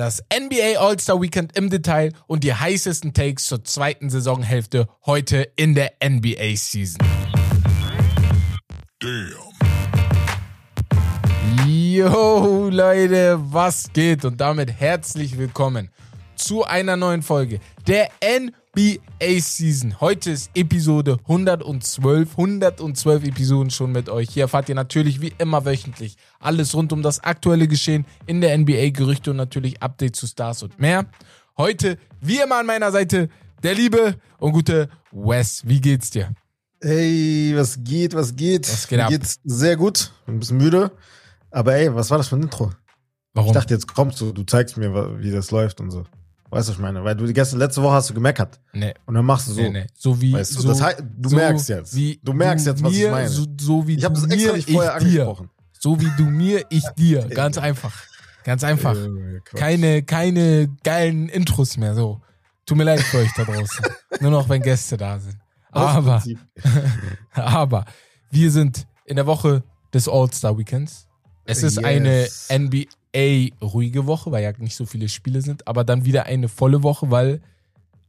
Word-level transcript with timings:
das 0.00 0.24
NBA 0.34 0.78
All-Star 0.78 1.20
Weekend 1.20 1.54
im 1.58 1.68
Detail 1.68 2.14
und 2.26 2.42
die 2.42 2.54
heißesten 2.54 3.12
Takes 3.12 3.44
zur 3.44 3.64
zweiten 3.64 4.08
Saisonhälfte 4.08 4.88
heute 5.04 5.46
in 5.56 5.74
der 5.74 5.92
NBA 6.02 6.56
Season. 6.56 6.96
Damn. 8.98 9.34
Yo, 11.68 12.70
Leute, 12.70 13.38
was 13.52 13.92
geht? 13.92 14.24
Und 14.24 14.40
damit 14.40 14.72
herzlich 14.80 15.36
willkommen 15.36 15.90
zu 16.34 16.64
einer 16.64 16.96
neuen 16.96 17.22
Folge 17.22 17.60
der 17.86 18.08
NBA 18.24 18.59
Season. 18.76 20.00
Heute 20.00 20.30
ist 20.30 20.50
Episode 20.54 21.18
112. 21.28 22.30
112 22.38 23.24
Episoden 23.24 23.70
schon 23.70 23.90
mit 23.90 24.08
euch. 24.08 24.30
Hier 24.30 24.44
erfahrt 24.44 24.68
ihr 24.68 24.74
natürlich 24.74 25.20
wie 25.20 25.32
immer 25.38 25.64
wöchentlich 25.64 26.16
alles 26.38 26.74
rund 26.74 26.92
um 26.92 27.02
das 27.02 27.20
aktuelle 27.24 27.66
Geschehen 27.66 28.06
in 28.26 28.40
der 28.40 28.56
NBA, 28.56 28.90
Gerüchte 28.90 29.32
und 29.32 29.38
natürlich 29.38 29.82
Updates 29.82 30.20
zu 30.20 30.26
Stars 30.26 30.62
und 30.62 30.78
mehr. 30.78 31.06
Heute, 31.58 31.98
wie 32.20 32.38
immer 32.38 32.58
an 32.60 32.66
meiner 32.66 32.92
Seite, 32.92 33.28
der 33.62 33.74
liebe 33.74 34.14
und 34.38 34.52
gute 34.52 34.88
Wes. 35.10 35.62
Wie 35.66 35.80
geht's 35.80 36.10
dir? 36.10 36.32
Hey, 36.80 37.52
was 37.56 37.76
geht, 37.82 38.14
was 38.14 38.34
geht? 38.36 38.68
Was 38.68 38.86
geht 38.86 38.98
Mir 38.98 39.04
ab? 39.04 39.10
geht's 39.10 39.40
sehr 39.44 39.76
gut. 39.76 40.12
Ein 40.26 40.38
bisschen 40.38 40.58
müde. 40.58 40.92
Aber 41.50 41.74
ey, 41.74 41.92
was 41.94 42.10
war 42.10 42.18
das 42.18 42.28
für 42.28 42.36
ein 42.36 42.42
Intro? 42.44 42.70
Warum? 43.34 43.48
Ich 43.48 43.54
dachte, 43.54 43.74
jetzt 43.74 43.92
kommst 43.92 44.20
du, 44.20 44.32
du 44.32 44.44
zeigst 44.44 44.76
mir, 44.76 45.18
wie 45.20 45.30
das 45.30 45.50
läuft 45.50 45.80
und 45.80 45.90
so. 45.90 46.04
Weißt 46.50 46.68
du, 46.68 46.72
was 46.72 46.78
ich 46.78 46.82
meine? 46.82 47.04
Weil 47.04 47.14
du 47.14 47.26
die 47.26 47.32
gestern, 47.32 47.60
letzte 47.60 47.82
Woche 47.82 47.94
hast 47.94 48.10
du 48.10 48.14
gemeckert. 48.14 48.60
Nee. 48.72 48.94
Und 49.06 49.14
dann 49.14 49.24
machst 49.24 49.48
du 49.48 49.52
so. 49.52 49.60
Nee, 49.60 49.70
nee. 49.70 49.86
So 49.94 50.20
wie. 50.20 50.32
Weißt 50.32 50.56
du, 50.56 50.62
so, 50.62 50.68
das 50.68 50.82
heißt, 50.82 51.02
du 51.16 51.28
so 51.28 51.36
merkst 51.36 51.68
jetzt. 51.68 51.94
du 51.94 52.32
merkst 52.32 52.66
jetzt, 52.66 52.82
was 52.82 52.92
mir, 52.92 53.06
ich 53.06 53.10
meine. 53.10 53.28
So, 53.28 53.46
so 53.60 53.86
wie 53.86 53.96
ich 53.96 54.04
habe 54.04 54.14
das 54.14 54.24
extra 54.24 54.56
nicht 54.56 54.70
vorher 54.70 54.94
angesprochen. 54.94 55.50
So 55.78 56.00
wie 56.00 56.10
du 56.16 56.24
mir, 56.24 56.64
ich 56.68 56.84
dir. 56.98 57.26
Ganz 57.30 57.56
einfach. 57.56 57.94
Ganz 58.44 58.64
einfach. 58.64 58.96
Keine, 59.54 60.02
keine 60.02 60.68
geilen 60.82 61.28
Intros 61.28 61.76
mehr. 61.76 61.94
So. 61.94 62.20
Tut 62.66 62.76
mir 62.76 62.84
leid 62.84 63.00
für 63.00 63.18
euch 63.18 63.32
da 63.36 63.44
draußen. 63.44 63.84
Nur 64.20 64.30
noch, 64.30 64.48
wenn 64.48 64.62
Gäste 64.62 64.96
da 64.96 65.18
sind. 65.18 65.36
Aber, 65.70 66.22
aber 67.32 67.84
wir 68.30 68.50
sind 68.50 68.86
in 69.04 69.16
der 69.16 69.26
Woche 69.26 69.62
des 69.94 70.08
All-Star 70.08 70.58
Weekends. 70.58 71.06
Es 71.44 71.62
ist 71.62 71.76
yes. 71.76 71.84
eine 71.84 72.28
NBA 72.50 72.84
ey, 73.12 73.52
ruhige 73.62 74.06
Woche, 74.06 74.30
weil 74.30 74.42
ja 74.42 74.52
nicht 74.58 74.76
so 74.76 74.86
viele 74.86 75.08
Spiele 75.08 75.42
sind, 75.42 75.66
aber 75.66 75.84
dann 75.84 76.04
wieder 76.04 76.26
eine 76.26 76.48
volle 76.48 76.82
Woche, 76.82 77.10
weil 77.10 77.40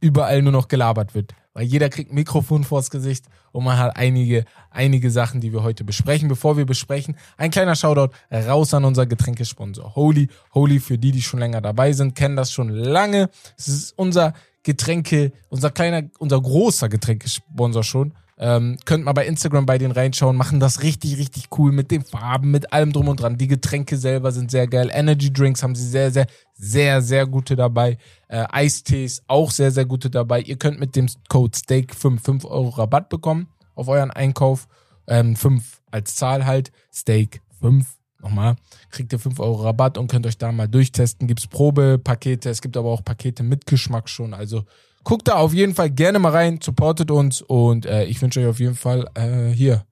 überall 0.00 0.42
nur 0.42 0.52
noch 0.52 0.68
gelabert 0.68 1.14
wird. 1.14 1.34
Weil 1.54 1.64
jeder 1.64 1.90
kriegt 1.90 2.10
ein 2.10 2.14
Mikrofon 2.14 2.64
vors 2.64 2.90
Gesicht 2.90 3.26
und 3.52 3.64
man 3.64 3.76
hat 3.78 3.96
einige, 3.96 4.44
einige 4.70 5.10
Sachen, 5.10 5.40
die 5.40 5.52
wir 5.52 5.62
heute 5.62 5.84
besprechen. 5.84 6.28
Bevor 6.28 6.56
wir 6.56 6.64
besprechen, 6.64 7.16
ein 7.36 7.50
kleiner 7.50 7.76
Shoutout 7.76 8.14
raus 8.32 8.72
an 8.72 8.84
unser 8.84 9.06
Getränkesponsor 9.06 9.94
Holy. 9.94 10.28
Holy, 10.54 10.80
für 10.80 10.96
die, 10.96 11.12
die 11.12 11.20
schon 11.20 11.40
länger 11.40 11.60
dabei 11.60 11.92
sind, 11.92 12.14
kennen 12.14 12.36
das 12.36 12.52
schon 12.52 12.70
lange. 12.70 13.28
Es 13.58 13.68
ist 13.68 13.92
unser 13.98 14.32
Getränke, 14.62 15.32
unser 15.50 15.70
kleiner, 15.70 16.08
unser 16.18 16.40
großer 16.40 16.88
Getränkesponsor 16.88 17.84
schon. 17.84 18.14
Ähm, 18.38 18.78
könnt 18.84 19.04
mal 19.04 19.12
bei 19.12 19.26
Instagram 19.26 19.66
bei 19.66 19.78
denen 19.78 19.92
reinschauen, 19.92 20.36
machen 20.36 20.58
das 20.58 20.82
richtig, 20.82 21.18
richtig 21.18 21.48
cool 21.58 21.70
mit 21.70 21.90
den 21.90 22.02
Farben, 22.02 22.50
mit 22.50 22.72
allem 22.72 22.92
drum 22.92 23.08
und 23.08 23.20
dran. 23.20 23.36
Die 23.38 23.46
Getränke 23.46 23.96
selber 23.96 24.32
sind 24.32 24.50
sehr 24.50 24.66
geil. 24.66 24.90
Energy 24.92 25.32
Drinks 25.32 25.62
haben 25.62 25.74
sie 25.74 25.86
sehr, 25.86 26.10
sehr, 26.10 26.26
sehr, 26.54 27.02
sehr 27.02 27.26
gute 27.26 27.56
dabei. 27.56 27.98
Äh, 28.28 28.44
Eistees 28.50 29.22
auch 29.28 29.50
sehr, 29.50 29.70
sehr 29.70 29.84
gute 29.84 30.10
dabei. 30.10 30.40
Ihr 30.40 30.56
könnt 30.56 30.80
mit 30.80 30.96
dem 30.96 31.06
Code 31.28 31.56
STEAK5 31.56 32.24
5 32.24 32.44
Euro 32.46 32.70
Rabatt 32.70 33.08
bekommen 33.08 33.48
auf 33.74 33.88
euren 33.88 34.10
Einkauf. 34.10 34.66
Ähm, 35.06 35.36
5 35.36 35.82
als 35.90 36.14
Zahl 36.14 36.46
halt. 36.46 36.72
Steak 36.92 37.42
5 37.60 37.86
nochmal, 38.22 38.56
kriegt 38.90 39.12
ihr 39.12 39.18
5 39.18 39.38
Euro 39.40 39.62
Rabatt 39.62 39.98
und 39.98 40.10
könnt 40.10 40.26
euch 40.26 40.38
da 40.38 40.52
mal 40.52 40.68
durchtesten. 40.68 41.26
Gibt's 41.26 41.46
Probepakete, 41.46 42.50
es 42.50 42.62
gibt 42.62 42.76
aber 42.76 42.90
auch 42.90 43.04
Pakete 43.04 43.42
mit 43.42 43.66
Geschmack 43.66 44.08
schon. 44.08 44.32
Also 44.32 44.64
Guckt 45.04 45.28
da 45.28 45.34
auf 45.34 45.52
jeden 45.52 45.74
Fall 45.74 45.90
gerne 45.90 46.18
mal 46.18 46.30
rein, 46.30 46.60
supportet 46.62 47.10
uns 47.10 47.42
und 47.42 47.86
äh, 47.86 48.04
ich 48.04 48.20
wünsche 48.22 48.40
euch 48.40 48.46
auf 48.46 48.60
jeden 48.60 48.74
Fall 48.76 49.08
äh, 49.14 49.50
hier 49.50 49.84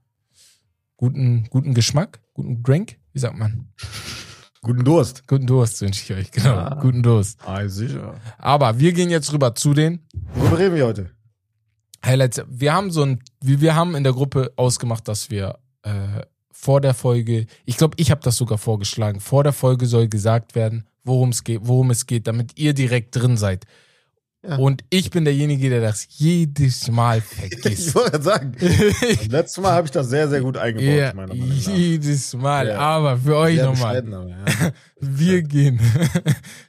guten, 0.97 1.49
guten 1.51 1.75
Geschmack, 1.75 2.21
guten 2.35 2.63
Drink, 2.63 2.97
wie 3.13 3.19
sagt 3.19 3.37
man? 3.37 3.69
Guten 4.63 4.85
Durst. 4.85 5.27
Guten 5.27 5.47
Durst 5.47 5.81
wünsche 5.81 6.03
ich 6.03 6.19
euch, 6.19 6.31
genau. 6.31 6.55
Ja. 6.55 6.75
Guten 6.75 7.03
Durst. 7.03 7.41
Ah, 7.47 7.67
sicher. 7.67 8.15
Aber 8.39 8.79
wir 8.79 8.93
gehen 8.93 9.09
jetzt 9.09 9.33
rüber 9.33 9.55
zu 9.55 9.73
den. 9.73 10.01
Worüber 10.35 10.59
reden 10.59 10.75
wir 10.75 10.87
heute? 10.87 11.11
Highlights. 12.05 12.43
Wir 12.49 12.75
haben 12.75 12.91
so 12.91 13.03
ein, 13.03 13.21
wir 13.41 13.75
haben 13.75 13.95
in 13.95 14.05
der 14.05 14.13
Gruppe 14.13 14.53
ausgemacht, 14.57 15.09
dass 15.09 15.31
wir 15.31 15.59
äh, 15.83 16.23
vor 16.51 16.83
der 16.83 16.93
Folge, 16.93 17.47
ich 17.65 17.79
glaube, 17.79 17.95
ich 17.99 18.11
habe 18.11 18.21
das 18.23 18.37
sogar 18.37 18.59
vorgeschlagen, 18.59 19.21
vor 19.21 19.45
der 19.45 19.55
Folge 19.55 19.87
soll 19.87 20.09
gesagt 20.09 20.55
werden, 20.55 20.87
worum 21.05 21.31
es 21.31 21.43
geht, 21.43 21.61
worum 21.63 21.91
es 21.91 22.07
geht, 22.07 22.27
damit 22.27 22.59
ihr 22.59 22.75
direkt 22.75 23.17
drin 23.17 23.39
seid. 23.39 23.65
Ja. 24.43 24.57
Und 24.57 24.85
ich 24.89 25.11
bin 25.11 25.25
derjenige, 25.27 25.69
der 25.69 25.83
das 25.83 26.07
jedes 26.17 26.91
Mal 26.91 27.21
vergisst. 27.21 27.89
ich 27.89 27.95
wollte 27.95 28.23
sagen, 28.23 28.57
letztes 29.29 29.59
Mal 29.63 29.73
habe 29.73 29.87
ich 29.87 29.91
das 29.91 30.09
sehr, 30.09 30.29
sehr 30.29 30.41
gut 30.41 30.57
eingebaut. 30.57 30.97
Ja, 30.99 31.13
meiner 31.15 31.35
Meinung 31.35 31.49
nach. 31.49 31.77
jedes 31.77 32.35
Mal. 32.35 32.69
Ja. 32.69 32.79
Aber 32.79 33.19
für 33.19 33.37
euch 33.37 33.61
nochmal. 33.61 34.03
Ja. 34.09 34.73
Wir 35.01 35.43
gehen 35.43 35.81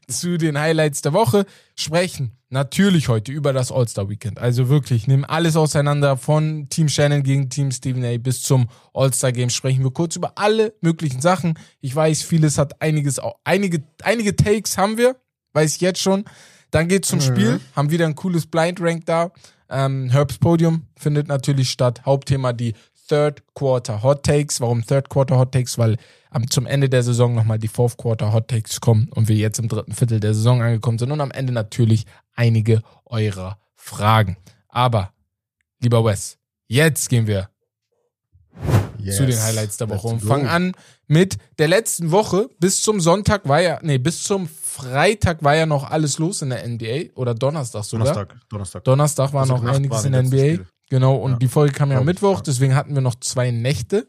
zu 0.07 0.37
den 0.37 0.57
Highlights 0.59 1.01
der 1.01 1.13
Woche, 1.13 1.45
sprechen 1.75 2.31
natürlich 2.49 3.07
heute 3.07 3.31
über 3.31 3.53
das 3.53 3.71
All-Star-Weekend. 3.71 4.39
Also 4.39 4.67
wirklich, 4.69 5.07
nehmen 5.07 5.23
alles 5.25 5.55
auseinander 5.55 6.17
von 6.17 6.67
Team 6.69 6.89
Shannon 6.89 7.23
gegen 7.23 7.49
Team 7.49 7.71
Stephen 7.71 8.03
A. 8.03 8.17
bis 8.17 8.43
zum 8.43 8.67
All-Star-Game 8.93 9.49
sprechen 9.49 9.83
wir 9.83 9.91
kurz 9.91 10.17
über 10.17 10.33
alle 10.37 10.73
möglichen 10.81 11.21
Sachen. 11.21 11.57
Ich 11.79 11.95
weiß, 11.95 12.23
vieles 12.23 12.57
hat 12.57 12.81
einiges, 12.81 13.19
einige, 13.45 13.81
einige 14.03 14.35
Takes 14.35 14.77
haben 14.77 14.97
wir, 14.97 15.15
weiß 15.53 15.75
ich 15.75 15.81
jetzt 15.81 16.01
schon. 16.01 16.25
Dann 16.71 16.87
geht's 16.87 17.09
zum 17.09 17.19
mhm. 17.19 17.23
Spiel, 17.23 17.59
haben 17.75 17.91
wieder 17.91 18.05
ein 18.05 18.15
cooles 18.15 18.47
Blind 18.47 18.79
Rank 18.81 19.05
da. 19.05 19.31
Ähm, 19.69 20.09
Herbs 20.09 20.37
Podium 20.37 20.87
findet 20.97 21.27
natürlich 21.27 21.69
statt. 21.69 22.01
Hauptthema 22.05 22.53
die 22.53 22.73
Third 23.07 23.43
Quarter 23.55 24.03
Hot 24.03 24.23
Takes. 24.23 24.61
Warum 24.61 24.85
Third 24.85 25.09
Quarter 25.09 25.37
Hot 25.37 25.51
Takes? 25.51 25.77
Weil 25.77 25.97
am, 26.29 26.49
zum 26.49 26.65
Ende 26.65 26.89
der 26.89 27.03
Saison 27.03 27.35
nochmal 27.35 27.59
die 27.59 27.67
Fourth 27.67 27.97
Quarter 27.97 28.33
Hot 28.33 28.47
Takes 28.47 28.79
kommen 28.79 29.09
und 29.13 29.27
wir 29.27 29.35
jetzt 29.35 29.59
im 29.59 29.67
dritten 29.67 29.93
Viertel 29.93 30.19
der 30.19 30.33
Saison 30.33 30.61
angekommen 30.61 30.97
sind 30.97 31.11
und 31.11 31.21
am 31.21 31.31
Ende 31.31 31.53
natürlich 31.53 32.05
einige 32.35 32.81
eurer 33.05 33.59
Fragen. 33.75 34.37
Aber, 34.69 35.11
lieber 35.81 36.03
Wes, 36.05 36.37
jetzt 36.67 37.09
gehen 37.09 37.27
wir 37.27 37.49
yes. 38.97 39.17
zu 39.17 39.25
den 39.25 39.41
Highlights 39.41 39.77
der 39.77 39.89
Woche 39.89 40.07
und 40.07 40.21
fangen 40.21 40.47
an 40.47 40.71
mit 41.07 41.37
der 41.59 41.67
letzten 41.67 42.11
Woche. 42.11 42.49
Bis 42.59 42.81
zum 42.81 43.01
Sonntag 43.01 43.47
war 43.47 43.61
ja, 43.61 43.79
nee, 43.81 43.97
bis 43.97 44.23
zum 44.23 44.47
Freitag 44.71 45.43
war 45.43 45.55
ja 45.55 45.65
noch 45.65 45.89
alles 45.89 46.17
los 46.17 46.41
in 46.41 46.49
der 46.49 46.65
NBA 46.65 47.13
oder 47.15 47.35
Donnerstag 47.35 47.83
sogar. 47.83 48.13
Donnerstag, 48.13 48.49
Donnerstag. 48.49 48.83
Donnerstag 48.85 49.33
war 49.33 49.41
also 49.41 49.57
noch 49.57 49.65
einiges 49.65 50.05
in 50.05 50.13
der 50.13 50.23
NBA. 50.23 50.37
Spiele. 50.37 50.67
Genau, 50.89 51.15
und 51.15 51.31
ja. 51.31 51.37
die 51.37 51.47
Folge 51.49 51.73
kam 51.73 51.91
ja 51.91 51.97
am 51.97 52.05
Mittwoch, 52.05 52.37
ja. 52.37 52.43
deswegen 52.43 52.73
hatten 52.73 52.95
wir 52.95 53.01
noch 53.01 53.15
zwei 53.15 53.51
Nächte. 53.51 54.07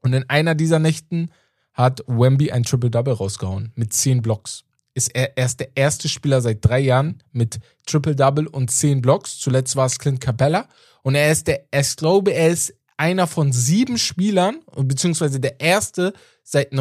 Und 0.00 0.12
in 0.12 0.28
einer 0.30 0.54
dieser 0.54 0.78
Nächten 0.78 1.30
hat 1.72 2.04
Wemby 2.06 2.52
ein 2.52 2.62
Triple-Double 2.62 3.14
rausgehauen 3.14 3.72
mit 3.74 3.92
zehn 3.92 4.22
Blocks. 4.22 4.64
Ist 4.94 5.14
er 5.14 5.36
erst 5.36 5.60
der 5.60 5.70
erste 5.74 6.08
Spieler 6.08 6.40
seit 6.40 6.64
drei 6.64 6.80
Jahren 6.80 7.22
mit 7.32 7.58
Triple-Double 7.86 8.46
und 8.46 8.70
zehn 8.70 9.02
Blocks. 9.02 9.38
Zuletzt 9.38 9.74
war 9.74 9.86
es 9.86 9.98
Clint 9.98 10.20
Capella. 10.20 10.68
Und 11.02 11.16
er 11.16 11.32
ist 11.32 11.48
der, 11.48 11.64
ich 11.74 11.96
glaube, 11.96 12.32
er 12.32 12.48
ist 12.48 12.74
einer 12.96 13.26
von 13.26 13.52
sieben 13.52 13.98
Spielern, 13.98 14.60
beziehungsweise 14.76 15.40
der 15.40 15.60
erste 15.60 16.12
seit 16.44 16.72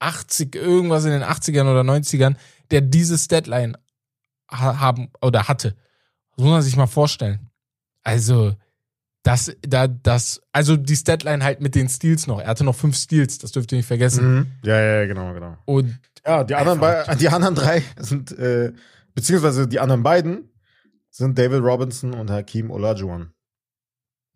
1980, 0.00 0.54
irgendwas 0.56 1.04
in 1.04 1.12
den 1.12 1.22
80ern 1.22 1.70
oder 1.70 1.82
90ern, 1.82 2.36
der 2.70 2.80
diese 2.80 3.18
Statline 3.18 3.78
haben 4.50 5.10
oder 5.20 5.48
hatte. 5.48 5.76
Das 6.30 6.44
muss 6.44 6.50
man 6.50 6.62
sich 6.62 6.76
mal 6.76 6.86
vorstellen. 6.86 7.50
Also, 8.02 8.54
das, 9.22 9.54
da, 9.62 9.86
das, 9.86 10.40
also 10.52 10.76
die 10.76 10.96
Statline 10.96 11.44
halt 11.44 11.60
mit 11.60 11.74
den 11.74 11.88
Steals 11.88 12.26
noch. 12.26 12.40
Er 12.40 12.48
hatte 12.48 12.64
noch 12.64 12.74
fünf 12.74 12.96
Steals, 12.96 13.38
das 13.38 13.52
dürft 13.52 13.70
ihr 13.72 13.76
nicht 13.76 13.86
vergessen. 13.86 14.34
Mhm. 14.34 14.46
Ja, 14.64 14.80
ja, 14.80 15.06
genau, 15.06 15.34
genau. 15.34 15.56
Und 15.66 15.98
ja, 16.26 16.44
die 16.44 16.54
anderen, 16.54 16.80
bei, 16.80 17.04
die 17.16 17.28
anderen 17.28 17.54
drei 17.54 17.82
sind, 17.98 18.32
äh, 18.38 18.72
beziehungsweise 19.14 19.68
die 19.68 19.80
anderen 19.80 20.02
beiden 20.02 20.50
sind 21.10 21.38
David 21.38 21.62
Robinson 21.62 22.14
und 22.14 22.30
Hakim 22.30 22.70
Olajuwon. 22.70 23.32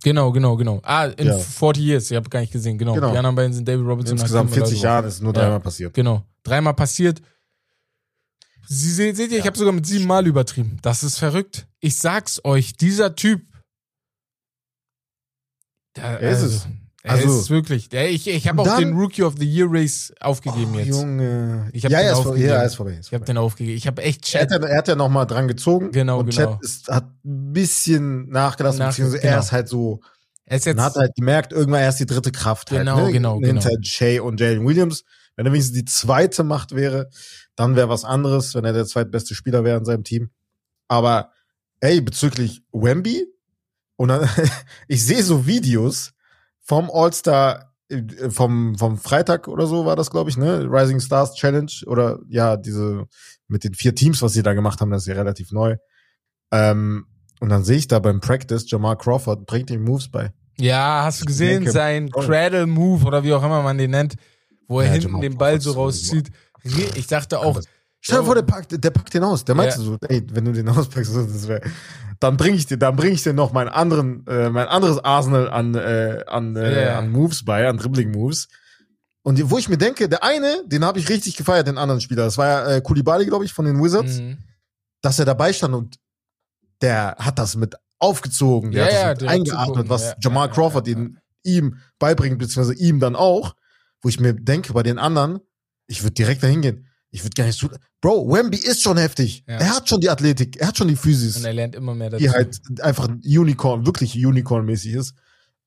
Genau, 0.05 0.33
genau, 0.33 0.55
genau. 0.55 0.81
Ah, 0.83 1.07
in 1.07 1.29
ja. 1.29 1.39
40 1.39 1.83
Years, 1.83 2.11
ich 2.11 2.17
habe 2.17 2.29
gar 2.29 2.41
nicht 2.41 2.53
gesehen, 2.53 2.77
genau. 2.77 2.93
genau. 2.93 3.11
Die 3.11 3.17
anderen 3.17 3.35
beiden 3.35 3.55
sind 3.55 3.67
David 3.67 3.87
Robinson. 3.87 4.19
Insgesamt 4.19 4.51
40 4.51 4.83
Jahre 4.83 5.09
ist 5.09 5.23
nur 5.23 5.33
dreimal 5.33 5.53
ja, 5.53 5.59
passiert. 5.61 5.95
Genau, 5.95 6.23
dreimal 6.43 6.75
passiert. 6.75 7.23
Sie 8.67 8.91
seht, 8.91 9.17
seht 9.17 9.31
ihr, 9.31 9.39
ja. 9.39 9.41
ich 9.41 9.47
habe 9.47 9.57
sogar 9.57 9.73
mit 9.73 9.87
sieben 9.87 10.07
Mal 10.07 10.27
übertrieben. 10.27 10.79
Das 10.83 11.03
ist 11.03 11.17
verrückt. 11.17 11.67
Ich 11.81 11.97
sag's 11.97 12.39
euch, 12.45 12.77
dieser 12.77 13.15
Typ. 13.15 13.47
Der, 15.97 16.21
er 16.21 16.31
ist 16.33 16.43
also, 16.43 16.57
es. 16.57 16.69
Also, 17.07 17.29
es 17.29 17.41
ist 17.43 17.51
wirklich. 17.51 17.93
Ich, 17.93 18.27
ich 18.27 18.49
habe 18.49 18.63
auch 18.63 18.79
den 18.79 18.95
Rookie 18.95 19.23
of 19.25 19.35
the 19.39 19.45
Year 19.45 19.67
Race 19.69 20.13
aufgegeben 20.21 20.73
oh, 20.75 20.79
jetzt. 20.79 20.89
Junge. 20.89 21.69
Ich 21.75 21.85
habe 21.85 21.93
ja, 21.93 22.01
den 22.01 22.13
ist 22.13 22.15
aufgegeben. 22.17 22.49
Ja, 22.49 22.63
ist 22.63 22.75
vorbei. 22.77 22.95
Ist 22.95 23.09
ich 23.09 23.15
habe 23.15 23.25
den 23.27 23.37
aufgegeben. 23.37 23.77
Ich 23.77 23.87
habe 23.87 24.03
echt 24.03 24.23
Chat. 24.23 24.51
Er 24.51 24.55
hat, 24.55 24.63
ja, 24.63 24.69
er 24.69 24.79
hat 24.79 24.89
ja 24.89 24.97
nochmal 24.97 25.27
dran 25.27 25.47
gezogen. 25.47 25.93
Genau, 25.93 26.21
und 26.21 26.31
genau. 26.31 26.53
Chat 26.53 26.63
ist, 26.63 26.89
hat 26.89 27.05
ein 27.25 27.53
bisschen 27.53 28.31
nachgelassen, 28.31 28.79
Nach, 28.79 28.89
beziehungsweise 28.89 29.21
genau. 29.21 29.35
er 29.35 29.41
ist 29.41 29.53
halt 29.53 29.69
so. 29.69 30.01
Er 30.47 30.57
ist 30.57 30.65
jetzt. 30.65 30.77
Man 30.77 30.85
hat 30.87 30.95
halt 30.95 31.15
gemerkt, 31.15 31.53
irgendwann 31.53 31.83
erst 31.83 32.01
die 32.01 32.07
dritte 32.07 32.33
Kraft. 32.33 32.71
Genau, 32.71 32.97
halt, 32.97 33.07
ne? 33.07 33.13
genau, 33.13 33.39
Hinter 33.39 33.69
genau. 33.69 33.83
Shay 33.83 34.19
und 34.21 34.41
Jalen 34.41 34.67
Williams. 34.67 35.05
Wenn 35.37 35.45
er 35.45 35.53
wenigstens 35.53 35.77
die 35.77 35.85
zweite 35.85 36.43
Macht 36.43 36.75
wäre, 36.75 37.11
dann 37.55 37.77
wäre 37.77 37.91
was 37.91 38.05
anderes, 38.05 38.55
wenn 38.55 38.65
er 38.65 38.73
der 38.73 38.87
zweitbeste 38.87 39.35
Spieler 39.35 39.63
wäre 39.63 39.77
in 39.77 39.85
seinem 39.85 40.05
Team. 40.05 40.31
Aber 40.89 41.33
ey, 41.81 42.01
bezüglich 42.01 42.63
Wemby, 42.73 43.27
und 43.97 44.09
dann, 44.09 44.29
ich 44.89 45.05
sehe 45.05 45.23
so 45.23 45.47
Videos 45.47 46.13
vom 46.65 46.91
All-Star, 46.91 47.73
äh, 47.89 48.31
vom, 48.31 48.77
vom 48.77 48.99
Freitag 48.99 49.49
oder 49.49 49.67
so 49.67 49.87
war 49.87 49.97
das, 49.97 50.11
glaube 50.11 50.31
ich, 50.31 50.37
ne? 50.37 50.67
Rising 50.69 51.01
Stars 51.01 51.35
Challenge 51.35 51.73
oder 51.87 52.19
ja, 52.29 52.57
diese 52.57 53.07
mit 53.49 53.65
den 53.65 53.75
vier 53.75 53.95
Teams, 53.95 54.23
was 54.23 54.33
sie 54.33 54.43
da 54.43 54.55
gemacht 54.55 54.81
haben, 54.81 54.91
das 54.91 55.03
ist 55.03 55.09
ja 55.09 55.15
relativ 55.15 55.53
neu. 55.53 55.77
Ähm, 56.51 57.07
und 57.41 57.51
dann 57.51 57.65
sehe 57.65 57.77
ich 57.77 57.89
da 57.89 57.99
beim 57.99 58.21
Practice, 58.21 58.65
Jamal 58.71 58.97
Crawford 58.97 59.47
bringt 59.47 59.71
ihm 59.71 59.85
Moves 59.85 60.11
bei. 60.11 60.33
Ja, 60.57 61.03
hast 61.05 61.21
du 61.21 61.27
gesehen, 61.27 61.65
denke, 61.65 61.73
sein 61.73 62.11
Cradle 62.11 62.67
Move 62.67 63.05
oder 63.05 63.25
wie 63.25 63.33
auch 63.33 63.43
immer 63.43 63.63
man 63.63 63.77
den 63.77 63.91
nennt, 63.91 64.15
wo 64.69 64.81
er 64.81 64.87
ja, 64.87 64.93
hinten 64.93 65.09
Jamal 65.09 65.21
den 65.23 65.37
Ball 65.37 65.61
so 65.61 65.73
rauszieht. 65.73 66.31
Ich 66.63 67.07
dachte 67.07 67.41
auch. 67.41 67.61
Stell 68.01 68.19
dir 68.19 68.25
vor, 68.25 68.35
der 68.35 68.43
packt, 68.43 68.85
der 68.85 68.91
packt 68.91 69.15
den 69.15 69.25
aus. 69.25 69.45
Der 69.45 69.55
meinte 69.55 69.79
ja. 69.79 69.83
so, 69.83 69.97
ey, 70.09 70.23
wenn 70.31 70.45
du 70.45 70.53
den 70.53 70.69
auspackst, 70.71 71.17
das 71.17 71.49
wäre, 71.49 71.63
dann 72.21 72.37
bringe 72.37 72.57
ich 72.57 72.67
dir, 72.67 72.77
dann 72.77 72.97
bringe 72.97 73.15
ich 73.15 73.23
dir 73.23 73.33
noch 73.33 73.53
mein 73.53 73.69
anderen, 73.69 74.27
äh, 74.27 74.51
mein 74.51 74.67
anderes 74.69 74.99
Arsenal 74.99 75.49
an, 75.49 75.75
äh, 75.75 76.25
an, 76.27 76.57
äh, 76.57 76.85
yeah. 76.85 76.99
an 76.99 77.11
Moves 77.11 77.45
bei, 77.45 77.69
an 77.69 77.79
Dribbling 77.79 78.11
Moves. 78.11 78.49
Und 79.23 79.51
wo 79.51 79.57
ich 79.57 79.69
mir 79.69 79.79
denke, 79.79 80.09
der 80.09 80.23
eine, 80.23 80.63
den 80.67 80.85
habe 80.85 80.99
ich 80.99 81.09
richtig 81.09 81.37
gefeiert, 81.37 81.67
den 81.67 81.79
anderen 81.79 82.01
Spieler. 82.01 82.25
Das 82.25 82.37
war 82.37 82.47
ja 82.47 82.77
äh, 82.77 82.81
Kulibali, 82.83 83.25
glaube 83.25 83.45
ich, 83.45 83.53
von 83.53 83.65
den 83.65 83.83
Wizards, 83.83 84.19
mhm. 84.19 84.39
dass 85.01 85.19
er 85.19 85.25
dabei 85.25 85.53
stand 85.53 85.75
und 85.75 85.99
der 86.83 87.17
hat 87.19 87.39
das 87.39 87.57
mit 87.57 87.75
aufgezogen, 87.99 88.73
der 88.73 88.93
ja, 88.93 89.07
hat 89.07 89.23
das 89.23 89.23
ja, 89.23 89.39
mit 89.39 89.51
eingeatmet, 89.51 89.89
was 89.89 90.03
ja, 90.03 90.15
Jamal 90.21 90.51
Crawford 90.51 90.87
ihn, 90.89 91.19
ihm 91.43 91.79
beibringt, 91.99 92.39
beziehungsweise 92.39 92.79
ihm 92.79 93.01
dann 93.01 93.17
auch, 93.17 93.55
wo 94.03 94.11
ich 94.11 94.21
mir 94.21 94.35
denke, 94.35 94.75
bei 94.75 94.83
den 94.83 94.99
anderen, 94.99 95.41
ich 95.87 96.03
würde 96.03 96.15
direkt 96.15 96.43
dahin 96.43 96.61
gehen. 96.61 96.89
Ich 97.15 97.23
würde 97.23 97.35
gar 97.35 97.47
nicht 97.47 97.57
so. 97.57 97.69
Bro, 98.01 98.29
Wemby 98.29 98.57
ist 98.57 98.83
schon 98.83 98.99
heftig. 98.99 99.45
Er 99.47 99.77
hat 99.77 99.89
schon 99.89 100.01
die 100.01 100.11
Athletik, 100.11 100.57
er 100.57 100.67
hat 100.67 100.77
schon 100.77 100.89
die 100.89 100.97
Physis. 100.97 101.37
Und 101.37 101.45
er 101.45 101.53
lernt 101.53 101.77
immer 101.77 101.95
mehr 101.95 102.11
dazu. 102.11 102.25
Die 102.25 102.29
halt 102.29 102.61
einfach 102.81 103.09
Unicorn, 103.25 103.87
wirklich 103.87 104.17
Unicorn-mäßig 104.17 104.95
ist. 104.95 105.15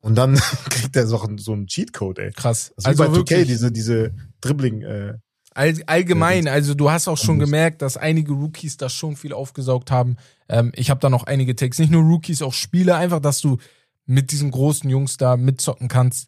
Und 0.02 0.16
dann 0.16 0.36
kriegt 0.70 0.94
er 0.98 1.08
so, 1.08 1.26
so 1.38 1.54
einen 1.54 1.68
Cheatcode, 1.68 2.20
ey. 2.20 2.32
Krass. 2.34 2.74
Das 2.76 2.84
also 2.84 3.02
bei 3.02 3.14
wirklich, 3.14 3.40
2K, 3.40 3.46
diese, 3.46 3.72
diese 3.72 4.14
Dribbling, 4.42 4.82
äh, 4.82 5.14
All, 5.54 5.74
allgemein, 5.86 6.50
also 6.50 6.74
du 6.74 6.92
hast 6.92 7.08
auch 7.08 7.18
schon 7.18 7.40
gemerkt, 7.40 7.82
dass 7.82 7.96
einige 7.96 8.34
Rookies 8.34 8.76
da 8.76 8.90
schon 8.90 9.16
viel 9.16 9.32
aufgesaugt 9.32 9.90
haben. 9.90 10.18
Ähm, 10.50 10.74
ich 10.76 10.90
habe 10.90 11.00
da 11.00 11.10
noch 11.10 11.24
einige 11.24 11.56
Takes, 11.56 11.80
nicht 11.80 11.92
nur 11.92 12.04
Rookies, 12.04 12.42
auch 12.42 12.54
Spieler, 12.54 12.98
einfach, 12.98 13.22
dass 13.22 13.40
du 13.40 13.58
mit 14.06 14.34
diesen 14.34 14.52
großen 14.52 14.90
Jungs 14.90 15.16
da 15.16 15.38
mitzocken 15.38 15.88
kannst. 15.88 16.28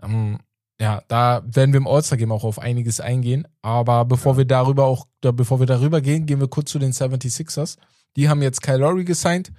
Ähm, 0.00 0.38
ja, 0.80 1.02
da 1.08 1.42
werden 1.46 1.72
wir 1.72 1.78
im 1.78 1.86
All-Star-Game 1.86 2.32
auch 2.32 2.44
auf 2.44 2.58
einiges 2.58 3.00
eingehen. 3.00 3.46
Aber 3.62 4.04
bevor 4.04 4.32
ja. 4.32 4.38
wir 4.38 4.44
darüber 4.44 4.84
auch, 4.84 5.06
bevor 5.20 5.60
wir 5.60 5.66
darüber 5.66 6.00
gehen, 6.00 6.26
gehen 6.26 6.40
wir 6.40 6.48
kurz 6.48 6.70
zu 6.70 6.78
den 6.78 6.92
76ers. 6.92 7.76
Die 8.16 8.28
haben 8.28 8.42
jetzt 8.42 8.62
Kyle 8.62 8.78
Lowry 8.78 9.04
gesigned 9.04 9.52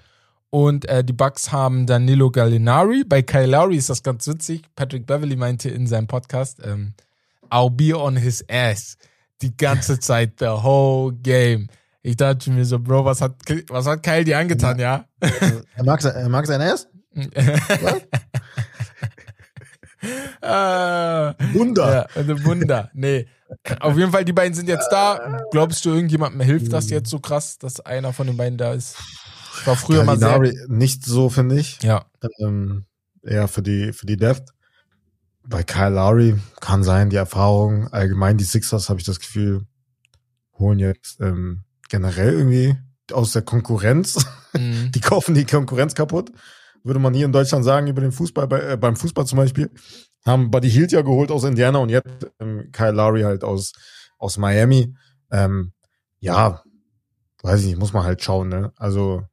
und 0.50 0.86
äh, 0.86 1.04
die 1.04 1.14
Bucks 1.14 1.52
haben 1.52 1.88
Danilo 1.88 2.30
Gallinari. 2.30 3.04
Bei 3.04 3.22
Kyle 3.22 3.48
Lowry 3.48 3.78
ist 3.78 3.90
das 3.90 4.04
ganz 4.04 4.28
witzig. 4.28 4.64
Patrick 4.76 5.08
Beverly 5.08 5.36
meinte 5.36 5.70
in 5.70 5.88
seinem 5.88 6.08
Podcast, 6.08 6.60
ähm, 6.64 6.94
I'll 7.50 7.72
be 7.72 7.98
on 7.98 8.16
his 8.16 8.44
ass. 8.50 8.98
Die 9.42 9.56
ganze 9.56 10.00
Zeit, 10.02 10.34
the 10.40 10.46
whole 10.46 11.14
game. 11.14 11.70
Ich 12.04 12.18
dachte 12.18 12.52
mir 12.52 12.66
so, 12.66 12.80
Bro, 12.80 13.06
was 13.06 13.22
hat, 13.22 13.36
was 13.70 13.88
hat 13.88 14.04
Kyle 14.04 14.26
dir 14.26 14.38
angetan, 14.38 14.78
ja? 14.78 15.06
Er 15.76 15.84
mag, 15.86 16.04
er 16.04 16.30
mag 16.30 16.46
sein 16.46 16.62
Ass? 16.62 16.88
äh, 20.42 20.48
Wunder. 21.54 22.08
Ja, 22.16 22.46
Wunder. 22.46 22.92
Nee. 22.94 23.28
Auf 23.80 23.98
jeden 23.98 24.12
Fall, 24.12 24.26
die 24.26 24.34
beiden 24.34 24.54
sind 24.54 24.68
jetzt 24.68 24.90
da. 24.90 25.42
Glaubst 25.52 25.86
du, 25.86 25.90
irgendjemandem 25.92 26.42
hilft 26.42 26.74
das 26.74 26.90
jetzt 26.90 27.10
so 27.10 27.20
krass, 27.20 27.58
dass 27.60 27.80
einer 27.80 28.12
von 28.14 28.28
den 28.28 28.38
beiden 28.38 28.58
da 28.58 28.74
ist? 28.74 28.98
Ich 29.60 29.68
war 29.68 29.76
früher 29.76 30.04
Gallinari 30.04 30.52
mal 30.52 30.56
sehr. 30.56 30.68
Nicht 30.70 31.06
so, 31.06 31.30
finde 31.30 31.60
ich. 31.60 31.82
Ja. 31.84 32.06
Ähm, 32.40 32.86
eher 33.22 33.48
für 33.48 33.62
die, 33.62 33.94
für 33.94 34.08
die 34.08 34.18
Deft 34.18 34.54
bei 35.46 35.64
Kyle 35.64 35.90
Lowry 35.90 36.36
kann 36.60 36.84
sein, 36.84 37.10
die 37.10 37.18
Erfahrung, 37.18 37.88
allgemein 37.90 38.38
die 38.38 38.44
Sixers, 38.44 38.90
habe 38.90 39.00
ich 39.00 39.06
das 39.06 39.20
Gefühl, 39.20 39.66
holen 40.58 40.80
jetzt 40.80 41.20
ähm, 41.20 41.64
generell 41.90 42.34
irgendwie 42.34 42.76
aus 43.12 43.34
der 43.34 43.42
Konkurrenz. 43.42 44.26
Mhm. 44.54 44.92
Die 44.94 45.02
kaufen 45.02 45.36
die 45.36 45.46
Konkurrenz 45.46 45.94
kaputt. 45.94 46.32
Würde 46.84 47.00
man 47.00 47.14
hier 47.14 47.26
in 47.26 47.32
Deutschland 47.32 47.64
sagen, 47.64 47.88
über 47.88 48.02
den 48.02 48.12
Fußball, 48.12 48.48
bei, 48.48 48.72
äh, 48.72 48.78
beim 48.78 48.96
Fußball 48.96 49.26
zum 49.26 49.38
Beispiel. 49.38 49.72
Haben 50.26 50.52
Buddy 50.52 50.70
Hield 50.70 50.92
ja 50.92 51.02
geholt 51.02 51.32
aus 51.32 51.44
Indiana 51.44 51.80
und 51.80 51.90
jetzt 51.90 52.28
ähm, 52.40 52.70
Kyle 52.72 52.92
Lowry 52.92 53.22
halt 53.22 53.44
aus, 53.44 53.74
aus 54.18 54.38
Miami. 54.38 54.96
Ähm, 55.32 55.74
ja, 56.20 56.64
weiß 57.42 57.62
ich 57.62 57.68
nicht, 57.68 57.80
muss 57.80 57.94
man 57.94 58.04
halt 58.04 58.24
schauen, 58.24 58.50
ne? 58.50 58.72
Also, 58.78 59.24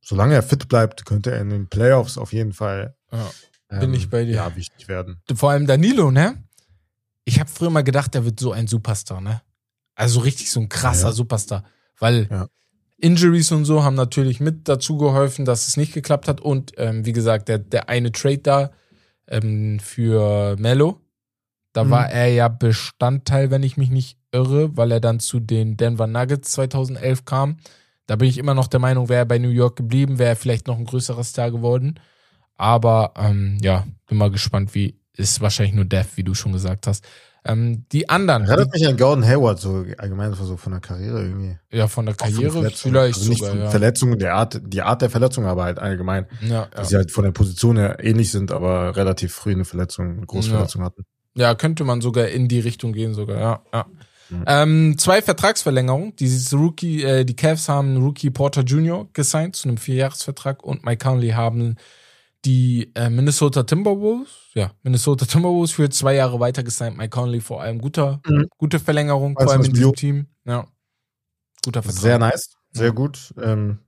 solange 0.00 0.34
er 0.34 0.42
fit 0.42 0.68
bleibt, 0.68 1.04
könnte 1.04 1.32
er 1.32 1.40
in 1.40 1.50
den 1.50 1.68
Playoffs 1.68 2.16
auf 2.18 2.32
jeden 2.32 2.52
Fall 2.52 2.96
ja. 3.12 3.30
Bin 3.80 3.94
ich 3.94 4.04
ähm, 4.04 4.10
bei 4.10 4.24
dir. 4.24 4.36
Ja, 4.36 4.56
wichtig 4.56 4.88
werden. 4.88 5.20
Vor 5.34 5.50
allem 5.50 5.66
Danilo, 5.66 6.10
ne? 6.10 6.42
Ich 7.24 7.38
habe 7.38 7.50
früher 7.50 7.70
mal 7.70 7.84
gedacht, 7.84 8.14
der 8.14 8.24
wird 8.24 8.40
so 8.40 8.52
ein 8.52 8.66
Superstar, 8.66 9.20
ne? 9.20 9.42
Also 9.94 10.20
richtig 10.20 10.50
so 10.50 10.60
ein 10.60 10.68
krasser 10.68 11.08
ja. 11.08 11.12
Superstar. 11.12 11.64
Weil 11.98 12.28
ja. 12.30 12.48
Injuries 13.00 13.52
und 13.52 13.64
so 13.64 13.84
haben 13.84 13.94
natürlich 13.94 14.40
mit 14.40 14.68
dazu 14.68 14.98
geholfen, 14.98 15.44
dass 15.44 15.68
es 15.68 15.76
nicht 15.76 15.94
geklappt 15.94 16.28
hat. 16.28 16.40
Und 16.40 16.72
ähm, 16.76 17.06
wie 17.06 17.12
gesagt, 17.12 17.48
der, 17.48 17.58
der 17.58 17.88
eine 17.88 18.12
Trade 18.12 18.38
da 18.38 18.70
ähm, 19.28 19.78
für 19.78 20.56
Mello, 20.58 21.00
da 21.72 21.84
mhm. 21.84 21.90
war 21.90 22.10
er 22.10 22.28
ja 22.28 22.48
Bestandteil, 22.48 23.50
wenn 23.50 23.62
ich 23.62 23.76
mich 23.76 23.90
nicht 23.90 24.18
irre, 24.32 24.76
weil 24.76 24.90
er 24.90 25.00
dann 25.00 25.20
zu 25.20 25.38
den 25.38 25.76
Denver 25.76 26.06
Nuggets 26.06 26.52
2011 26.52 27.24
kam. 27.24 27.58
Da 28.06 28.16
bin 28.16 28.28
ich 28.28 28.38
immer 28.38 28.54
noch 28.54 28.66
der 28.66 28.80
Meinung, 28.80 29.08
wäre 29.08 29.20
er 29.20 29.26
bei 29.26 29.38
New 29.38 29.50
York 29.50 29.76
geblieben, 29.76 30.18
wäre 30.18 30.30
er 30.30 30.36
vielleicht 30.36 30.66
noch 30.66 30.78
ein 30.78 30.86
größerer 30.86 31.24
Star 31.24 31.50
geworden. 31.50 32.00
Aber 32.56 33.12
ähm, 33.16 33.58
ja, 33.62 33.86
bin 34.06 34.18
mal 34.18 34.30
gespannt, 34.30 34.74
wie 34.74 34.98
ist 35.12 35.40
wahrscheinlich 35.40 35.74
nur 35.74 35.84
Death, 35.84 36.16
wie 36.16 36.24
du 36.24 36.34
schon 36.34 36.52
gesagt 36.52 36.86
hast. 36.86 37.06
Ähm, 37.44 37.84
die 37.92 38.08
anderen. 38.08 38.44
Erinnert 38.44 38.72
mich 38.72 38.86
an 38.86 38.96
Gordon 38.96 39.26
Hayward, 39.26 39.58
so 39.60 39.84
allgemein 39.96 40.34
so 40.34 40.56
von 40.56 40.72
der 40.72 40.80
Karriere 40.80 41.22
irgendwie. 41.22 41.56
Ja, 41.70 41.88
von 41.88 42.06
der 42.06 42.14
Karriere 42.14 42.50
vielleicht 42.50 43.16
also 43.16 43.28
nicht 43.28 43.44
sogar, 43.44 43.56
ja. 43.56 43.70
Verletzungen, 43.70 44.18
der 44.18 44.34
Art, 44.34 44.60
die 44.64 44.82
Art 44.82 45.02
der 45.02 45.10
Verletzung, 45.10 45.46
aber 45.46 45.64
halt 45.64 45.78
allgemein. 45.78 46.26
Ja, 46.40 46.66
dass 46.66 46.84
ja. 46.84 46.84
sie 46.84 46.96
halt 46.96 47.10
von 47.10 47.24
der 47.24 47.32
Position 47.32 47.76
her 47.76 47.98
ähnlich 48.02 48.30
sind, 48.30 48.52
aber 48.52 48.96
relativ 48.96 49.32
früh 49.32 49.52
eine 49.52 49.64
Verletzung, 49.64 50.18
eine 50.18 50.26
Großverletzung 50.26 50.82
ja. 50.82 50.86
hatten. 50.86 51.04
Ja, 51.34 51.54
könnte 51.54 51.84
man 51.84 52.00
sogar 52.00 52.28
in 52.28 52.48
die 52.48 52.60
Richtung 52.60 52.92
gehen, 52.92 53.14
sogar, 53.14 53.38
ja. 53.38 53.62
ja. 53.72 53.86
Mhm. 54.30 54.44
Ähm, 54.46 54.98
zwei 54.98 55.22
Vertragsverlängerungen. 55.22 56.16
Dieses 56.16 56.52
Rookie, 56.52 57.02
äh, 57.02 57.24
die 57.24 57.36
Cavs 57.36 57.68
haben 57.68 57.96
Rookie 57.96 58.30
Porter 58.30 58.62
Jr. 58.62 59.08
gesigned 59.12 59.56
zu 59.56 59.68
einem 59.68 59.78
Vierjahresvertrag 59.78 60.62
und 60.62 60.84
Mike 60.84 61.04
Conley 61.04 61.30
haben 61.30 61.76
die 62.44 62.92
äh, 62.94 63.10
Minnesota 63.10 63.64
Timberwolves, 63.64 64.50
ja, 64.54 64.72
Minnesota 64.82 65.26
Timberwolves 65.26 65.72
für 65.72 65.90
zwei 65.90 66.14
Jahre 66.14 66.38
weiter 66.40 66.62
gesigned. 66.62 66.96
Mike 66.96 67.10
Conley 67.10 67.40
vor 67.40 67.62
allem 67.62 67.80
guter, 67.80 68.20
mhm. 68.26 68.46
gute 68.56 68.78
Verlängerung, 68.78 69.36
vor 69.38 69.50
allem 69.50 69.64
in 69.64 69.72
diesem 69.72 69.94
Team. 69.94 70.26
Ja. 70.44 70.66
Guter 71.64 71.82
Vertrag. 71.82 72.00
Sehr 72.00 72.18
nice, 72.18 72.50
sehr 72.70 72.92
gut. 72.92 73.34
Ähm, 73.42 73.80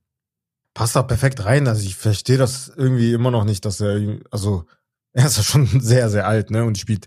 passt 0.75 0.97
da 0.97 1.03
perfekt 1.03 1.45
rein. 1.45 1.69
Also 1.69 1.85
ich 1.85 1.97
verstehe 1.97 2.39
das 2.39 2.71
irgendwie 2.75 3.13
immer 3.13 3.31
noch 3.31 3.45
nicht, 3.45 3.65
dass 3.65 3.81
er, 3.81 4.19
also 4.31 4.65
er 5.13 5.27
ist 5.27 5.37
ja 5.37 5.43
schon 5.43 5.67
sehr, 5.81 6.11
sehr 6.11 6.27
alt, 6.27 6.51
ne? 6.51 6.65
Und 6.65 6.79
spielt 6.79 7.07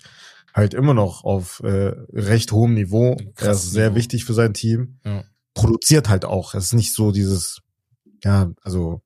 halt 0.54 0.74
immer 0.74 0.94
noch 0.94 1.24
auf 1.24 1.62
äh, 1.64 1.94
recht 2.14 2.52
hohem 2.52 2.74
Niveau. 2.74 3.18
Krass 3.36 3.48
er 3.48 3.52
ist 3.52 3.72
sehr 3.72 3.90
Niveau. 3.90 3.98
wichtig 3.98 4.26
für 4.26 4.34
sein 4.34 4.54
Team. 4.54 5.00
Ja. 5.04 5.24
Produziert 5.54 6.10
halt 6.10 6.26
auch. 6.26 6.54
Es 6.56 6.66
ist 6.66 6.74
nicht 6.74 6.96
so 6.96 7.12
dieses, 7.12 7.62
ja, 8.24 8.52
also 8.64 9.03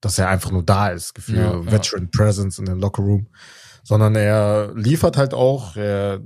dass 0.00 0.18
er 0.18 0.28
einfach 0.28 0.50
nur 0.50 0.62
da 0.62 0.88
ist, 0.88 1.14
Gefühl, 1.14 1.38
ja, 1.38 1.66
Veteran 1.66 2.04
ja. 2.04 2.08
Presence 2.12 2.58
in 2.58 2.66
dem 2.66 2.80
Locker 2.80 3.02
Room, 3.02 3.28
sondern 3.82 4.14
er 4.14 4.72
liefert 4.74 5.16
halt 5.16 5.34
auch, 5.34 5.76
er 5.76 6.20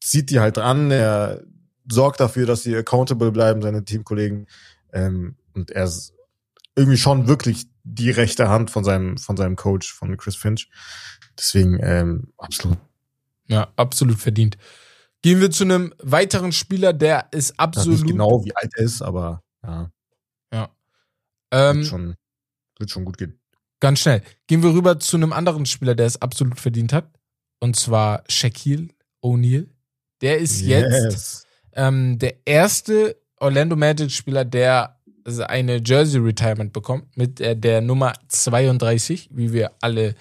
zieht 0.00 0.30
die 0.30 0.40
halt 0.40 0.58
an, 0.58 0.90
er 0.90 1.42
sorgt 1.90 2.20
dafür, 2.20 2.46
dass 2.46 2.62
sie 2.62 2.76
accountable 2.76 3.32
bleiben, 3.32 3.62
seine 3.62 3.84
Teamkollegen, 3.84 4.46
ähm, 4.92 5.36
und 5.54 5.70
er 5.70 5.84
ist 5.84 6.14
irgendwie 6.76 6.96
schon 6.98 7.26
wirklich 7.26 7.66
die 7.82 8.10
rechte 8.10 8.48
Hand 8.48 8.70
von 8.70 8.84
seinem 8.84 9.18
von 9.18 9.36
seinem 9.36 9.56
Coach, 9.56 9.92
von 9.92 10.16
Chris 10.16 10.36
Finch. 10.36 10.68
Deswegen 11.36 11.78
ähm, 11.82 12.32
absolut. 12.38 12.78
Ja, 13.46 13.72
absolut 13.76 14.18
verdient. 14.18 14.56
Gehen 15.22 15.40
wir 15.40 15.50
zu 15.50 15.64
einem 15.64 15.92
weiteren 16.00 16.52
Spieler, 16.52 16.92
der 16.92 17.28
ist 17.32 17.58
absolut. 17.58 17.98
Ja, 17.98 18.04
nicht 18.04 18.12
genau, 18.12 18.44
wie 18.44 18.54
alt 18.54 18.72
er 18.76 18.84
ist, 18.84 19.02
aber 19.02 19.42
ja. 19.64 19.90
Ja. 20.52 20.68
Ähm, 21.50 21.84
schon 21.84 22.16
wird 22.78 22.90
schon 22.90 23.04
gut 23.04 23.18
gehen. 23.18 23.40
Ganz 23.80 24.00
schnell. 24.00 24.22
Gehen 24.46 24.62
wir 24.62 24.72
rüber 24.72 24.98
zu 24.98 25.16
einem 25.16 25.32
anderen 25.32 25.66
Spieler, 25.66 25.94
der 25.94 26.06
es 26.06 26.20
absolut 26.20 26.58
verdient 26.58 26.92
hat. 26.92 27.10
Und 27.60 27.76
zwar 27.76 28.24
Shaquille 28.28 28.88
O'Neal. 29.22 29.68
Der 30.20 30.38
ist 30.38 30.60
yes. 30.60 31.04
jetzt 31.04 31.46
ähm, 31.74 32.18
der 32.18 32.46
erste 32.46 33.16
Orlando 33.36 33.76
Magic-Spieler, 33.76 34.44
der 34.44 34.96
eine 35.46 35.82
Jersey 35.84 36.20
Retirement 36.20 36.72
bekommt 36.72 37.16
mit 37.16 37.38
der, 37.38 37.54
der 37.54 37.80
Nummer 37.80 38.14
32, 38.28 39.28
wie 39.32 39.52
wir 39.52 39.72
alle 39.80 40.14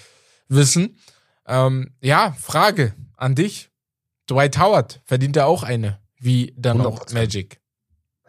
wissen. 0.50 0.98
Ähm, 1.48 1.94
ja, 2.02 2.36
Frage 2.40 2.94
an 3.16 3.34
dich. 3.34 3.72
Dwight 4.30 4.60
Howard 4.60 5.02
verdient 5.06 5.38
da 5.38 5.46
auch 5.46 5.64
eine, 5.64 6.00
wie 6.20 6.54
dann 6.58 6.80
100%. 6.80 6.84
noch 6.84 7.12
Magic. 7.14 7.62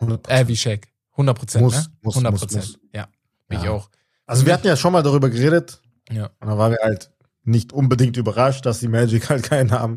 100%. 0.00 0.28
Äh, 0.28 0.48
wie 0.48 0.56
Shaq. 0.56 0.86
100 1.12 1.36
Prozent, 1.36 1.66
ne? 1.66 1.86
Muss, 2.02 2.14
100 2.14 2.36
Prozent. 2.36 2.78
Ja, 2.94 3.08
ja, 3.50 3.60
ich 3.60 3.68
auch. 3.68 3.90
Also 4.28 4.46
wir 4.46 4.52
hatten 4.52 4.66
ja 4.66 4.76
schon 4.76 4.92
mal 4.92 5.02
darüber 5.02 5.30
geredet. 5.30 5.80
Ja. 6.10 6.30
Und 6.38 6.48
da 6.48 6.56
waren 6.58 6.72
wir 6.72 6.80
halt 6.82 7.10
nicht 7.44 7.72
unbedingt 7.72 8.16
überrascht, 8.16 8.66
dass 8.66 8.78
die 8.80 8.88
Magic 8.88 9.28
halt 9.30 9.42
keinen 9.42 9.72
haben, 9.72 9.96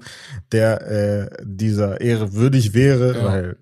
der 0.51 0.87
äh, 0.89 1.29
dieser 1.43 2.01
Ehre 2.01 2.33
würdig 2.33 2.73
wäre, 2.73 3.17
ja. 3.17 3.25
weil 3.25 3.57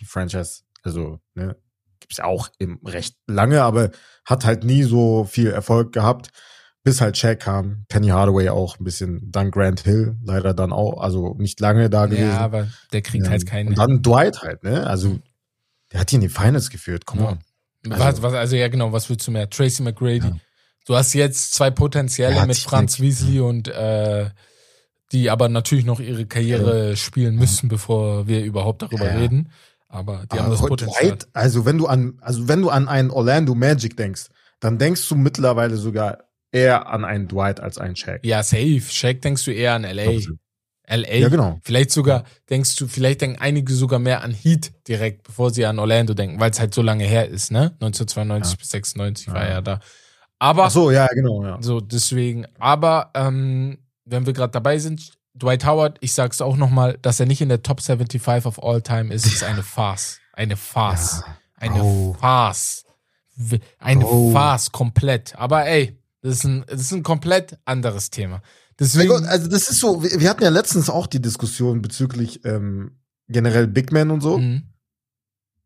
die 0.00 0.04
Franchise, 0.04 0.62
also, 0.82 1.20
ne, 1.34 1.56
gibt's 2.00 2.18
ja 2.18 2.24
auch 2.24 2.48
im 2.58 2.80
recht 2.84 3.16
lange, 3.26 3.62
aber 3.62 3.90
hat 4.24 4.44
halt 4.44 4.64
nie 4.64 4.82
so 4.82 5.24
viel 5.24 5.50
Erfolg 5.50 5.92
gehabt, 5.92 6.30
bis 6.82 7.00
halt 7.00 7.16
Shaq 7.16 7.40
kam, 7.40 7.84
Penny 7.88 8.08
Hardaway 8.08 8.48
auch 8.48 8.78
ein 8.80 8.84
bisschen, 8.84 9.30
dann 9.30 9.50
Grant 9.50 9.80
Hill, 9.80 10.16
leider 10.24 10.52
dann 10.52 10.72
auch, 10.72 11.00
also 11.00 11.34
nicht 11.38 11.60
lange 11.60 11.90
da 11.90 12.06
gewesen. 12.06 12.30
Ja, 12.30 12.40
aber 12.40 12.68
der 12.92 13.02
kriegt 13.02 13.26
ja. 13.26 13.30
halt 13.30 13.46
keinen. 13.46 13.68
Und 13.68 13.78
dann 13.78 14.02
Dwight 14.02 14.42
halt, 14.42 14.64
ne, 14.64 14.84
also 14.86 15.18
der 15.92 16.00
hat 16.00 16.10
hier 16.10 16.16
in 16.16 16.22
die 16.22 16.28
Finals 16.28 16.70
geführt, 16.70 17.06
komm 17.06 17.20
ja. 17.20 17.38
Also, 17.92 18.04
was, 18.04 18.22
was, 18.22 18.34
also 18.34 18.56
ja 18.56 18.68
genau, 18.68 18.92
was 18.92 19.08
willst 19.08 19.26
du 19.26 19.30
mehr? 19.30 19.48
Tracy 19.48 19.82
McGrady. 19.82 20.26
Ja. 20.26 20.36
Du 20.86 20.96
hast 20.96 21.12
jetzt 21.14 21.54
zwei 21.54 21.70
potenzielle 21.70 22.46
mit 22.46 22.56
Franz 22.56 22.98
Weasley 23.00 23.40
und 23.40 23.68
äh, 23.68 24.30
die 25.12 25.30
aber 25.30 25.48
natürlich 25.48 25.84
noch 25.84 26.00
ihre 26.00 26.26
Karriere 26.26 26.96
spielen 26.96 27.36
müssen, 27.36 27.68
bevor 27.68 28.26
wir 28.26 28.42
überhaupt 28.44 28.82
darüber 28.82 29.14
reden. 29.14 29.50
Aber 29.88 30.24
die 30.26 30.32
aber 30.32 30.44
haben 30.44 30.50
das 30.50 30.60
Potenzial. 30.60 31.12
Weit, 31.12 31.28
also 31.32 31.64
wenn 31.64 31.78
du 31.78 31.86
an, 31.86 32.18
also 32.20 32.48
wenn 32.48 32.60
du 32.60 32.68
an 32.68 32.88
einen 32.88 33.10
Orlando 33.10 33.54
Magic 33.54 33.96
denkst, 33.96 34.26
dann 34.60 34.78
denkst 34.78 35.08
du 35.08 35.14
mittlerweile 35.14 35.76
sogar 35.76 36.24
eher 36.52 36.88
an 36.88 37.04
einen 37.04 37.28
Dwight 37.28 37.60
als 37.60 37.78
einen 37.78 37.96
Shaq. 37.96 38.24
Ja, 38.24 38.42
safe. 38.42 38.82
Shaq 38.88 39.22
denkst 39.22 39.44
du 39.44 39.50
eher 39.50 39.74
an 39.74 39.82
LA. 39.82 40.20
LA. 40.88 41.14
Ja, 41.14 41.28
genau. 41.28 41.58
Vielleicht 41.62 41.90
sogar 41.90 42.24
denkst 42.48 42.76
du, 42.76 42.88
vielleicht 42.88 43.20
denken 43.20 43.40
einige 43.40 43.72
sogar 43.72 43.98
mehr 43.98 44.22
an 44.22 44.32
Heat 44.32 44.72
direkt, 44.88 45.22
bevor 45.24 45.50
sie 45.50 45.66
an 45.66 45.78
Orlando 45.78 46.14
denken, 46.14 46.40
weil 46.40 46.50
es 46.50 46.60
halt 46.60 46.74
so 46.74 46.82
lange 46.82 47.04
her 47.04 47.28
ist, 47.28 47.50
ne? 47.50 47.72
1992 47.80 48.52
ja. 48.52 48.58
bis 48.58 48.70
96 48.70 49.26
ja. 49.26 49.34
war 49.34 49.42
er 49.42 49.62
da. 49.62 49.80
Aber 50.38 50.64
Ach 50.64 50.70
so, 50.70 50.90
ja, 50.90 51.06
genau, 51.08 51.44
ja. 51.44 51.58
So 51.60 51.80
deswegen, 51.80 52.46
aber 52.58 53.10
ähm, 53.14 53.78
wenn 54.04 54.26
wir 54.26 54.32
gerade 54.32 54.52
dabei 54.52 54.78
sind, 54.78 55.12
Dwight 55.34 55.64
Howard, 55.66 55.98
ich 56.00 56.14
sag's 56.14 56.40
auch 56.40 56.56
nochmal, 56.56 56.98
dass 57.02 57.20
er 57.20 57.26
nicht 57.26 57.40
in 57.40 57.48
der 57.48 57.62
Top 57.62 57.80
75 57.80 58.46
of 58.46 58.62
all 58.62 58.82
time 58.82 59.12
ist, 59.12 59.26
ist 59.26 59.44
eine 59.44 59.62
Farce. 59.62 60.18
Eine 60.32 60.56
Farce. 60.56 61.22
Ja. 61.26 61.36
Eine 61.56 61.82
oh. 61.82 62.16
Farce. 62.18 62.84
Eine 63.78 64.06
oh. 64.06 64.32
Farce 64.32 64.72
komplett. 64.72 65.36
Aber 65.36 65.66
ey, 65.66 65.98
das 66.22 66.38
ist 66.38 66.44
ein, 66.44 66.64
das 66.66 66.80
ist 66.80 66.92
ein 66.92 67.02
komplett 67.02 67.58
anderes 67.64 68.10
Thema. 68.10 68.42
Deswegen, 68.78 69.26
also 69.26 69.48
das 69.48 69.68
ist 69.68 69.80
so, 69.80 70.02
wir 70.02 70.30
hatten 70.30 70.44
ja 70.44 70.50
letztens 70.50 70.88
auch 70.88 71.06
die 71.06 71.20
Diskussion 71.20 71.82
bezüglich 71.82 72.44
ähm, 72.44 72.98
generell 73.26 73.66
Big 73.66 73.92
Men 73.92 74.10
und 74.10 74.20
so. 74.20 74.38
Mhm. 74.38 74.62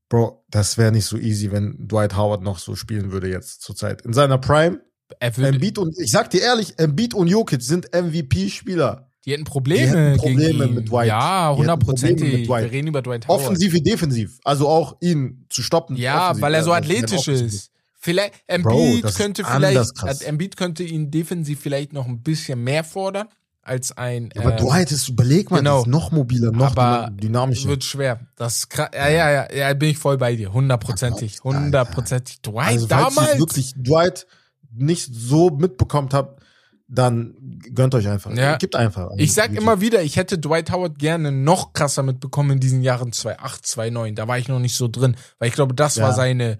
Bro, 0.08 0.44
das 0.50 0.78
wäre 0.78 0.92
nicht 0.92 1.06
so 1.06 1.16
easy, 1.16 1.52
wenn 1.52 1.88
Dwight 1.88 2.16
Howard 2.16 2.42
noch 2.42 2.58
so 2.58 2.74
spielen 2.74 3.12
würde 3.12 3.28
jetzt 3.28 3.62
zurzeit. 3.62 4.02
In 4.02 4.12
seiner 4.12 4.38
Prime. 4.38 4.80
Embiid 5.20 5.78
und 5.78 5.98
ich 5.98 6.10
sag 6.10 6.30
dir 6.30 6.40
ehrlich, 6.40 6.78
Embiid 6.78 7.14
und 7.14 7.28
Jokic 7.28 7.62
sind 7.62 7.90
MVP-Spieler. 7.94 9.10
Die 9.24 9.32
hätten 9.32 9.44
Probleme, 9.44 9.86
die 9.86 9.98
hätten 9.98 10.16
Probleme 10.18 10.66
mit 10.66 10.90
Dwight. 10.90 11.08
Ja, 11.08 11.54
hundertprozentig. 11.56 12.48
Wir 12.48 12.70
reden 12.70 12.88
über 12.88 13.02
Dwight 13.02 13.28
Howard. 13.28 13.42
Offensiv 13.42 13.72
wie 13.72 13.82
defensiv. 13.82 14.38
Also 14.42 14.68
auch 14.68 14.96
ihn 15.00 15.46
zu 15.48 15.62
stoppen. 15.62 15.96
Ja, 15.96 16.38
weil 16.40 16.54
er 16.54 16.64
so 16.64 16.72
athletisch 16.72 17.28
ist. 17.28 17.71
Vielleicht, 18.04 18.34
Embiid 18.48 19.02
Bro, 19.02 19.10
könnte 19.14 19.44
vielleicht, 19.44 20.22
Embiid 20.22 20.56
könnte 20.56 20.82
ihn 20.82 21.12
defensiv 21.12 21.60
vielleicht 21.60 21.92
noch 21.92 22.08
ein 22.08 22.20
bisschen 22.20 22.62
mehr 22.64 22.82
fordern 22.82 23.28
als 23.62 23.96
ein. 23.96 24.30
Ja, 24.34 24.42
aber 24.42 24.54
äh, 24.54 24.56
Dwight 24.56 24.90
ist, 24.90 25.08
überleg 25.08 25.52
mal, 25.52 25.58
genau, 25.58 25.82
ist 25.82 25.86
noch 25.86 26.10
mobiler, 26.10 26.50
noch 26.50 26.76
aber 26.76 27.10
dynamischer. 27.12 27.68
Wird 27.68 27.84
schwer. 27.84 28.18
Das 28.34 28.66
ja, 28.76 29.08
ja, 29.08 29.30
ja, 29.30 29.52
ja, 29.54 29.74
bin 29.74 29.90
ich 29.90 29.98
voll 29.98 30.18
bei 30.18 30.34
dir. 30.34 30.52
Hundertprozentig. 30.52 31.44
Hundertprozentig. 31.44 32.42
Dwight 32.42 32.72
also, 32.72 32.86
damals. 32.88 33.14
Falls 33.14 33.34
ihr 33.34 33.38
wirklich 33.38 33.74
Dwight 33.76 34.26
nicht 34.72 35.08
so 35.14 35.50
mitbekommen 35.50 36.08
habt, 36.12 36.42
dann 36.88 37.36
gönnt 37.72 37.94
euch 37.94 38.08
einfach. 38.08 38.34
Ja. 38.34 38.56
Gibt 38.56 38.74
einfach. 38.74 39.10
Ich 39.16 39.32
sag 39.32 39.52
immer 39.52 39.80
wieder, 39.80 40.02
ich 40.02 40.16
hätte 40.16 40.38
Dwight 40.38 40.72
Howard 40.72 40.98
gerne 40.98 41.30
noch 41.30 41.72
krasser 41.72 42.02
mitbekommen 42.02 42.50
in 42.50 42.60
diesen 42.60 42.82
Jahren 42.82 43.12
2008, 43.12 43.64
2009. 43.64 44.16
Da 44.16 44.26
war 44.26 44.38
ich 44.38 44.48
noch 44.48 44.58
nicht 44.58 44.74
so 44.74 44.88
drin, 44.88 45.16
weil 45.38 45.50
ich 45.50 45.54
glaube, 45.54 45.72
das 45.72 45.94
ja. 45.94 46.02
war 46.02 46.14
seine 46.14 46.58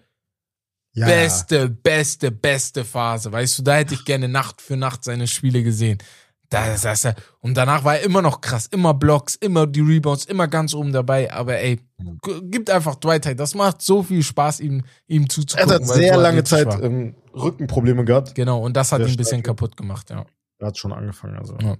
ja. 0.94 1.06
beste, 1.06 1.68
beste, 1.68 2.30
beste 2.30 2.84
Phase. 2.84 3.32
Weißt 3.32 3.58
du, 3.58 3.62
da 3.62 3.76
hätte 3.76 3.94
ich 3.94 4.04
gerne 4.04 4.28
Nacht 4.28 4.60
für 4.60 4.76
Nacht 4.76 5.04
seine 5.04 5.26
Spiele 5.26 5.62
gesehen. 5.62 5.98
Das, 6.52 6.82
das, 6.82 7.14
und 7.40 7.56
danach 7.56 7.82
war 7.82 7.96
er 7.96 8.02
immer 8.02 8.20
noch 8.20 8.42
krass. 8.42 8.66
Immer 8.66 8.92
Blocks, 8.92 9.36
immer 9.36 9.66
die 9.66 9.80
Rebounds, 9.80 10.26
immer 10.26 10.48
ganz 10.48 10.74
oben 10.74 10.92
dabei. 10.92 11.32
Aber 11.32 11.56
ey, 11.56 11.80
gibt 12.50 12.68
einfach 12.68 12.96
Dwight 12.96 13.24
Howard. 13.24 13.40
Das 13.40 13.54
macht 13.54 13.80
so 13.80 14.02
viel 14.02 14.22
Spaß, 14.22 14.60
ihm, 14.60 14.82
ihm 15.06 15.30
zuzugucken. 15.30 15.70
Er 15.70 15.74
hat 15.76 15.86
sehr 15.86 16.16
lange 16.18 16.44
Zeit 16.44 16.68
ähm, 16.82 17.14
Rückenprobleme 17.34 18.04
gehabt. 18.04 18.34
Genau, 18.34 18.60
und 18.60 18.76
das 18.76 18.92
hat 18.92 19.00
ihn 19.00 19.08
ein 19.08 19.16
bisschen 19.16 19.42
kaputt 19.42 19.78
gemacht, 19.78 20.10
ja. 20.10 20.26
Er 20.58 20.66
hat 20.68 20.78
schon 20.78 20.92
angefangen, 20.92 21.36
also. 21.38 21.56
Ja. 21.58 21.76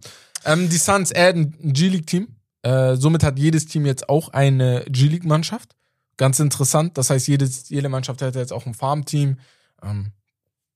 Ähm, 0.47 0.69
die 0.71 0.79
Suns 0.79 1.13
adden 1.15 1.55
ein 1.63 1.73
G-League-Team. 1.75 2.29
Äh, 2.63 2.97
somit 2.97 3.23
hat 3.25 3.39
jedes 3.39 3.67
Team 3.67 3.85
jetzt 3.85 4.09
auch 4.09 4.31
eine 4.31 4.85
G-League-Mannschaft. 4.89 5.77
Ganz 6.17 6.41
interessant. 6.41 6.99
Das 6.99 7.11
heißt, 7.11 7.29
jedes, 7.29 7.69
jede 7.69 7.89
Mannschaft 7.89 8.21
hätte 8.21 8.39
jetzt 8.39 8.53
auch 8.53 8.67
ein 8.67 8.75
Farmteam. 8.75 9.39
Ähm, 9.83 10.13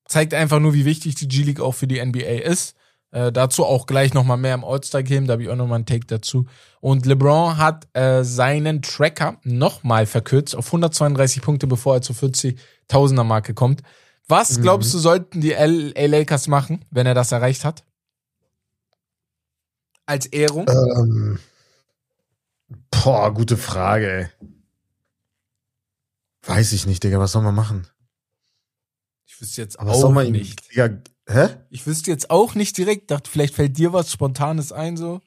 zeigt 0.06 0.34
einfach 0.34 0.60
nur, 0.60 0.74
wie 0.74 0.84
wichtig 0.84 1.14
die 1.16 1.28
G-League 1.28 1.60
auch 1.60 1.72
für 1.72 1.86
die 1.86 2.04
NBA 2.04 2.42
ist. 2.44 2.74
Äh, 3.12 3.32
dazu 3.32 3.64
auch 3.64 3.86
gleich 3.86 4.14
nochmal 4.14 4.36
mehr 4.36 4.54
im 4.54 4.64
All-Star-Game, 4.64 5.26
da 5.26 5.34
habe 5.34 5.42
ich 5.42 5.48
auch 5.48 5.56
nochmal 5.56 5.76
einen 5.76 5.86
Take 5.86 6.06
dazu. 6.06 6.46
Und 6.80 7.06
LeBron 7.06 7.56
hat 7.56 7.86
äh, 7.94 8.24
seinen 8.24 8.82
Tracker 8.82 9.38
nochmal 9.42 10.06
verkürzt 10.06 10.56
auf 10.56 10.66
132 10.66 11.40
Punkte, 11.40 11.66
bevor 11.66 11.94
er 11.94 12.02
zur 12.02 12.16
40.000er 12.16 13.24
Marke 13.24 13.54
kommt. 13.54 13.82
Was 14.28 14.58
mhm. 14.58 14.62
glaubst 14.62 14.92
du, 14.92 14.98
sollten 14.98 15.40
die 15.40 15.52
LA 15.52 16.06
Lakers 16.06 16.48
machen, 16.48 16.84
wenn 16.90 17.06
er 17.06 17.14
das 17.14 17.32
erreicht 17.32 17.64
hat? 17.64 17.84
Als 20.04 20.26
Ehrung? 20.26 20.66
Ähm, 20.68 21.38
boah, 22.90 23.32
gute 23.32 23.56
Frage, 23.56 24.12
ey. 24.12 24.48
Weiß 26.46 26.72
ich 26.72 26.86
nicht, 26.86 27.02
Digga. 27.02 27.18
Was 27.18 27.32
soll 27.32 27.42
man 27.42 27.54
machen? 27.54 27.86
Ich 29.26 29.40
wüsste 29.40 29.60
jetzt 29.62 29.76
was 29.78 30.02
auch 30.02 30.12
nicht. 30.24 30.70
Digga, 30.72 30.98
hä? 31.28 31.48
Ich 31.70 31.86
wüsste 31.86 32.10
jetzt 32.10 32.30
auch 32.30 32.54
nicht 32.54 32.76
direkt. 32.78 33.10
Dachte, 33.10 33.30
vielleicht 33.30 33.54
fällt 33.54 33.76
dir 33.76 33.92
was 33.92 34.12
Spontanes 34.12 34.72
ein, 34.72 34.96
so. 34.96 35.20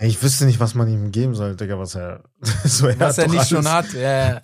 Ja, 0.00 0.06
ich 0.06 0.22
wüsste 0.22 0.46
nicht, 0.46 0.60
was 0.60 0.74
man 0.74 0.88
ihm 0.88 1.10
geben 1.12 1.34
soll, 1.34 1.56
Digga, 1.56 1.78
was 1.78 1.94
er 1.94 2.24
so 2.64 2.86
er 2.86 2.98
Was 3.00 3.18
er 3.18 3.28
nicht 3.28 3.38
alles. 3.38 3.48
schon 3.48 3.68
hat. 3.68 3.86
Ja. 3.94 4.42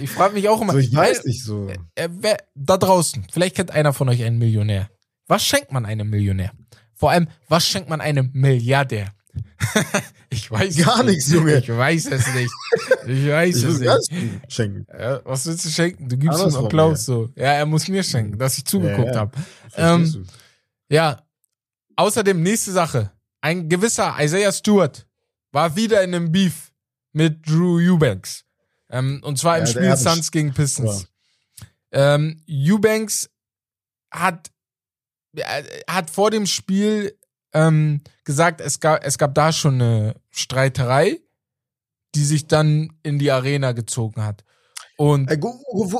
Ich 0.00 0.10
frage 0.10 0.34
mich 0.34 0.48
auch 0.48 0.60
immer. 0.60 0.72
So, 0.72 0.78
ich 0.78 0.94
weiß 0.94 1.24
nicht 1.24 1.44
so. 1.44 1.68
Äh, 1.94 2.08
wer, 2.10 2.38
da 2.56 2.76
draußen, 2.76 3.24
vielleicht 3.30 3.54
kennt 3.54 3.70
einer 3.70 3.92
von 3.92 4.08
euch 4.08 4.22
einen 4.24 4.38
Millionär. 4.38 4.90
Was 5.28 5.44
schenkt 5.44 5.70
man 5.70 5.86
einem 5.86 6.10
Millionär? 6.10 6.52
Vor 6.94 7.12
allem, 7.12 7.28
was 7.48 7.66
schenkt 7.66 7.88
man 7.88 8.00
einem 8.00 8.30
Milliardär? 8.32 9.14
ich 10.30 10.50
weiß 10.50 10.76
gar 10.78 11.02
nichts, 11.02 11.30
Junge. 11.30 11.58
Ich 11.58 11.68
weiß 11.68 12.06
es 12.06 12.34
nicht. 12.34 12.52
Ich 13.06 13.28
weiß 13.28 13.56
ich 13.56 13.64
es 13.64 14.10
nicht. 14.10 14.52
Schenken. 14.52 14.86
Ja, 14.92 15.20
was 15.24 15.46
willst 15.46 15.64
du 15.64 15.68
schenken? 15.70 16.08
Du 16.08 16.16
gibst 16.16 16.42
ihm 16.42 16.56
Applaus 16.56 17.04
so. 17.04 17.30
Ja, 17.36 17.52
er 17.52 17.66
muss 17.66 17.88
mir 17.88 18.02
schenken, 18.02 18.38
dass 18.38 18.58
ich 18.58 18.64
zugeguckt 18.64 19.08
ja, 19.08 19.14
ja. 19.14 19.20
habe. 19.20 19.32
Ähm, 19.74 20.26
ja. 20.88 21.22
Außerdem 21.96 22.42
nächste 22.42 22.72
Sache. 22.72 23.12
Ein 23.40 23.68
gewisser 23.68 24.14
Isaiah 24.18 24.52
Stewart 24.52 25.06
war 25.52 25.74
wieder 25.76 26.02
in 26.02 26.14
einem 26.14 26.32
Beef 26.32 26.72
mit 27.12 27.48
Drew 27.48 27.78
Eubanks. 27.78 28.44
Ähm, 28.90 29.20
und 29.22 29.38
zwar 29.38 29.58
im 29.58 29.66
Spiel 29.66 29.96
Suns 29.96 30.30
gegen 30.30 30.52
Pistons. 30.52 31.08
Ähm, 31.90 32.42
Eubanks 32.48 33.30
hat, 34.10 34.50
äh, 35.36 35.64
hat 35.88 36.10
vor 36.10 36.30
dem 36.30 36.46
Spiel 36.46 37.17
ähm, 37.52 38.02
gesagt, 38.24 38.60
es 38.60 38.80
gab, 38.80 39.04
es 39.04 39.18
gab 39.18 39.34
da 39.34 39.52
schon 39.52 39.74
eine 39.74 40.14
Streiterei, 40.30 41.20
die 42.14 42.24
sich 42.24 42.46
dann 42.46 42.92
in 43.02 43.18
die 43.18 43.30
Arena 43.30 43.72
gezogen 43.72 44.24
hat. 44.24 44.44
Und 44.96 45.30
äh, 45.30 45.38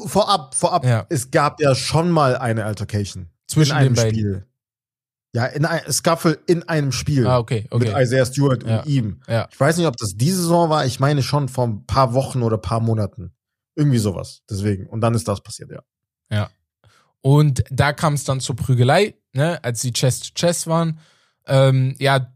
vorab, 0.06 0.54
vorab, 0.54 0.84
ja. 0.84 1.06
es 1.08 1.30
gab 1.30 1.60
ja 1.60 1.74
schon 1.74 2.10
mal 2.10 2.36
eine 2.36 2.64
Altercation 2.64 3.30
zwischen 3.46 3.72
einem 3.72 3.94
den 3.94 4.08
Spiel. 4.08 4.44
Ja, 5.34 5.46
in 5.46 5.66
ein 5.66 5.92
Scuffle 5.92 6.38
in 6.46 6.68
einem 6.68 6.90
Spiel. 6.90 7.26
Ah, 7.26 7.38
okay, 7.38 7.66
okay. 7.70 7.92
Mit 7.92 7.96
Isaiah 7.96 8.24
Stewart 8.24 8.64
ja. 8.64 8.80
und 8.80 8.86
ihm. 8.86 9.20
Ja. 9.28 9.46
Ich 9.52 9.60
weiß 9.60 9.76
nicht, 9.76 9.86
ob 9.86 9.96
das 9.96 10.14
diese 10.16 10.38
Saison 10.38 10.70
war. 10.70 10.86
Ich 10.86 11.00
meine 11.00 11.22
schon 11.22 11.48
vor 11.48 11.66
ein 11.66 11.86
paar 11.86 12.14
Wochen 12.14 12.42
oder 12.42 12.56
paar 12.58 12.80
Monaten. 12.80 13.32
Irgendwie 13.76 13.98
sowas. 13.98 14.42
Deswegen. 14.50 14.86
Und 14.86 15.02
dann 15.02 15.14
ist 15.14 15.28
das 15.28 15.42
passiert, 15.42 15.70
ja. 15.70 15.82
Ja. 16.30 16.50
Und 17.20 17.62
da 17.70 17.92
kam 17.92 18.14
es 18.14 18.24
dann 18.24 18.40
zur 18.40 18.56
Prügelei, 18.56 19.14
ne, 19.32 19.62
als 19.62 19.80
sie 19.82 19.92
Chess 19.92 20.20
to 20.20 20.28
Chess 20.34 20.66
waren. 20.66 20.98
Ähm, 21.48 21.94
ja, 21.98 22.32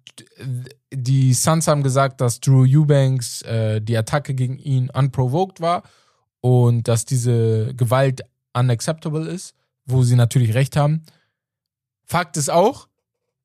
die 0.92 1.32
Suns 1.34 1.68
haben 1.68 1.82
gesagt, 1.82 2.20
dass 2.20 2.40
Drew 2.40 2.64
Eubanks 2.66 3.42
äh, 3.42 3.80
die 3.80 3.96
Attacke 3.96 4.34
gegen 4.34 4.58
ihn 4.58 4.90
unprovoked 4.90 5.60
war 5.60 5.82
und 6.40 6.88
dass 6.88 7.04
diese 7.04 7.74
Gewalt 7.74 8.22
unacceptable 8.52 9.26
ist, 9.26 9.54
wo 9.86 10.02
sie 10.02 10.16
natürlich 10.16 10.54
recht 10.54 10.76
haben. 10.76 11.02
Fakt 12.04 12.36
ist 12.36 12.50
auch, 12.50 12.88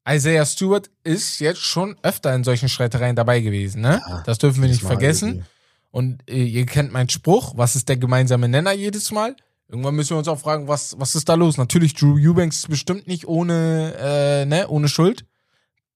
Isaiah 0.09 0.45
Stewart 0.45 0.89
ist 1.03 1.39
jetzt 1.39 1.61
schon 1.61 1.95
öfter 2.01 2.33
in 2.33 2.43
solchen 2.43 2.69
Streitereien 2.69 3.15
dabei 3.15 3.41
gewesen, 3.41 3.81
ne? 3.81 4.01
Ja, 4.07 4.23
das 4.25 4.37
dürfen 4.37 4.61
wir 4.61 4.69
nicht 4.69 4.81
vergessen. 4.81 5.29
Irgendwie. 5.29 5.47
Und 5.91 6.29
äh, 6.29 6.43
ihr 6.43 6.65
kennt 6.65 6.91
meinen 6.91 7.09
Spruch, 7.09 7.53
was 7.55 7.75
ist 7.75 7.89
der 7.89 7.97
gemeinsame 7.97 8.47
Nenner 8.47 8.71
jedes 8.73 9.11
Mal? 9.11 9.35
Irgendwann 9.67 9.95
müssen 9.95 10.11
wir 10.11 10.17
uns 10.17 10.27
auch 10.27 10.39
fragen, 10.39 10.67
was, 10.67 10.97
was 10.97 11.15
ist 11.15 11.27
da 11.27 11.33
los? 11.33 11.57
Natürlich, 11.57 11.93
Drew 11.93 12.17
Eubanks 12.17 12.57
ist 12.57 12.69
bestimmt 12.69 13.07
nicht 13.07 13.27
ohne, 13.27 13.93
äh, 13.99 14.45
ne, 14.45 14.67
ohne 14.69 14.87
Schuld. 14.87 15.25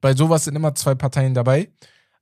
Bei 0.01 0.15
sowas 0.15 0.43
sind 0.43 0.55
immer 0.55 0.75
zwei 0.75 0.95
Parteien 0.95 1.33
dabei. 1.33 1.69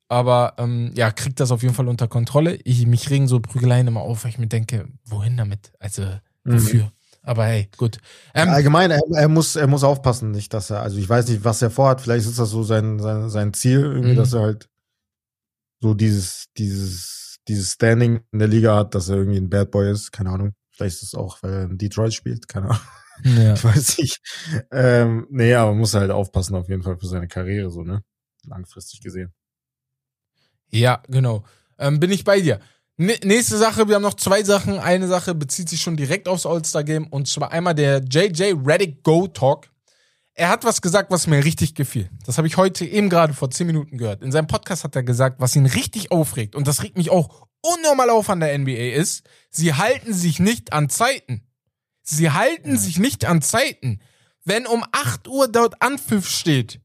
Aber 0.10 0.56
ähm, 0.58 0.92
ja, 0.96 1.12
kriegt 1.12 1.40
das 1.40 1.52
auf 1.52 1.62
jeden 1.62 1.76
Fall 1.76 1.88
unter 1.88 2.08
Kontrolle. 2.08 2.56
Ich, 2.64 2.86
mich 2.88 3.10
regen 3.12 3.28
so 3.28 3.40
Prügeleien 3.40 3.88
immer 3.88 4.02
auf, 4.02 4.24
weil 4.24 4.32
ich 4.32 4.40
mir 4.40 4.48
denke, 4.48 4.88
wohin 5.06 5.38
damit? 5.38 5.72
Also, 5.80 6.02
mhm. 6.44 6.54
wofür? 6.54 6.84
Mhm. 6.86 6.92
Aber 7.22 7.46
hey, 7.46 7.70
gut. 7.78 8.00
Ähm, 8.34 8.50
Allgemein, 8.50 8.90
er, 8.90 9.02
er, 9.14 9.28
muss, 9.28 9.56
er 9.56 9.68
muss 9.68 9.84
aufpassen, 9.84 10.32
nicht, 10.32 10.52
dass 10.54 10.72
er, 10.72 10.82
also 10.82 10.98
ich 10.98 11.08
weiß 11.08 11.28
nicht, 11.28 11.44
was 11.44 11.62
er 11.62 11.70
vorhat. 11.70 12.02
Vielleicht 12.02 12.26
ist 12.26 12.40
das 12.40 12.50
so 12.50 12.64
sein, 12.64 12.98
sein, 12.98 13.30
sein 13.30 13.54
Ziel, 13.54 13.82
irgendwie, 13.82 14.14
mhm. 14.14 14.18
dass 14.18 14.34
er 14.34 14.42
halt 14.42 14.68
so 15.80 15.94
dieses, 15.94 16.48
dieses, 16.58 17.38
dieses 17.48 17.74
Standing 17.74 18.22
in 18.32 18.40
der 18.40 18.48
Liga 18.48 18.76
hat, 18.76 18.96
dass 18.96 19.10
er 19.10 19.18
irgendwie 19.18 19.38
ein 19.40 19.50
Bad 19.50 19.70
Boy 19.70 19.92
ist. 19.92 20.12
Keine 20.12 20.32
Ahnung. 20.32 20.54
Vielleicht 20.72 20.96
ist 20.96 21.10
es 21.10 21.16
auch, 21.16 21.44
weil 21.44 21.54
er 21.54 21.64
in 21.66 21.78
Detroit 21.78 22.16
spielt. 22.16 22.48
Keine 22.48 22.70
Ahnung. 22.70 22.82
Ja. 23.24 23.54
Ich 23.54 23.64
weiß 23.64 23.98
nicht. 23.98 24.20
Ähm, 24.72 25.28
nee, 25.30 25.54
aber 25.54 25.74
muss 25.74 25.94
halt 25.94 26.12
aufpassen 26.12 26.56
auf 26.56 26.70
jeden 26.70 26.84
Fall 26.84 26.98
für 26.98 27.08
seine 27.08 27.28
Karriere, 27.28 27.70
so, 27.70 27.84
ne? 27.84 28.04
Langfristig 28.46 29.02
gesehen. 29.02 29.34
Ja, 30.70 31.02
genau. 31.08 31.44
Ähm, 31.78 32.00
bin 32.00 32.12
ich 32.12 32.24
bei 32.24 32.42
dir. 32.42 32.60
N 32.98 33.12
nächste 33.24 33.58
Sache, 33.58 33.88
wir 33.88 33.96
haben 33.96 34.02
noch 34.02 34.16
zwei 34.16 34.44
Sachen. 34.44 34.78
Eine 34.78 35.08
Sache 35.08 35.34
bezieht 35.34 35.70
sich 35.70 35.82
schon 35.82 35.96
direkt 35.98 36.28
aufs 36.28 36.46
All-Star-Game 36.46 37.08
und 37.08 37.28
zwar 37.28 37.52
einmal 37.52 37.76
der 37.76 38.04
JJ 38.04 38.56
Reddick 38.66 39.04
Go 39.04 39.28
Talk. 39.28 39.70
Er 40.34 40.50
hat 40.50 40.64
was 40.64 40.82
gesagt, 40.82 41.12
was 41.12 41.28
mir 41.28 41.44
richtig 41.44 41.76
gefiel. 41.76 42.10
Das 42.26 42.38
habe 42.38 42.48
ich 42.48 42.58
heute 42.58 42.86
eben 42.86 43.10
gerade 43.10 43.34
vor 43.34 43.52
zehn 43.52 43.68
Minuten 43.68 43.98
gehört. 43.98 44.22
In 44.22 44.32
seinem 44.32 44.48
Podcast 44.48 44.84
hat 44.84 44.96
er 44.96 45.04
gesagt, 45.04 45.40
was 45.40 45.56
ihn 45.56 45.66
richtig 45.66 46.12
aufregt 46.12 46.56
und 46.56 46.68
das 46.68 46.84
regt 46.84 46.98
mich 46.98 47.10
auch 47.10 47.48
unnormal 47.62 48.10
auf 48.10 48.30
an 48.30 48.40
der 48.40 48.58
NBA 48.58 48.94
ist, 48.94 49.24
sie 49.50 49.74
halten 49.74 50.14
sich 50.14 50.40
nicht 50.40 50.74
an 50.74 50.90
Zeiten. 50.90 51.49
Sie 52.10 52.32
halten 52.32 52.72
ja. 52.72 52.78
sich 52.78 52.98
nicht 52.98 53.26
an 53.26 53.42
Zeiten. 53.42 54.00
Wenn 54.44 54.66
um 54.66 54.84
8 54.92 55.28
Uhr 55.28 55.48
dort 55.48 55.82
Anpfiff 55.82 56.28
steht, 56.28 56.80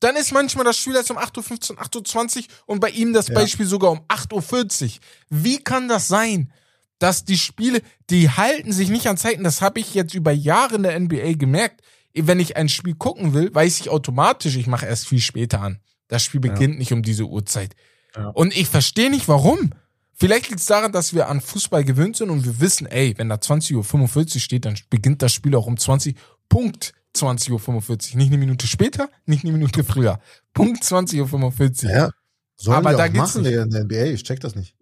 dann 0.00 0.16
ist 0.16 0.32
manchmal 0.32 0.64
das 0.64 0.78
Spiel 0.78 0.96
erst 0.96 1.10
um 1.10 1.18
8.15 1.18 1.72
Uhr, 1.72 1.82
8.20 1.82 2.38
Uhr 2.38 2.44
und 2.66 2.80
bei 2.80 2.90
ihm 2.90 3.12
das 3.12 3.28
ja. 3.28 3.34
Beispiel 3.34 3.66
sogar 3.66 3.92
um 3.92 4.00
8.40 4.08 4.84
Uhr. 4.84 4.90
Wie 5.30 5.58
kann 5.58 5.88
das 5.88 6.08
sein, 6.08 6.52
dass 6.98 7.24
die 7.24 7.38
Spiele, 7.38 7.82
die 8.10 8.30
halten 8.30 8.72
sich 8.72 8.88
nicht 8.88 9.06
an 9.06 9.16
Zeiten? 9.16 9.44
Das 9.44 9.62
habe 9.62 9.80
ich 9.80 9.94
jetzt 9.94 10.14
über 10.14 10.32
Jahre 10.32 10.74
in 10.74 10.82
der 10.82 10.98
NBA 10.98 11.34
gemerkt. 11.34 11.82
Wenn 12.12 12.40
ich 12.40 12.56
ein 12.56 12.68
Spiel 12.68 12.94
gucken 12.94 13.32
will, 13.32 13.54
weiß 13.54 13.80
ich 13.80 13.90
automatisch, 13.90 14.56
ich 14.56 14.66
mache 14.66 14.86
erst 14.86 15.08
viel 15.08 15.20
später 15.20 15.60
an. 15.60 15.78
Das 16.08 16.24
Spiel 16.24 16.40
beginnt 16.40 16.74
ja. 16.74 16.78
nicht 16.78 16.92
um 16.92 17.02
diese 17.02 17.24
Uhrzeit. 17.24 17.74
Ja. 18.16 18.28
Und 18.28 18.56
ich 18.56 18.68
verstehe 18.68 19.10
nicht, 19.10 19.28
warum. 19.28 19.70
Vielleicht 20.16 20.48
liegt 20.48 20.60
es 20.60 20.66
daran, 20.66 20.92
dass 20.92 21.12
wir 21.12 21.28
an 21.28 21.40
Fußball 21.40 21.84
gewöhnt 21.84 22.16
sind 22.16 22.30
und 22.30 22.44
wir 22.44 22.60
wissen, 22.60 22.86
ey, 22.86 23.14
wenn 23.16 23.28
da 23.28 23.36
20.45 23.36 24.34
Uhr 24.34 24.40
steht, 24.40 24.64
dann 24.64 24.76
beginnt 24.88 25.22
das 25.22 25.32
Spiel 25.32 25.54
auch 25.56 25.66
um 25.66 25.76
20. 25.76 26.16
Punkt 26.48 26.92
20.45 27.16 28.12
Uhr. 28.12 28.18
Nicht 28.18 28.28
eine 28.28 28.38
Minute 28.38 28.66
später, 28.66 29.08
nicht 29.26 29.44
eine 29.44 29.52
Minute 29.52 29.82
früher. 29.84 30.20
Punkt 30.52 30.82
20.45 30.82 31.84
Uhr. 31.84 31.90
Ja. 31.90 32.10
Sollen 32.56 32.78
Aber 32.78 32.90
die 32.90 32.96
da 32.96 33.02
auch 33.02 33.06
geht's 33.06 33.34
machen 33.34 33.42
nicht. 33.42 33.52
in 33.54 33.70
der 33.70 33.84
NBA, 33.84 34.12
ich 34.12 34.22
check 34.22 34.40
das 34.40 34.54
nicht. 34.54 34.76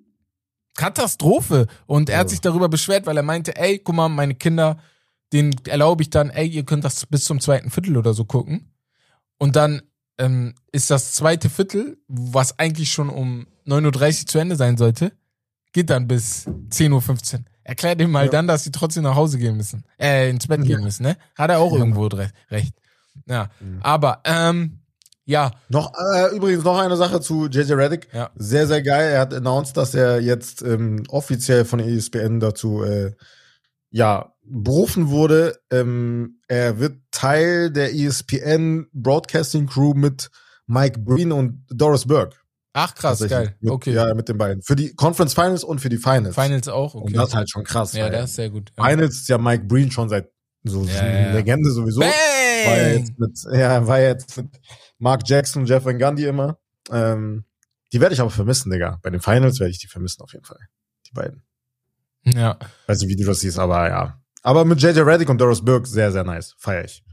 Katastrophe. 0.74 1.66
Und 1.86 2.10
er 2.10 2.18
hat 2.18 2.30
sich 2.30 2.40
darüber 2.40 2.68
beschwert, 2.68 3.06
weil 3.06 3.16
er 3.16 3.22
meinte, 3.22 3.56
ey, 3.56 3.78
guck 3.78 3.94
mal, 3.94 4.08
meine 4.08 4.34
Kinder, 4.34 4.78
denen 5.32 5.54
erlaube 5.66 6.02
ich 6.02 6.10
dann, 6.10 6.30
ey, 6.30 6.46
ihr 6.46 6.64
könnt 6.64 6.84
das 6.84 7.06
bis 7.06 7.24
zum 7.24 7.40
zweiten 7.40 7.70
Viertel 7.70 7.96
oder 7.96 8.14
so 8.14 8.24
gucken. 8.24 8.70
Und 9.38 9.56
dann 9.56 9.82
ähm, 10.18 10.54
ist 10.72 10.90
das 10.90 11.12
zweite 11.12 11.50
Viertel, 11.50 11.98
was 12.08 12.58
eigentlich 12.58 12.92
schon 12.92 13.08
um 13.08 13.46
9.30 13.66 14.20
Uhr 14.22 14.26
zu 14.26 14.38
Ende 14.38 14.56
sein 14.56 14.76
sollte, 14.76 15.12
geht 15.72 15.90
dann 15.90 16.08
bis 16.08 16.46
10.15 16.46 17.34
Uhr. 17.34 17.40
Erklärt 17.64 18.00
ihm 18.00 18.10
mal 18.10 18.24
ja. 18.24 18.30
dann, 18.30 18.46
dass 18.46 18.64
sie 18.64 18.72
trotzdem 18.72 19.04
nach 19.04 19.14
Hause 19.14 19.38
gehen 19.38 19.56
müssen. 19.56 19.84
Äh, 19.98 20.30
ins 20.30 20.46
Bett 20.46 20.62
gehen 20.64 20.82
müssen, 20.82 21.04
ne? 21.04 21.16
Hat 21.36 21.50
er 21.50 21.60
auch 21.60 21.72
irgendwo 21.72 22.06
recht. 22.06 22.74
Ja. 23.26 23.50
Mhm. 23.60 23.78
Aber, 23.82 24.20
ähm, 24.24 24.80
ja. 25.24 25.52
Noch, 25.68 25.92
äh, 26.14 26.34
übrigens 26.34 26.64
noch 26.64 26.78
eine 26.78 26.96
Sache 26.96 27.20
zu 27.20 27.46
JJ 27.46 27.74
Reddick. 27.74 28.08
Ja. 28.12 28.30
Sehr, 28.34 28.66
sehr 28.66 28.82
geil. 28.82 29.12
Er 29.12 29.20
hat 29.20 29.32
announced, 29.32 29.76
dass 29.76 29.94
er 29.94 30.20
jetzt 30.20 30.62
ähm, 30.62 31.04
offiziell 31.08 31.64
von 31.64 31.78
der 31.78 31.88
ESPN 31.88 32.40
dazu, 32.40 32.82
äh, 32.82 33.12
ja, 33.90 34.32
berufen 34.44 35.10
wurde. 35.10 35.58
Ähm, 35.70 36.40
er 36.48 36.80
wird 36.80 36.98
Teil 37.12 37.70
der 37.70 37.94
ESPN 37.94 38.88
Broadcasting 38.92 39.66
Crew 39.66 39.94
mit 39.94 40.30
Mike 40.66 41.00
Breen 41.00 41.30
und 41.30 41.64
Doris 41.70 42.06
Burke. 42.06 42.36
Ach 42.74 42.94
krass, 42.94 43.26
geil. 43.28 43.54
Mit, 43.60 43.70
okay. 43.70 43.92
Ja, 43.92 44.14
mit 44.14 44.28
den 44.28 44.38
beiden. 44.38 44.62
Für 44.62 44.76
die 44.76 44.94
Conference 44.94 45.34
Finals 45.34 45.62
und 45.62 45.80
für 45.80 45.90
die 45.90 45.98
Finals. 45.98 46.34
Finals 46.34 46.68
auch, 46.68 46.94
okay. 46.94 47.06
Und 47.06 47.16
das 47.16 47.28
ist 47.28 47.34
halt 47.34 47.50
schon 47.50 47.64
krass. 47.64 47.92
Ja, 47.92 48.08
das 48.08 48.30
ist 48.30 48.36
sehr 48.36 48.50
gut. 48.50 48.72
Ja. 48.78 48.88
Finals 48.88 49.16
ist 49.16 49.28
ja 49.28 49.38
Mike 49.38 49.64
Breen 49.64 49.90
schon 49.90 50.08
seit 50.08 50.30
so 50.64 50.84
ja, 50.84 51.06
ja. 51.06 51.32
Legende 51.32 51.70
sowieso. 51.70 52.00
Bang! 52.00 52.10
War 52.10 52.76
jetzt 52.76 53.18
mit, 53.18 53.38
ja, 53.52 53.86
war 53.86 54.00
jetzt 54.00 54.36
mit 54.36 54.60
Mark 54.98 55.22
Jackson, 55.26 55.66
Jeff 55.66 55.84
Van 55.84 55.98
Gundy 55.98 56.26
immer. 56.26 56.58
Ähm, 56.90 57.44
die 57.92 58.00
werde 58.00 58.14
ich 58.14 58.20
aber 58.20 58.30
vermissen, 58.30 58.70
Digga. 58.70 59.00
Bei 59.02 59.10
den 59.10 59.20
Finals 59.20 59.60
werde 59.60 59.70
ich 59.70 59.78
die 59.78 59.88
vermissen 59.88 60.22
auf 60.22 60.32
jeden 60.32 60.44
Fall. 60.44 60.60
Die 61.06 61.12
beiden. 61.12 61.42
Ja. 62.24 62.58
Weiß 62.86 63.00
nicht, 63.00 63.08
wie 63.08 63.16
du 63.16 63.26
das 63.26 63.40
siehst, 63.40 63.58
aber 63.58 63.88
ja. 63.88 64.22
Aber 64.42 64.64
mit 64.64 64.80
JJ 64.80 65.00
Reddick 65.00 65.28
und 65.28 65.38
Doris 65.38 65.64
Burke 65.64 65.88
sehr, 65.88 66.12
sehr 66.12 66.24
nice. 66.24 66.54
Feier 66.58 66.84
ich. 66.84 67.04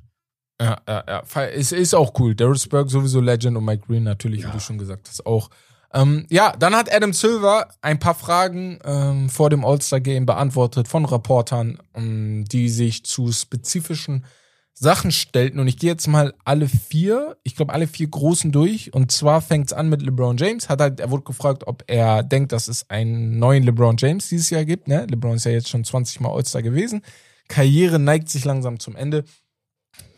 Ja, 0.62 0.78
ja, 0.88 1.04
ja. 1.08 1.24
Es 1.54 1.72
ist 1.72 1.94
auch 1.94 2.14
cool. 2.20 2.36
Darius 2.36 2.68
Burke 2.68 2.90
sowieso 2.90 3.22
Legend 3.22 3.58
und 3.58 3.66
Mike 3.66 3.86
Green 3.88 4.04
natürlich, 4.04 4.42
ja. 4.42 4.50
wie 4.50 4.54
du 4.54 4.60
schon 4.60 4.78
gesagt 4.78 5.08
hast, 5.08 5.26
auch. 5.26 5.50
Ähm, 5.94 6.28
ja, 6.30 6.54
dann 6.58 6.76
hat 6.76 6.94
Adam 6.94 7.14
Silver 7.14 7.68
ein 7.82 7.98
paar 7.98 8.14
Fragen 8.14 8.78
ähm, 8.84 9.30
vor 9.30 9.50
dem 9.50 9.66
All-Star-Game 9.66 10.26
beantwortet 10.26 10.88
von 10.88 11.06
Reportern, 11.06 11.80
ähm, 11.96 12.46
die 12.46 12.70
sich 12.70 13.06
zu 13.06 13.32
spezifischen 13.32 14.26
Sachen 14.80 15.12
stellten. 15.12 15.60
Und 15.60 15.68
ich 15.68 15.78
gehe 15.78 15.90
jetzt 15.90 16.08
mal 16.08 16.34
alle 16.46 16.68
vier, 16.68 17.38
ich 17.44 17.56
glaube 17.56 17.74
alle 17.74 17.88
vier 17.88 18.08
großen 18.08 18.52
durch. 18.52 18.94
Und 18.94 19.12
zwar 19.12 19.42
fängt 19.42 19.68
es 19.68 19.74
an 19.74 19.90
mit 19.90 20.02
LeBron 20.02 20.38
James. 20.38 20.70
Hat 20.70 20.80
halt, 20.80 21.00
er 21.00 21.10
wurde 21.10 21.24
gefragt, 21.24 21.66
ob 21.66 21.84
er 21.88 22.24
denkt, 22.24 22.52
dass 22.52 22.68
es 22.68 22.90
einen 22.90 23.40
neuen 23.40 23.64
LeBron 23.64 23.98
James 23.98 24.30
dieses 24.30 24.50
Jahr 24.52 24.66
gibt. 24.66 24.88
Ne? 24.88 25.08
LeBron 25.10 25.36
ist 25.36 25.46
ja 25.46 25.52
jetzt 25.52 25.70
schon 25.70 25.84
20 25.84 26.20
Mal 26.22 26.32
All-Star 26.32 26.62
gewesen. 26.62 27.02
Karriere 27.48 27.98
neigt 27.98 28.30
sich 28.30 28.46
langsam 28.46 28.80
zum 28.80 28.96
Ende. 28.96 29.26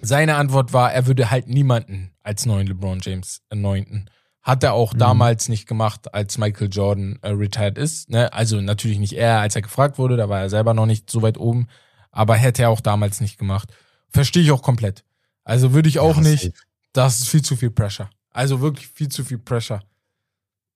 Seine 0.02 0.36
Antwort 0.36 0.74
war, 0.74 0.92
er 0.92 1.06
würde 1.08 1.30
halt 1.30 1.48
niemanden 1.48 2.12
als 2.24 2.46
neuen 2.46 2.68
LeBron 2.68 3.00
James 3.02 3.42
erneuten. 3.50 4.10
Hat 4.42 4.64
er 4.64 4.74
auch 4.74 4.94
mhm. 4.94 5.00
damals 5.00 5.50
nicht 5.50 5.68
gemacht, 5.68 6.14
als 6.14 6.38
Michael 6.38 6.70
Jordan 6.72 7.20
äh, 7.22 7.30
retired 7.30 7.78
ist. 7.78 8.10
Ne? 8.10 8.34
Also 8.34 8.60
natürlich 8.60 8.98
nicht 8.98 9.14
er, 9.14 9.40
als 9.40 9.56
er 9.56 9.62
gefragt 9.62 9.98
wurde, 10.00 10.18
da 10.18 10.30
war 10.30 10.42
er 10.42 10.50
selber 10.50 10.74
noch 10.74 10.88
nicht 10.88 11.10
so 11.10 11.22
weit 11.22 11.38
oben, 11.38 11.68
aber 12.12 12.36
hätte 12.36 12.64
er 12.64 12.70
auch 12.70 12.82
damals 12.82 13.22
nicht 13.22 13.38
gemacht. 13.38 13.72
Verstehe 14.10 14.44
ich 14.44 14.52
auch 14.52 14.64
komplett. 14.64 15.04
Also 15.44 15.74
würde 15.74 15.90
ich 15.90 16.00
auch 16.00 16.16
ja, 16.18 16.22
nicht. 16.22 16.54
Das 16.94 17.20
ist 17.20 17.30
viel 17.30 17.44
zu 17.44 17.56
viel 17.56 17.72
Pressure. 17.72 18.10
Also 18.32 18.62
wirklich 18.62 18.88
viel 18.88 19.10
zu 19.10 19.24
viel 19.24 19.38
Pressure. 19.38 19.82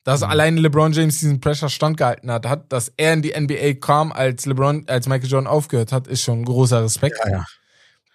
Dass 0.04 0.22
mhm. 0.22 0.28
alleine 0.28 0.62
LeBron 0.62 0.94
James 0.94 1.20
diesen 1.20 1.40
Pressure 1.40 1.70
standgehalten 1.70 2.30
hat, 2.32 2.46
hat, 2.46 2.72
dass 2.72 2.94
er 2.96 3.14
in 3.14 3.24
die 3.24 3.34
NBA 3.36 3.74
kam, 3.82 4.12
als 4.12 4.46
LeBron, 4.46 4.88
als 4.88 5.08
Michael 5.08 5.30
Jordan 5.30 5.48
aufgehört 5.48 5.92
hat, 5.92 6.08
ist 6.08 6.22
schon 6.22 6.42
ein 6.42 6.46
großer 6.46 6.84
Respekt. 6.84 7.18
Ja, 7.26 7.32
ja. 7.32 7.46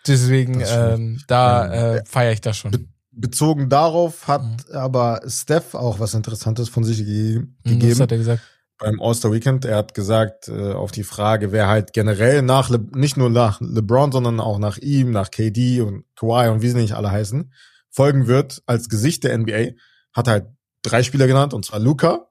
Deswegen, 0.06 0.62
ähm, 0.66 1.20
da 1.26 1.96
äh, 1.96 2.04
feiere 2.06 2.32
ich 2.32 2.40
das 2.40 2.56
schon. 2.56 2.70
Be 2.70 2.86
bezogen 3.12 3.68
darauf 3.68 4.28
hat 4.28 4.42
mhm. 4.42 4.74
aber 4.74 5.20
Steph 5.26 5.74
auch 5.74 5.98
was 5.98 6.14
Interessantes 6.14 6.68
von 6.68 6.84
sich 6.84 7.04
ge 7.04 7.40
mhm, 7.40 7.56
gegeben. 7.64 7.92
Was 7.92 8.00
hat 8.00 8.12
er 8.12 8.18
gesagt? 8.18 8.42
Beim 8.78 9.00
All-Star 9.00 9.32
Weekend. 9.32 9.66
Er 9.66 9.76
hat 9.76 9.92
gesagt, 9.92 10.48
äh, 10.48 10.72
auf 10.72 10.90
die 10.90 11.02
Frage, 11.02 11.52
wer 11.52 11.68
halt 11.68 11.92
generell 11.92 12.40
nach, 12.40 12.70
Le 12.70 12.80
nicht 12.92 13.16
nur 13.16 13.28
nach 13.28 13.60
LeBron, 13.60 14.10
sondern 14.10 14.40
auch 14.40 14.58
nach 14.58 14.78
ihm, 14.78 15.10
nach 15.10 15.30
KD 15.30 15.82
und 15.82 16.04
Kawhi 16.16 16.48
und 16.48 16.62
wie 16.62 16.68
sie 16.68 16.78
nicht 16.78 16.94
alle 16.94 17.10
heißen, 17.10 17.52
folgen 17.90 18.26
wird 18.26 18.62
als 18.66 18.88
Gesicht 18.88 19.24
der 19.24 19.36
NBA, 19.36 19.72
hat 20.14 20.28
er 20.28 20.32
halt 20.32 20.46
drei 20.82 21.02
Spieler 21.02 21.26
genannt, 21.26 21.52
und 21.52 21.64
zwar 21.64 21.80
Luca, 21.80 22.30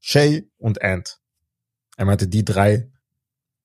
Shay 0.00 0.50
und 0.56 0.82
Ant. 0.82 1.20
Er 1.96 2.04
meinte, 2.04 2.26
die 2.26 2.44
drei 2.44 2.90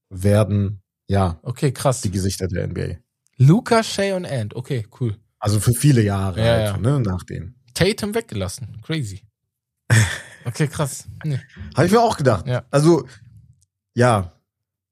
werden, 0.10 0.84
ja, 1.08 1.40
okay, 1.44 1.72
krass. 1.72 2.02
die 2.02 2.12
Gesichter 2.12 2.48
der 2.48 2.68
NBA. 2.68 2.98
Luca, 3.38 3.84
Shay 3.84 4.14
und 4.14 4.26
Ant. 4.26 4.56
Okay, 4.56 4.88
cool. 5.00 5.18
Also 5.40 5.60
für 5.60 5.74
viele 5.74 6.02
Jahre 6.02 6.40
ja, 6.40 6.46
halt, 6.46 6.66
ja. 6.66 6.78
ne, 6.78 7.00
nach 7.00 7.24
denen. 7.24 7.56
Tatum 7.74 8.14
weggelassen. 8.14 8.82
Crazy. 8.84 9.24
Okay, 10.44 10.68
krass. 10.68 11.08
Nee. 11.24 11.40
Habe 11.76 11.86
ich 11.86 11.92
mir 11.92 12.02
auch 12.02 12.18
gedacht. 12.18 12.48
Ja. 12.48 12.64
Also, 12.72 13.06
ja, 13.94 14.32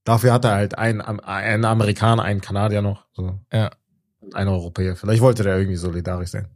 dafür 0.04 0.34
hat 0.34 0.46
er 0.46 0.52
halt 0.52 0.78
einen, 0.78 1.02
einen 1.02 1.66
Amerikaner, 1.66 2.22
einen 2.22 2.40
Kanadier 2.40 2.84
noch. 2.84 3.08
So. 3.14 3.40
Ja. 3.52 3.72
Ein 4.34 4.48
Europäer. 4.48 4.96
Vielleicht 4.96 5.22
wollte 5.22 5.42
der 5.42 5.58
irgendwie 5.58 5.76
solidarisch 5.76 6.30
sein. 6.30 6.48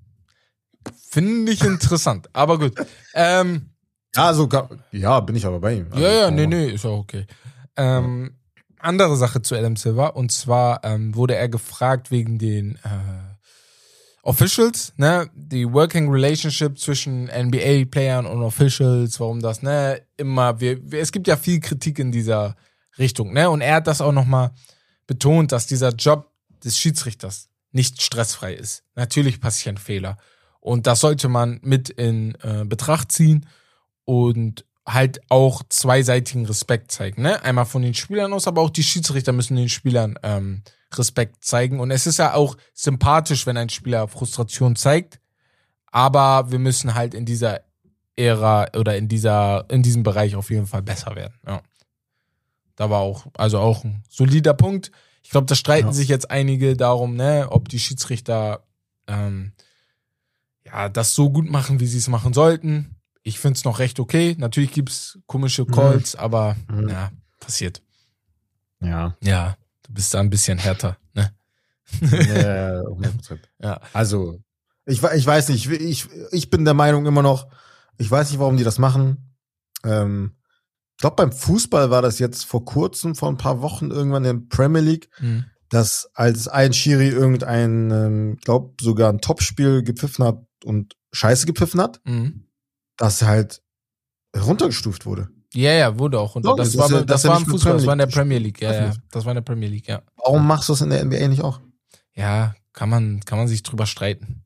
Finde 1.10 1.52
ich 1.52 1.64
interessant, 1.64 2.30
aber 2.34 2.60
gut. 2.60 2.74
Ähm, 3.16 3.72
ja, 4.16 4.32
ja, 4.92 5.20
bin 5.22 5.36
ich 5.36 5.46
aber 5.46 5.60
bei 5.60 5.74
ihm. 5.74 5.88
Also, 5.90 6.04
ja, 6.04 6.12
ja, 6.12 6.32
nee, 6.32 6.46
nee, 6.46 6.68
ist 6.70 6.86
auch 6.86 7.00
okay. 7.00 7.26
Ähm, 7.76 8.36
andere 8.84 9.16
Sache 9.16 9.42
zu 9.42 9.56
Adam 9.56 9.76
Silver. 9.76 10.16
Und 10.16 10.32
zwar 10.32 10.84
ähm, 10.84 11.16
wurde 11.16 11.36
er 11.36 11.50
gefragt 11.50 12.12
wegen 12.12 12.38
den 12.38 12.76
äh, 12.84 13.34
Officials, 14.26 14.94
ne, 14.96 15.30
die 15.36 15.72
Working 15.72 16.10
Relationship 16.10 16.80
zwischen 16.80 17.26
NBA-Playern 17.26 18.26
und 18.26 18.42
Officials, 18.42 19.20
warum 19.20 19.42
das, 19.42 19.62
ne, 19.62 20.02
immer, 20.16 20.62
wir, 20.62 20.80
wir, 20.92 21.02
es 21.02 21.12
gibt 21.12 21.28
ja 21.28 21.36
viel 21.36 21.60
Kritik 21.60 22.00
in 22.00 22.14
dieser 22.14 22.56
Richtung, 22.98 23.34
ne, 23.34 23.50
und 23.50 23.60
er 23.60 23.76
hat 23.76 23.88
das 23.88 24.00
auch 24.00 24.14
nochmal 24.14 24.52
betont, 25.08 25.52
dass 25.52 25.68
dieser 25.68 25.90
Job 25.90 26.32
des 26.64 26.78
Schiedsrichters 26.78 27.50
nicht 27.74 28.02
stressfrei 28.02 28.54
ist. 28.54 28.86
Natürlich 28.96 29.42
passieren 29.42 29.78
Fehler. 29.78 30.18
Und 30.62 30.88
das 30.88 31.02
sollte 31.02 31.28
man 31.28 31.60
mit 31.62 31.90
in 31.90 32.38
äh, 32.42 32.64
Betracht 32.64 33.12
ziehen 33.12 33.46
und 34.06 34.64
halt 34.88 35.22
auch 35.30 35.64
zweiseitigen 35.70 36.46
Respekt 36.46 36.92
zeigen. 36.92 37.22
Ne? 37.22 37.42
Einmal 37.44 37.66
von 37.66 37.82
den 37.82 37.94
Spielern 37.94 38.34
aus, 38.34 38.48
aber 38.48 38.62
auch 38.62 38.70
die 38.70 38.84
Schiedsrichter 38.84 39.32
müssen 39.32 39.56
den 39.56 39.70
Spielern 39.70 40.20
ähm, 40.24 40.64
Respekt 40.94 41.46
zeigen. 41.46 41.80
Und 41.80 41.92
es 41.92 42.06
ist 42.06 42.18
ja 42.18 42.34
auch 42.34 42.58
sympathisch, 42.74 43.46
wenn 43.46 43.58
ein 43.58 43.70
Spieler 43.70 44.08
Frustration 44.08 44.76
zeigt. 44.76 45.20
Aber 45.88 46.52
wir 46.52 46.60
müssen 46.60 46.96
halt 46.96 47.14
in 47.14 47.26
dieser 47.26 47.62
Ära 48.16 48.68
oder 48.76 48.98
in 48.98 49.08
dieser, 49.08 49.66
in 49.70 49.84
diesem 49.84 50.04
Bereich 50.04 50.36
auf 50.36 50.50
jeden 50.50 50.68
Fall 50.68 50.82
besser 50.82 51.16
werden. 51.16 51.36
Ja. 51.48 51.62
Da 52.76 52.90
war 52.90 53.00
auch, 53.00 53.28
also 53.36 53.60
auch 53.60 53.84
ein 53.84 54.04
solider 54.10 54.54
Punkt. 54.54 54.92
Ich 55.22 55.30
glaube, 55.30 55.46
da 55.46 55.56
streiten 55.56 55.88
ja. 55.88 55.94
sich 55.94 56.10
jetzt 56.10 56.30
einige 56.30 56.76
darum, 56.76 57.16
ne, 57.16 57.48
ob 57.50 57.70
die 57.70 57.80
Schiedsrichter 57.80 58.66
ähm, 59.08 59.54
ja 60.66 60.90
das 60.90 61.16
so 61.16 61.30
gut 61.30 61.50
machen, 61.50 61.80
wie 61.80 61.88
sie 61.88 62.00
es 62.00 62.10
machen 62.10 62.34
sollten 62.34 62.96
ich 63.24 63.40
finde 63.40 63.58
es 63.58 63.64
noch 63.64 63.80
recht 63.80 64.00
okay. 64.00 64.36
Natürlich 64.38 64.72
gibt 64.72 64.90
es 64.90 65.20
komische 65.26 65.64
mhm. 65.64 65.72
Calls, 65.72 66.14
mhm. 66.14 66.20
aber 66.20 66.56
mhm. 66.70 66.90
ja, 66.90 67.12
passiert. 67.40 67.82
Ja. 68.82 69.16
Ja, 69.22 69.58
du 69.84 69.94
bist 69.94 70.14
da 70.14 70.20
ein 70.20 70.30
bisschen 70.30 70.58
härter, 70.58 70.98
ne? 71.14 71.34
Ja, 72.02 72.82
100%. 72.82 73.40
ja. 73.60 73.80
Also, 73.94 74.40
ich, 74.86 75.02
ich 75.02 75.26
weiß 75.26 75.50
nicht, 75.50 75.70
ich, 75.70 76.08
ich 76.32 76.50
bin 76.50 76.66
der 76.66 76.74
Meinung 76.74 77.06
immer 77.06 77.22
noch, 77.22 77.48
ich 77.98 78.12
weiß 78.12 78.30
nicht, 78.30 78.40
warum 78.40 78.58
die 78.58 78.66
das 78.66 78.78
machen. 78.78 79.34
Ähm, 79.86 80.36
ich 80.92 80.98
glaube, 80.98 81.16
beim 81.16 81.32
Fußball 81.32 81.90
war 81.90 82.02
das 82.02 82.20
jetzt 82.20 82.46
vor 82.46 82.66
kurzem, 82.66 83.16
vor 83.16 83.30
ein 83.30 83.38
paar 83.38 83.62
Wochen 83.62 83.90
irgendwann 83.90 84.26
in 84.26 84.40
der 84.42 84.56
Premier 84.56 84.82
League, 84.82 85.10
mhm. 85.20 85.46
dass 85.70 86.10
als 86.14 86.50
ein 86.50 86.74
Schiri 86.74 87.08
irgendein, 87.08 87.90
ähm, 87.92 88.38
glaube 88.44 88.74
sogar 88.82 89.10
ein 89.10 89.22
Topspiel 89.22 89.82
gepfiffen 89.84 90.26
hat 90.26 90.44
und 90.66 90.96
Scheiße 91.14 91.46
gepfiffen 91.46 91.80
hat. 91.80 92.02
Mhm 92.04 92.48
dass 93.04 93.22
halt 93.22 93.62
runtergestuft 94.34 95.06
wurde. 95.06 95.28
Ja, 95.54 95.74
ja, 95.74 96.00
wurde 96.00 96.22
auch 96.22 96.36
runter. 96.36 96.56
das, 96.56 96.72
das, 96.72 96.78
war, 96.78 96.90
das, 96.90 97.06
das 97.06 97.26
war 97.26 97.38
im 97.38 97.46
Fußball, 97.46 97.74
das 97.74 97.86
war 97.86 97.94
in 97.94 98.00
der 98.00 98.08
Premier 98.08 98.38
League, 98.38 98.62
ja, 98.62 98.74
ja. 98.74 98.94
Das 99.12 99.26
war 99.26 99.34
in 99.34 99.36
der 99.36 99.42
Premier 99.42 99.68
League, 99.68 99.90
ja. 99.90 100.02
Warum 100.16 100.48
machst 100.48 100.70
du 100.70 100.74
das 100.74 100.82
in 100.82 100.90
der 100.90 101.04
NBA 101.04 101.28
nicht 101.28 101.42
auch? 101.42 101.60
Ja, 102.14 102.56
kann 102.72 102.90
man, 102.90 103.20
kann 103.26 103.38
man 103.38 103.50
sich 103.50 103.62
drüber 103.62 103.86
streiten. 103.86 104.46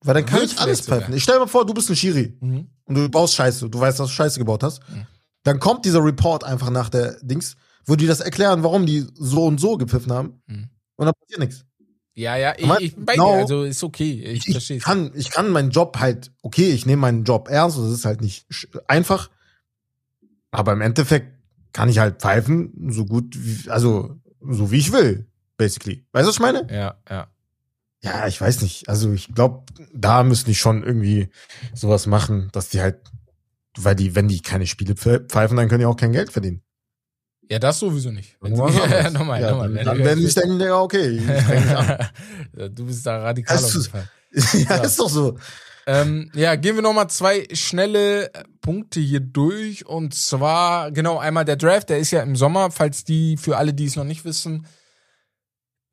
Weil 0.00 0.14
dann 0.14 0.24
kann 0.24 0.42
ich 0.42 0.58
alles 0.58 0.80
pfeifen. 0.80 1.14
Ich 1.14 1.22
stell 1.24 1.38
mir 1.38 1.46
vor, 1.46 1.66
du 1.66 1.74
bist 1.74 1.90
ein 1.90 1.94
Schiri 1.94 2.38
mhm. 2.40 2.68
und 2.84 2.94
du 2.94 3.08
baust 3.10 3.34
Scheiße, 3.34 3.68
du 3.68 3.78
weißt, 3.78 4.00
dass 4.00 4.08
du 4.08 4.14
Scheiße 4.14 4.38
gebaut 4.38 4.62
hast. 4.62 4.80
Mhm. 4.88 5.06
Dann 5.42 5.60
kommt 5.60 5.84
dieser 5.84 6.02
Report 6.02 6.44
einfach 6.44 6.70
nach 6.70 6.88
der 6.88 7.18
Dings, 7.20 7.54
wo 7.84 7.96
die 7.96 8.06
das 8.06 8.20
erklären, 8.20 8.62
warum 8.62 8.86
die 8.86 9.06
so 9.12 9.44
und 9.44 9.60
so 9.60 9.76
gepfiffen 9.76 10.10
haben. 10.10 10.40
Mhm. 10.46 10.70
Und 10.96 11.04
dann 11.04 11.14
passiert 11.20 11.40
nichts. 11.40 11.66
Ja, 12.14 12.36
ja, 12.36 12.54
ich, 12.58 12.70
ich 12.80 12.96
bei 12.96 13.14
genau, 13.14 13.32
dir, 13.32 13.40
also 13.40 13.64
ist 13.64 13.82
okay, 13.82 14.22
ich, 14.22 14.46
ich 14.46 14.52
verstehe 14.52 14.78
kann, 14.78 15.12
Ich 15.14 15.30
kann 15.30 15.50
meinen 15.50 15.70
Job 15.70 15.98
halt, 15.98 16.30
okay, 16.42 16.70
ich 16.70 16.84
nehme 16.84 17.00
meinen 17.00 17.24
Job 17.24 17.48
ernst, 17.48 17.78
das 17.78 17.90
ist 17.90 18.04
halt 18.04 18.20
nicht 18.20 18.46
einfach, 18.86 19.30
aber 20.50 20.72
im 20.72 20.82
Endeffekt 20.82 21.38
kann 21.72 21.88
ich 21.88 21.98
halt 21.98 22.20
pfeifen, 22.20 22.90
so 22.90 23.06
gut, 23.06 23.34
wie, 23.36 23.70
also 23.70 24.20
so 24.40 24.70
wie 24.70 24.78
ich 24.78 24.92
will, 24.92 25.26
basically. 25.56 26.04
Weißt 26.12 26.24
du, 26.24 26.28
was 26.28 26.36
ich 26.36 26.40
meine? 26.40 26.66
Ja, 26.70 26.96
ja. 27.08 27.28
Ja, 28.02 28.26
ich 28.26 28.40
weiß 28.40 28.62
nicht. 28.62 28.88
Also 28.88 29.12
ich 29.12 29.32
glaube, 29.32 29.64
da 29.94 30.24
müssen 30.24 30.46
die 30.46 30.56
schon 30.56 30.82
irgendwie 30.82 31.28
sowas 31.72 32.06
machen, 32.06 32.48
dass 32.52 32.68
die 32.68 32.80
halt, 32.80 32.98
weil 33.78 33.94
die, 33.94 34.14
wenn 34.16 34.26
die 34.28 34.40
keine 34.40 34.66
Spiele 34.66 34.96
pfeifen, 34.96 35.56
dann 35.56 35.68
können 35.68 35.80
die 35.80 35.86
auch 35.86 35.96
kein 35.96 36.12
Geld 36.12 36.32
verdienen. 36.32 36.62
Ja, 37.50 37.58
das 37.58 37.78
sowieso 37.78 38.10
nicht. 38.10 38.36
Wenn 38.40 38.54
ja, 38.56 39.10
nochmal, 39.10 39.40
ja, 39.40 39.50
nochmal. 39.50 39.74
Dann, 39.74 39.84
dann 39.84 39.98
werden 39.98 40.26
ich 40.26 40.34
denken, 40.34 40.60
ja, 40.60 40.80
okay, 40.80 41.20
du 42.70 42.86
bist 42.86 43.04
da 43.04 43.18
radikal 43.18 43.58
jeden 43.58 43.84
Fall. 43.84 44.08
ja, 44.68 44.76
ist 44.76 44.98
doch 44.98 45.10
so. 45.10 45.36
Ähm, 45.86 46.30
ja, 46.34 46.54
gehen 46.54 46.76
wir 46.76 46.82
nochmal 46.82 47.10
zwei 47.10 47.46
schnelle 47.52 48.30
Punkte 48.60 49.00
hier 49.00 49.20
durch. 49.20 49.84
Und 49.86 50.14
zwar, 50.14 50.92
genau, 50.92 51.18
einmal 51.18 51.44
der 51.44 51.56
Draft, 51.56 51.90
der 51.90 51.98
ist 51.98 52.12
ja 52.12 52.22
im 52.22 52.36
Sommer, 52.36 52.70
falls 52.70 53.04
die, 53.04 53.36
für 53.36 53.56
alle, 53.56 53.74
die 53.74 53.86
es 53.86 53.96
noch 53.96 54.04
nicht 54.04 54.24
wissen, 54.24 54.66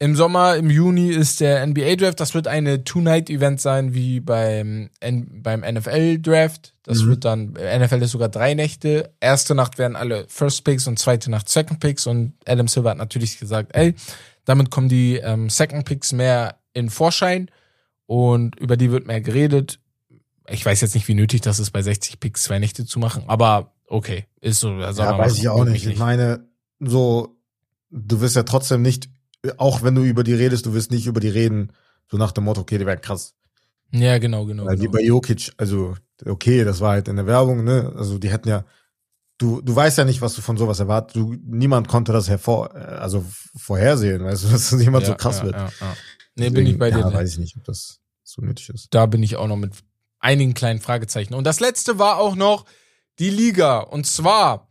im 0.02 0.16
Sommer, 0.16 0.56
im 0.56 0.70
Juni 0.70 1.10
ist 1.10 1.42
der 1.42 1.66
NBA 1.68 1.98
Draft. 1.98 2.22
Das 2.22 2.34
wird 2.34 2.48
eine 2.48 2.86
Two-Night-Event 2.86 3.60
sein, 3.60 3.94
wie 3.94 4.22
beim, 4.22 4.90
beim 5.02 5.60
NFL-Draft. 5.60 6.74
Das 6.84 7.04
mhm. 7.04 7.10
wird 7.10 7.26
dann, 7.26 7.52
NFL 7.52 8.02
ist 8.02 8.12
sogar 8.12 8.30
drei 8.30 8.54
Nächte. 8.54 9.14
Erste 9.20 9.56
Nacht 9.56 9.78
werden 9.78 9.98
alle 9.98 10.26
First 10.30 10.64
Picks 10.64 10.88
und 10.88 10.98
zweite 10.98 11.30
Nacht 11.30 11.50
Second 11.50 11.82
Picks. 11.82 12.08
Und 12.08 12.34
Adam 12.46 12.70
Silver 12.70 12.92
hat 12.92 12.98
natürlich 12.98 13.40
gesagt, 13.40 13.76
ey, 13.76 13.94
damit 14.46 14.72
kommen 14.72 14.88
die 14.88 15.18
ähm, 15.18 15.50
Second 15.50 15.84
Picks 15.84 16.14
mehr 16.14 16.60
in 16.74 16.90
Vorschein 16.90 17.52
und 18.06 18.58
über 18.58 18.78
die 18.78 18.92
wird 18.92 19.06
mehr 19.06 19.20
geredet. 19.20 19.80
Ich 20.48 20.66
weiß 20.66 20.80
jetzt 20.80 20.96
nicht, 20.96 21.10
wie 21.10 21.14
nötig 21.14 21.42
das 21.42 21.60
ist, 21.60 21.72
bei 21.72 21.82
60 21.82 22.22
Picks 22.22 22.44
zwei 22.44 22.58
Nächte 22.58 22.86
zu 22.86 23.00
machen, 23.00 23.26
aber 23.28 23.74
okay, 23.86 24.26
ist 24.40 24.62
so. 24.62 24.80
Ja, 24.80 25.18
weiß 25.18 25.38
ich 25.38 25.50
auch 25.50 25.66
nicht. 25.66 25.86
nicht. 25.86 25.88
Ich 25.88 26.00
meine, 26.00 26.48
so, 26.80 27.38
du 27.92 28.22
wirst 28.22 28.38
ja 28.38 28.44
trotzdem 28.44 28.82
nicht 28.82 29.10
auch 29.58 29.84
wenn 29.84 29.96
du 29.96 30.04
über 30.04 30.24
die 30.24 30.34
redest, 30.34 30.66
du 30.66 30.74
wirst 30.74 30.92
nicht 30.92 31.08
über 31.08 31.20
die 31.20 31.30
reden, 31.30 31.72
so 32.10 32.18
nach 32.18 32.32
dem 32.32 32.46
Motto, 32.46 32.62
okay, 32.62 32.78
die 32.78 32.86
werden 32.86 33.02
krass. 33.02 33.36
Ja, 33.92 34.18
genau, 34.18 34.46
genau. 34.46 34.66
Weil 34.66 34.78
genau. 34.78 34.92
wie 34.92 34.98
bei 34.98 35.04
Jokic, 35.04 35.52
also, 35.58 35.96
okay, 36.26 36.64
das 36.64 36.80
war 36.80 36.92
halt 36.92 37.08
in 37.08 37.16
der 37.16 37.26
Werbung, 37.26 37.64
ne? 37.64 37.92
Also, 37.96 38.18
die 38.18 38.30
hätten 38.30 38.50
ja, 38.50 38.66
du, 39.38 39.62
du 39.62 39.76
weißt 39.76 39.98
ja 39.98 40.06
nicht, 40.06 40.22
was 40.22 40.36
du 40.36 40.42
von 40.42 40.58
sowas 40.58 40.80
erwartest. 40.80 41.16
Du, 41.16 41.36
niemand 41.44 41.88
konnte 41.88 42.12
das 42.12 42.30
hervor, 42.30 42.76
äh, 42.76 42.80
also 42.80 43.26
vorhersehen, 43.58 44.24
weißt 44.24 44.44
du, 44.44 44.50
dass 44.50 44.70
das 44.70 44.82
jemand 44.82 45.06
ja, 45.06 45.12
so 45.12 45.16
krass 45.16 45.40
ja, 45.40 45.46
wird. 45.46 45.56
Ja, 45.56 45.66
ja. 45.66 45.72
Nee, 46.36 46.46
Deswegen, 46.46 46.54
bin 46.54 46.68
ich 46.68 46.78
bei 46.78 46.92
dir. 46.92 47.00
Ja, 47.00 47.14
weiß 47.14 47.34
ich 47.34 47.40
nicht, 47.40 47.58
ob 47.58 47.64
das 47.64 48.00
so 48.24 48.42
nötig 48.42 48.70
ist. 48.70 48.88
Da 48.92 49.08
bin 49.08 49.24
ich 49.24 49.36
auch 49.36 49.48
noch 49.48 49.58
mit 49.58 49.74
einigen 50.20 50.54
kleinen 50.54 50.80
Fragezeichen. 50.80 51.34
Und 51.34 51.46
das 51.46 51.60
letzte 51.60 51.98
war 51.98 52.18
auch 52.18 52.36
noch 52.36 52.66
die 53.18 53.30
Liga. 53.30 53.80
Und 53.80 54.06
zwar, 54.06 54.69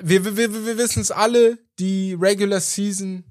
wir, 0.00 0.24
wir, 0.24 0.36
wir, 0.36 0.66
wir 0.66 0.78
wissen 0.78 1.00
es 1.00 1.10
alle, 1.10 1.58
die 1.78 2.16
Regular 2.18 2.60
Season 2.60 3.24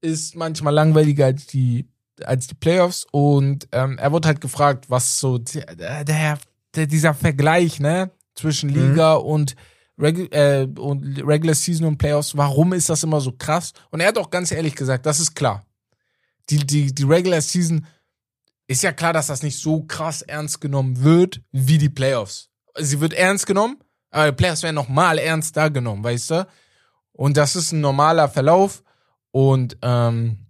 ist 0.00 0.34
manchmal 0.34 0.74
langweiliger 0.74 1.26
als 1.26 1.46
die, 1.46 1.88
als 2.24 2.46
die 2.46 2.54
Playoffs. 2.54 3.06
Und 3.10 3.68
ähm, 3.72 3.98
er 3.98 4.12
wurde 4.12 4.28
halt 4.28 4.40
gefragt, 4.40 4.90
was 4.90 5.18
so 5.18 5.38
der, 5.38 6.04
der, 6.04 6.38
der 6.74 6.86
dieser 6.86 7.14
Vergleich, 7.14 7.80
ne, 7.80 8.10
zwischen 8.34 8.70
mhm. 8.70 8.90
Liga 8.90 9.18
mhm. 9.18 9.24
und, 9.24 9.56
Regu 9.98 10.22
äh, 10.30 10.66
und 10.78 11.22
Regular 11.24 11.54
Season 11.54 11.86
und 11.86 11.98
Playoffs, 11.98 12.36
warum 12.36 12.72
ist 12.72 12.88
das 12.88 13.02
immer 13.02 13.20
so 13.20 13.32
krass? 13.32 13.72
Und 13.90 14.00
er 14.00 14.08
hat 14.08 14.18
auch 14.18 14.30
ganz 14.30 14.50
ehrlich 14.50 14.74
gesagt, 14.74 15.06
das 15.06 15.20
ist 15.20 15.34
klar. 15.34 15.64
Die, 16.50 16.58
die, 16.58 16.92
die 16.92 17.04
Regular 17.04 17.40
Season 17.40 17.86
ist 18.66 18.82
ja 18.82 18.92
klar, 18.92 19.12
dass 19.12 19.28
das 19.28 19.42
nicht 19.42 19.58
so 19.58 19.82
krass 19.82 20.22
ernst 20.22 20.60
genommen 20.60 21.02
wird 21.02 21.40
wie 21.52 21.78
die 21.78 21.88
Playoffs. 21.88 22.50
Sie 22.78 23.00
wird 23.00 23.12
ernst 23.12 23.46
genommen, 23.46 23.76
aber 24.12 24.30
die 24.30 24.36
Playoffs 24.36 24.62
werden 24.62 24.76
nochmal 24.76 25.18
ernster 25.18 25.70
genommen, 25.70 26.04
weißt 26.04 26.30
du? 26.30 26.46
Und 27.12 27.36
das 27.36 27.56
ist 27.56 27.72
ein 27.72 27.80
normaler 27.80 28.28
Verlauf. 28.28 28.82
Und 29.32 29.76
ähm, 29.82 30.46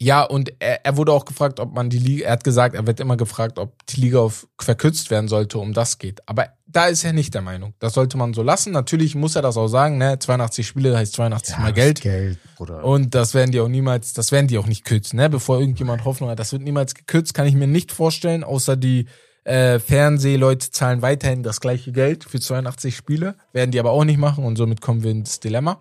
ja, 0.00 0.22
und 0.22 0.52
er, 0.60 0.84
er 0.86 0.96
wurde 0.96 1.12
auch 1.12 1.24
gefragt, 1.24 1.58
ob 1.58 1.74
man 1.74 1.90
die 1.90 1.98
Liga, 1.98 2.26
er 2.26 2.32
hat 2.32 2.44
gesagt, 2.44 2.76
er 2.76 2.86
wird 2.86 3.00
immer 3.00 3.16
gefragt, 3.16 3.58
ob 3.58 3.84
die 3.86 4.00
Liga 4.00 4.20
auf 4.20 4.46
verkürzt 4.60 5.10
werden 5.10 5.26
sollte, 5.26 5.58
um 5.58 5.72
das 5.72 5.98
geht. 5.98 6.20
Aber 6.28 6.50
da 6.66 6.86
ist 6.86 7.02
er 7.02 7.12
nicht 7.12 7.34
der 7.34 7.42
Meinung. 7.42 7.74
Das 7.80 7.94
sollte 7.94 8.16
man 8.16 8.32
so 8.32 8.42
lassen. 8.42 8.72
Natürlich 8.72 9.16
muss 9.16 9.34
er 9.34 9.42
das 9.42 9.56
auch 9.56 9.66
sagen, 9.66 9.98
ne? 9.98 10.18
82 10.18 10.66
Spiele 10.66 10.96
heißt 10.96 11.14
82 11.14 11.56
ja, 11.56 11.60
mal 11.60 11.72
Geld. 11.72 12.00
Geld 12.00 12.38
und 12.82 13.14
das 13.14 13.34
werden 13.34 13.50
die 13.50 13.58
auch 13.58 13.68
niemals, 13.68 14.12
das 14.12 14.30
werden 14.30 14.46
die 14.46 14.58
auch 14.58 14.66
nicht 14.66 14.84
kürzen, 14.84 15.16
ne? 15.16 15.28
Bevor 15.28 15.58
irgendjemand 15.58 16.04
Hoffnung 16.04 16.30
hat, 16.30 16.38
das 16.38 16.52
wird 16.52 16.62
niemals 16.62 16.94
gekürzt, 16.94 17.34
kann 17.34 17.46
ich 17.46 17.54
mir 17.54 17.66
nicht 17.66 17.90
vorstellen, 17.90 18.44
außer 18.44 18.76
die 18.76 19.06
äh, 19.48 19.78
Fernsehleute 19.80 20.70
zahlen 20.70 21.00
weiterhin 21.00 21.42
das 21.42 21.60
gleiche 21.60 21.90
Geld 21.90 22.24
für 22.24 22.38
82 22.38 22.94
Spiele, 22.94 23.36
werden 23.52 23.70
die 23.70 23.80
aber 23.80 23.90
auch 23.90 24.04
nicht 24.04 24.18
machen 24.18 24.44
und 24.44 24.56
somit 24.56 24.80
kommen 24.80 25.02
wir 25.02 25.10
ins 25.10 25.40
Dilemma. 25.40 25.80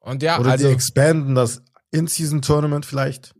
Und 0.00 0.22
ja, 0.22 0.40
Oder 0.40 0.52
also, 0.52 0.66
die 0.66 0.72
expanden 0.72 1.34
das 1.34 1.62
In-Season-Tournament 1.92 2.84
vielleicht. 2.84 3.34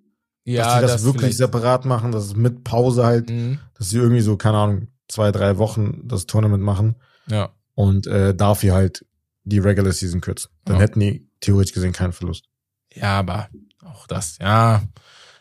Ja, 0.45 0.65
dass 0.65 0.75
die 0.75 0.81
das, 0.83 0.93
das 0.93 1.05
wirklich 1.05 1.21
vielleicht. 1.23 1.39
separat 1.39 1.85
machen, 1.85 2.13
dass 2.13 2.25
es 2.27 2.37
mit 2.37 2.65
Pause 2.65 3.05
halt, 3.05 3.31
mhm. 3.31 3.59
dass 3.75 3.91
sie 3.91 3.99
irgendwie 3.99 4.21
so, 4.21 4.37
keine 4.37 4.59
Ahnung, 4.59 4.89
zwei, 5.09 5.33
drei 5.33 5.59
Wochen 5.59 6.01
das 6.05 6.27
Tournament 6.27 6.63
machen. 6.63 6.97
Ja. 7.29 7.51
Und 7.75 8.07
äh, 8.07 8.35
dafür 8.35 8.75
halt 8.75 9.05
die 9.45 9.59
Regular 9.59 9.93
Season 9.93 10.21
kürzen. 10.21 10.51
Dann 10.65 10.77
ja. 10.77 10.83
hätten 10.83 11.01
die 11.01 11.29
theoretisch 11.41 11.73
gesehen 11.73 11.93
keinen 11.93 12.13
Verlust. 12.13 12.45
Ja, 12.95 13.19
aber 13.19 13.49
auch 13.85 14.07
das, 14.07 14.39
ja. 14.39 14.83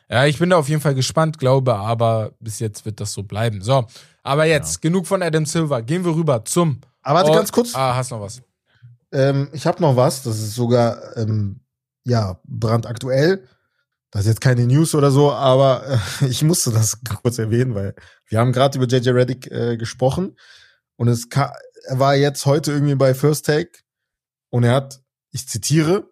Ja, 0.09 0.25
ich 0.25 0.39
bin 0.39 0.49
da 0.49 0.57
auf 0.57 0.67
jeden 0.67 0.81
Fall 0.81 0.95
gespannt, 0.95 1.37
glaube 1.37 1.75
aber, 1.75 2.33
bis 2.39 2.59
jetzt 2.59 2.83
wird 2.85 2.99
das 2.99 3.13
so 3.13 3.23
bleiben. 3.23 3.61
So, 3.61 3.85
aber 4.23 4.45
jetzt, 4.45 4.75
ja. 4.75 4.79
genug 4.81 5.05
von 5.05 5.21
Adam 5.21 5.45
Silver. 5.45 5.83
Gehen 5.83 6.03
wir 6.03 6.15
rüber 6.15 6.43
zum. 6.45 6.81
Aber 7.03 7.19
warte, 7.19 7.31
ganz 7.31 7.51
kurz. 7.51 7.75
Ah, 7.75 7.95
hast 7.95 8.09
noch 8.11 8.21
was? 8.21 8.41
Ähm, 9.11 9.49
ich 9.53 9.67
habe 9.67 9.81
noch 9.81 9.95
was, 9.95 10.23
das 10.23 10.39
ist 10.39 10.55
sogar, 10.55 11.15
ähm, 11.17 11.61
ja, 12.05 12.39
brandaktuell. 12.45 13.47
das 14.11 14.21
ist 14.21 14.27
jetzt 14.27 14.41
keine 14.41 14.65
News 14.65 14.95
oder 14.95 15.11
so, 15.11 15.31
aber 15.31 15.83
äh, 16.21 16.25
ich 16.25 16.43
musste 16.43 16.71
das 16.71 16.99
kurz 17.21 17.37
erwähnen, 17.37 17.75
weil 17.75 17.95
wir 18.27 18.39
haben 18.39 18.51
gerade 18.51 18.77
über 18.77 18.87
JJ 18.87 19.09
Reddick 19.09 19.51
äh, 19.51 19.77
gesprochen 19.77 20.35
und 20.95 21.07
es 21.07 21.27
er 21.31 21.99
war 21.99 22.15
jetzt 22.15 22.45
heute 22.45 22.71
irgendwie 22.71 22.95
bei 22.95 23.13
First 23.13 23.45
Take 23.45 23.71
und 24.49 24.63
er 24.63 24.73
hat, 24.73 25.01
ich 25.31 25.47
zitiere, 25.47 26.09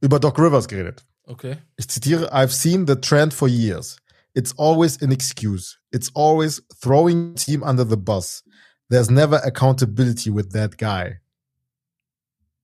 über 0.00 0.18
Doc 0.18 0.38
Rivers 0.38 0.68
geredet. 0.68 1.04
Okay. 1.26 1.58
Ich 1.76 1.88
zitiere, 1.88 2.32
I've 2.32 2.52
seen 2.52 2.86
the 2.86 2.96
trend 2.96 3.32
for 3.32 3.48
years. 3.48 3.96
It's 4.34 4.52
always 4.58 5.00
an 5.00 5.12
excuse. 5.12 5.78
It's 5.90 6.10
always 6.14 6.62
throwing 6.80 7.34
team 7.36 7.62
under 7.62 7.88
the 7.88 7.96
bus. 7.96 8.42
There's 8.90 9.10
never 9.10 9.36
accountability 9.44 10.30
with 10.30 10.52
that 10.52 10.76
guy. 10.76 11.20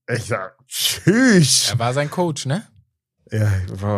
Ich 0.09 0.25
sag, 0.25 0.57
tschüss. 0.67 1.71
Er 1.71 1.79
war 1.79 1.95
sein 1.95 2.11
Coach, 2.11 2.47
ne? 2.47 2.67
Ja, 3.31 3.49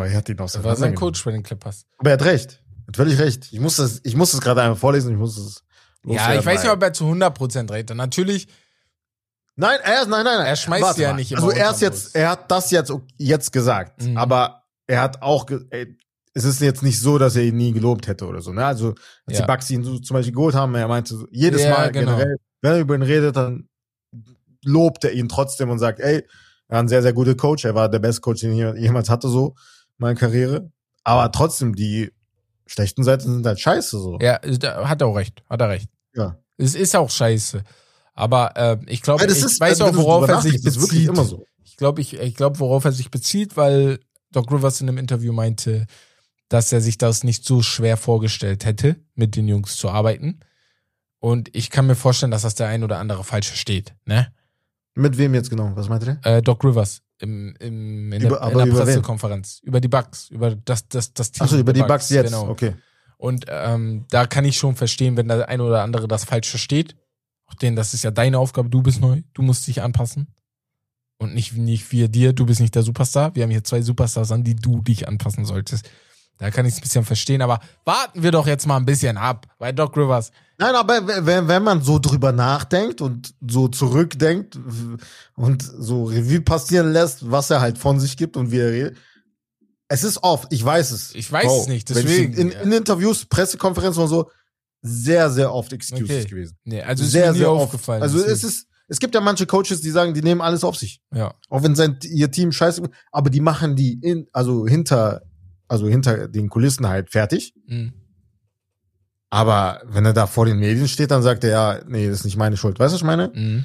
er 0.04 0.14
hat 0.14 0.28
ihn 0.28 0.38
aus 0.38 0.54
Er 0.54 0.64
war 0.64 0.76
sein 0.76 0.94
Coach 0.94 1.24
bei 1.24 1.30
den 1.30 1.42
Clippers. 1.42 1.86
Aber 1.98 2.10
er 2.10 2.14
hat 2.14 2.24
recht. 2.24 2.62
Hat 2.86 2.96
völlig 2.96 3.18
recht. 3.18 3.48
Ich 3.50 3.60
muss 3.60 3.76
das, 3.76 4.00
ich 4.04 4.14
muss 4.14 4.32
das 4.32 4.40
gerade 4.42 4.60
einmal 4.60 4.76
vorlesen. 4.76 5.10
Ich 5.12 5.18
muss 5.18 5.38
es. 5.38 5.64
Ja, 6.04 6.34
ich 6.34 6.44
weiß 6.44 6.64
nicht, 6.64 6.72
ob 6.72 6.82
er 6.82 6.92
zu 6.92 7.04
100% 7.04 7.70
redet. 7.72 7.96
Natürlich. 7.96 8.48
Nein, 9.56 9.78
er, 9.82 10.06
nein, 10.06 10.24
nein, 10.24 10.38
nein. 10.38 10.46
Er 10.46 10.56
schmeißt 10.56 10.82
Warte 10.82 11.02
ja 11.02 11.10
mal. 11.10 11.16
nicht 11.16 11.32
immer. 11.32 11.42
Also 11.42 11.56
er 11.56 11.70
ist 11.70 11.80
jetzt, 11.80 12.14
er 12.16 12.30
hat 12.30 12.50
das 12.50 12.70
jetzt, 12.70 12.92
jetzt 13.18 13.52
gesagt. 13.52 14.02
Mhm. 14.02 14.16
Aber 14.16 14.62
er 14.86 15.02
hat 15.02 15.22
auch, 15.22 15.46
ey, 15.70 15.96
es 16.34 16.44
ist 16.44 16.60
jetzt 16.60 16.82
nicht 16.82 16.98
so, 16.98 17.18
dass 17.18 17.36
er 17.36 17.42
ihn 17.42 17.56
nie 17.56 17.72
gelobt 17.72 18.06
hätte 18.06 18.26
oder 18.26 18.40
so. 18.40 18.52
Ne? 18.52 18.64
Also 18.64 18.94
als 19.26 19.38
ja. 19.38 19.40
die 19.40 19.46
Bucks 19.46 19.70
ihn 19.70 19.84
so 19.84 19.98
zum 19.98 20.14
Beispiel 20.14 20.34
geholt 20.34 20.54
haben, 20.54 20.74
er 20.74 20.88
meinte 20.88 21.14
so, 21.14 21.26
jedes 21.30 21.62
ja, 21.62 21.70
Mal 21.70 21.92
genau. 21.92 22.16
generell, 22.16 22.36
wenn 22.62 22.72
er 22.72 22.80
über 22.80 22.94
ihn 22.94 23.02
redet, 23.02 23.36
dann 23.36 23.68
lobt 24.64 25.04
er 25.04 25.12
ihn 25.12 25.28
trotzdem 25.28 25.68
und 25.70 25.78
sagt, 25.78 26.00
ey, 26.00 26.24
er 26.68 26.76
war 26.76 26.82
ein 26.82 26.88
sehr, 26.88 27.02
sehr 27.02 27.12
guter 27.12 27.34
Coach. 27.34 27.64
Er 27.64 27.74
war 27.74 27.88
der 27.88 27.98
beste 27.98 28.22
Coach, 28.22 28.40
den 28.40 28.52
ich 28.52 28.80
jemals 28.82 29.10
hatte, 29.10 29.28
so, 29.28 29.54
meine 29.98 30.14
Karriere. 30.14 30.70
Aber 31.04 31.30
trotzdem, 31.32 31.74
die 31.74 32.12
schlechten 32.66 33.04
Seiten 33.04 33.30
sind 33.30 33.46
halt 33.46 33.60
scheiße, 33.60 33.98
so. 33.98 34.18
Ja, 34.20 34.40
hat 34.88 35.02
er 35.02 35.06
auch 35.06 35.16
recht. 35.16 35.42
Hat 35.50 35.60
er 35.60 35.68
recht. 35.68 35.90
Ja. 36.14 36.38
Es 36.56 36.74
ist 36.74 36.96
auch 36.96 37.10
scheiße. 37.10 37.62
Aber 38.14 38.56
äh, 38.56 38.78
ich 38.86 39.02
glaube, 39.02 39.24
ich 39.24 39.30
ist, 39.30 39.60
weiß 39.60 39.80
auch, 39.80 39.94
worauf 39.94 40.28
er 40.28 40.40
sich 40.42 40.62
bezieht. 40.62 40.80
wirklich 40.80 41.04
immer 41.06 41.24
so. 41.24 41.46
Ich 41.64 41.76
glaube, 41.76 42.00
ich, 42.00 42.18
ich 42.18 42.34
glaube, 42.34 42.58
worauf 42.60 42.84
er 42.84 42.92
sich 42.92 43.10
bezieht, 43.10 43.56
weil 43.56 44.00
Doc 44.30 44.50
Rivers 44.52 44.80
in 44.80 44.88
einem 44.88 44.98
Interview 44.98 45.32
meinte, 45.32 45.86
dass 46.48 46.72
er 46.72 46.80
sich 46.80 46.98
das 46.98 47.24
nicht 47.24 47.44
so 47.44 47.62
schwer 47.62 47.96
vorgestellt 47.96 48.64
hätte, 48.64 48.96
mit 49.14 49.36
den 49.36 49.48
Jungs 49.48 49.76
zu 49.76 49.88
arbeiten. 49.88 50.40
Und 51.18 51.54
ich 51.54 51.70
kann 51.70 51.86
mir 51.86 51.94
vorstellen, 51.94 52.32
dass 52.32 52.42
das 52.42 52.54
der 52.54 52.68
ein 52.68 52.84
oder 52.84 52.98
andere 52.98 53.24
falsch 53.24 53.48
versteht, 53.48 53.94
ne? 54.04 54.32
Mit 54.94 55.16
wem 55.16 55.34
jetzt 55.34 55.48
genau? 55.48 55.72
Was 55.74 55.88
meint 55.88 56.04
ihr? 56.04 56.18
Äh, 56.22 56.42
Doc 56.42 56.62
Rivers 56.64 57.00
im, 57.18 57.54
im, 57.60 58.12
in 58.12 58.22
über, 58.22 58.40
der, 58.40 58.50
in 58.50 58.58
der 58.58 58.66
Pressekonferenz. 58.66 59.60
Wen? 59.62 59.68
Über 59.68 59.80
die 59.80 59.88
Bugs, 59.88 60.28
über 60.28 60.54
das, 60.54 60.88
das, 60.88 61.14
das 61.14 61.30
Team. 61.32 61.44
Achso, 61.44 61.56
über 61.56 61.72
die 61.72 61.80
Bugs, 61.80 61.88
Bugs 61.88 62.10
jetzt, 62.10 62.26
genau. 62.26 62.48
okay. 62.48 62.74
Und 63.16 63.46
ähm, 63.48 64.04
da 64.10 64.26
kann 64.26 64.44
ich 64.44 64.58
schon 64.58 64.74
verstehen, 64.74 65.16
wenn 65.16 65.28
der 65.28 65.48
eine 65.48 65.62
oder 65.62 65.82
andere 65.82 66.08
das 66.08 66.24
falsch 66.24 66.50
versteht. 66.50 66.96
Auch 67.52 67.54
den, 67.54 67.76
das 67.76 67.92
ist 67.92 68.02
ja 68.02 68.10
deine 68.10 68.38
Aufgabe, 68.38 68.70
du 68.70 68.82
bist 68.82 69.00
neu, 69.00 69.22
du 69.34 69.42
musst 69.42 69.66
dich 69.66 69.82
anpassen. 69.82 70.28
Und 71.18 71.34
nicht, 71.34 71.52
nicht 71.56 71.92
wir 71.92 72.08
dir, 72.08 72.32
du 72.32 72.46
bist 72.46 72.60
nicht 72.60 72.74
der 72.74 72.82
Superstar. 72.82 73.34
Wir 73.34 73.44
haben 73.44 73.50
hier 73.50 73.62
zwei 73.62 73.82
Superstars, 73.82 74.32
an 74.32 74.42
die 74.42 74.56
du 74.56 74.80
dich 74.80 75.06
anpassen 75.06 75.44
solltest. 75.44 75.88
Da 76.38 76.50
kann 76.50 76.66
ich 76.66 76.72
es 76.72 76.78
ein 76.78 76.82
bisschen 76.82 77.04
verstehen, 77.04 77.42
aber 77.42 77.60
warten 77.84 78.22
wir 78.22 78.32
doch 78.32 78.46
jetzt 78.46 78.66
mal 78.66 78.76
ein 78.76 78.86
bisschen 78.86 79.16
ab 79.16 79.46
bei 79.58 79.70
Doc 79.70 79.96
Rivers. 79.96 80.32
Nein, 80.58 80.74
aber 80.74 81.06
wenn, 81.26 81.46
wenn 81.46 81.62
man 81.62 81.82
so 81.82 81.98
drüber 81.98 82.32
nachdenkt 82.32 83.00
und 83.00 83.34
so 83.46 83.68
zurückdenkt 83.68 84.58
und 85.36 85.62
so 85.62 86.04
Revue 86.04 86.40
passieren 86.40 86.92
lässt, 86.92 87.30
was 87.30 87.50
er 87.50 87.60
halt 87.60 87.78
von 87.78 88.00
sich 88.00 88.16
gibt 88.16 88.36
und 88.36 88.50
wie 88.50 88.58
er 88.58 88.70
redet, 88.70 88.96
es 89.88 90.04
ist 90.04 90.22
oft, 90.22 90.52
ich 90.52 90.64
weiß 90.64 90.90
es. 90.90 91.14
Ich 91.14 91.30
weiß 91.30 91.46
oh, 91.48 91.60
es 91.60 91.68
nicht, 91.68 91.90
deswegen. 91.90 92.32
In, 92.32 92.50
in, 92.50 92.72
Interviews, 92.72 93.26
Pressekonferenzen 93.26 94.02
und 94.02 94.08
so, 94.08 94.30
sehr, 94.82 95.30
sehr 95.30 95.52
oft 95.54 95.72
Excuses 95.72 96.10
okay. 96.10 96.24
gewesen. 96.24 96.58
Nee, 96.64 96.82
also 96.82 97.04
sehr, 97.04 97.30
ist 97.30 97.38
sehr 97.38 97.50
aufgefallen. 97.50 98.02
Also 98.02 98.18
deswegen. 98.18 98.34
es 98.34 98.44
ist, 98.44 98.66
es 98.88 98.98
gibt 98.98 99.14
ja 99.14 99.20
manche 99.20 99.46
Coaches, 99.46 99.80
die 99.80 99.90
sagen, 99.90 100.12
die 100.12 100.22
nehmen 100.22 100.40
alles 100.40 100.64
auf 100.64 100.76
sich. 100.76 101.00
Ja. 101.14 101.34
Auch 101.48 101.62
wenn 101.62 101.74
sein, 101.74 101.98
ihr 102.02 102.30
Team 102.30 102.52
scheiße, 102.52 102.82
aber 103.12 103.30
die 103.30 103.40
machen 103.40 103.76
die 103.76 103.98
in, 104.02 104.26
also 104.32 104.66
hinter, 104.66 105.22
also 105.68 105.88
hinter 105.88 106.28
den 106.28 106.48
Kulissen 106.48 106.86
halt 106.86 107.10
fertig. 107.10 107.54
Mhm. 107.66 107.94
Aber 109.30 109.80
wenn 109.86 110.04
er 110.04 110.12
da 110.12 110.26
vor 110.26 110.44
den 110.44 110.58
Medien 110.58 110.88
steht, 110.88 111.10
dann 111.10 111.22
sagt 111.22 111.42
er 111.44 111.50
ja, 111.50 111.80
nee, 111.86 112.06
das 112.06 112.18
ist 112.18 112.24
nicht 112.26 112.36
meine 112.36 112.58
Schuld. 112.58 112.78
Weißt 112.78 112.92
du, 112.92 112.96
was 112.96 113.00
ich 113.00 113.06
meine? 113.06 113.32
Mhm. 113.34 113.64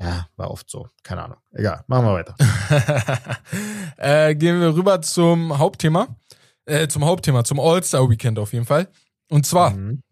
Ja, 0.00 0.28
war 0.36 0.50
oft 0.50 0.70
so. 0.70 0.88
Keine 1.02 1.24
Ahnung. 1.24 1.38
Egal, 1.52 1.82
machen 1.88 2.06
wir 2.06 2.14
weiter. 2.14 2.36
äh, 3.96 4.34
gehen 4.34 4.60
wir 4.60 4.74
rüber 4.74 5.02
zum 5.02 5.58
Hauptthema. 5.58 6.16
Äh, 6.64 6.86
zum 6.86 7.04
Hauptthema, 7.04 7.42
zum 7.42 7.58
All-Star-Weekend 7.58 8.38
auf 8.38 8.52
jeden 8.52 8.66
Fall. 8.66 8.88
Und 9.28 9.46
zwar 9.46 9.70
mhm. 9.70 10.02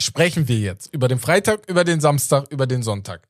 Sprechen 0.00 0.48
wir 0.48 0.58
jetzt 0.58 0.92
über 0.92 1.08
den 1.08 1.18
Freitag, 1.18 1.68
über 1.68 1.84
den 1.84 2.00
Samstag, 2.00 2.50
über 2.50 2.66
den 2.66 2.82
Sonntag. 2.82 3.26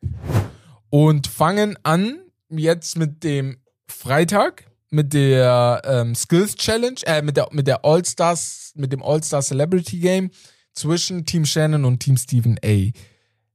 Und 0.90 1.26
fangen 1.26 1.78
an 1.82 2.18
jetzt 2.48 2.96
mit 2.96 3.24
dem 3.24 3.58
Freitag, 3.88 4.64
mit 4.90 5.12
der 5.12 5.82
ähm, 5.84 6.14
Skills 6.14 6.54
Challenge, 6.56 6.96
äh, 7.04 7.22
mit 7.22 7.36
der, 7.36 7.48
mit 7.52 7.66
der 7.66 7.84
All-Stars, 7.84 8.72
mit 8.76 8.92
dem 8.92 9.02
All-Star 9.02 9.42
Celebrity 9.42 9.98
Game 9.98 10.30
zwischen 10.72 11.24
Team 11.24 11.44
Shannon 11.44 11.84
und 11.84 12.00
Team 12.00 12.16
Stephen 12.16 12.58
A. 12.64 12.90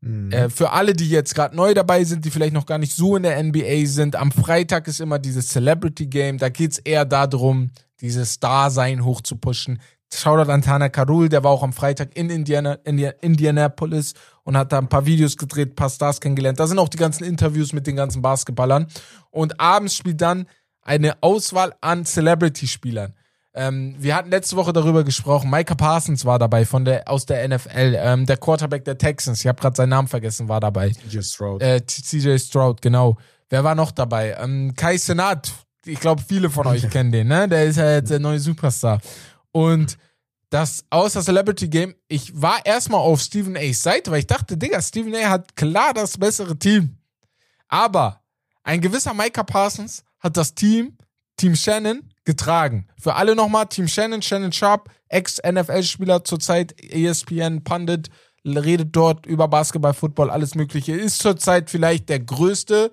Mhm. 0.02 0.32
Äh, 0.32 0.50
für 0.50 0.72
alle, 0.72 0.94
die 0.94 1.10
jetzt 1.10 1.36
gerade 1.36 1.56
neu 1.56 1.74
dabei 1.74 2.04
sind, 2.04 2.26
die 2.26 2.32
vielleicht 2.32 2.54
noch 2.54 2.66
gar 2.66 2.80
nicht 2.80 2.94
so 2.94 3.16
in 3.16 3.24
der 3.24 3.42
NBA 3.42 3.86
sind, 3.86 4.16
am 4.16 4.32
Freitag 4.32 4.88
ist 4.88 5.00
immer 5.00 5.20
dieses 5.20 5.48
Celebrity 5.50 6.08
Game. 6.08 6.38
Da 6.38 6.50
geht's 6.50 6.80
eher 6.80 7.06
darum, 7.06 7.72
dieses 8.02 8.34
Star-Sein 8.34 9.06
hochzupushen. 9.06 9.80
Shoutout 10.14 10.52
an 10.52 10.62
Tana 10.62 10.90
Karul, 10.90 11.30
der 11.30 11.44
war 11.44 11.52
auch 11.52 11.64
am 11.64 11.74
Freitag 11.74 12.16
in 12.16 12.30
Indiana, 12.30 12.74
Indianapolis 12.84 14.14
und 14.44 14.58
hat 14.58 14.72
da 14.72 14.78
ein 14.78 14.90
paar 14.90 15.06
Videos 15.06 15.38
gedreht, 15.38 15.72
ein 15.72 15.76
paar 15.76 15.90
Stars 15.90 16.20
kennengelernt. 16.20 16.60
Da 16.60 16.68
sind 16.68 16.80
auch 16.80 16.90
die 16.90 16.98
ganzen 16.98 17.24
Interviews 17.24 17.74
mit 17.74 17.88
den 17.88 17.96
ganzen 17.96 18.22
Basketballern. 18.22 18.88
Und 19.30 19.60
abends 19.60 19.96
spielt 19.96 20.22
dann 20.22 20.48
eine 20.82 21.22
Auswahl 21.22 21.74
an 21.82 22.06
Celebrity-Spielern. 22.06 23.14
Ähm, 23.54 23.96
wir 24.00 24.16
hatten 24.16 24.30
letzte 24.30 24.56
Woche 24.56 24.72
darüber 24.72 25.04
gesprochen. 25.04 25.50
Micah 25.50 25.76
Parsons 25.76 26.26
war 26.26 26.40
dabei 26.40 26.66
von 26.66 26.86
der 26.86 27.08
aus 27.10 27.26
der 27.26 27.48
NFL. 27.48 27.98
Ähm, 27.98 28.26
der 28.26 28.38
Quarterback 28.38 28.86
der 28.86 28.98
Texans, 28.98 29.42
ich 29.42 29.48
habe 29.48 29.60
gerade 29.60 29.76
seinen 29.76 29.90
Namen 29.90 30.08
vergessen, 30.08 30.48
war 30.48 30.62
dabei. 30.62 30.92
CJ 30.92 31.22
Stroud. 31.22 31.62
Äh, 31.62 31.86
CJ 31.86 32.38
Stroud, 32.38 32.82
genau. 32.82 33.18
Wer 33.50 33.64
war 33.64 33.76
noch 33.76 33.92
dabei? 33.92 34.38
Ähm, 34.42 34.74
Kai 34.76 34.98
Senat. 34.98 35.52
Ich 35.86 36.00
glaube, 36.00 36.22
viele 36.26 36.50
von 36.50 36.66
euch 36.68 36.90
kennen 36.90 37.12
den, 37.12 37.28
ne? 37.28 37.50
Der 37.50 37.66
ist 37.66 37.76
ja 37.76 37.96
jetzt 37.96 38.12
der 38.12 38.20
neue 38.20 38.40
Superstar. 38.40 39.02
Und 39.52 39.98
das 40.50 40.84
außer 40.90 41.22
Celebrity 41.22 41.70
Game, 41.70 41.96
ich 42.08 42.40
war 42.40 42.66
erstmal 42.66 43.00
auf 43.00 43.22
Stephen 43.22 43.56
A's 43.56 43.82
Seite, 43.82 44.12
weil 44.12 44.20
ich 44.20 44.28
dachte, 44.28 44.58
Digga, 44.58 44.82
Stephen 44.82 45.16
A 45.16 45.30
hat 45.30 45.56
klar 45.56 45.94
das 45.94 46.18
bessere 46.18 46.58
Team. 46.58 46.98
Aber 47.68 48.22
ein 48.64 48.82
gewisser 48.82 49.14
Micah 49.14 49.44
Parsons 49.44 50.04
hat 50.20 50.38
das 50.38 50.54
Team, 50.54 50.98
Team 51.38 51.56
Shannon, 51.56 52.12
getragen. 52.26 52.88
Für 53.00 53.16
alle 53.16 53.36
nochmal, 53.36 53.68
Team 53.68 53.88
Shannon, 53.88 54.22
Shannon 54.22 54.52
Sharp, 54.52 54.90
Ex-NFL-Spieler 55.10 56.24
zurzeit, 56.24 56.80
ESPN, 56.82 57.64
Pundit, 57.64 58.10
redet 58.46 58.96
dort 58.96 59.26
über 59.26 59.48
Basketball, 59.48 59.94
Football, 59.94 60.30
alles 60.30 60.56
Mögliche. 60.56 60.94
Ist 60.94 61.20
zurzeit 61.20 61.70
vielleicht 61.70 62.10
der 62.10 62.20
größte 62.20 62.92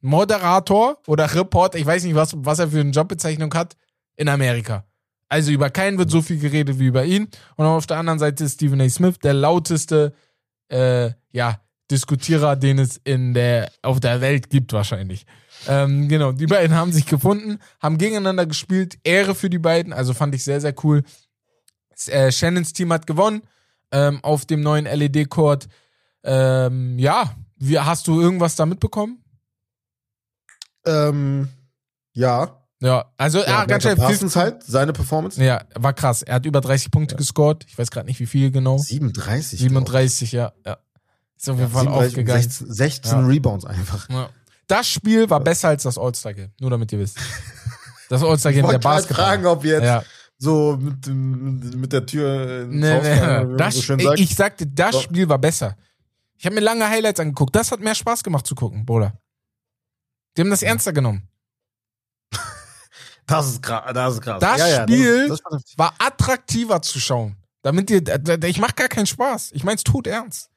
Moderator 0.00 0.98
oder 1.06 1.34
Reporter, 1.34 1.78
ich 1.78 1.86
weiß 1.86 2.04
nicht, 2.04 2.14
was, 2.14 2.32
was 2.36 2.58
er 2.58 2.68
für 2.68 2.80
eine 2.80 2.90
Jobbezeichnung 2.90 3.52
hat, 3.54 3.76
in 4.16 4.28
Amerika. 4.28 4.84
Also 5.28 5.50
über 5.50 5.70
keinen 5.70 5.98
wird 5.98 6.10
so 6.10 6.22
viel 6.22 6.38
geredet 6.38 6.78
wie 6.78 6.86
über 6.86 7.04
ihn. 7.04 7.28
Und 7.56 7.66
auf 7.66 7.86
der 7.86 7.98
anderen 7.98 8.18
Seite 8.18 8.44
ist 8.44 8.54
Stephen 8.54 8.80
A. 8.80 8.88
Smith 8.88 9.18
der 9.18 9.34
lauteste, 9.34 10.14
äh, 10.68 11.10
ja, 11.32 11.60
Diskutierer, 11.90 12.56
den 12.56 12.78
es 12.78 12.98
in 12.98 13.32
der, 13.32 13.70
auf 13.82 14.00
der 14.00 14.20
Welt 14.20 14.50
gibt 14.50 14.72
wahrscheinlich. 14.74 15.24
Ähm, 15.66 16.08
genau, 16.08 16.32
die 16.32 16.46
beiden 16.46 16.76
haben 16.76 16.92
sich 16.92 17.06
gefunden, 17.06 17.58
haben 17.80 17.98
gegeneinander 17.98 18.46
gespielt. 18.46 18.98
Ehre 19.04 19.34
für 19.34 19.48
die 19.48 19.58
beiden, 19.58 19.92
also 19.92 20.12
fand 20.12 20.34
ich 20.34 20.44
sehr, 20.44 20.60
sehr 20.60 20.74
cool. 20.84 21.02
Äh, 22.06 22.30
Shannons 22.30 22.74
Team 22.74 22.92
hat 22.92 23.06
gewonnen 23.06 23.42
ähm, 23.90 24.22
auf 24.22 24.44
dem 24.44 24.60
neuen 24.60 24.84
LED-Court. 24.84 25.68
Ähm, 26.24 26.98
ja, 26.98 27.34
wie, 27.56 27.78
hast 27.78 28.06
du 28.06 28.20
irgendwas 28.20 28.54
da 28.54 28.66
mitbekommen? 28.66 29.22
Ähm, 30.86 31.48
ja. 32.12 32.62
Ja, 32.80 33.06
also 33.16 33.40
ja, 33.40 33.64
ganz 33.64 33.82
schnell. 33.82 33.96
Parsons 33.96 34.36
halt, 34.36 34.62
seine 34.62 34.92
Performance. 34.92 35.42
Ja, 35.42 35.64
war 35.74 35.92
krass. 35.92 36.22
Er 36.22 36.36
hat 36.36 36.46
über 36.46 36.60
30 36.60 36.90
Punkte 36.90 37.14
ja. 37.14 37.18
gescored. 37.18 37.64
Ich 37.66 37.76
weiß 37.76 37.90
gerade 37.90 38.06
nicht, 38.06 38.20
wie 38.20 38.26
viel 38.26 38.52
genau. 38.52 38.78
37. 38.78 39.58
37, 39.58 40.32
ja. 40.32 40.52
ja. 40.64 40.78
Ist 41.36 41.48
auf 41.48 41.58
jeden 41.58 41.70
Fall 41.70 41.88
aufgegangen. 41.88 42.42
16, 42.42 42.72
16 42.72 43.12
ja. 43.12 43.26
Rebounds 43.26 43.64
einfach. 43.64 44.08
Das 44.68 44.88
Spiel 44.88 45.28
war 45.28 45.40
besser 45.40 45.68
als 45.68 45.82
das 45.84 45.98
All-Star-Game. 45.98 46.52
Nur 46.60 46.70
damit 46.70 46.92
ihr 46.92 46.98
wisst. 47.00 47.18
Das 48.08 48.22
All-Star-Game 48.22 48.68
der 48.68 48.78
Basketball. 48.78 49.24
Ich 49.24 49.28
fragen, 49.28 49.46
ob 49.46 49.64
jetzt 49.64 50.06
so 50.38 50.78
mit, 50.80 51.74
mit 51.74 51.92
der 51.92 52.06
Tür 52.06 52.64
nee, 52.68 53.00
nee, 53.00 53.56
das, 53.56 53.74
so 53.74 53.82
schön 53.82 53.98
sagt. 53.98 54.20
Ich 54.20 54.34
sagte, 54.34 54.66
das 54.66 54.94
so. 54.94 55.00
Spiel 55.00 55.28
war 55.28 55.38
besser. 55.38 55.76
Ich 56.36 56.46
habe 56.46 56.54
mir 56.54 56.60
lange 56.60 56.88
Highlights 56.88 57.18
angeguckt. 57.18 57.54
Das 57.56 57.72
hat 57.72 57.80
mehr 57.80 57.94
Spaß 57.94 58.22
gemacht 58.22 58.46
zu 58.46 58.54
gucken, 58.54 58.86
Bruder. 58.86 59.20
Die 60.36 60.42
haben 60.42 60.50
das 60.50 60.62
ernster 60.62 60.92
genommen. 60.92 61.28
Das 63.28 63.46
ist 63.46 63.62
krass. 63.62 63.92
Das, 63.94 64.14
ist 64.14 64.20
krass. 64.20 64.40
das 64.40 64.58
ja, 64.58 64.82
Spiel 64.82 65.22
ja, 65.22 65.28
das, 65.28 65.40
das 65.50 65.62
war 65.76 65.94
attraktiver 65.98 66.82
zu 66.82 66.98
schauen. 66.98 67.36
Damit 67.62 67.90
ihr, 67.90 68.02
ich 68.44 68.60
mach 68.60 68.74
gar 68.74 68.88
keinen 68.88 69.06
Spaß. 69.06 69.50
Ich 69.52 69.64
mein's 69.64 69.84
tot 69.84 70.06
ernst. 70.06 70.50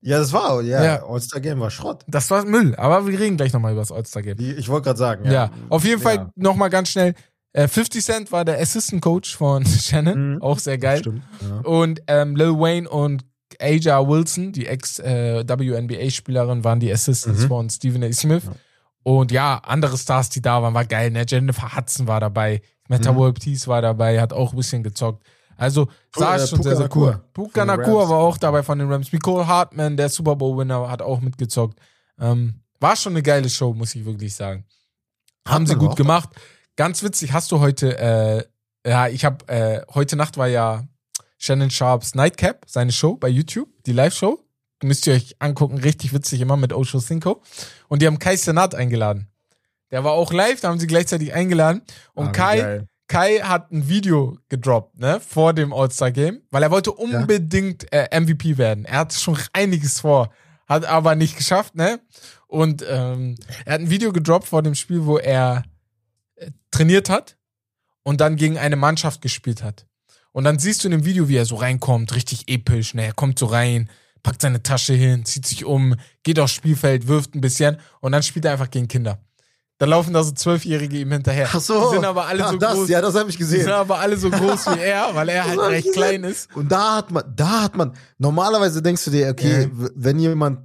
Ja, 0.00 0.18
das 0.18 0.32
war, 0.32 0.62
ja, 0.62 0.84
ja. 0.84 1.04
All-Star 1.04 1.40
Game 1.40 1.58
war 1.58 1.70
Schrott. 1.70 2.04
Das 2.06 2.30
war 2.30 2.44
Müll, 2.44 2.76
aber 2.76 3.06
wir 3.06 3.18
reden 3.18 3.36
gleich 3.36 3.52
nochmal 3.52 3.72
über 3.72 3.80
das 3.80 3.90
All-Star 3.90 4.22
Game. 4.22 4.38
Ich 4.38 4.68
wollte 4.68 4.84
gerade 4.84 4.98
sagen, 4.98 5.24
ja. 5.24 5.32
Ja, 5.32 5.50
auf 5.68 5.84
jeden 5.84 6.00
Fall 6.00 6.16
ja. 6.16 6.30
nochmal 6.36 6.70
ganz 6.70 6.90
schnell. 6.90 7.14
50 7.54 7.96
äh, 7.96 8.04
Cent 8.04 8.32
war 8.32 8.44
der 8.44 8.60
Assistant 8.60 9.02
Coach 9.02 9.36
von 9.36 9.64
Shannon, 9.66 10.34
mhm. 10.34 10.42
auch 10.42 10.58
sehr 10.58 10.78
geil. 10.78 10.98
Stimmt, 10.98 11.22
ja. 11.40 11.60
Und 11.68 12.02
ähm, 12.06 12.36
Lil 12.36 12.52
Wayne 12.52 12.88
und 12.88 13.24
Aja 13.58 14.06
Wilson, 14.06 14.52
die 14.52 14.66
Ex-WNBA-Spielerin, 14.66 16.60
äh, 16.60 16.64
waren 16.64 16.80
die 16.80 16.92
Assistants 16.92 17.42
mhm. 17.42 17.48
von 17.48 17.70
Stephen 17.70 18.04
A. 18.04 18.12
Smith. 18.12 18.44
Ja. 18.44 18.52
Und 19.06 19.30
ja, 19.30 19.58
andere 19.58 19.96
Stars, 19.96 20.30
die 20.30 20.42
da 20.42 20.60
waren, 20.60 20.74
war 20.74 20.84
geil. 20.84 21.12
Ne? 21.12 21.24
Jennifer 21.28 21.76
Hudson 21.76 22.08
war 22.08 22.18
dabei, 22.18 22.60
Meta 22.88 23.12
mhm. 23.12 23.16
World 23.18 23.40
Peace 23.40 23.68
war 23.68 23.80
dabei, 23.80 24.20
hat 24.20 24.32
auch 24.32 24.52
ein 24.52 24.56
bisschen 24.56 24.82
gezockt. 24.82 25.24
Also 25.56 25.86
sah 26.12 26.34
äh, 26.34 26.44
schon 26.44 26.58
Puka 26.58 26.70
sehr, 26.70 26.76
sehr 26.76 26.96
cool. 26.96 27.24
Puka 27.32 27.64
Nakua 27.64 28.08
war 28.08 28.18
auch 28.18 28.36
dabei 28.36 28.64
von 28.64 28.80
den 28.80 28.90
Rams. 28.90 29.12
Nicole 29.12 29.46
Hartman, 29.46 29.96
der 29.96 30.08
Super 30.08 30.34
Bowl-Winner, 30.34 30.90
hat 30.90 31.02
auch 31.02 31.20
mitgezockt. 31.20 31.78
Ähm, 32.18 32.54
war 32.80 32.96
schon 32.96 33.12
eine 33.12 33.22
geile 33.22 33.48
Show, 33.48 33.72
muss 33.74 33.94
ich 33.94 34.04
wirklich 34.04 34.34
sagen. 34.34 34.64
Haben 35.46 35.68
sie 35.68 35.76
gut 35.76 35.94
gemacht. 35.94 36.30
Ganz 36.74 37.04
witzig, 37.04 37.32
hast 37.32 37.52
du 37.52 37.60
heute, 37.60 37.96
äh, 37.96 38.90
ja, 38.90 39.06
ich 39.06 39.24
habe, 39.24 39.46
äh, 39.46 39.82
heute 39.94 40.16
Nacht 40.16 40.36
war 40.36 40.48
ja 40.48 40.82
Shannon 41.38 41.70
Sharps 41.70 42.16
Nightcap, 42.16 42.64
seine 42.66 42.90
Show 42.90 43.14
bei 43.14 43.28
YouTube, 43.28 43.68
die 43.86 43.92
Live-Show. 43.92 44.45
Müsst 44.82 45.06
ihr 45.06 45.14
euch 45.14 45.36
angucken, 45.38 45.78
richtig 45.78 46.12
witzig 46.12 46.40
immer 46.40 46.56
mit 46.56 46.72
Osho 46.72 47.00
Cinco. 47.00 47.42
Und 47.88 48.02
die 48.02 48.06
haben 48.06 48.18
Kai 48.18 48.36
Senat 48.36 48.74
eingeladen. 48.74 49.28
Der 49.90 50.04
war 50.04 50.12
auch 50.12 50.32
live, 50.32 50.60
da 50.60 50.68
haben 50.68 50.80
sie 50.80 50.86
gleichzeitig 50.86 51.32
eingeladen. 51.32 51.82
Und 52.14 52.28
ah, 52.28 52.32
Kai, 52.32 52.56
geil. 52.58 52.88
Kai 53.08 53.38
hat 53.38 53.70
ein 53.70 53.88
Video 53.88 54.36
gedroppt, 54.48 54.98
ne, 54.98 55.20
vor 55.20 55.52
dem 55.52 55.72
All-Star-Game, 55.72 56.42
weil 56.50 56.62
er 56.62 56.70
wollte 56.70 56.92
unbedingt 56.92 57.90
äh, 57.92 58.20
MVP 58.20 58.58
werden. 58.58 58.84
Er 58.84 58.98
hatte 58.98 59.16
schon 59.16 59.38
einiges 59.52 60.00
vor, 60.00 60.32
hat 60.68 60.84
aber 60.84 61.14
nicht 61.14 61.36
geschafft, 61.36 61.76
ne? 61.76 62.00
Und 62.48 62.84
ähm, 62.88 63.36
er 63.64 63.74
hat 63.74 63.80
ein 63.80 63.90
Video 63.90 64.12
gedroppt 64.12 64.48
vor 64.48 64.62
dem 64.62 64.74
Spiel, 64.74 65.04
wo 65.04 65.18
er 65.18 65.62
äh, 66.34 66.50
trainiert 66.70 67.08
hat 67.08 67.36
und 68.02 68.20
dann 68.20 68.36
gegen 68.36 68.58
eine 68.58 68.76
Mannschaft 68.76 69.22
gespielt 69.22 69.62
hat. 69.62 69.86
Und 70.32 70.44
dann 70.44 70.58
siehst 70.58 70.82
du 70.82 70.88
in 70.88 70.92
dem 70.92 71.04
Video, 71.04 71.28
wie 71.28 71.36
er 71.36 71.46
so 71.46 71.56
reinkommt, 71.56 72.14
richtig 72.14 72.48
episch, 72.48 72.94
ne? 72.94 73.06
Er 73.06 73.14
kommt 73.14 73.38
so 73.38 73.46
rein, 73.46 73.88
packt 74.26 74.42
seine 74.42 74.60
Tasche 74.60 74.92
hin, 74.92 75.24
zieht 75.24 75.46
sich 75.46 75.64
um, 75.64 75.94
geht 76.24 76.40
aufs 76.40 76.52
Spielfeld, 76.52 77.06
wirft 77.06 77.36
ein 77.36 77.40
bisschen 77.40 77.76
und 78.00 78.10
dann 78.10 78.24
spielt 78.24 78.44
er 78.44 78.50
einfach 78.50 78.70
gegen 78.70 78.88
Kinder. 78.88 79.20
Dann 79.78 79.90
laufen 79.90 80.12
da 80.12 80.24
so 80.24 80.32
Zwölfjährige 80.32 80.98
ihm 80.98 81.12
hinterher. 81.12 81.48
Ach 81.52 81.60
so. 81.60 81.90
Die 81.90 81.94
sind 81.94 82.04
aber 82.04 82.26
alle 82.26 82.40
ja, 82.40 82.50
so 82.50 82.56
das, 82.56 82.74
groß. 82.74 82.88
Ja, 82.88 83.00
das 83.00 83.14
habe 83.14 83.30
ich 83.30 83.38
gesehen. 83.38 83.58
Die 83.58 83.64
sind 83.64 83.72
aber 83.72 84.00
alle 84.00 84.16
so 84.16 84.28
groß 84.28 84.66
wie 84.66 84.80
er, 84.80 85.14
weil 85.14 85.28
er 85.28 85.46
halt 85.46 85.60
recht 85.60 85.92
klein 85.92 86.24
ist. 86.24 86.48
Und 86.56 86.72
da 86.72 86.96
hat 86.96 87.12
man, 87.12 87.22
da 87.36 87.62
hat 87.62 87.76
man, 87.76 87.92
normalerweise 88.18 88.82
denkst 88.82 89.04
du 89.04 89.12
dir, 89.12 89.28
okay, 89.28 89.62
ja. 89.62 89.88
wenn 89.94 90.18
jemand 90.18 90.58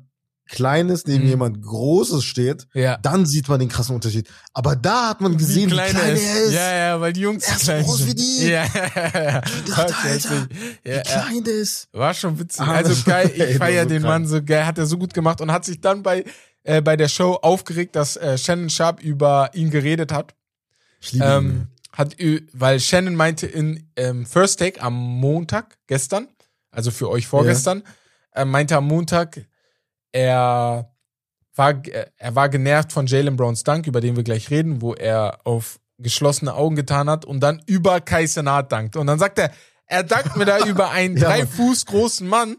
Kleines 0.52 1.06
neben 1.06 1.24
mhm. 1.24 1.30
jemand 1.30 1.62
Großes 1.62 2.26
steht, 2.26 2.68
ja. 2.74 2.98
dann 2.98 3.26
sieht 3.26 3.48
man 3.48 3.62
den 3.62 3.70
krassen 3.70 3.96
Unterschied. 3.96 4.28
Aber 4.54 4.76
da 4.76 5.08
hat 5.08 5.22
man 5.22 5.38
gesehen, 5.38 5.72
wie 5.72 5.76
klein, 5.76 5.92
wie 5.92 5.98
klein 5.98 6.18
er 6.18 6.44
ist. 6.44 6.52
Ja, 6.52 6.76
ja, 6.76 7.00
weil 7.00 7.14
die 7.14 7.22
Jungs 7.22 7.48
er 7.48 7.56
ist 7.56 7.64
klein 7.64 7.84
groß 7.86 7.98
sind. 8.00 8.08
wie 8.10 8.16
die. 8.16 8.48
Ja, 8.50 8.66
ja, 8.66 9.22
ja. 9.24 9.42
Ich 9.46 9.74
dachte, 9.74 9.96
Alter, 9.96 10.48
ja, 10.84 10.98
wie 10.98 11.02
klein 11.04 11.44
der 11.46 11.54
ist. 11.54 11.88
War 11.94 12.14
schon 12.14 12.38
witzig. 12.38 12.60
Ah, 12.60 12.74
also 12.74 13.02
geil, 13.06 13.32
ich 13.34 13.58
feier 13.58 13.86
den 13.86 14.02
Mann 14.02 14.28
so 14.28 14.44
geil, 14.44 14.66
hat 14.66 14.78
er 14.78 14.86
so 14.86 14.98
gut 14.98 15.14
gemacht 15.14 15.40
und 15.40 15.54
hat 15.54 15.64
sich 15.64 15.80
dann 15.80 16.04
bei 16.04 16.26
äh, 16.64 16.82
bei 16.82 16.98
der 16.98 17.08
Show 17.08 17.40
aufgeregt, 17.42 17.96
dass 17.96 18.18
äh, 18.18 18.38
Shannon 18.38 18.70
Sharp 18.70 19.02
über 19.02 19.52
ihn 19.54 19.72
geredet 19.72 20.12
hat. 20.12 20.36
Ich 21.00 21.14
liebe 21.14 21.26
ähm, 21.26 21.50
ihn. 21.50 21.68
Hat, 21.94 22.16
weil 22.52 22.82
Shannon 22.82 23.16
meinte 23.16 23.48
in 23.48 23.90
ähm, 23.96 24.26
First 24.26 24.60
Take 24.60 24.82
am 24.82 24.94
Montag, 24.96 25.78
gestern, 25.88 26.28
also 26.72 26.92
für 26.92 27.10
euch 27.10 27.26
vorgestern, 27.28 27.84
ja. 28.36 28.42
äh, 28.42 28.46
meinte 28.46 28.76
am 28.76 28.88
Montag, 28.88 29.46
er 30.12 30.92
war, 31.56 31.82
er 32.18 32.36
war 32.36 32.50
genervt 32.50 32.92
von 32.92 33.08
Jalen 33.08 33.36
Browns 33.36 33.64
Dank, 33.64 33.88
über 33.88 34.02
den 34.02 34.16
wir 34.16 34.24
gleich 34.24 34.50
reden, 34.50 34.82
wo 34.82 34.94
er 34.94 35.40
auf 35.44 35.80
geschlossene 35.98 36.54
Augen 36.54 36.76
getan 36.76 37.10
hat 37.10 37.26
und 37.26 37.42
dann 37.42 37.62
über 37.66 38.02
Kai 38.02 38.26
Senat 38.26 38.72
dankt. 38.72 38.96
Und 38.96 39.08
dann 39.08 39.20
sagt 39.20 39.38
er, 39.38 39.52
er 39.86 40.04
dankt 40.04 40.38
mir 40.38 40.46
da 40.46 40.60
über 40.66 40.92
einen 40.92 41.18
ja, 41.18 41.28
drei 41.28 41.46
Fuß 41.46 41.86
großen 41.86 42.28
Mann, 42.28 42.58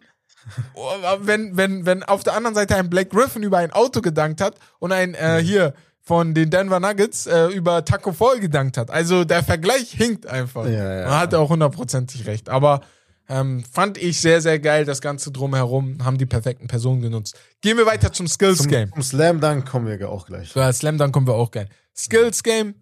wenn, 1.20 1.56
wenn, 1.56 1.86
wenn 1.86 2.02
auf 2.02 2.22
der 2.22 2.34
anderen 2.34 2.54
Seite 2.54 2.76
ein 2.76 2.90
Black 2.90 3.10
Griffin 3.10 3.42
über 3.42 3.58
ein 3.58 3.72
Auto 3.72 4.00
gedankt 4.00 4.40
hat 4.40 4.56
und 4.78 4.92
ein 4.92 5.14
äh, 5.14 5.40
mhm. 5.40 5.46
hier 5.46 5.74
von 6.04 6.34
den 6.34 6.50
Denver 6.50 6.80
Nuggets 6.80 7.26
äh, 7.26 7.46
über 7.46 7.84
Taco 7.84 8.12
Fall 8.12 8.40
gedankt 8.40 8.76
hat. 8.76 8.90
Also 8.90 9.24
der 9.24 9.44
Vergleich 9.44 9.92
hinkt 9.92 10.26
einfach. 10.26 10.66
Ja, 10.66 11.00
ja. 11.00 11.08
Man 11.08 11.18
hat 11.20 11.34
auch 11.34 11.48
hundertprozentig 11.48 12.26
recht. 12.26 12.48
Aber 12.48 12.80
ähm, 13.28 13.64
fand 13.64 13.98
ich 13.98 14.20
sehr, 14.20 14.40
sehr 14.40 14.58
geil, 14.58 14.84
das 14.84 15.00
Ganze 15.00 15.30
drumherum, 15.30 16.04
haben 16.04 16.18
die 16.18 16.26
perfekten 16.26 16.66
Personen 16.66 17.00
genutzt. 17.00 17.38
Gehen 17.60 17.76
wir 17.76 17.86
weiter 17.86 18.12
zum 18.12 18.28
Skills 18.28 18.58
zum, 18.58 18.68
Game. 18.68 18.92
Zum 18.92 19.02
Slam 19.02 19.40
Dunk 19.40 19.66
kommen 19.66 19.86
wir 19.86 20.08
auch 20.08 20.26
gleich. 20.26 20.54
Ja, 20.54 20.72
Slam 20.72 20.98
Dunk 20.98 21.12
kommen 21.12 21.26
wir 21.26 21.34
auch 21.34 21.50
gleich. 21.50 21.68
Skills 21.96 22.42
Game, 22.42 22.74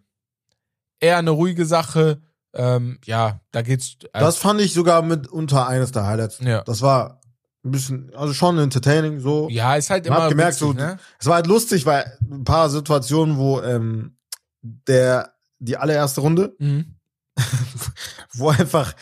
eher 1.00 1.18
eine 1.18 1.30
ruhige 1.30 1.66
Sache. 1.66 2.20
Ähm, 2.52 2.98
ja, 3.04 3.40
da 3.52 3.62
geht's. 3.62 3.96
Also 4.12 4.26
das 4.26 4.36
fand 4.36 4.60
ich 4.60 4.72
sogar 4.72 5.02
mit 5.02 5.28
unter 5.28 5.68
eines 5.68 5.92
der 5.92 6.06
Highlights. 6.06 6.38
Ja. 6.40 6.62
Das 6.62 6.82
war 6.82 7.20
ein 7.64 7.70
bisschen, 7.70 8.12
also 8.14 8.32
schon 8.32 8.58
entertaining, 8.58 9.20
so. 9.20 9.48
Ja, 9.50 9.76
ist 9.76 9.90
halt 9.90 10.06
immer. 10.06 10.16
Man 10.16 10.22
hat 10.24 10.30
gemerkt, 10.30 10.60
witzig, 10.60 10.66
so, 10.66 10.72
ne? 10.72 10.98
es 11.18 11.26
war 11.26 11.34
halt 11.36 11.46
lustig, 11.46 11.86
weil 11.86 12.18
ein 12.30 12.44
paar 12.44 12.70
Situationen, 12.70 13.36
wo 13.36 13.60
ähm, 13.60 14.16
der, 14.62 15.34
die 15.58 15.76
allererste 15.76 16.22
Runde, 16.22 16.54
mhm. 16.58 16.96
wo 18.32 18.48
einfach, 18.48 18.94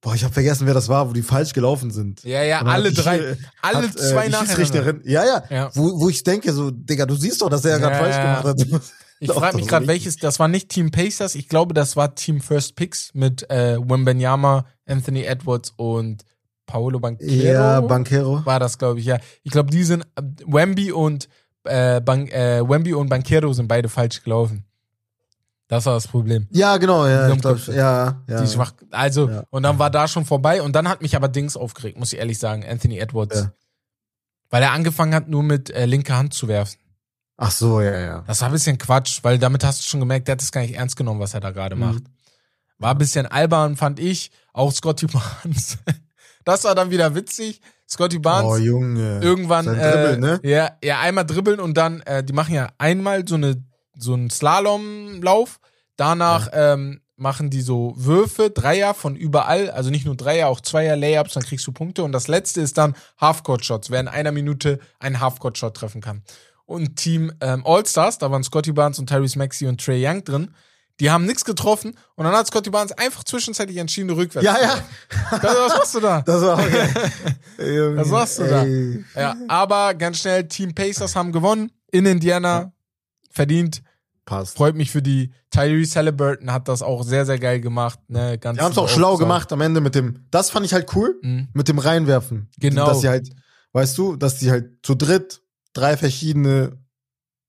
boah, 0.00 0.14
ich 0.14 0.24
habe 0.24 0.32
vergessen, 0.32 0.66
wer 0.66 0.74
das 0.74 0.88
war, 0.88 1.08
wo 1.08 1.12
die 1.12 1.22
falsch 1.22 1.52
gelaufen 1.52 1.90
sind. 1.90 2.22
Ja, 2.24 2.42
ja, 2.42 2.62
alle 2.62 2.92
drei, 2.92 3.36
alle 3.62 3.88
hat, 3.88 3.98
zwei 3.98 4.26
äh, 4.26 4.32
Schiedsrichterin, 4.32 5.02
ja, 5.04 5.24
ja, 5.24 5.42
ja, 5.50 5.70
Wo, 5.74 6.00
wo 6.00 6.08
ich 6.08 6.22
denke, 6.22 6.52
so, 6.52 6.70
Digga, 6.70 7.06
du 7.06 7.14
siehst 7.14 7.42
doch, 7.42 7.48
dass 7.48 7.64
er 7.64 7.72
ja 7.72 7.78
gerade 7.78 7.96
falsch 7.96 8.16
gemacht 8.16 8.44
hat. 8.44 8.82
Ich 9.22 9.30
frage 9.30 9.56
mich 9.56 9.68
gerade, 9.68 9.86
welches, 9.86 10.16
das 10.16 10.38
war 10.38 10.48
nicht 10.48 10.70
Team 10.70 10.90
Pacers, 10.90 11.34
ich 11.34 11.48
glaube, 11.48 11.74
das 11.74 11.94
war 11.94 12.14
Team 12.14 12.40
First 12.40 12.74
Picks 12.76 13.10
mit 13.12 13.48
äh, 13.50 13.76
Wembenyama, 13.78 14.64
Anthony 14.86 15.24
Edwards 15.24 15.74
und 15.76 16.24
Paolo 16.64 17.00
Banquero. 17.00 17.30
Ja, 17.30 17.80
Banquero. 17.80 18.44
War 18.46 18.60
das, 18.60 18.78
glaube 18.78 19.00
ich, 19.00 19.06
ja. 19.06 19.18
Ich 19.42 19.50
glaube, 19.50 19.70
die 19.70 19.84
sind, 19.84 20.04
äh, 20.16 20.22
Wemby 20.46 20.92
und, 20.92 21.28
äh, 21.64 22.00
Ban 22.00 22.28
äh, 22.28 22.62
Wemby 22.66 22.94
und 22.94 23.10
Banquero 23.10 23.52
sind 23.52 23.68
beide 23.68 23.90
falsch 23.90 24.22
gelaufen. 24.22 24.64
Das 25.70 25.86
war 25.86 25.94
das 25.94 26.08
Problem. 26.08 26.48
Ja, 26.50 26.76
genau, 26.78 27.06
ja, 27.06 27.32
ich 27.32 27.40
glaub, 27.40 27.58
ja, 27.68 28.22
ja. 28.26 28.42
Die 28.42 28.48
schwach, 28.48 28.72
also, 28.90 29.30
ja. 29.30 29.44
und 29.50 29.62
dann 29.62 29.78
war 29.78 29.88
da 29.88 30.08
schon 30.08 30.24
vorbei 30.24 30.62
und 30.62 30.74
dann 30.74 30.88
hat 30.88 31.00
mich 31.00 31.14
aber 31.14 31.28
Dings 31.28 31.56
aufgeregt, 31.56 31.96
muss 31.96 32.12
ich 32.12 32.18
ehrlich 32.18 32.40
sagen, 32.40 32.64
Anthony 32.68 32.98
Edwards. 32.98 33.36
Ja. 33.36 33.52
Weil 34.50 34.64
er 34.64 34.72
angefangen 34.72 35.14
hat, 35.14 35.28
nur 35.28 35.44
mit 35.44 35.70
äh, 35.70 35.86
linker 35.86 36.16
Hand 36.16 36.34
zu 36.34 36.48
werfen. 36.48 36.80
Ach 37.36 37.52
so, 37.52 37.80
ja, 37.80 37.98
ja. 38.00 38.24
Das 38.26 38.40
war 38.40 38.48
ein 38.48 38.52
bisschen 38.52 38.78
Quatsch, 38.78 39.20
weil 39.22 39.38
damit 39.38 39.62
hast 39.62 39.80
du 39.80 39.88
schon 39.88 40.00
gemerkt, 40.00 40.26
der 40.26 40.32
hat 40.32 40.42
es 40.42 40.50
gar 40.50 40.62
nicht 40.62 40.74
ernst 40.74 40.96
genommen, 40.96 41.20
was 41.20 41.34
er 41.34 41.40
da 41.40 41.52
gerade 41.52 41.76
mhm. 41.76 41.82
macht. 41.82 42.02
War 42.78 42.90
ein 42.90 42.98
bisschen 42.98 43.26
albern, 43.26 43.76
fand 43.76 44.00
ich. 44.00 44.32
Auch 44.52 44.72
Scotty 44.72 45.06
Barnes 45.44 45.78
das 46.44 46.64
war 46.64 46.74
dann 46.74 46.90
wieder 46.90 47.14
witzig. 47.14 47.60
Scotty 47.88 48.18
Barnes. 48.18 48.50
Oh, 48.50 48.56
Junge. 48.56 49.20
Irgendwann. 49.20 49.64
Sein 49.64 49.78
äh, 49.78 49.92
Dribbeln, 49.92 50.20
ne? 50.20 50.40
Ja, 50.42 50.70
ja, 50.82 51.00
einmal 51.00 51.26
dribbeln 51.26 51.60
und 51.60 51.76
dann, 51.76 52.00
äh, 52.02 52.22
die 52.22 52.32
machen 52.32 52.54
ja 52.54 52.68
einmal 52.78 53.26
so 53.26 53.34
eine, 53.34 53.62
so 53.96 54.14
einen 54.14 54.30
Slalomlauf. 54.30 55.60
Danach, 55.96 56.52
ja. 56.52 56.74
ähm, 56.74 57.00
machen 57.20 57.50
die 57.50 57.60
so 57.60 57.92
Würfe, 57.96 58.50
Dreier 58.50 58.94
von 58.94 59.14
überall, 59.14 59.70
also 59.70 59.90
nicht 59.90 60.06
nur 60.06 60.16
Dreier, 60.16 60.48
auch 60.48 60.60
Zweier, 60.60 60.96
Layups, 60.96 61.34
dann 61.34 61.42
kriegst 61.42 61.66
du 61.66 61.72
Punkte. 61.72 62.02
Und 62.02 62.12
das 62.12 62.28
letzte 62.28 62.62
ist 62.62 62.78
dann 62.78 62.96
Halfcourt-Shots, 63.20 63.90
wer 63.90 64.00
in 64.00 64.08
einer 64.08 64.32
Minute 64.32 64.80
einen 64.98 65.20
Halfcourt-Shot 65.20 65.76
treffen 65.76 66.00
kann. 66.00 66.22
Und 66.64 66.96
Team 66.96 67.30
ähm, 67.40 67.62
All-Stars, 67.66 68.18
da 68.18 68.30
waren 68.30 68.42
Scotty 68.42 68.72
Barnes 68.72 68.98
und 68.98 69.08
Tyrese 69.08 69.38
Maxey 69.38 69.68
und 69.68 69.84
Trey 69.84 70.04
Young 70.04 70.24
drin. 70.24 70.54
Die 70.98 71.10
haben 71.10 71.26
nichts 71.26 71.44
getroffen 71.44 71.96
und 72.14 72.24
dann 72.24 72.34
hat 72.34 72.46
Scotty 72.46 72.70
Barnes 72.70 72.92
einfach 72.92 73.24
zwischenzeitlich 73.24 73.78
entschieden, 73.78 74.10
rückwärts. 74.10 74.44
Ja, 74.44 74.56
ja. 74.60 74.78
Das, 75.30 75.56
was 75.56 75.78
machst 75.78 75.94
du 75.94 76.00
da? 76.00 76.20
Das 76.26 76.42
war 76.42 76.58
okay. 76.58 76.88
was 77.96 78.08
machst 78.08 78.38
du 78.38 78.44
da? 78.44 78.64
Ja, 79.20 79.36
aber 79.48 79.94
ganz 79.94 80.18
schnell, 80.18 80.46
Team 80.46 80.74
Pacers 80.74 81.16
haben 81.16 81.32
gewonnen 81.32 81.70
in 81.90 82.06
Indiana. 82.06 82.72
Verdient. 83.30 83.82
Passt. 84.24 84.56
Freut 84.56 84.76
mich 84.76 84.90
für 84.90 85.02
die. 85.02 85.32
Tyrese 85.50 85.96
Halliburton 85.96 86.52
hat 86.52 86.68
das 86.68 86.82
auch 86.82 87.02
sehr, 87.02 87.26
sehr 87.26 87.38
geil 87.38 87.60
gemacht. 87.60 87.98
Ne, 88.08 88.38
ganz 88.38 88.58
die 88.58 88.64
haben 88.64 88.72
es 88.72 88.78
auch 88.78 88.88
schlau 88.88 89.16
gemacht 89.16 89.52
am 89.52 89.60
Ende 89.60 89.80
mit 89.80 89.94
dem, 89.94 90.26
das 90.30 90.50
fand 90.50 90.64
ich 90.66 90.72
halt 90.72 90.94
cool, 90.94 91.18
mhm. 91.22 91.48
mit 91.52 91.66
dem 91.66 91.78
Reinwerfen. 91.78 92.48
Genau. 92.58 92.86
Dass 92.86 93.00
sie 93.00 93.08
halt, 93.08 93.30
weißt 93.72 93.98
du, 93.98 94.16
dass 94.16 94.38
die 94.38 94.50
halt 94.50 94.70
zu 94.82 94.94
dritt 94.94 95.42
drei 95.72 95.96
verschiedene 95.96 96.78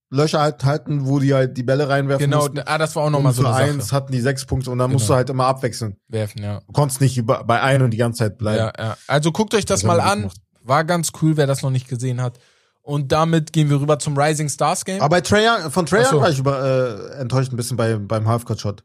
Löcher 0.10 0.42
halt 0.42 0.64
halten, 0.66 1.08
wo 1.08 1.20
die 1.20 1.34
halt 1.34 1.56
die 1.56 1.64
Bälle 1.64 1.88
reinwerfen 1.88 2.26
Genau, 2.26 2.40
mussten. 2.40 2.60
ah, 2.60 2.78
das 2.78 2.96
war 2.96 3.04
auch 3.04 3.10
nochmal 3.10 3.32
so 3.32 3.46
eine 3.46 3.54
Sache. 3.54 3.64
eins 3.64 3.94
hatten 3.94 4.12
die 4.12 4.20
sechs 4.20 4.46
Punkte 4.46 4.70
und 4.70 4.78
dann 4.78 4.90
genau. 4.90 4.98
musst 5.00 5.10
du 5.10 5.14
halt 5.14 5.30
immer 5.30 5.46
abwechseln. 5.46 5.96
Werfen, 6.10 6.44
ja. 6.44 6.60
Du 6.68 6.74
konntest 6.74 7.00
nicht 7.00 7.18
über, 7.18 7.44
bei 7.46 7.62
einem 7.62 7.86
und 7.86 7.92
die 7.92 7.98
ganze 7.98 8.20
Zeit 8.20 8.38
bleiben. 8.38 8.72
Ja, 8.78 8.86
ja. 8.86 8.98
Also 9.08 9.32
guckt 9.32 9.54
euch 9.54 9.66
das, 9.66 9.82
das 9.82 9.88
mal 9.88 10.02
an. 10.02 10.30
War 10.64 10.84
ganz 10.84 11.12
cool, 11.22 11.38
wer 11.38 11.48
das 11.48 11.62
noch 11.62 11.72
nicht 11.72 11.88
gesehen 11.88 12.22
hat. 12.22 12.40
Und 12.84 13.12
damit 13.12 13.54
gehen 13.54 13.70
wir 13.70 13.80
rüber 13.80 14.00
zum 14.00 14.18
Rising 14.18 14.50
Stars 14.50 14.84
Game. 14.86 15.02
Aber 15.02 15.10
bei 15.10 15.22
Trey 15.22 15.48
Young, 15.48 15.72
von 15.72 15.86
Trey 15.86 16.04
Young 16.04 16.12
so. 16.12 16.22
war 16.22 16.30
ich 16.30 16.40
über, 16.40 17.14
äh, 17.16 17.22
enttäuscht 17.22 17.52
ein 17.52 17.56
bisschen 17.56 17.78
bei, 17.78 17.96
beim 17.96 18.28
Halfcourt-Shot. 18.28 18.84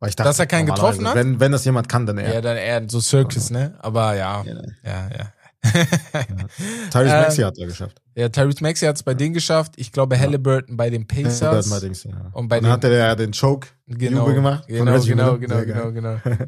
Weil 0.00 0.10
ich 0.10 0.16
dachte, 0.16 0.30
dass 0.30 0.38
er 0.38 0.46
keinen 0.46 0.66
getroffen 0.66 1.06
hat? 1.06 1.14
Wenn, 1.14 1.40
wenn 1.40 1.52
das 1.52 1.64
jemand 1.64 1.88
kann, 1.88 2.06
dann 2.06 2.18
er. 2.18 2.34
Ja, 2.34 2.40
dann 2.40 2.56
er, 2.56 2.88
so 2.88 3.00
Circus, 3.00 3.50
ne? 3.50 3.74
Aber 3.80 4.14
ja, 4.14 4.44
ja, 4.44 4.54
ja. 4.84 5.08
ja. 5.10 5.32
Tyrese 6.90 7.14
ähm, 7.14 7.22
Maxey 7.22 7.42
hat 7.42 7.58
es 7.58 7.66
geschafft. 7.66 8.00
Ja, 8.14 8.28
Tyrese 8.28 8.62
Maxey 8.62 8.86
hat 8.86 8.96
es 8.96 9.02
bei 9.02 9.14
denen 9.14 9.34
geschafft. 9.34 9.72
Ich 9.76 9.90
glaube, 9.90 10.18
Halliburton 10.18 10.76
bei 10.76 10.88
den 10.88 11.06
Pacers. 11.06 11.42
Halliburton 11.42 11.70
bei 11.70 11.80
Dings, 11.80 12.04
ja. 12.04 12.30
Und 12.32 12.48
bei 12.48 12.60
dann 12.60 12.70
hat 12.70 12.84
er 12.84 12.92
ja 12.92 13.14
den 13.16 13.32
Choke 13.32 13.68
genau, 13.88 14.26
gemacht. 14.26 14.64
Genau, 14.68 15.00
genau, 15.00 15.36
genau, 15.36 15.62
genau, 15.62 15.90
genau, 15.92 16.16
genau. 16.24 16.44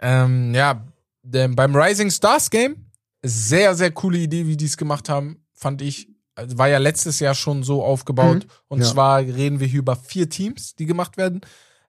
ähm, 0.00 0.54
ja, 0.54 0.84
denn 1.22 1.56
beim 1.56 1.74
Rising 1.74 2.10
Stars 2.10 2.50
Game, 2.50 2.90
sehr, 3.22 3.74
sehr 3.74 3.90
coole 3.90 4.18
Idee, 4.18 4.46
wie 4.46 4.56
die 4.56 4.66
es 4.66 4.76
gemacht 4.76 5.08
haben, 5.08 5.45
fand 5.56 5.82
ich. 5.82 6.08
Also 6.34 6.58
war 6.58 6.68
ja 6.68 6.78
letztes 6.78 7.18
Jahr 7.18 7.34
schon 7.34 7.62
so 7.62 7.82
aufgebaut. 7.82 8.44
Mhm, 8.44 8.50
und 8.68 8.80
ja. 8.80 8.86
zwar 8.86 9.18
reden 9.20 9.58
wir 9.58 9.66
hier 9.66 9.80
über 9.80 9.96
vier 9.96 10.28
Teams, 10.28 10.74
die 10.74 10.86
gemacht 10.86 11.16
werden. 11.16 11.40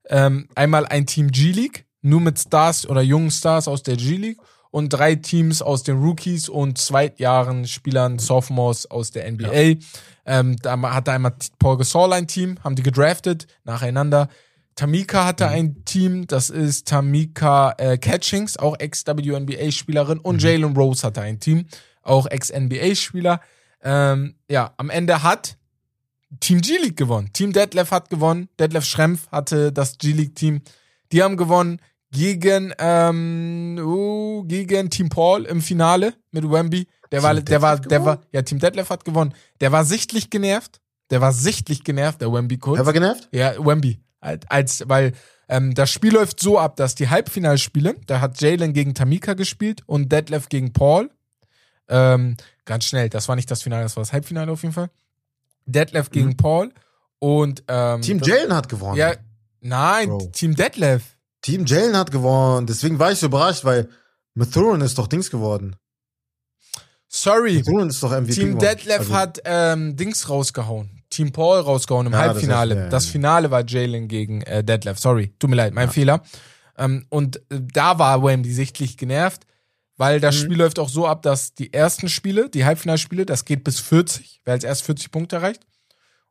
Ähm, 0.10 0.48
einmal 0.56 0.86
ein 0.86 1.06
Team 1.06 1.32
G-League, 1.32 1.86
nur 2.02 2.22
mit 2.22 2.40
Stars 2.40 2.88
oder 2.88 3.02
jungen 3.02 3.30
Stars 3.30 3.68
aus 3.68 3.84
der 3.84 3.98
G-League 3.98 4.40
und 4.72 4.90
drei 4.90 5.16
Teams 5.16 5.62
aus 5.62 5.84
den 5.84 5.98
Rookies 5.98 6.50
und 6.50 6.78
Zweitjahren 6.78 7.68
Spielern, 7.68 8.20
Sophomores 8.20 8.90
aus 8.90 9.12
der 9.12 9.30
NBA. 9.32 9.54
Ja. 9.54 9.76
Ähm, 10.26 10.58
da 10.62 10.80
hatte 10.94 11.12
einmal 11.12 11.34
Paul 11.60 11.78
Gasol 11.78 12.14
ein 12.14 12.28
Team, 12.28 12.58
haben 12.64 12.76
die 12.76 12.84
gedraftet 12.84 13.48
nacheinander. 13.64 14.30
Tamika 14.76 15.26
hatte 15.26 15.48
mhm. 15.48 15.52
ein 15.52 15.86
Team, 15.86 16.28
das 16.28 16.50
ist 16.50 16.88
Tamika 16.88 17.74
äh, 17.78 17.98
Catchings, 17.98 18.58
auch 18.58 18.80
Ex-WNBA-Spielerin. 18.80 20.20
Und 20.20 20.36
mhm. 20.36 20.42
Jalen 20.42 20.78
Rose 20.78 21.06
hatte 21.06 21.22
ein 21.22 21.40
Team, 21.40 21.66
auch 22.04 22.28
Ex-NBA-Spieler. 22.28 23.42
Ähm, 23.82 24.36
ja, 24.50 24.74
am 24.78 24.90
Ende 24.90 25.24
hat 25.24 25.58
Team 26.40 26.62
G-League 26.62 26.98
gewonnen. 26.98 27.32
Team 27.34 27.54
Detlef 27.54 27.92
hat 27.92 28.10
gewonnen. 28.10 28.50
Detlef 28.60 28.86
Schrempf 28.86 29.28
hatte 29.32 29.72
das 29.72 29.98
G-League-Team. 29.98 30.62
Die 31.12 31.24
haben 31.24 31.38
gewonnen 31.38 31.80
gegen, 32.12 32.74
ähm, 32.80 33.80
uh, 33.80 34.44
gegen 34.44 34.90
Team 34.90 35.10
Paul 35.10 35.46
im 35.46 35.62
Finale 35.62 36.14
mit 36.32 36.50
Wemby. 36.50 36.88
Der 37.12 37.24
war, 37.24 37.36
der 37.36 37.62
war, 37.62 37.80
der 37.80 38.06
war, 38.06 38.22
ja, 38.32 38.42
Team 38.42 38.60
Detlef 38.60 38.90
hat 38.90 39.06
gewonnen. 39.06 39.34
Der 39.62 39.72
war 39.72 39.86
sichtlich 39.86 40.30
genervt. 40.30 40.82
Der 41.10 41.22
war 41.22 41.32
sichtlich 41.32 41.86
genervt, 41.86 42.20
der 42.22 42.34
Wemby-Coach. 42.34 42.78
Der 42.78 42.86
war 42.86 42.94
genervt? 42.94 43.30
Ja, 43.32 43.54
Wemby 43.58 44.02
als, 44.20 44.84
weil 44.88 45.14
ähm, 45.50 45.74
das 45.74 45.92
Spiel 45.92 46.14
läuft 46.14 46.40
so 46.40 46.60
ab, 46.60 46.76
dass 46.76 46.96
die 46.96 47.10
Halbfinalspiele, 47.10 47.96
da 48.06 48.20
hat 48.20 48.42
Jalen 48.42 48.74
gegen 48.74 48.94
Tamika 48.94 49.34
gespielt 49.34 49.82
und 49.86 50.12
Detlef 50.12 50.50
gegen 50.50 50.74
Paul. 50.74 51.10
Ähm, 51.90 52.38
ganz 52.66 52.86
schnell, 52.86 53.10
das 53.10 53.28
war 53.28 53.36
nicht 53.36 53.50
das 53.50 53.62
Finale, 53.62 53.84
das 53.84 53.96
war 53.96 54.02
das 54.02 54.14
Halbfinale 54.14 54.52
auf 54.52 54.62
jeden 54.62 54.74
Fall. 54.74 54.90
Detlef 55.66 56.10
gegen 56.10 56.30
mhm. 56.30 56.38
Paul 56.38 56.74
und 57.20 57.64
ähm, 57.68 58.02
Team 58.02 58.22
Jalen 58.24 58.54
hat 58.54 58.70
gewonnen. 58.70 58.98
Ja, 58.98 59.14
nein, 59.62 60.10
Bro. 60.10 60.30
Team 60.34 60.56
Detlef. 60.56 61.04
Team 61.42 61.66
Jalen 61.66 61.96
hat 61.96 62.12
gewonnen. 62.12 62.68
Deswegen 62.68 63.00
war 63.00 63.12
ich 63.12 63.20
so 63.20 63.28
überrascht, 63.28 63.64
weil 63.64 63.90
Mathurin 64.34 64.82
ist 64.82 64.98
doch 64.98 65.08
Dings 65.08 65.30
geworden. 65.30 65.76
Sorry. 67.08 67.60
Mathurin 67.60 67.90
ist 67.90 68.04
doch 68.04 68.12
MVP 68.12 68.34
Team 68.34 68.60
Detlef 68.60 69.00
also, 69.00 69.16
hat 69.16 69.42
ähm, 69.46 69.96
Dings 69.96 70.30
rausgehauen. 70.30 71.04
Team 71.10 71.32
Paul 71.32 71.60
rausgehauen 71.60 72.08
im 72.08 72.14
ja, 72.14 72.20
Halbfinale. 72.20 72.76
Das, 72.76 72.84
heißt, 72.84 72.92
ja, 72.92 72.98
das, 72.98 73.06
Finale 73.06 73.52
war 73.52 73.66
Jalen 73.66 74.08
gegen 74.08 74.42
äh, 74.42 74.64
Detlef. 74.64 75.00
Sorry, 75.00 75.34
tut 75.40 75.50
mir 75.50 75.56
leid, 75.56 75.74
mein 75.74 75.90
Fehler. 75.90 76.22
Ähm, 76.78 77.06
und 77.10 77.38
äh, 77.50 77.60
da 77.62 77.98
war 77.98 78.24
Wemby 78.24 78.54
sichtlich 78.54 78.98
genervt, 78.98 79.46
weil 79.98 80.20
das 80.20 80.36
mhm. 80.36 80.46
Spiel 80.46 80.58
läuft 80.58 80.80
auch 80.80 80.90
so 80.90 81.08
ab, 81.08 81.24
dass 81.24 81.54
die 81.54 81.74
ersten 81.74 82.08
Spiele, 82.08 82.50
die 82.50 82.66
Halbfinalspiele, 82.66 83.26
das 83.26 83.46
geht 83.46 83.64
bis 83.64 83.80
40, 83.80 84.42
wer 84.46 84.54
als 84.54 84.64
erst 84.64 84.84
40 84.84 85.12
Punkte 85.12 85.38
erreicht. 85.38 85.66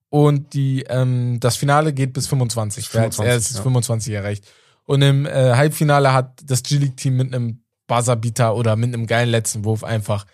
Und 0.09 0.55
die, 0.55 0.85
ähm, 0.89 1.41
das 1.41 1.57
Finale 1.57 1.93
geht 1.93 2.12
bis 2.12 2.29
25, 2.29 2.89
25 2.89 3.25
wer 3.25 3.33
als 3.33 3.51
erst 3.51 3.62
25 3.62 4.14
erreicht. 4.14 4.45
Und 4.85 5.03
im 5.03 5.27
äh, 5.27 5.55
Halbfinale 5.55 6.12
hat 6.12 6.41
das 6.45 6.62
G-League-Team 6.62 7.17
mit 7.17 7.35
einem 7.35 7.61
Buzzerbeater 7.89 8.55
oder 8.55 8.77
mit 8.77 8.95
einem 8.95 9.07
geilen 9.07 9.31
letzten 9.31 9.64
Wurf 9.64 9.83
einfach 9.83 10.27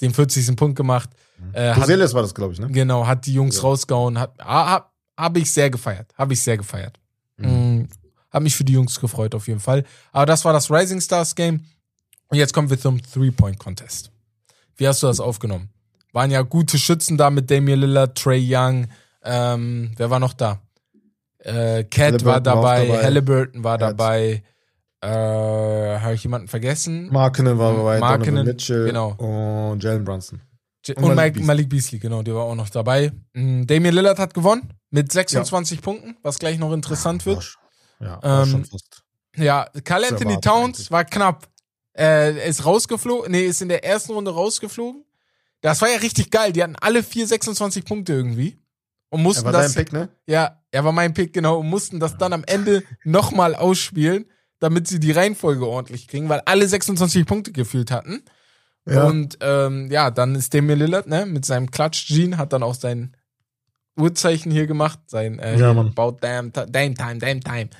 den 0.00 0.14
40. 0.14 0.56
Punkt 0.56 0.76
gemacht. 0.76 1.10
Mhm. 1.38 1.50
Äh, 1.52 1.74
Buselis 1.74 2.14
war 2.14 2.22
das, 2.22 2.34
glaube 2.34 2.54
ich, 2.54 2.58
ne? 2.58 2.68
Genau, 2.68 3.06
hat 3.06 3.26
die 3.26 3.34
Jungs 3.34 3.56
ja. 3.56 3.62
rausgehauen. 3.62 4.18
Hat, 4.18 4.32
hab, 4.38 4.92
hab 5.16 5.36
ich 5.36 5.50
sehr 5.50 5.68
gefeiert. 5.68 6.12
Habe 6.16 6.32
ich 6.32 6.42
sehr 6.42 6.56
gefeiert. 6.56 6.98
Mhm. 7.36 7.48
Mhm. 7.48 7.88
Hab 8.30 8.42
mich 8.42 8.56
für 8.56 8.64
die 8.64 8.74
Jungs 8.74 8.98
gefreut, 8.98 9.34
auf 9.34 9.46
jeden 9.46 9.60
Fall. 9.60 9.84
Aber 10.12 10.26
das 10.26 10.44
war 10.44 10.52
das 10.52 10.70
Rising 10.70 11.00
Stars 11.00 11.34
Game. 11.34 11.64
Und 12.28 12.38
jetzt 12.38 12.52
kommen 12.52 12.70
wir 12.70 12.78
zum 12.78 13.00
Three-Point-Contest. 13.02 14.10
Wie 14.76 14.86
hast 14.86 15.02
du 15.02 15.06
das 15.06 15.20
aufgenommen? 15.20 15.70
Waren 16.12 16.30
ja 16.30 16.42
gute 16.42 16.78
Schützen 16.78 17.16
da 17.16 17.30
mit 17.30 17.50
Damian 17.50 17.80
Lillard, 17.80 18.16
Trey 18.16 18.44
Young. 18.46 18.86
Ähm, 19.22 19.92
wer 19.96 20.10
war 20.10 20.20
noch 20.20 20.34
da? 20.34 20.60
Äh, 21.38 21.84
Cat 21.84 22.24
war 22.24 22.40
dabei, 22.40 22.62
war 22.62 22.86
dabei, 22.86 23.02
Halliburton 23.04 23.64
war 23.64 23.78
dabei. 23.78 24.42
Äh, 25.00 25.08
Habe 25.08 26.14
ich 26.14 26.22
jemanden 26.24 26.48
vergessen? 26.48 27.08
Markinen 27.10 27.58
war 27.58 27.74
dabei, 27.74 27.98
Markinen, 28.00 28.44
Mitchell 28.44 28.86
genau. 28.86 29.12
und 29.12 29.82
Jalen 29.82 30.04
Brunson. 30.04 30.40
Und, 30.88 30.96
und 30.96 31.14
Malik, 31.14 31.34
Beasley. 31.34 31.46
Malik 31.46 31.68
Beasley, 31.68 31.98
genau, 31.98 32.22
der 32.22 32.34
war 32.34 32.44
auch 32.44 32.54
noch 32.54 32.70
dabei. 32.70 33.12
Mhm, 33.34 33.66
Damian 33.66 33.94
Lillard 33.94 34.18
hat 34.18 34.34
gewonnen 34.34 34.72
mit 34.90 35.12
26 35.12 35.78
ja. 35.78 35.82
Punkten, 35.82 36.16
was 36.22 36.38
gleich 36.38 36.58
noch 36.58 36.72
interessant 36.72 37.22
ja, 37.22 37.26
wird. 37.26 37.54
Ja, 38.00 38.22
war 38.22 38.42
ähm, 38.42 38.50
schon 38.50 38.64
fast. 38.64 39.02
Ja, 39.36 39.68
Carl 39.84 40.04
Anthony 40.04 40.40
Towns 40.40 40.90
war 40.90 41.04
knapp. 41.04 41.46
Äh, 41.98 42.48
ist 42.48 42.64
rausgeflogen, 42.64 43.32
nee, 43.32 43.44
ist 43.46 43.60
in 43.60 43.68
der 43.68 43.84
ersten 43.84 44.12
Runde 44.12 44.30
rausgeflogen. 44.32 45.04
Das 45.60 45.82
war 45.82 45.90
ja 45.90 45.98
richtig 45.98 46.30
geil. 46.30 46.52
Die 46.52 46.62
hatten 46.62 46.76
alle 46.76 47.02
vier 47.02 47.26
26 47.26 47.84
Punkte 47.84 48.12
irgendwie. 48.12 48.62
Und 49.10 49.22
mussten 49.22 49.46
er 49.46 49.52
war 49.52 49.62
das. 49.62 49.74
Pick, 49.74 49.92
ne? 49.92 50.08
Ja, 50.26 50.62
er 50.70 50.84
war 50.84 50.92
mein 50.92 51.14
Pick, 51.14 51.32
genau. 51.32 51.58
Und 51.58 51.68
mussten 51.68 51.98
das 51.98 52.16
dann 52.16 52.32
am 52.32 52.44
Ende 52.46 52.84
nochmal 53.04 53.54
ausspielen, 53.54 54.26
damit 54.60 54.86
sie 54.86 55.00
die 55.00 55.12
Reihenfolge 55.12 55.66
ordentlich 55.66 56.06
kriegen, 56.08 56.28
weil 56.28 56.42
alle 56.44 56.68
26 56.68 57.26
Punkte 57.26 57.52
gefühlt 57.52 57.90
hatten. 57.90 58.22
Ja. 58.86 59.04
Und 59.04 59.38
ähm, 59.40 59.90
ja, 59.90 60.10
dann 60.10 60.34
ist 60.34 60.54
Damian 60.54 60.78
Lillard, 60.78 61.08
ne, 61.08 61.26
mit 61.26 61.44
seinem 61.44 61.70
Klatsch-Jean, 61.70 62.38
hat 62.38 62.52
dann 62.52 62.62
auch 62.62 62.74
sein 62.74 63.16
Uhrzeichen 63.98 64.50
hier 64.50 64.66
gemacht, 64.66 65.00
sein 65.08 65.38
äh, 65.40 65.58
ja. 65.58 65.70
About 65.70 66.18
damn, 66.20 66.52
damn 66.52 66.94
Time, 66.94 67.18
Damn 67.18 67.40
Time, 67.42 67.70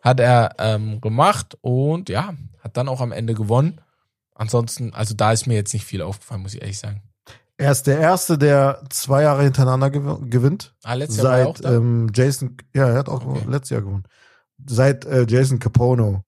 hat 0.00 0.20
er 0.20 0.54
ähm, 0.58 1.00
gemacht 1.00 1.58
und 1.60 2.08
ja, 2.08 2.34
hat 2.64 2.76
dann 2.76 2.88
auch 2.88 3.00
am 3.00 3.12
Ende 3.12 3.34
gewonnen. 3.34 3.80
Ansonsten, 4.34 4.92
also 4.94 5.14
da 5.14 5.32
ist 5.32 5.46
mir 5.46 5.54
jetzt 5.54 5.74
nicht 5.74 5.84
viel 5.84 6.02
aufgefallen, 6.02 6.42
muss 6.42 6.54
ich 6.54 6.62
ehrlich 6.62 6.78
sagen. 6.78 7.02
Er 7.56 7.70
ist 7.70 7.86
der 7.86 8.00
Erste, 8.00 8.36
der 8.36 8.82
zwei 8.90 9.22
Jahre 9.22 9.44
hintereinander 9.44 9.90
gewinnt. 9.90 10.74
Ah, 10.82 10.94
letztes 10.94 11.18
Jahr 11.18 11.36
Seit, 11.36 11.46
auch 11.46 11.60
da? 11.60 11.76
Ähm, 11.76 12.10
Jason, 12.12 12.56
ja, 12.74 12.88
er 12.88 12.98
hat 12.98 13.08
auch 13.08 13.24
okay. 13.24 13.44
letztes 13.46 13.70
Jahr 13.70 13.82
gewonnen. 13.82 14.04
Seit 14.66 15.04
äh, 15.04 15.24
Jason 15.28 15.60
Capono 15.60 16.24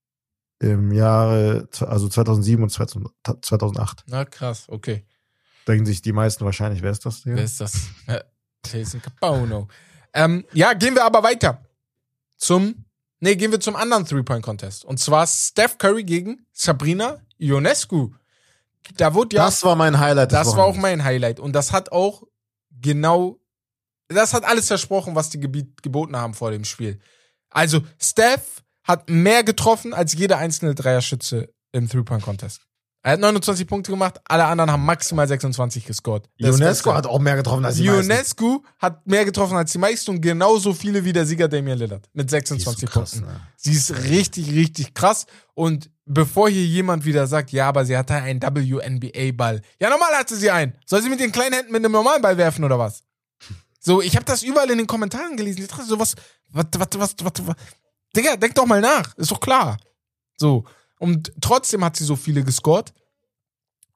im 0.61 0.93
Jahre, 0.93 1.69
also 1.81 2.09
2007 2.09 2.63
und 2.63 2.71
2008. 2.71 4.05
Na 4.07 4.25
krass, 4.25 4.67
okay. 4.69 5.05
Denken 5.67 5.85
sich 5.85 6.01
die 6.01 6.13
meisten 6.13 6.45
wahrscheinlich, 6.45 6.83
wer 6.83 6.93
ist 6.93 7.05
das? 7.05 7.25
Hier? 7.25 7.35
Wer 7.35 7.45
ist 7.45 7.61
das? 7.61 7.89
Jason 8.73 9.03
Capono. 9.03 9.67
Ähm, 10.15 10.45
ja, 10.53 10.75
gehen 10.75 10.95
wir 10.95 11.05
aber 11.05 11.25
weiter 11.25 11.67
zum, 12.37 12.86
nee, 13.27 13.37
gehen 13.37 13.51
wir 13.51 13.61
zum 13.61 13.77
anderen 13.77 14.07
Three-Point-Contest. 14.07 14.85
Und 14.85 14.99
zwar 14.99 15.27
Steph 15.27 15.79
Curry 15.79 16.05
gegen 16.05 16.47
Sabrina 16.53 17.21
Ionescu. 17.39 18.13
Da 18.97 19.15
wurde 19.15 19.37
ja. 19.37 19.45
Das 19.45 19.65
war 19.65 19.75
mein 19.75 19.99
Highlight. 19.99 20.33
Das 20.33 20.57
war 20.57 20.65
auch 20.65 20.77
mein 20.77 21.03
Highlight. 21.03 21.41
Und 21.41 21.53
das 21.53 21.73
hat 21.73 21.91
auch 21.91 22.23
genau, 22.71 23.41
das 24.09 24.33
hat 24.33 24.45
alles 24.45 24.69
versprochen, 24.69 25.17
was 25.17 25.31
die 25.31 25.41
geboten 25.41 26.17
haben 26.17 26.35
vor 26.35 26.53
dem 26.53 26.65
Spiel. 26.65 27.01
Also, 27.51 27.81
Steph 28.01 28.63
hat 28.85 29.11
mehr 29.11 29.43
getroffen 29.43 29.93
als 29.93 30.13
jeder 30.13 30.39
einzelne 30.39 30.77
Dreierschütze 30.77 31.53
im 31.73 31.89
Three-Point-Contest. 31.89 32.61
Er 33.07 33.13
hat 33.13 33.21
29 33.21 33.69
Punkte 33.69 33.93
gemacht, 33.93 34.21
alle 34.25 34.47
anderen 34.47 34.69
haben 34.69 34.85
maximal 34.85 35.29
26 35.29 35.85
gescored. 35.85 36.29
UNESCO 36.43 36.93
hat 36.93 37.07
auch 37.07 37.21
mehr 37.21 37.37
getroffen 37.37 37.65
als 37.65 37.77
die 37.77 37.85
meisten. 37.85 38.11
UNESCO 38.11 38.65
hat 38.81 39.07
mehr 39.07 39.25
getroffen 39.25 39.57
als 39.57 39.71
die 39.71 39.79
meisten 39.79 40.11
und 40.11 40.21
genauso 40.21 40.75
viele 40.75 41.05
wie 41.05 41.13
der 41.13 41.25
Sieger 41.25 41.47
Damian 41.47 41.79
Lillard 41.79 42.09
mit 42.15 42.29
26 42.29 42.91
krass, 42.91 43.13
Punkten. 43.13 43.31
Ne? 43.31 43.41
Sie 43.57 43.75
ist 43.75 43.95
richtig, 44.09 44.51
richtig 44.51 44.93
krass. 44.93 45.27
Und 45.55 45.89
bevor 46.05 46.49
hier 46.49 46.67
jemand 46.67 47.05
wieder 47.05 47.29
sagt, 47.29 47.53
ja, 47.53 47.69
aber 47.69 47.85
sie 47.85 47.97
hatte 47.97 48.15
einen 48.15 48.43
WNBA-Ball. 48.43 49.63
Ja, 49.81 49.89
normal 49.89 50.13
hatte 50.19 50.35
sie 50.35 50.51
einen. 50.51 50.77
Soll 50.85 51.01
sie 51.01 51.09
mit 51.09 51.21
den 51.21 51.31
kleinen 51.31 51.55
Händen 51.55 51.71
mit 51.71 51.85
einem 51.85 51.93
normalen 51.93 52.23
Ball 52.23 52.37
werfen 52.37 52.65
oder 52.65 52.81
was? 52.81 53.05
So, 53.79 54.03
ich 54.03 54.17
habe 54.17 54.25
das 54.25 54.43
überall 54.43 54.69
in 54.69 54.79
den 54.79 54.89
Kommentaren 54.89 55.37
gelesen. 55.37 55.63
Ich 55.63 55.69
dachte 55.69 55.85
so, 55.85 56.01
was, 56.01 56.17
was, 56.51 56.67
was, 56.77 56.89
was, 56.95 57.15
was, 57.23 57.47
was, 57.47 57.57
Digga, 58.17 58.35
denk 58.35 58.57
doch 58.57 58.67
mal 58.67 58.81
nach. 58.81 59.17
Ist 59.17 59.31
doch 59.31 59.39
klar. 59.39 59.77
So. 60.37 60.65
Und 60.99 61.33
trotzdem 61.41 61.85
hat 61.85 61.97
sie 61.97 62.05
so 62.05 62.17
viele 62.17 62.43
gescored. 62.43 62.93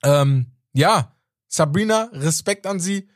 Ähm, 0.02 0.46
ja, 0.72 1.16
Sabrina, 1.48 2.10
Respekt 2.12 2.66
an 2.66 2.80
sie. 2.80 3.08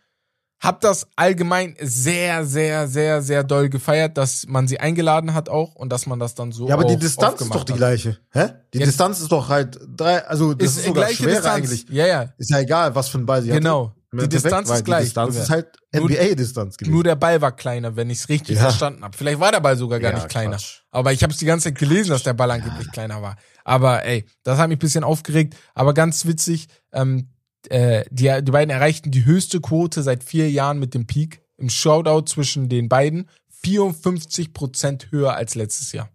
Hab 0.61 0.81
das 0.81 1.07
allgemein 1.17 1.77
sehr, 1.79 2.47
sehr, 2.47 2.89
sehr, 2.89 3.21
sehr 3.21 3.45
doll 3.45 3.69
gefeiert, 3.69 4.17
dass 4.17 4.47
man 4.47 4.67
sie 4.67 4.81
eingeladen 4.81 5.35
hat 5.35 5.51
auch 5.51 5.75
und 5.75 5.91
dass 5.91 6.07
man 6.07 6.19
das 6.19 6.35
dann 6.35 6.53
so. 6.53 6.69
Ja, 6.69 6.75
aber 6.75 6.85
die 6.85 6.97
Distanz 6.97 7.43
ist 7.43 7.55
doch 7.55 7.65
die 7.65 7.75
gleiche. 7.75 8.19
Hä? 8.31 8.49
Die 8.73 8.79
ja. 8.79 8.87
Distanz 8.87 9.21
ist 9.21 9.31
doch 9.31 9.51
halt 9.51 9.79
drei, 9.95 10.25
also 10.27 10.55
das 10.55 10.71
ist, 10.71 10.79
ist 10.79 10.87
sogar 10.87 11.09
schwerer 11.11 11.35
Distanz. 11.35 11.55
eigentlich. 11.55 11.87
Ja, 11.91 12.07
ja. 12.07 12.33
Ist 12.39 12.49
ja 12.49 12.61
egal, 12.61 12.95
was 12.95 13.09
für 13.09 13.19
ein 13.19 13.27
Ball 13.27 13.43
sie 13.43 13.51
hat. 13.51 13.59
Genau. 13.59 13.93
Die 14.23 14.29
Distanz 14.29 14.71
ist 14.71 14.85
gleich. 14.85 15.01
Die 15.01 15.05
Distanz 15.07 15.37
ist 15.37 15.51
halt 15.51 15.69
NBA-Distanz 15.95 16.77
gewesen. 16.77 16.93
Nur 16.93 17.05
der 17.05 17.17
Ball 17.17 17.41
war 17.41 17.53
kleiner, 17.53 17.97
wenn 17.97 18.11
ich 18.11 18.19
es 18.19 18.29
richtig 18.29 18.57
ja. 18.57 18.63
verstanden 18.63 19.03
habe. 19.03 19.17
Vielleicht 19.17 19.41
war 19.41 19.53
der 19.53 19.61
Ball 19.61 19.77
sogar 19.77 20.01
gar 20.01 20.13
ja, 20.13 20.19
nicht 20.19 20.29
kleiner. 20.29 20.57
Quatsch. 20.57 20.81
Aber 20.91 21.13
ich 21.13 21.23
habe 21.23 21.33
es 21.33 21.39
die 21.39 21.45
ganze 21.45 21.65
Zeit 21.65 21.79
gelesen, 21.79 22.11
dass 22.11 22.23
der 22.23 22.35
Ball 22.35 22.51
angeblich 22.51 22.87
ja. 22.87 22.93
kleiner 22.93 23.23
war. 23.23 23.37
Aber 23.65 24.05
ey, 24.05 24.25
das 24.43 24.59
hat 24.59 24.69
mich 24.69 24.77
ein 24.77 24.81
bisschen 24.81 25.05
aufgeregt. 25.05 25.57
Aber 25.75 25.95
ganz 25.95 26.27
witzig, 26.27 26.69
ähm, 26.93 27.29
äh, 27.69 28.05
die, 28.11 28.31
die 28.43 28.51
beiden 28.51 28.71
erreichten 28.71 29.11
die 29.11 29.25
höchste 29.25 29.61
Quote 29.61 30.03
seit 30.03 30.23
vier 30.25 30.51
Jahren 30.51 30.79
mit 30.79 30.95
dem 30.95 31.07
Peak. 31.07 31.43
Im 31.57 31.71
Shoutout 31.71 32.27
zwischen 32.27 32.69
den 32.69 32.89
beiden 32.89 33.29
54 33.63 34.53
Prozent 34.53 35.11
höher 35.11 35.35
als 35.35 35.55
letztes 35.55 35.93
Jahr. 35.93 36.11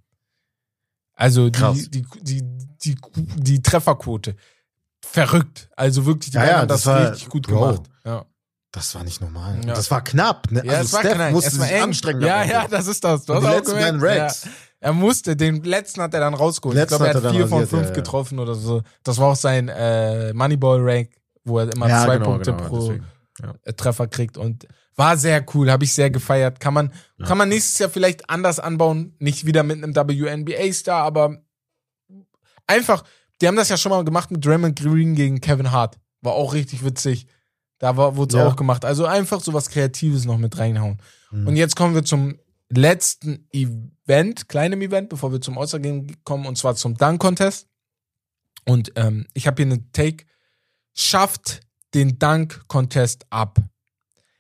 Also 1.14 1.50
die, 1.50 1.90
die, 1.90 2.06
die, 2.22 2.44
die, 2.84 2.96
die 3.36 3.62
Trefferquote. 3.62 4.36
Verrückt. 5.12 5.70
Also 5.76 6.06
wirklich, 6.06 6.32
die 6.32 6.38
ja, 6.38 6.60
haben 6.60 6.68
das, 6.68 6.84
das 6.84 7.12
richtig 7.12 7.30
gut 7.30 7.48
Bro. 7.48 7.60
gemacht. 7.60 7.82
Ja. 8.06 8.26
Das 8.72 8.94
war 8.94 9.04
nicht 9.04 9.20
normal. 9.20 9.60
Ja. 9.66 9.74
Das 9.74 9.90
war 9.90 10.04
knapp. 10.04 10.52
Ne? 10.52 10.62
Ja, 10.64 10.74
also 10.74 10.98
Steph 10.98 11.06
war 11.06 11.16
knapp. 11.16 11.32
musste 11.32 11.50
es 11.50 11.60
war 11.60 11.66
sich 11.66 11.76
eng. 11.76 11.84
anstrengen. 11.84 12.22
Ja, 12.22 12.44
ja, 12.44 12.68
das 12.68 12.88
ist 12.88 13.04
das. 13.04 13.26
Du 13.26 13.34
hast 13.34 13.44
auch 13.44 13.64
gemerkt. 13.64 14.46
Ja. 14.46 14.52
Er 14.82 14.94
musste, 14.94 15.36
den 15.36 15.64
letzten 15.64 16.02
hat 16.02 16.14
er 16.14 16.22
dann 16.22 16.34
rausgeholt. 16.34 16.78
Letzten 16.78 16.94
ich 16.94 17.12
glaube, 17.12 17.20
er 17.20 17.24
hat 17.24 17.36
vier 17.36 17.48
von 17.48 17.68
fünf 17.68 17.88
ja, 17.88 17.94
getroffen 17.94 18.40
oder 18.40 18.56
so. 18.56 18.82
Das 19.04 19.18
war 19.18 19.30
auch 19.30 19.36
sein 19.36 19.68
äh, 19.68 20.32
Moneyball-Rank, 20.34 21.10
wo 21.44 21.60
er 21.60 21.74
immer 21.74 21.88
zwei 21.88 22.18
genau, 22.18 22.32
Punkte 22.32 22.54
genau, 22.54 22.70
pro 22.70 22.94
Treffer 23.76 24.08
kriegt. 24.08 24.38
Und 24.38 24.68
war 24.96 25.18
sehr 25.18 25.44
cool, 25.54 25.72
habe 25.72 25.84
ich 25.84 25.94
sehr 25.94 26.12
gefeiert. 26.12 26.60
Kann 26.60 26.74
man, 26.74 26.94
ja. 27.18 27.26
kann 27.26 27.38
man 27.38 27.50
nächstes 27.50 27.80
Jahr 27.80 27.90
vielleicht 27.90 28.30
anders 28.30 28.60
anbauen, 28.60 29.16
nicht 29.20 29.46
wieder 29.46 29.64
mit 29.64 29.84
einem 29.84 29.96
WNBA-Star, 29.96 31.04
aber 31.04 31.42
einfach, 32.68 33.04
die 33.42 33.48
haben 33.48 33.56
das 33.56 33.70
ja 33.70 33.78
schon 33.78 33.92
mal 33.92 34.04
gemacht 34.04 34.32
mit 34.32 34.46
Draymond 34.46 34.80
Green 34.80 35.16
gegen 35.16 35.42
Kevin 35.42 35.72
Hart. 35.72 35.98
War 36.22 36.34
auch 36.34 36.54
richtig 36.54 36.84
witzig. 36.84 37.28
Da 37.78 37.96
wurde 37.96 38.36
es 38.36 38.40
ja. 38.40 38.48
auch 38.48 38.56
gemacht. 38.56 38.84
Also 38.84 39.06
einfach 39.06 39.42
so 39.42 39.54
was 39.54 39.70
Kreatives 39.70 40.26
noch 40.26 40.38
mit 40.38 40.58
reinhauen. 40.58 41.02
Mhm. 41.32 41.48
Und 41.48 41.56
jetzt 41.56 41.76
kommen 41.76 41.96
wir 41.96 42.04
zum 42.04 42.38
letzten 42.70 43.48
Event, 43.52 44.50
kleinem 44.50 44.82
Event, 44.82 45.10
bevor 45.10 45.32
wir 45.32 45.42
zum 45.42 45.58
Außergehen 45.58 46.24
kommen, 46.24 46.46
und 46.46 46.58
zwar 46.58 46.76
zum 46.76 46.96
Dunk-Contest. 46.96 47.68
Und 48.66 48.92
ähm, 48.96 49.26
ich 49.34 49.48
habe 49.48 49.64
hier 49.64 49.72
einen 49.72 49.92
Take. 49.94 50.26
Schafft 50.94 51.62
den 51.94 52.20
Dunk-Contest 52.20 53.26
ab. 53.30 53.60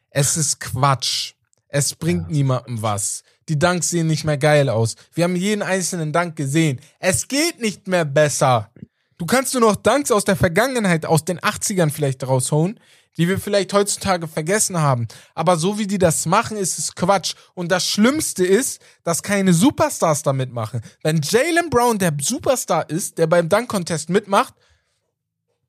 Es 0.09 0.35
ist 0.35 0.59
Quatsch. 0.59 1.33
Es 1.69 1.95
bringt 1.95 2.23
ja. 2.23 2.31
niemandem 2.31 2.81
was. 2.81 3.23
Die 3.47 3.57
Dunks 3.57 3.89
sehen 3.89 4.07
nicht 4.07 4.25
mehr 4.25 4.37
geil 4.37 4.69
aus. 4.69 4.95
Wir 5.13 5.23
haben 5.23 5.35
jeden 5.35 5.61
einzelnen 5.61 6.11
Dank 6.11 6.35
gesehen. 6.35 6.81
Es 6.99 7.27
geht 7.27 7.61
nicht 7.61 7.87
mehr 7.87 8.05
besser. 8.05 8.71
Du 9.19 9.25
kannst 9.25 9.53
nur 9.53 9.61
noch 9.61 9.75
Dunks 9.75 10.11
aus 10.11 10.23
der 10.23 10.37
Vergangenheit, 10.37 11.05
aus 11.05 11.25
den 11.25 11.41
80ern 11.41 11.91
vielleicht 11.91 12.25
rausholen, 12.25 12.79
die 13.17 13.27
wir 13.27 13.37
vielleicht 13.37 13.73
heutzutage 13.73 14.29
vergessen 14.29 14.79
haben. 14.79 15.09
Aber 15.35 15.57
so 15.57 15.77
wie 15.77 15.87
die 15.87 15.97
das 15.97 16.25
machen, 16.25 16.55
ist 16.55 16.79
es 16.79 16.95
Quatsch. 16.95 17.35
Und 17.53 17.69
das 17.69 17.85
Schlimmste 17.85 18.45
ist, 18.45 18.81
dass 19.03 19.21
keine 19.21 19.51
Superstars 19.51 20.23
da 20.23 20.31
mitmachen. 20.31 20.79
Wenn 21.03 21.19
Jalen 21.21 21.69
Brown 21.69 21.99
der 21.99 22.13
Superstar 22.21 22.89
ist, 22.89 23.17
der 23.17 23.27
beim 23.27 23.49
Dunk-Contest 23.49 24.09
mitmacht, 24.09 24.53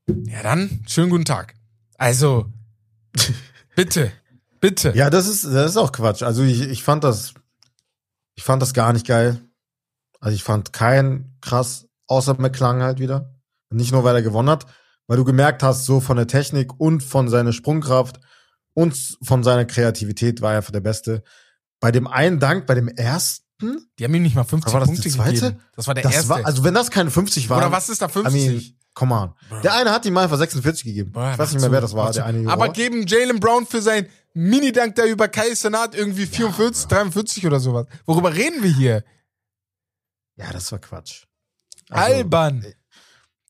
ja 0.06 0.44
dann, 0.44 0.84
schönen 0.88 1.10
guten 1.10 1.24
Tag. 1.24 1.54
Also, 1.98 2.46
bitte. 3.74 4.12
Bitte. 4.60 4.92
Ja, 4.94 5.10
das 5.10 5.26
ist, 5.26 5.44
das 5.44 5.72
ist 5.72 5.76
auch 5.76 5.90
Quatsch. 5.90 6.22
Also 6.22 6.44
ich, 6.44 6.60
ich 6.60 6.84
fand 6.84 7.02
das, 7.02 7.34
ich 8.36 8.44
fand 8.44 8.62
das 8.62 8.74
gar 8.74 8.92
nicht 8.92 9.08
geil. 9.08 9.40
Also 10.20 10.36
ich 10.36 10.44
fand 10.44 10.72
keinen 10.72 11.36
krass, 11.40 11.88
außer 12.06 12.34
McClung 12.38 12.80
halt 12.82 13.00
wieder. 13.00 13.39
Nicht 13.70 13.92
nur, 13.92 14.04
weil 14.04 14.16
er 14.16 14.22
gewonnen 14.22 14.50
hat, 14.50 14.66
weil 15.06 15.16
du 15.16 15.24
gemerkt 15.24 15.62
hast, 15.62 15.86
so 15.86 16.00
von 16.00 16.16
der 16.16 16.26
Technik 16.26 16.78
und 16.78 17.02
von 17.02 17.28
seiner 17.28 17.52
Sprungkraft 17.52 18.20
und 18.74 19.16
von 19.22 19.42
seiner 19.42 19.64
Kreativität 19.64 20.40
war 20.40 20.54
er 20.54 20.62
für 20.62 20.72
der 20.72 20.80
Beste. 20.80 21.22
Bei 21.80 21.92
dem 21.92 22.06
einen 22.06 22.40
Dank, 22.40 22.66
bei 22.66 22.74
dem 22.74 22.88
ersten, 22.88 23.88
die 23.98 24.04
haben 24.04 24.14
ihm 24.14 24.22
nicht 24.22 24.34
mal 24.34 24.44
50 24.44 24.72
war 24.72 24.80
das 24.80 24.88
Punkte 24.88 25.10
gegeben. 25.10 25.60
Das 25.76 25.86
war 25.86 25.94
der 25.94 26.02
das 26.02 26.14
erste. 26.14 26.28
War, 26.28 26.44
also 26.44 26.64
wenn 26.64 26.74
das 26.74 26.90
keine 26.90 27.10
50 27.10 27.48
war. 27.48 27.58
Oder 27.58 27.72
was 27.72 27.88
ist 27.88 28.02
da 28.02 28.08
50? 28.08 28.34
I 28.34 28.50
mean, 28.50 28.62
come 28.94 29.14
on. 29.14 29.34
Der 29.62 29.74
eine 29.74 29.90
hat 29.92 30.04
ihm 30.06 30.14
mal 30.14 30.24
einfach 30.24 30.38
46 30.38 30.84
gegeben. 30.84 31.12
Boah, 31.12 31.32
ich 31.32 31.38
weiß 31.38 31.52
nicht 31.52 31.60
mehr, 31.60 31.72
wer 31.72 31.80
das 31.80 31.94
war. 31.94 32.12
Der 32.12 32.26
eine 32.26 32.50
Aber 32.50 32.70
geben 32.70 33.06
Jalen 33.06 33.40
Brown 33.40 33.66
für 33.66 33.82
sein 33.82 34.06
Mini-Dank 34.34 34.94
da 34.94 35.04
über 35.04 35.28
Kai 35.28 35.54
Senat 35.54 35.94
irgendwie 35.94 36.26
44, 36.26 36.84
ja, 36.84 36.88
43 36.98 37.46
oder 37.46 37.60
sowas. 37.60 37.86
Worüber 38.06 38.34
reden 38.34 38.62
wir 38.62 38.74
hier? 38.74 39.04
Ja, 40.36 40.52
das 40.52 40.70
war 40.72 40.78
Quatsch. 40.78 41.24
Also, 41.90 42.14
Albern. 42.14 42.64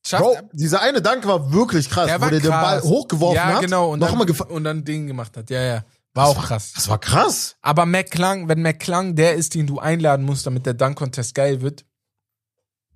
Bro, 0.09 0.37
dieser 0.53 0.81
eine 0.81 1.01
Dank 1.01 1.25
war 1.25 1.51
wirklich 1.53 1.89
krass, 1.89 2.07
der 2.07 2.21
wo 2.21 2.29
der 2.29 2.39
den 2.39 2.49
Ball 2.49 2.81
hochgeworfen 2.81 3.35
ja, 3.35 3.45
hat. 3.45 3.61
Genau. 3.61 3.91
Und, 3.91 3.99
noch 3.99 4.17
dann, 4.17 4.47
und 4.47 4.63
dann 4.63 4.83
Ding 4.83 5.07
gemacht 5.07 5.37
hat. 5.37 5.49
Ja, 5.49 5.61
ja. 5.61 5.83
War 6.13 6.25
das 6.25 6.31
auch 6.31 6.37
war, 6.37 6.45
krass. 6.45 6.71
Das 6.75 6.89
war 6.89 6.99
krass. 6.99 7.55
Aber 7.61 7.85
McClung, 7.85 8.49
wenn 8.49 8.61
McClung 8.61 9.15
der 9.15 9.35
ist, 9.35 9.55
den 9.55 9.67
du 9.67 9.79
einladen 9.79 10.25
musst, 10.25 10.45
damit 10.45 10.65
der 10.65 10.73
Dunk-Contest 10.73 11.35
geil 11.35 11.61
wird. 11.61 11.85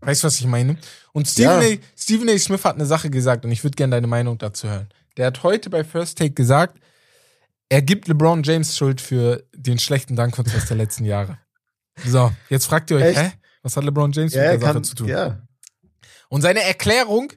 Weißt 0.02 0.24
du, 0.24 0.28
was 0.28 0.40
ich 0.40 0.46
meine? 0.46 0.78
Und 1.14 1.28
Stephen, 1.28 1.62
ja. 1.62 1.76
A, 1.76 1.78
Stephen 1.98 2.30
A. 2.30 2.38
Smith 2.38 2.64
hat 2.66 2.76
eine 2.76 2.86
Sache 2.86 3.10
gesagt 3.10 3.46
und 3.46 3.52
ich 3.52 3.64
würde 3.64 3.76
gerne 3.76 3.96
deine 3.96 4.08
Meinung 4.08 4.38
dazu 4.38 4.68
hören. 4.68 4.90
Der 5.18 5.28
hat 5.28 5.44
heute 5.44 5.70
bei 5.70 5.84
First 5.84 6.18
Take 6.18 6.32
gesagt, 6.32 6.78
er 7.70 7.82
gibt 7.82 8.08
LeBron 8.08 8.44
James 8.44 8.76
Schuld 8.76 9.00
für 9.00 9.44
den 9.56 9.80
schlechten 9.80 10.16
Dunk-Contest 10.16 10.70
der 10.70 10.78
letzten 10.78 11.06
Jahre. 11.06 11.40
So, 12.06 12.32
jetzt 12.50 12.66
fragt 12.66 12.92
ihr 12.92 12.98
euch, 12.98 13.04
Echt? 13.04 13.20
hä? 13.20 13.32
Was 13.64 13.78
hat 13.78 13.86
LeBron 13.86 14.12
James 14.12 14.34
ja, 14.34 14.52
mit 14.52 14.62
der 14.62 14.74
Sache 14.74 14.82
zu 14.82 14.96
tun? 14.96 15.08
Ja. 15.08 15.40
Und 16.30 16.42
seine 16.42 16.62
Erklärung 16.62 17.32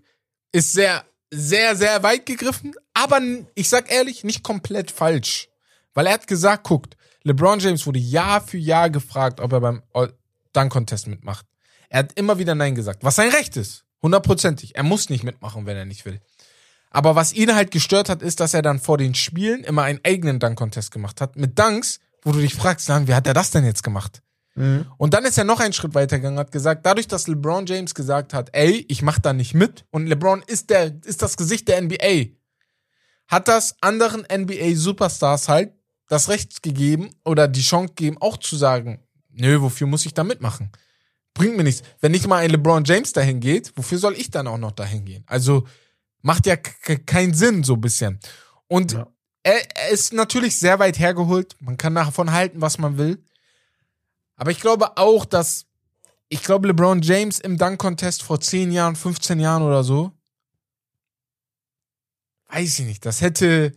ist 0.53 0.73
sehr, 0.73 1.05
sehr, 1.31 1.77
sehr 1.77 2.03
weit 2.03 2.27
gegriffen, 2.27 2.75
aber 2.95 3.21
ich 3.55 3.69
sag 3.69 3.93
ehrlich, 3.93 4.25
nicht 4.25 4.43
komplett 4.43 4.91
falsch. 4.91 5.49
Weil 5.95 6.07
er 6.07 6.15
hat 6.15 6.27
gesagt, 6.27 6.65
guckt, 6.65 6.97
LeBron 7.25 7.59
James 7.59 7.87
wurde 7.87 7.99
Jahr 7.99 8.41
für 8.41 8.59
Jahr 8.59 8.91
gefragt, 8.91 9.41
ob 9.41 9.53
er 9.53 9.61
beim 9.61 9.83
Dunk-Contest 10.53 11.07
mitmacht. 11.07 11.47
Er 11.89 12.01
hat 12.01 12.13
immer 12.19 12.39
wieder 12.39 12.55
Nein 12.55 12.75
gesagt, 12.75 13.05
was 13.05 13.17
sein 13.17 13.31
Recht 13.31 13.57
ist. 13.57 13.85
Hundertprozentig. 14.03 14.77
Er 14.77 14.83
muss 14.83 15.11
nicht 15.11 15.25
mitmachen, 15.25 15.67
wenn 15.67 15.77
er 15.77 15.85
nicht 15.85 16.05
will. 16.05 16.21
Aber 16.91 17.17
was 17.17 17.33
ihn 17.33 17.55
halt 17.55 17.71
gestört 17.71 18.09
hat, 18.09 18.23
ist, 18.23 18.41
dass 18.41 18.55
er 18.55 18.63
dann 18.63 18.79
vor 18.79 18.97
den 18.97 19.15
Spielen 19.15 19.65
immer 19.65 19.83
einen 19.83 20.01
eigenen 20.05 20.39
Dunk-Contest 20.39 20.91
gemacht 20.91 21.21
hat. 21.21 21.37
Mit 21.37 21.59
Dunks, 21.59 22.01
wo 22.23 22.33
du 22.33 22.39
dich 22.39 22.55
fragst, 22.55 22.89
wie 22.89 23.15
hat 23.15 23.27
er 23.27 23.35
das 23.35 23.51
denn 23.51 23.65
jetzt 23.65 23.83
gemacht? 23.83 24.23
Mhm. 24.59 24.87
Und 24.97 25.15
dann 25.15 25.25
ist 25.25 25.39
er 25.39 25.45
noch 25.45 25.61
einen 25.61 25.73
Schritt 25.73 25.95
weitergegangen, 25.95 26.39
hat 26.39 26.53
gesagt, 26.53 26.85
dadurch, 26.85 27.09
dass 27.09 27.27
LeBron 27.27 27.67
James 27.67 27.95
gesagt 27.95 28.35
hat, 28.35 28.51
ey, 28.53 28.85
ich 28.89 29.03
mach 29.03 29.19
da 29.19 29.33
nicht 29.33 29.55
mit 29.55 29.85
und 29.91 30.07
LeBron 30.07 30.43
ist 30.47 30.71
der, 30.71 30.95
ist 31.05 31.23
das 31.23 31.37
Gesicht 31.37 31.69
der 31.69 31.81
NBA, 31.83 32.35
hat 33.27 33.49
das 33.49 33.77
anderen 33.81 34.23
NBA-Superstars 34.23 35.49
halt 35.49 35.73
das 36.09 36.29
Recht 36.29 36.63
gegeben 36.63 37.11
oder 37.25 37.49
die 37.49 37.63
Chance 37.63 37.95
gegeben, 37.95 38.17
auch 38.21 38.39
zu 38.39 38.57
sagen, 38.57 39.01
nö, 39.31 39.61
wofür 39.61 39.87
muss 39.87 40.07
ich 40.07 40.15
da 40.15 40.25
mitmachen? 40.25 40.71
Bringt 41.35 41.57
mir 41.57 41.65
nichts. 41.65 41.83
Wenn 42.01 42.13
nicht 42.13 42.27
mal 42.27 42.39
ein 42.39 42.51
LeBron 42.51 42.85
James 42.85 43.13
dahin 43.13 43.41
geht, 43.41 43.73
wofür 43.77 43.99
soll 43.99 44.15
ich 44.15 44.31
dann 44.31 44.47
auch 44.47 44.59
noch 44.59 44.73
dahin 44.73 45.05
gehen? 45.05 45.25
Also, 45.27 45.65
Macht 46.23 46.47
ja 46.47 46.57
keinen 46.57 47.35
Sinn, 47.35 47.63
so 47.63 47.75
ein 47.75 47.81
bisschen. 47.81 48.19
Und 48.67 48.93
ja. 48.93 49.07
er, 49.45 49.77
er, 49.77 49.89
ist 49.91 50.13
natürlich 50.13 50.59
sehr 50.59 50.79
weit 50.79 50.99
hergeholt. 50.99 51.57
Man 51.61 51.77
kann 51.77 51.95
davon 51.95 52.33
halten, 52.33 52.61
was 52.61 52.79
man 52.79 52.99
will. 52.99 53.25
Aber 54.39 54.51
ich 54.51 54.61
glaube 54.61 54.97
auch, 54.97 55.27
dass, 55.27 55.67
ich 56.29 56.43
glaube, 56.43 56.69
LeBron 56.69 57.03
James 57.03 57.39
im 57.41 57.59
Dunk-Contest 57.59 58.23
vor 58.23 58.41
10 58.41 58.73
Jahren, 58.73 58.97
15 58.97 59.39
Jahren 59.41 59.63
oder 59.63 59.85
so, 59.85 60.13
weiß 62.49 62.79
ich 62.79 62.87
nicht, 62.87 63.05
das 63.05 63.21
hätte 63.21 63.75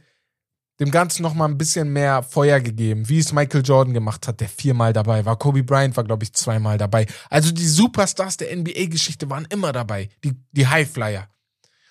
dem 0.79 0.91
Ganzen 0.91 1.21
noch 1.23 1.33
mal 1.33 1.45
ein 1.45 1.57
bisschen 1.57 1.91
mehr 1.91 2.23
Feuer 2.23 2.59
gegeben, 2.59 3.09
wie 3.09 3.19
es 3.19 3.33
Michael 3.33 3.63
Jordan 3.63 3.93
gemacht 3.93 4.27
hat, 4.27 4.39
der 4.39 4.49
viermal 4.49 4.93
dabei 4.93 5.25
war. 5.25 5.37
Kobe 5.37 5.63
Bryant 5.63 5.97
war, 5.97 6.03
glaube 6.03 6.23
ich, 6.23 6.33
zweimal 6.33 6.77
dabei. 6.77 7.05
Also 7.29 7.51
die 7.51 7.67
Superstars 7.67 8.37
der 8.37 8.55
NBA-Geschichte 8.55 9.29
waren 9.29 9.45
immer 9.49 9.73
dabei, 9.73 10.09
die, 10.23 10.33
die 10.51 10.65
Highflyer. 10.65 11.27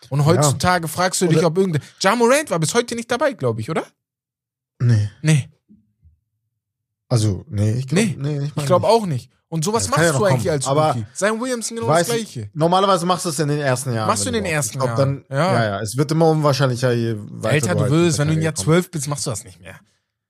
Und 0.08 0.24
heutzutage 0.24 0.86
ja. 0.86 0.88
fragst 0.88 1.20
du 1.20 1.26
dich, 1.26 1.44
ob 1.44 1.58
irgendein. 1.58 1.82
Ja 2.00 2.16
Morant 2.16 2.50
war 2.50 2.58
bis 2.58 2.74
heute 2.74 2.94
nicht 2.96 3.10
dabei, 3.10 3.32
glaube 3.34 3.60
ich, 3.60 3.70
oder? 3.70 3.86
Nee. 4.80 5.10
Nee. 5.22 5.48
Also, 7.10 7.44
nee, 7.48 7.72
ich 7.72 7.88
glaube 7.88 8.04
nee, 8.04 8.16
nee, 8.18 8.34
ich, 8.36 8.54
mein 8.54 8.62
ich 8.62 8.66
glaube 8.66 8.86
auch 8.86 9.04
nicht. 9.04 9.30
Und 9.48 9.64
sowas 9.64 9.86
ja, 9.86 9.90
machst 9.90 10.04
ja 10.04 10.12
du 10.16 10.24
eigentlich 10.24 10.44
kommen. 10.44 10.76
als 10.78 10.96
Rookie. 10.96 11.06
Sein 11.12 11.40
Williamson 11.40 11.76
genau 11.76 11.88
das 11.88 12.06
Gleiche. 12.06 12.50
Normalerweise 12.54 13.04
machst 13.04 13.24
du 13.24 13.30
es 13.30 13.38
in 13.40 13.48
den 13.48 13.58
ersten 13.58 13.92
Jahren. 13.92 14.06
Machst 14.06 14.24
du 14.24 14.28
in 14.28 14.34
den 14.34 14.44
ersten 14.44 14.78
glaub, 14.78 14.96
Jahren. 14.96 15.24
Dann, 15.28 15.36
ja. 15.36 15.54
ja, 15.54 15.64
ja. 15.64 15.80
Es 15.80 15.96
wird 15.96 16.12
immer 16.12 16.28
unwahrscheinlicher, 16.28 16.92
je 16.92 17.16
weiter 17.18 17.54
Älter 17.54 17.74
du, 17.74 17.80
halt 17.80 17.90
wirst, 17.90 18.18
wenn 18.20 18.28
du 18.28 18.34
in 18.34 18.42
Jahr 18.42 18.54
zwölf 18.54 18.92
bist, 18.92 19.08
machst 19.08 19.26
du 19.26 19.30
das 19.30 19.42
nicht 19.42 19.60
mehr. 19.60 19.74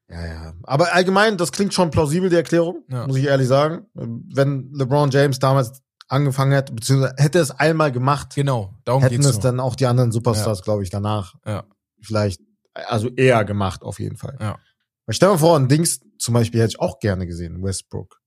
Ja, 0.09 0.27
ja. 0.27 0.55
Aber 0.63 0.95
allgemein, 0.95 1.37
das 1.37 1.53
klingt 1.53 1.75
schon 1.75 1.91
plausibel, 1.91 2.31
die 2.31 2.37
Erklärung, 2.37 2.83
ja. 2.89 3.07
muss 3.07 3.17
ich 3.19 3.27
ehrlich 3.27 3.47
sagen. 3.47 3.87
Wenn 3.93 4.73
LeBron 4.73 5.11
James 5.11 5.39
damals 5.39 5.83
angefangen 6.09 6.55
hat, 6.55 6.75
beziehungsweise 6.75 7.15
hätte 7.19 7.41
es 7.41 7.51
einmal 7.51 7.93
gemacht. 7.93 8.35
Genau, 8.35 8.75
darum 8.85 9.03
hätten 9.03 9.21
es 9.21 9.35
nur. 9.35 9.43
dann 9.43 9.61
auch 9.61 9.77
die 9.77 9.87
anderen 9.87 10.13
Superstars, 10.13 10.61
ja. 10.61 10.65
glaube 10.65 10.83
ich, 10.83 10.89
danach 10.89 11.35
ja. 11.45 11.65
vielleicht, 12.01 12.41
also 12.73 13.09
eher 13.11 13.45
gemacht, 13.45 13.83
auf 13.83 14.01
jeden 14.01 14.17
Fall. 14.17 14.39
Ja. 14.41 14.59
Weil 15.05 15.15
stell 15.15 15.31
dir 15.31 15.39
vor, 15.39 15.57
ein 15.57 15.69
Dings 15.69 16.01
zum 16.21 16.35
Beispiel 16.35 16.61
hätte 16.61 16.71
ich 16.71 16.81
auch 16.81 16.99
gerne 16.99 17.27
gesehen, 17.27 17.63
Westbrook. 17.63 18.21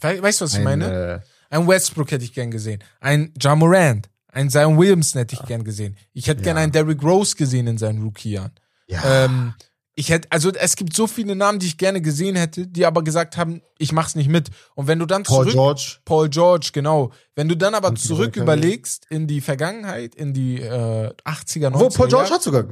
Weißt 0.00 0.40
du, 0.40 0.44
was 0.44 0.52
ich 0.52 0.58
ein, 0.58 0.64
meine? 0.64 1.22
Äh, 1.50 1.54
ein 1.56 1.66
Westbrook 1.66 2.10
hätte 2.10 2.24
ich 2.24 2.32
gern 2.32 2.50
gesehen. 2.50 2.82
Ein 3.00 3.32
John 3.38 3.58
Morant. 3.58 4.08
Ein 4.30 4.50
Zion 4.50 4.78
Williamson 4.78 5.20
hätte 5.20 5.34
ich 5.34 5.42
gern 5.46 5.64
gesehen. 5.64 5.96
Ich 6.12 6.28
hätte 6.28 6.40
ja. 6.40 6.44
gern 6.44 6.58
einen 6.58 6.70
Derrick 6.70 7.02
Rose 7.02 7.34
gesehen 7.34 7.66
in 7.66 7.78
seinen 7.78 8.02
Rookie-Jahren. 8.02 8.52
Ja. 8.86 9.24
Ähm, 9.24 9.54
ich 9.94 10.10
hätte, 10.10 10.30
also 10.30 10.52
es 10.52 10.76
gibt 10.76 10.94
so 10.94 11.08
viele 11.08 11.34
Namen, 11.34 11.58
die 11.58 11.66
ich 11.66 11.76
gerne 11.76 12.00
gesehen 12.00 12.36
hätte, 12.36 12.68
die 12.68 12.86
aber 12.86 13.02
gesagt 13.02 13.36
haben, 13.36 13.62
ich 13.78 13.90
mach's 13.90 14.14
nicht 14.14 14.28
mit. 14.28 14.50
Und 14.76 14.86
wenn 14.86 15.00
du 15.00 15.06
dann 15.06 15.24
Paul 15.24 15.44
zurück, 15.44 15.54
George. 15.54 15.96
Paul 16.04 16.28
George, 16.28 16.70
genau. 16.72 17.10
Wenn 17.34 17.48
du 17.48 17.56
dann 17.56 17.74
aber 17.74 17.88
Und 17.88 17.98
zurück 17.98 18.36
überlegst 18.36 19.06
in 19.10 19.26
die 19.26 19.40
Vergangenheit, 19.40 20.14
in 20.14 20.34
die 20.34 20.60
äh, 20.60 21.10
80er, 21.24 21.70
90er. 21.70 21.80
Wo 21.80 21.88
Paul 21.88 22.08
George 22.08 22.30
hat 22.30 22.42
sogar. 22.42 22.64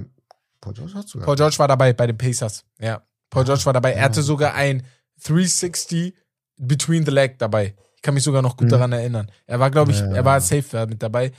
Paul 0.61 0.75
George 0.75 0.95
hat 0.95 1.09
sogar. 1.09 1.27
Paul 1.27 1.37
George 1.37 1.59
war 1.59 1.67
dabei 1.67 1.93
bei 1.93 2.07
den 2.07 2.17
Pacers. 2.17 2.65
Ja. 2.79 3.03
Paul 3.31 3.45
George 3.45 3.65
war 3.65 3.73
dabei. 3.73 3.93
Er 3.93 4.05
hatte 4.05 4.23
sogar 4.23 4.55
ein 4.55 4.83
360 5.25 6.15
Between 6.59 7.05
the 7.05 7.11
Leg 7.11 7.39
dabei. 7.39 7.75
Ich 7.97 8.03
kann 8.03 8.15
mich 8.15 8.23
sogar 8.23 8.43
noch 8.43 8.57
gut 8.57 8.67
mhm. 8.67 8.71
daran 8.71 8.93
erinnern. 8.93 9.31
Er 9.47 9.61
war, 9.61 9.71
glaube 9.71 9.93
ich, 9.93 9.99
ja. 9.99 10.07
er 10.07 10.25
war 10.25 10.41
safe 10.41 10.87
mit 10.87 11.03
dabei. 11.03 11.33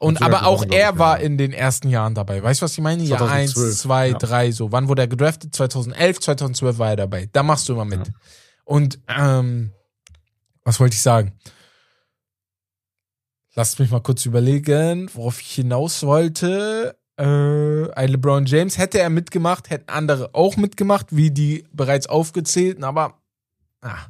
Und 0.00 0.22
aber 0.22 0.46
auch 0.46 0.64
er 0.70 0.98
war 0.98 1.18
in 1.18 1.38
den 1.38 1.52
ersten 1.52 1.88
Jahren 1.88 2.14
dabei. 2.14 2.42
Weißt 2.42 2.60
du, 2.60 2.64
was 2.64 2.72
ich 2.72 2.80
meine? 2.80 3.02
Ja, 3.02 3.24
eins, 3.26 3.54
zwei, 3.78 4.10
ja. 4.10 4.18
drei, 4.18 4.52
so. 4.52 4.70
Wann 4.70 4.88
wurde 4.88 5.02
er 5.02 5.08
gedraftet? 5.08 5.54
2011, 5.54 6.20
2012 6.20 6.78
war 6.78 6.90
er 6.90 6.96
dabei. 6.96 7.28
Da 7.32 7.42
machst 7.42 7.68
du 7.68 7.72
immer 7.72 7.84
mit. 7.84 8.06
Ja. 8.06 8.12
Und 8.64 9.00
ähm, 9.08 9.72
was 10.62 10.78
wollte 10.78 10.94
ich 10.94 11.02
sagen? 11.02 11.32
Lasst 13.54 13.80
mich 13.80 13.90
mal 13.90 14.00
kurz 14.00 14.24
überlegen, 14.24 15.10
worauf 15.14 15.40
ich 15.40 15.50
hinaus 15.50 16.04
wollte. 16.04 16.97
Äh, 17.18 17.90
ein 17.92 18.10
LeBron 18.10 18.46
James 18.46 18.78
hätte 18.78 19.00
er 19.00 19.10
mitgemacht, 19.10 19.70
hätten 19.70 19.88
andere 19.88 20.34
auch 20.34 20.56
mitgemacht, 20.56 21.08
wie 21.10 21.32
die 21.32 21.64
bereits 21.72 22.06
aufgezählten, 22.06 22.84
aber 22.84 23.18
ah, 23.80 24.06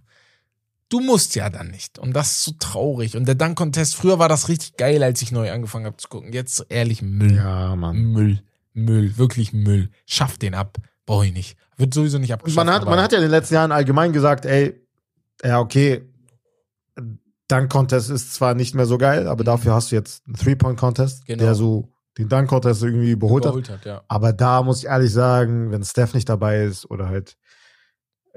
du 0.90 1.00
musst 1.00 1.34
ja 1.34 1.48
dann 1.48 1.70
nicht. 1.70 1.98
Und 1.98 2.14
das 2.14 2.32
ist 2.32 2.44
so 2.44 2.52
traurig. 2.58 3.16
Und 3.16 3.26
der 3.26 3.34
Dunk-Contest, 3.34 3.96
früher 3.96 4.18
war 4.18 4.28
das 4.28 4.48
richtig 4.48 4.76
geil, 4.76 5.02
als 5.02 5.22
ich 5.22 5.32
neu 5.32 5.50
angefangen 5.50 5.86
habe 5.86 5.96
zu 5.96 6.08
gucken. 6.08 6.34
Jetzt 6.34 6.66
ehrlich 6.68 7.00
Müll. 7.00 7.36
Ja, 7.36 7.74
Mann. 7.76 7.96
Müll. 7.96 8.42
Müll. 8.74 9.16
Wirklich 9.16 9.54
Müll. 9.54 9.88
Schaff 10.04 10.36
den 10.36 10.54
ab. 10.54 10.76
Brauche 11.06 11.26
ich 11.26 11.32
nicht. 11.32 11.56
Wird 11.78 11.94
sowieso 11.94 12.18
nicht 12.18 12.34
abgeschafft. 12.34 12.56
Man 12.56 12.74
hat, 12.74 12.84
man 12.84 13.00
hat 13.00 13.12
ja 13.12 13.18
in 13.18 13.22
den 13.22 13.30
letzten 13.30 13.54
Jahren 13.54 13.72
allgemein 13.72 14.12
gesagt, 14.12 14.44
ey, 14.44 14.78
ja, 15.42 15.60
okay, 15.60 16.02
Dunk-Contest 17.48 18.10
ist 18.10 18.34
zwar 18.34 18.54
nicht 18.54 18.74
mehr 18.74 18.84
so 18.84 18.98
geil, 18.98 19.26
aber 19.28 19.44
dafür 19.44 19.72
hast 19.72 19.90
du 19.92 19.96
jetzt 19.96 20.26
einen 20.26 20.36
Three-Point-Contest, 20.36 21.24
genau. 21.24 21.42
der 21.42 21.54
so 21.54 21.88
den 22.18 22.28
Dunk-Contest 22.28 22.82
irgendwie 22.82 23.12
überholt, 23.12 23.44
überholt 23.44 23.68
hat. 23.68 23.78
hat 23.78 23.86
ja. 23.86 24.02
Aber 24.08 24.32
da 24.32 24.62
muss 24.62 24.80
ich 24.80 24.86
ehrlich 24.86 25.12
sagen, 25.12 25.70
wenn 25.70 25.84
Steph 25.84 26.14
nicht 26.14 26.28
dabei 26.28 26.64
ist 26.64 26.90
oder 26.90 27.08
halt 27.08 27.36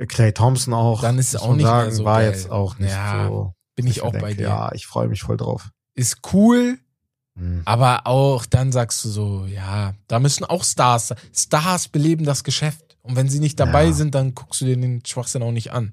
Clay 0.07 0.32
Thompson 0.32 0.73
auch. 0.73 1.01
Dann 1.01 1.17
ist 1.17 1.34
es 1.34 1.41
auch 1.41 1.55
nicht 1.55 1.65
sagen, 1.65 1.88
mehr 1.88 1.95
so 1.95 2.05
war 2.05 2.19
geil. 2.19 2.32
jetzt 2.32 2.49
auch 2.49 2.77
nicht 2.77 2.91
ja, 2.91 3.27
so. 3.27 3.53
Bin 3.75 3.88
ich 3.88 4.01
auch 4.01 4.11
denke, 4.11 4.25
bei 4.25 4.34
dir. 4.34 4.43
Ja, 4.43 4.71
ich 4.73 4.86
freue 4.86 5.07
mich 5.07 5.23
voll 5.23 5.38
drauf. 5.38 5.69
Ist 5.95 6.19
cool, 6.34 6.77
hm. 7.36 7.63
aber 7.65 8.07
auch 8.07 8.45
dann 8.45 8.71
sagst 8.71 9.03
du 9.03 9.09
so, 9.09 9.45
ja, 9.45 9.93
da 10.07 10.19
müssen 10.19 10.45
auch 10.45 10.63
Stars. 10.63 11.13
Stars 11.36 11.88
beleben 11.88 12.25
das 12.25 12.43
Geschäft. 12.43 12.97
Und 13.01 13.15
wenn 13.15 13.29
sie 13.29 13.39
nicht 13.39 13.59
dabei 13.59 13.86
ja. 13.86 13.93
sind, 13.93 14.13
dann 14.13 14.36
guckst 14.36 14.61
du 14.61 14.65
dir 14.65 14.77
den 14.77 15.03
Schwachsinn 15.05 15.41
auch 15.41 15.51
nicht 15.51 15.71
an. 15.71 15.91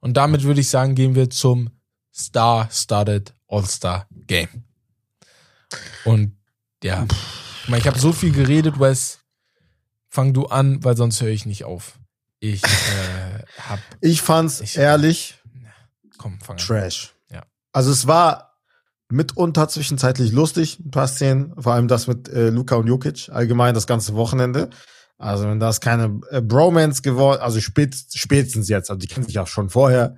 Und 0.00 0.16
damit 0.16 0.42
würde 0.42 0.60
ich 0.60 0.68
sagen, 0.68 0.94
gehen 0.94 1.14
wir 1.14 1.30
zum 1.30 1.70
Star-Started 2.14 3.34
All-Star 3.48 4.06
Game. 4.26 4.64
Und 6.04 6.36
ja, 6.82 7.06
ich 7.76 7.86
habe 7.86 7.98
so 7.98 8.12
viel 8.12 8.32
geredet, 8.32 8.80
Wes. 8.80 9.20
Fang 10.08 10.32
du 10.32 10.46
an, 10.46 10.82
weil 10.82 10.96
sonst 10.96 11.20
höre 11.20 11.28
ich 11.28 11.46
nicht 11.46 11.64
auf. 11.64 11.98
Ich 12.40 12.64
äh, 12.64 13.44
hab. 13.68 13.78
Ich 14.00 14.22
fand's 14.22 14.60
ich, 14.60 14.76
ehrlich. 14.76 15.38
Komm, 16.18 16.40
fang 16.40 16.56
an. 16.56 16.62
Trash. 16.62 17.14
Ja. 17.30 17.44
Also 17.72 17.92
es 17.92 18.06
war 18.06 18.50
mitunter 19.10 19.68
zwischenzeitlich 19.68 20.32
lustig, 20.32 20.80
ein 20.80 20.90
paar 20.90 21.08
Szenen, 21.08 21.52
vor 21.58 21.74
allem 21.74 21.88
das 21.88 22.06
mit 22.06 22.28
äh, 22.28 22.50
Luca 22.50 22.76
und 22.76 22.86
Jokic, 22.86 23.28
allgemein 23.30 23.74
das 23.74 23.86
ganze 23.86 24.14
Wochenende. 24.14 24.70
Also 25.18 25.44
wenn 25.44 25.60
das 25.60 25.80
keine 25.80 26.20
äh, 26.30 26.40
Bromance 26.40 27.02
geworden, 27.02 27.42
also 27.42 27.60
spät, 27.60 27.94
spätestens 28.14 28.68
jetzt, 28.68 28.90
also 28.90 28.98
die 28.98 29.06
kennen 29.06 29.26
sich 29.26 29.38
auch 29.38 29.48
schon 29.48 29.68
vorher, 29.68 30.16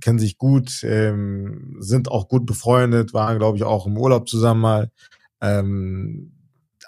kennen 0.00 0.18
sich 0.18 0.38
gut, 0.38 0.82
ähm, 0.82 1.76
sind 1.80 2.08
auch 2.08 2.28
gut 2.28 2.46
befreundet, 2.46 3.12
waren 3.12 3.38
glaube 3.38 3.58
ich 3.58 3.64
auch 3.64 3.86
im 3.86 3.98
Urlaub 3.98 4.28
zusammen 4.28 4.60
mal. 4.60 4.90
Ähm, 5.40 6.32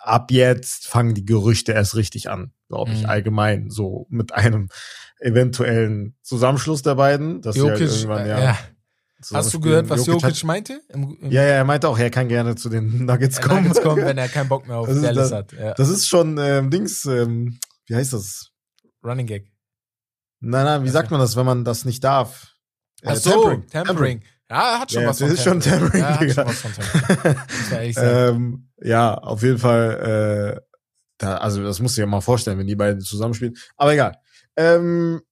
ab 0.01 0.31
jetzt 0.31 0.89
fangen 0.89 1.15
die 1.15 1.25
Gerüchte 1.25 1.73
erst 1.73 1.95
richtig 1.95 2.31
an, 2.31 2.53
glaube 2.69 2.93
ich, 2.93 3.03
mhm. 3.03 3.09
allgemein, 3.09 3.71
so 3.71 4.07
mit 4.11 4.33
einem 4.33 4.69
eventuellen 5.21 6.17
Zusammenschluss 6.23 6.83
der 6.83 6.97
beiden. 6.97 7.41
Dass 7.43 7.57
Jokic, 7.57 7.81
halt 7.81 7.81
irgendwann, 7.81 8.27
ja, 8.27 8.41
ja. 8.41 8.59
Hast 9.33 9.55
du 9.55 9.61
gehört, 9.61 9.89
was 9.89 10.05
Jokic, 10.07 10.23
Jokic 10.23 10.45
meinte? 10.45 10.81
Im, 10.89 11.17
im 11.21 11.31
ja, 11.31 11.43
ja, 11.43 11.55
er 11.55 11.65
meinte 11.65 11.89
auch, 11.89 11.99
er 11.99 12.11
kann 12.11 12.29
gerne 12.29 12.57
zu 12.57 12.69
den 12.69 13.05
Nuggets 13.07 13.41
kommen. 13.41 13.65
Nuggets 13.65 13.81
kommen, 13.81 14.05
wenn 14.05 14.19
er 14.19 14.29
keinen 14.29 14.49
Bock 14.49 14.67
mehr 14.67 14.79
auf 14.79 14.89
das 14.89 15.01
Dallas 15.01 15.31
das, 15.31 15.39
hat. 15.39 15.53
Ja. 15.53 15.75
Das 15.75 15.89
ist 15.89 16.09
schon 16.09 16.39
ähm, 16.39 16.71
Dings, 16.71 17.05
ähm, 17.05 17.59
wie 17.87 17.95
heißt 17.95 18.13
das? 18.13 18.51
Running 19.05 19.27
Gag. 19.27 19.53
Nein, 20.41 20.65
nein, 20.65 20.85
wie 20.85 20.89
sagt 20.89 21.11
man 21.13 21.21
das, 21.21 21.37
wenn 21.37 21.47
man 21.47 21.65
das 21.65 21.85
nicht 21.85 22.03
darf? 22.03 22.57
Ach 23.05 23.13
äh, 23.13 23.17
so, 23.17 23.31
Tampering. 23.31 23.69
Tampering. 23.69 24.23
Ja, 24.53 24.81
hat 24.81 24.93
schon 24.93 25.03
ja, 25.03 25.09
was 25.09 25.19
von 25.19 25.31
ist 25.31 25.43
schon 25.43 25.61
Tampering, 25.61 26.03
ja, 26.03 26.21
hat 26.21 26.31
schon 26.31 26.47
was 26.47 26.59
von 26.61 26.73
Tampering. 26.75 27.95
ähm, 27.97 28.69
ja, 28.83 29.15
auf 29.15 29.43
jeden 29.43 29.59
Fall, 29.59 30.61
äh, 30.61 30.77
da, 31.17 31.39
also 31.39 31.63
das 31.63 31.81
musst 31.81 31.97
du 31.97 32.03
dir 32.03 32.07
mal 32.07 32.21
vorstellen, 32.21 32.59
wenn 32.59 32.67
die 32.67 32.77
beiden 32.77 33.01
zusammenspielen. 33.01 33.55
Aber 33.79 33.95
egal. 33.95 34.19
Ähm, 34.57 35.23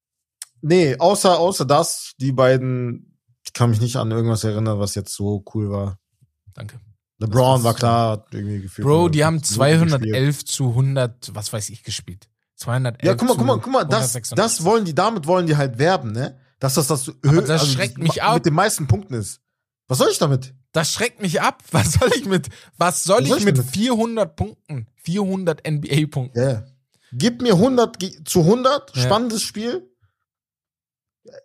nee, 0.62 0.97
außer, 0.99 1.39
außer 1.39 1.66
das, 1.66 2.12
die 2.18 2.33
beiden, 2.33 3.18
ich 3.45 3.53
kann 3.53 3.68
mich 3.68 3.83
nicht 3.83 3.97
an 3.97 4.11
irgendwas 4.11 4.43
erinnern, 4.43 4.79
was 4.79 4.95
jetzt 4.95 5.14
so 5.14 5.45
cool 5.55 5.71
war. 5.71 5.99
Danke. 6.55 6.81
LeBron 7.18 7.62
war 7.62 7.75
klar, 7.75 8.12
hat 8.12 8.29
irgendwie 8.33 8.62
gefühlt. 8.62 8.87
Bro, 8.87 9.11
die 9.11 9.23
haben 9.23 9.43
211 9.43 10.47
zu 10.47 10.68
100, 10.71 11.35
was 11.35 11.53
weiß 11.53 11.68
ich, 11.68 11.85
gespielt. 11.85 12.31
211 12.57 13.05
Ja, 13.05 13.14
guck 13.14 13.29
mal, 13.29 13.37
guck 13.37 13.47
mal, 13.47 13.61
guck 13.61 13.73
mal, 13.73 13.85
das, 13.85 14.18
das 14.31 14.64
wollen 14.64 14.87
die, 14.87 14.95
damit 14.95 15.27
wollen 15.27 15.47
die 15.47 15.59
halt 15.59 15.79
werben, 15.79 16.12
ne? 16.12 16.39
Dass 16.61 16.74
das 16.74 16.86
das, 16.86 17.11
Aber 17.26 17.40
das 17.40 17.62
also 17.62 17.66
schreckt 17.66 17.98
mich 17.98 18.22
ab. 18.22 18.34
mit 18.34 18.46
den 18.46 18.54
meisten 18.54 18.86
Punkten 18.86 19.14
ist. 19.14 19.40
Was 19.88 19.98
soll 19.98 20.11
ich 20.11 20.18
damit? 20.18 20.54
Das 20.72 20.92
schreckt 20.92 21.20
mich 21.20 21.40
ab. 21.40 21.64
Was 21.72 21.94
soll 21.94 22.11
ich 22.14 22.26
mit, 22.26 22.48
was 22.76 23.02
soll, 23.02 23.16
was 23.16 23.24
ich, 23.24 23.28
soll 23.30 23.38
ich 23.38 23.44
mit 23.44 23.58
400 23.58 24.36
Punkten? 24.36 24.86
400 25.02 25.66
NBA-Punkten. 25.66 26.38
Yeah. 26.38 26.64
Gib 27.12 27.42
mir 27.42 27.54
100 27.54 27.96
zu 28.24 28.40
100, 28.40 28.94
ja. 28.94 29.02
spannendes 29.02 29.42
Spiel. 29.42 29.90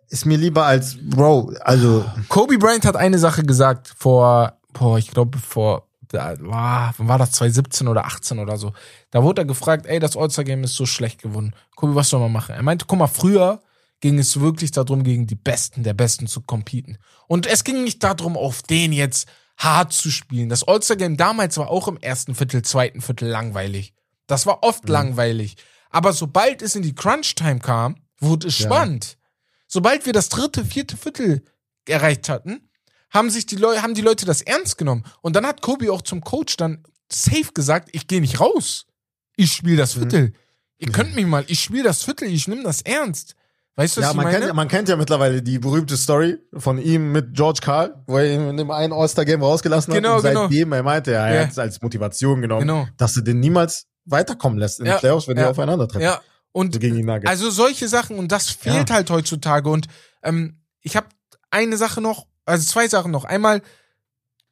Ist 0.08 0.26
mir 0.26 0.38
lieber 0.38 0.64
als, 0.64 0.96
Bro, 1.00 1.54
also. 1.60 2.04
Kobe 2.28 2.58
Bryant 2.58 2.84
hat 2.84 2.96
eine 2.96 3.18
Sache 3.18 3.42
gesagt 3.42 3.92
vor, 3.98 4.60
boah, 4.72 4.98
ich 4.98 5.10
glaube 5.10 5.38
vor, 5.38 5.88
da, 6.08 6.36
war, 6.38 6.94
war 6.98 7.18
das 7.18 7.32
2017 7.32 7.88
oder 7.88 8.04
18 8.04 8.38
oder 8.38 8.58
so. 8.58 8.72
Da 9.10 9.24
wurde 9.24 9.42
er 9.42 9.46
gefragt, 9.46 9.86
ey, 9.86 9.98
das 9.98 10.16
All-Star-Game 10.16 10.62
ist 10.62 10.76
so 10.76 10.86
schlecht 10.86 11.20
gewonnen. 11.20 11.54
Kobe, 11.74 11.96
was 11.96 12.10
soll 12.10 12.20
man 12.20 12.32
machen? 12.32 12.54
Er 12.54 12.62
meinte, 12.62 12.84
guck 12.86 12.98
mal, 12.98 13.08
früher 13.08 13.60
ging 14.06 14.20
es 14.20 14.38
wirklich 14.38 14.70
darum, 14.70 15.02
gegen 15.02 15.26
die 15.26 15.34
Besten 15.34 15.82
der 15.82 15.92
Besten 15.92 16.28
zu 16.28 16.40
competen. 16.40 16.96
Und 17.26 17.44
es 17.44 17.64
ging 17.64 17.82
nicht 17.82 18.04
darum, 18.04 18.36
auf 18.36 18.62
den 18.62 18.92
jetzt 18.92 19.26
hart 19.56 19.92
zu 19.92 20.12
spielen. 20.12 20.48
Das 20.48 20.62
All-Star-Game 20.62 21.16
damals 21.16 21.58
war 21.58 21.70
auch 21.70 21.88
im 21.88 21.96
ersten 21.96 22.36
Viertel, 22.36 22.62
zweiten 22.62 23.00
Viertel 23.00 23.26
langweilig. 23.26 23.94
Das 24.28 24.46
war 24.46 24.62
oft 24.62 24.84
mhm. 24.84 24.92
langweilig. 24.92 25.56
Aber 25.90 26.12
sobald 26.12 26.62
es 26.62 26.76
in 26.76 26.82
die 26.82 26.94
Crunch-Time 26.94 27.58
kam, 27.58 27.96
wurde 28.20 28.46
es 28.46 28.60
ja. 28.60 28.66
spannend. 28.66 29.18
Sobald 29.66 30.06
wir 30.06 30.12
das 30.12 30.28
dritte, 30.28 30.64
vierte 30.64 30.96
Viertel 30.96 31.42
erreicht 31.88 32.28
hatten, 32.28 32.70
haben 33.10 33.30
sich 33.30 33.46
die 33.46 33.56
Leute, 33.56 33.82
haben 33.82 33.94
die 33.94 34.02
Leute 34.02 34.24
das 34.24 34.40
ernst 34.40 34.78
genommen. 34.78 35.04
Und 35.20 35.34
dann 35.34 35.46
hat 35.46 35.62
Kobe 35.62 35.92
auch 35.92 36.02
zum 36.02 36.20
Coach 36.20 36.56
dann 36.56 36.84
safe 37.10 37.50
gesagt, 37.52 37.88
ich 37.90 38.06
gehe 38.06 38.20
nicht 38.20 38.38
raus. 38.38 38.86
Ich 39.34 39.52
spiele 39.52 39.78
das 39.78 39.96
mhm. 39.96 40.00
Viertel. 40.00 40.22
Mhm. 40.28 40.34
Ihr 40.78 40.92
könnt 40.92 41.16
mich 41.16 41.26
mal, 41.26 41.44
ich 41.48 41.60
spiele 41.60 41.82
das 41.82 42.04
Viertel, 42.04 42.28
ich 42.28 42.46
nehme 42.46 42.62
das 42.62 42.82
ernst. 42.82 43.34
Weißt 43.78 43.96
du, 43.96 44.00
was 44.00 44.06
ja, 44.06 44.10
ich 44.10 44.16
man 44.16 44.24
meine? 44.24 44.38
Kennt, 44.38 44.54
man 44.54 44.68
kennt 44.68 44.88
ja 44.88 44.96
mittlerweile 44.96 45.42
die 45.42 45.58
berühmte 45.58 45.98
Story 45.98 46.38
von 46.54 46.78
ihm 46.78 47.12
mit 47.12 47.34
George 47.34 47.60
Carl, 47.62 48.02
wo 48.06 48.16
er 48.16 48.32
ihn 48.32 48.48
in 48.48 48.56
dem 48.56 48.70
einen 48.70 48.94
All-Star-Game 48.94 49.42
rausgelassen 49.42 49.92
genau, 49.92 50.16
hat. 50.16 50.24
Und 50.24 50.30
genau. 50.30 50.42
seitdem, 50.44 50.72
er 50.72 50.82
meinte, 50.82 51.12
er 51.12 51.34
ja. 51.34 51.42
hat 51.42 51.50
es 51.50 51.58
als 51.58 51.82
Motivation 51.82 52.40
genommen, 52.40 52.62
genau. 52.62 52.88
dass 52.96 53.16
er 53.16 53.22
den 53.22 53.38
niemals 53.38 53.86
weiterkommen 54.06 54.58
lässt 54.58 54.80
in 54.80 54.86
ja. 54.86 54.94
den 54.94 55.00
Playoffs, 55.00 55.28
wenn 55.28 55.36
ja. 55.36 55.44
die 55.44 55.50
aufeinandertreffen. 55.50 56.02
Ja. 56.02 56.22
Und 56.52 56.72
so 56.72 56.80
gegen 56.80 56.96
die 56.96 57.02
Nuggets. 57.02 57.28
also 57.28 57.50
solche 57.50 57.86
Sachen 57.86 58.18
und 58.18 58.32
das 58.32 58.48
fehlt 58.48 58.88
ja. 58.88 58.96
halt 58.96 59.10
heutzutage. 59.10 59.68
Und 59.68 59.88
ähm, 60.22 60.62
ich 60.80 60.96
habe 60.96 61.08
eine 61.50 61.76
Sache 61.76 62.00
noch, 62.00 62.26
also 62.46 62.64
zwei 62.64 62.88
Sachen 62.88 63.10
noch. 63.10 63.24
Einmal 63.24 63.60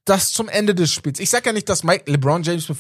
das 0.05 0.33
zum 0.33 0.51
Ende 0.51 0.75
des 0.75 0.93
Spiels. 0.93 1.19
Ich 1.19 1.31
sag 1.31 1.47
ja 1.47 1.53
nicht, 1.55 1.69
dass 1.71 1.83
Mike 1.83 2.11
LeBron 2.11 2.43
James 2.43 2.71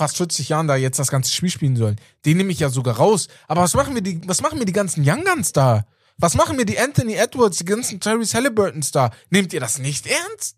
fast 0.00 0.16
40 0.16 0.48
Jahren 0.48 0.66
da 0.66 0.76
jetzt 0.76 0.98
das 0.98 1.10
ganze 1.10 1.30
Spiel 1.30 1.50
spielen 1.50 1.76
sollen. 1.76 1.96
Den 2.24 2.38
nehme 2.38 2.52
ich 2.52 2.58
ja 2.58 2.70
sogar 2.70 2.96
raus. 2.96 3.28
Aber 3.48 3.60
was 3.60 3.74
machen 3.74 3.94
wir 3.94 4.00
die, 4.00 4.20
was 4.26 4.40
machen 4.40 4.58
wir 4.58 4.64
die 4.64 4.72
ganzen 4.72 5.04
Young 5.06 5.24
Guns 5.24 5.52
da? 5.52 5.84
Was 6.16 6.34
machen 6.34 6.56
wir 6.56 6.64
die 6.64 6.78
Anthony 6.78 7.14
Edwards, 7.14 7.58
die 7.58 7.66
ganzen 7.66 8.00
Terry 8.00 8.24
Halliburtons 8.26 8.92
da? 8.92 9.10
Nehmt 9.28 9.52
ihr 9.52 9.60
das 9.60 9.78
nicht 9.78 10.06
ernst? 10.06 10.56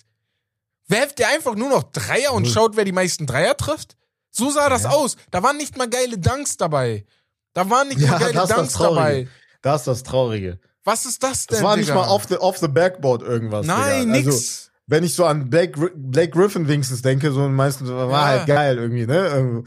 Werft 0.87 1.19
ihr 1.19 1.29
einfach 1.29 1.57
nur 1.57 1.71
noch 1.71 1.83
Dreier 1.83 2.33
und 2.33 2.47
schaut, 2.47 2.77
wer 2.77 2.85
die 2.85 2.93
meisten 2.93 3.27
Dreier 3.27 3.57
trifft? 3.57 3.97
So 4.31 4.51
sah 4.51 4.69
das 4.69 4.85
ja. 4.85 4.91
aus. 4.91 5.17
Da 5.33 5.43
waren 5.43 5.57
nicht 5.57 5.77
mal 5.77 5.89
geile 5.89 6.19
Dunks 6.19 6.57
dabei. 6.57 7.05
Da 7.53 7.69
waren 7.69 7.89
nicht 7.89 8.01
ja, 8.01 8.13
mal 8.13 8.19
geile 8.19 8.47
Dunks 8.47 8.75
dabei. 8.75 9.29
Das 9.61 9.83
ist 9.83 9.87
das 9.89 10.03
Traurige. 10.05 10.61
Was 10.85 11.05
ist 11.05 11.23
das 11.23 11.47
denn? 11.47 11.57
Das 11.57 11.65
war 11.65 11.77
nicht 11.77 11.89
Digga? 11.89 12.01
mal 12.01 12.09
off 12.09 12.27
the, 12.29 12.37
off 12.37 12.59
the 12.59 12.69
backboard 12.69 13.23
irgendwas. 13.23 13.67
Nein, 13.67 14.13
Digga. 14.13 14.31
Also, 14.31 14.31
nix 14.31 14.72
wenn 14.87 15.05
ich 15.05 15.15
so 15.15 15.25
an 15.25 15.49
Blake, 15.51 15.91
Blake 15.95 16.31
Griffin 16.31 16.69
wenigstens 16.69 17.03
denke, 17.03 17.33
so 17.33 17.49
meistens 17.49 17.89
war 17.89 18.11
ja. 18.11 18.27
halt 18.27 18.47
geil 18.47 18.79
irgendwie, 18.79 19.07
ne? 19.07 19.65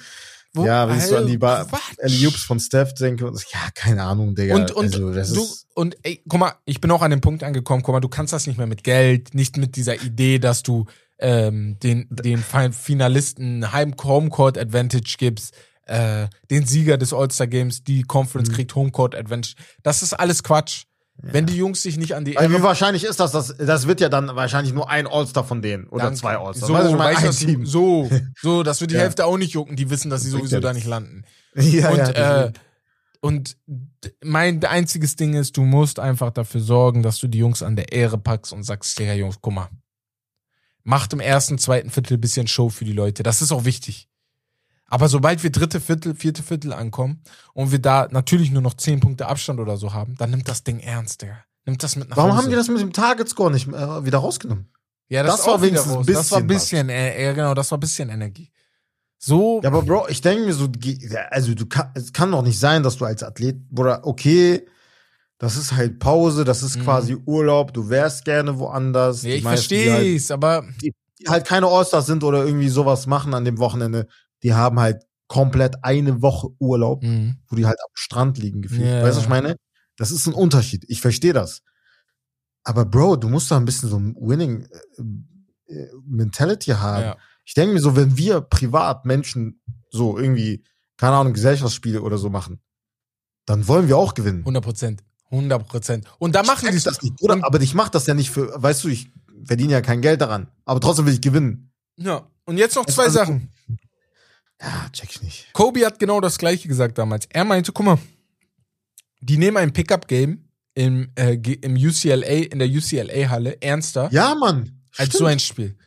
Wo, 0.56 0.66
ja, 0.66 0.88
wenn 0.88 0.98
ich 0.98 1.04
so 1.04 1.18
an 1.18 1.28
die 1.28 1.38
Eliups 1.98 2.44
von 2.44 2.62
Steph 2.62 2.94
denke, 2.94 3.26
ja, 3.26 3.60
keine 3.76 4.04
Ahnung, 4.04 4.36
Digga. 4.36 4.56
Und, 4.56 4.72
und, 4.72 4.96
also, 5.18 5.36
du, 5.36 5.48
und 5.74 5.98
ey, 6.04 6.24
guck 6.30 6.40
mal, 6.40 6.54
ich 6.64 6.80
bin 6.80 6.92
auch 6.92 7.02
an 7.02 7.12
den 7.12 7.20
Punkt 7.20 7.44
angekommen, 7.44 7.84
guck 7.84 7.94
mal, 7.94 8.00
du 8.00 8.08
kannst 8.08 8.32
das 8.32 8.48
nicht 8.48 8.58
mehr 8.58 8.68
mit 8.68 8.86
Geld, 8.86 9.34
nicht 9.34 9.58
mit 9.58 9.76
dieser 9.76 10.02
Idee, 10.02 10.40
dass 10.40 10.64
du 10.64 10.86
ähm, 11.20 11.78
den, 11.84 12.08
den 12.10 12.42
Finalisten 12.72 13.74
Heim-Homecourt 13.74 14.58
Advantage 14.58 15.16
gibst, 15.18 15.54
äh, 15.88 16.28
den 16.50 16.66
Sieger 16.66 16.98
des 16.98 17.14
All-Star 17.14 17.48
Games, 17.48 17.84
die 17.84 18.04
Conference 18.04 18.50
mhm. 18.50 18.54
kriegt 18.54 18.76
Homecourt 18.76 19.14
Advantage. 19.14 19.56
Das 19.84 20.04
ist 20.04 20.14
alles 20.14 20.42
Quatsch. 20.42 20.86
Ja. 21.24 21.34
Wenn 21.34 21.46
die 21.46 21.56
Jungs 21.56 21.82
sich 21.82 21.98
nicht 21.98 22.14
an 22.14 22.26
die. 22.26 22.38
Also 22.38 22.56
wie 22.56 22.62
wahrscheinlich 22.62 23.04
ist 23.04 23.20
das, 23.20 23.32
das? 23.32 23.56
Das 23.58 23.88
wird 23.88 24.02
ja 24.02 24.10
dann 24.10 24.36
wahrscheinlich 24.36 24.74
nur 24.74 24.90
ein 24.90 25.08
All-Star 25.08 25.44
von 25.44 25.62
denen 25.62 25.88
oder 25.88 26.06
dann, 26.06 26.16
zwei 26.16 26.38
All-Stars. 26.38 26.68
So, 26.68 26.74
weißt 26.74 26.94
du, 26.94 26.98
weißt, 26.98 27.40
Team. 27.40 27.66
so, 27.66 28.10
so, 28.42 28.64
das 28.64 28.82
wird 28.82 28.92
die 28.92 28.96
ja. 28.96 29.02
Hälfte 29.02 29.26
auch 29.26 29.38
nicht 29.38 29.54
jucken. 29.54 29.76
Die 29.76 29.90
wissen, 29.90 30.10
dass 30.10 30.24
sie 30.24 30.30
sowieso 30.30 30.60
da 30.60 30.74
nicht 30.74 30.88
landen. 30.88 31.24
Ja, 31.58 31.90
und, 31.90 31.98
ja, 31.98 32.44
äh, 32.44 32.54
und 33.22 33.56
mein 34.22 34.62
einziges 34.66 35.16
Ding 35.16 35.36
ist, 35.36 35.56
du 35.56 35.62
musst 35.62 36.00
einfach 36.00 36.32
dafür 36.32 36.60
sorgen, 36.60 37.02
dass 37.02 37.18
du 37.20 37.30
die 37.30 37.38
Jungs 37.38 37.64
an 37.64 37.78
der 37.78 37.94
Ehre 37.94 38.18
packst 38.18 38.52
und 38.52 38.64
sagst, 38.64 39.00
ja 39.00 39.14
Jungs, 39.14 39.38
guck 39.40 39.54
mal, 39.54 39.70
macht 40.84 41.14
im 41.14 41.22
ersten, 41.22 41.58
zweiten 41.58 41.90
Viertel 41.90 42.18
ein 42.18 42.22
bisschen 42.22 42.48
Show 42.48 42.68
für 42.68 42.84
die 42.84 42.92
Leute. 42.92 43.24
Das 43.24 43.42
ist 43.42 43.54
auch 43.54 43.64
wichtig. 43.64 44.10
Aber 44.88 45.10
sobald 45.10 45.42
wir 45.44 45.52
dritte 45.52 45.82
Viertel, 45.82 46.16
vierte 46.16 46.44
Viertel 46.44 46.74
ankommen 46.74 47.22
und 47.54 47.72
wir 47.72 47.80
da 47.80 48.08
natürlich 48.12 48.52
nur 48.52 48.62
noch 48.62 48.76
zehn 48.76 49.00
Punkte 49.00 49.28
Abstand 49.28 49.60
oder 49.60 49.78
so 49.78 49.94
haben, 49.94 50.16
dann 50.18 50.30
nimmt 50.30 50.48
das 50.48 50.64
Ding 50.64 50.80
ernst, 50.80 51.22
Digga. 51.22 51.44
Nimmt 51.66 51.82
das 51.82 51.96
mit 51.96 52.10
nach 52.10 52.18
Warum 52.18 52.32
Hause. 52.32 52.44
haben 52.44 52.50
die 52.50 52.56
das 52.56 52.68
mit 52.68 52.80
dem 52.80 52.94
Target 52.94 53.28
Score 53.28 53.52
nicht 53.52 53.68
äh, 53.68 54.06
wieder 54.06 54.20
rausgenommen? 54.20 54.70
Ja, 55.08 55.24
das, 55.24 55.38
das 55.38 55.48
war 55.48 55.62
wenigstens 55.62 55.94
ein 55.94 56.06
bisschen. 56.06 56.16
Das 56.16 56.32
war 56.32 56.40
ein 56.40 56.48
bisschen, 56.48 56.90
äh, 56.90 57.24
ja 57.24 57.34
genau, 57.34 57.54
das 57.54 57.72
war 57.72 57.78
ein 57.78 57.82
bisschen 57.82 58.10
Energie. 58.10 58.52
So. 59.18 59.60
Ja, 59.64 59.70
aber 59.70 59.82
Bro, 59.82 60.08
ich 60.10 60.22
denke 60.22 60.46
mir 60.46 60.54
so, 60.54 60.68
also 61.32 61.56
du 61.56 61.66
kann, 61.66 61.92
es 61.96 62.14
kann 62.14 62.32
doch 62.32 62.44
nicht 62.44 62.60
sein, 62.60 62.84
dass 62.84 62.98
du 62.98 63.06
als 63.06 63.24
Athlet, 63.24 63.58
oder 63.76 64.06
okay, 64.06 64.68
das 65.38 65.58
ist 65.58 65.74
halt 65.74 66.00
Pause, 66.00 66.44
das 66.44 66.64
ist 66.64 66.78
mhm. 66.78 66.84
quasi 66.84 67.18
Urlaub, 67.26 67.74
du 67.74 67.90
wärst 67.90 68.26
gerne 68.26 68.58
woanders. 68.60 69.24
Ja, 69.24 69.36
ich 69.36 69.44
verstehe 69.44 70.16
es, 70.16 70.30
halt, 70.30 70.32
aber. 70.32 70.66
Die, 70.82 70.94
die 71.20 71.26
halt 71.28 71.46
keine 71.46 71.68
Allstars 71.68 72.06
sind 72.06 72.24
oder 72.24 72.46
irgendwie 72.46 72.70
sowas 72.70 73.08
machen 73.08 73.34
an 73.34 73.46
dem 73.46 73.58
Wochenende, 73.58 74.08
die 74.44 74.54
haben 74.54 74.80
halt 74.80 75.04
komplett 75.28 75.84
eine 75.84 76.22
Woche 76.22 76.50
Urlaub, 76.60 77.04
mhm. 77.04 77.38
wo 77.48 77.56
die 77.56 77.66
halt 77.66 77.80
am 77.82 77.92
Strand 77.94 78.38
liegen 78.38 78.62
gefühlt. 78.62 78.84
Yeah. 78.84 79.04
Weißt 79.04 79.14
du, 79.14 79.18
was 79.18 79.24
ich 79.24 79.30
meine? 79.30 79.56
Das 79.98 80.12
ist 80.12 80.28
ein 80.28 80.34
Unterschied. 80.34 80.86
Ich 80.88 81.02
verstehe 81.02 81.34
das. 81.34 81.62
Aber 82.64 82.86
Bro, 82.86 83.18
du 83.18 83.30
musst 83.30 83.50
da 83.52 83.58
ein 83.58 83.66
bisschen 83.66 83.90
so 83.90 83.98
ein 83.98 84.16
Winning 84.20 84.68
äh, 85.68 85.74
äh, 85.74 85.90
Mentality 86.06 86.72
haben. 86.72 87.04
Ja. 87.04 87.18
Ich 87.46 87.54
denke 87.54 87.74
mir 87.74 87.80
so, 87.80 87.96
wenn 87.96 88.18
wir 88.18 88.42
privat 88.42 89.06
Menschen 89.06 89.62
so 89.90 90.18
irgendwie, 90.18 90.64
keine 90.98 91.16
Ahnung, 91.16 91.34
Gesellschaftsspiele 91.34 92.02
oder 92.02 92.18
so 92.18 92.30
machen, 92.30 92.62
dann 93.46 93.68
wollen 93.68 93.88
wir 93.88 93.98
auch 93.98 94.16
gewinnen. 94.16 94.40
100 94.40 94.64
Prozent. 94.64 95.04
100 95.32 95.68
Prozent. 95.68 96.08
Und 96.20 96.34
da 96.34 96.44
machen 96.44 96.70
die 96.72 96.80
das 96.80 97.02
nicht. 97.02 97.22
Oder? 97.22 97.40
Aber 97.44 97.62
ich 97.62 97.74
mache 97.76 97.92
das 97.92 98.08
ja 98.08 98.14
nicht 98.14 98.32
für, 98.32 98.52
weißt 98.62 98.84
du, 98.84 98.90
ich 98.90 99.12
verdiene 99.44 99.74
ja 99.74 99.82
kein 99.82 100.02
Geld 100.02 100.22
daran. 100.22 100.48
Aber 100.66 100.80
trotzdem 100.80 101.06
will 101.06 101.14
ich 101.14 101.22
gewinnen. 101.22 101.72
Ja. 101.98 102.28
Und 102.46 102.58
jetzt 102.58 102.76
noch 102.76 102.86
zwei 102.86 103.06
also, 103.06 103.20
Sachen. 103.20 103.50
Ja, 104.62 104.88
check 104.92 105.10
ich 105.12 105.22
nicht. 105.22 105.54
Kobe 105.54 105.86
hat 105.86 106.00
genau 106.00 106.22
das 106.22 106.38
gleiche 106.38 106.68
gesagt 106.68 106.98
damals. 106.98 107.28
Er 107.30 107.44
meinte, 107.44 107.72
guck 107.72 107.86
mal, 107.86 108.00
die 109.20 109.38
nehmen 109.38 109.58
ein 109.58 109.74
Pickup-Game 109.74 110.48
im, 110.76 111.10
äh, 111.16 111.34
im 111.34 111.76
UCLA, 111.76 112.52
in 112.52 112.60
der 112.60 112.68
UCLA-Halle 112.68 113.62
ernster. 113.62 114.10
Ja, 114.12 114.36
Mann. 114.36 114.84
Als 114.98 115.18
so 115.18 115.26
ein 115.26 115.40
Spiel. 115.40 115.78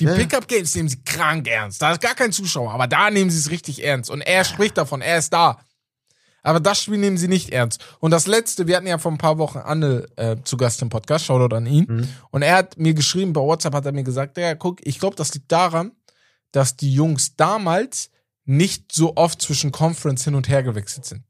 Die 0.00 0.04
ja. 0.06 0.14
Pickup-Games 0.14 0.74
nehmen 0.74 0.88
sie 0.88 1.02
krank 1.02 1.46
ernst. 1.46 1.80
Da 1.82 1.92
ist 1.92 2.00
gar 2.00 2.14
kein 2.14 2.32
Zuschauer, 2.32 2.72
aber 2.72 2.86
da 2.86 3.10
nehmen 3.10 3.30
sie 3.30 3.38
es 3.38 3.50
richtig 3.50 3.84
ernst. 3.84 4.10
Und 4.10 4.22
er 4.22 4.44
spricht 4.44 4.78
davon, 4.78 5.02
er 5.02 5.18
ist 5.18 5.32
da. 5.32 5.58
Aber 6.42 6.58
das 6.58 6.82
Spiel 6.82 6.96
nehmen 6.96 7.18
sie 7.18 7.28
nicht 7.28 7.50
ernst. 7.50 7.84
Und 7.98 8.12
das 8.12 8.26
letzte, 8.26 8.66
wir 8.66 8.76
hatten 8.76 8.86
ja 8.86 8.96
vor 8.96 9.12
ein 9.12 9.18
paar 9.18 9.36
Wochen 9.36 9.58
Anne 9.58 10.06
äh, 10.16 10.36
zu 10.42 10.56
Gast 10.56 10.80
im 10.80 10.88
Podcast, 10.88 11.26
Shoutout 11.26 11.54
an 11.54 11.66
ihn. 11.66 11.86
Mhm. 11.86 12.08
Und 12.30 12.42
er 12.42 12.56
hat 12.56 12.78
mir 12.78 12.94
geschrieben, 12.94 13.34
bei 13.34 13.42
WhatsApp 13.42 13.74
hat 13.74 13.84
er 13.84 13.92
mir 13.92 14.04
gesagt, 14.04 14.38
ja, 14.38 14.54
guck, 14.54 14.84
ich 14.86 14.98
glaube, 14.98 15.16
das 15.16 15.34
liegt 15.34 15.52
daran, 15.52 15.92
dass 16.52 16.76
die 16.76 16.92
Jungs 16.92 17.36
damals 17.36 18.10
nicht 18.44 18.92
so 18.92 19.16
oft 19.16 19.40
zwischen 19.40 19.72
Conference 19.72 20.24
hin 20.24 20.34
und 20.34 20.48
her 20.48 20.62
gewechselt 20.62 21.04
sind. 21.04 21.24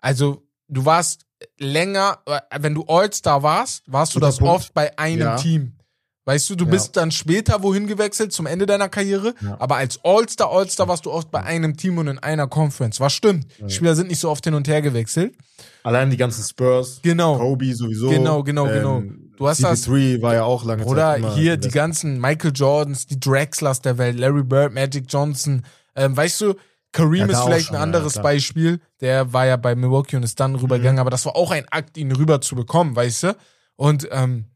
Also, 0.00 0.46
du 0.68 0.84
warst 0.84 1.26
länger, 1.58 2.22
äh, 2.26 2.40
wenn 2.60 2.74
du 2.74 2.84
All-Star 2.84 3.42
warst, 3.42 3.90
warst 3.90 4.14
du 4.14 4.20
das 4.20 4.38
Punkt. 4.38 4.54
oft 4.54 4.74
bei 4.74 4.96
einem 4.98 5.20
ja. 5.20 5.36
Team. 5.36 5.78
Weißt 6.26 6.48
du, 6.48 6.54
du 6.54 6.64
ja. 6.64 6.70
bist 6.70 6.96
dann 6.96 7.10
später 7.10 7.62
wohin 7.62 7.86
gewechselt 7.86 8.32
zum 8.32 8.46
Ende 8.46 8.64
deiner 8.64 8.88
Karriere, 8.88 9.34
ja. 9.42 9.56
aber 9.58 9.76
als 9.76 10.00
All-Star, 10.02 10.50
All-Star 10.50 10.88
warst 10.88 11.04
du 11.04 11.12
oft 11.12 11.30
bei 11.30 11.42
einem 11.42 11.76
Team 11.76 11.98
und 11.98 12.06
in 12.06 12.18
einer 12.18 12.46
Conference. 12.46 12.98
Was 12.98 13.12
stimmt? 13.12 13.46
Ja. 13.58 13.68
Spieler 13.68 13.94
sind 13.94 14.08
nicht 14.08 14.20
so 14.20 14.30
oft 14.30 14.42
hin 14.42 14.54
und 14.54 14.66
her 14.66 14.80
gewechselt. 14.80 15.34
Allein 15.82 16.08
die 16.08 16.16
ganzen 16.16 16.42
Spurs. 16.42 17.00
Genau. 17.02 17.36
Kobe 17.36 17.74
sowieso. 17.74 18.08
Genau, 18.08 18.42
genau, 18.42 18.64
genau. 18.64 18.98
Ähm, 18.98 19.32
du 19.36 19.46
hast 19.46 19.62
CP3 19.62 20.14
das. 20.14 20.22
war 20.22 20.34
ja 20.34 20.44
auch 20.44 20.64
lange 20.64 20.86
Oder 20.86 21.12
Zeit. 21.12 21.22
Oder 21.22 21.34
hier 21.34 21.56
die 21.58 21.68
ganzen 21.68 22.18
Michael 22.18 22.52
Jordans, 22.54 23.06
die 23.06 23.20
Drexlers 23.20 23.82
der 23.82 23.98
Welt, 23.98 24.18
Larry 24.18 24.44
Bird, 24.44 24.72
Magic 24.72 25.04
Johnson. 25.08 25.62
Ähm, 25.94 26.16
weißt 26.16 26.40
du, 26.40 26.54
Kareem 26.92 27.28
ist 27.28 27.40
vielleicht 27.40 27.66
schon, 27.66 27.76
ein 27.76 27.82
anderes 27.82 28.14
Beispiel. 28.14 28.80
Der 29.02 29.32
war 29.34 29.44
ja 29.44 29.56
bei 29.56 29.74
Milwaukee 29.74 30.16
und 30.16 30.22
ist 30.22 30.40
dann 30.40 30.54
rübergegangen, 30.54 30.96
mhm. 30.96 31.00
aber 31.00 31.10
das 31.10 31.26
war 31.26 31.36
auch 31.36 31.50
ein 31.50 31.66
Akt, 31.70 31.98
ihn 31.98 32.12
rüber 32.12 32.40
zu 32.40 32.54
bekommen, 32.54 32.96
weißt 32.96 33.24
du? 33.24 33.36
Und 33.76 34.08
ähm, 34.10 34.46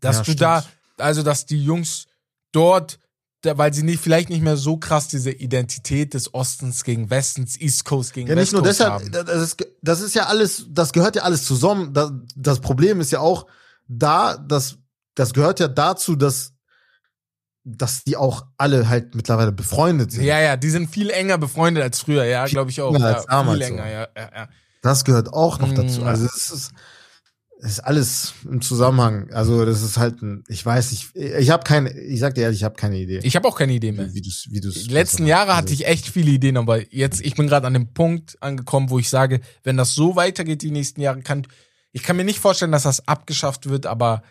dass 0.00 0.16
ja, 0.16 0.22
du 0.22 0.24
stimmt. 0.24 0.40
da, 0.40 0.64
also 0.98 1.22
dass 1.22 1.46
die 1.46 1.62
Jungs 1.62 2.06
dort, 2.52 2.98
weil 3.44 3.72
sie 3.72 3.82
nicht, 3.82 4.02
vielleicht 4.02 4.30
nicht 4.30 4.42
mehr 4.42 4.56
so 4.56 4.76
krass 4.76 5.08
diese 5.08 5.30
Identität 5.30 6.14
des 6.14 6.34
Ostens 6.34 6.84
gegen 6.84 7.08
Westens, 7.08 7.58
East 7.60 7.84
Coast 7.84 8.12
gegen 8.12 8.28
ja, 8.28 8.36
West 8.36 8.52
Coast 8.52 8.66
nicht 8.66 8.80
nur 8.80 8.98
deshalb, 8.98 9.26
Das, 9.26 9.42
ist, 9.42 9.66
das 9.80 10.00
ist 10.00 10.14
ja 10.14 10.26
alles, 10.26 10.66
das 10.68 10.92
gehört 10.92 11.16
ja 11.16 11.22
alles 11.22 11.44
zusammen. 11.44 11.92
Das, 11.94 12.10
das 12.34 12.60
Problem 12.60 13.00
ist 13.00 13.12
ja 13.12 13.20
auch 13.20 13.46
da, 13.86 14.36
dass 14.36 14.76
das 15.14 15.32
gehört 15.32 15.60
ja 15.60 15.68
dazu, 15.68 16.16
dass 16.16 16.52
dass 17.70 18.02
die 18.04 18.16
auch 18.16 18.46
alle 18.56 18.88
halt 18.88 19.14
mittlerweile 19.14 19.52
befreundet 19.52 20.10
sind. 20.12 20.24
Ja, 20.24 20.40
ja, 20.40 20.56
die 20.56 20.70
sind 20.70 20.90
viel 20.90 21.10
enger 21.10 21.36
befreundet 21.36 21.82
als 21.82 22.00
früher, 22.00 22.24
ja, 22.24 22.46
glaube 22.46 22.70
ich 22.70 22.80
auch. 22.80 22.98
Ja, 22.98 23.04
als 23.04 23.26
damals 23.26 23.58
viel 23.58 23.66
länger, 23.66 23.82
so. 23.82 23.88
ja, 23.88 24.08
ja, 24.16 24.30
ja. 24.34 24.48
Das 24.80 25.04
gehört 25.04 25.32
auch 25.32 25.58
noch 25.58 25.74
dazu. 25.74 26.04
Also 26.04 26.24
es 26.24 26.50
ist, 26.50 26.70
ist 27.60 27.80
alles 27.80 28.34
im 28.44 28.60
Zusammenhang. 28.60 29.30
Also 29.32 29.64
das 29.64 29.82
ist 29.82 29.98
halt 29.98 30.22
ein, 30.22 30.44
ich 30.48 30.64
weiß 30.64 30.92
nicht, 30.92 31.14
ich 31.14 31.50
habe 31.50 31.64
keine, 31.64 31.90
ich 31.90 32.20
sag 32.20 32.34
dir 32.34 32.42
ehrlich, 32.42 32.60
ich 32.60 32.64
habe 32.64 32.76
keine 32.76 32.96
Idee. 32.96 33.20
Ich 33.22 33.34
habe 33.36 33.48
auch 33.48 33.58
keine 33.58 33.72
Idee 33.72 33.92
mehr. 33.92 34.08
Wie, 34.08 34.14
wie 34.14 34.22
du's, 34.22 34.46
wie 34.50 34.60
du's 34.60 34.74
Die 34.84 34.92
letzten 34.92 35.26
Jahre 35.26 35.56
hatte 35.56 35.72
ich 35.72 35.86
echt 35.86 36.08
viele 36.08 36.30
Ideen, 36.30 36.56
aber 36.56 36.92
jetzt, 36.94 37.20
ich 37.20 37.34
bin 37.34 37.48
gerade 37.48 37.66
an 37.66 37.74
dem 37.74 37.92
Punkt 37.92 38.36
angekommen, 38.40 38.90
wo 38.90 38.98
ich 38.98 39.08
sage, 39.08 39.40
wenn 39.64 39.76
das 39.76 39.94
so 39.94 40.14
weitergeht 40.14 40.62
die 40.62 40.70
nächsten 40.70 41.00
Jahre, 41.00 41.20
kann 41.22 41.46
ich 41.90 42.02
kann 42.02 42.16
mir 42.16 42.24
nicht 42.24 42.38
vorstellen, 42.38 42.72
dass 42.72 42.84
das 42.84 43.08
abgeschafft 43.08 43.68
wird, 43.68 43.86
aber 43.86 44.22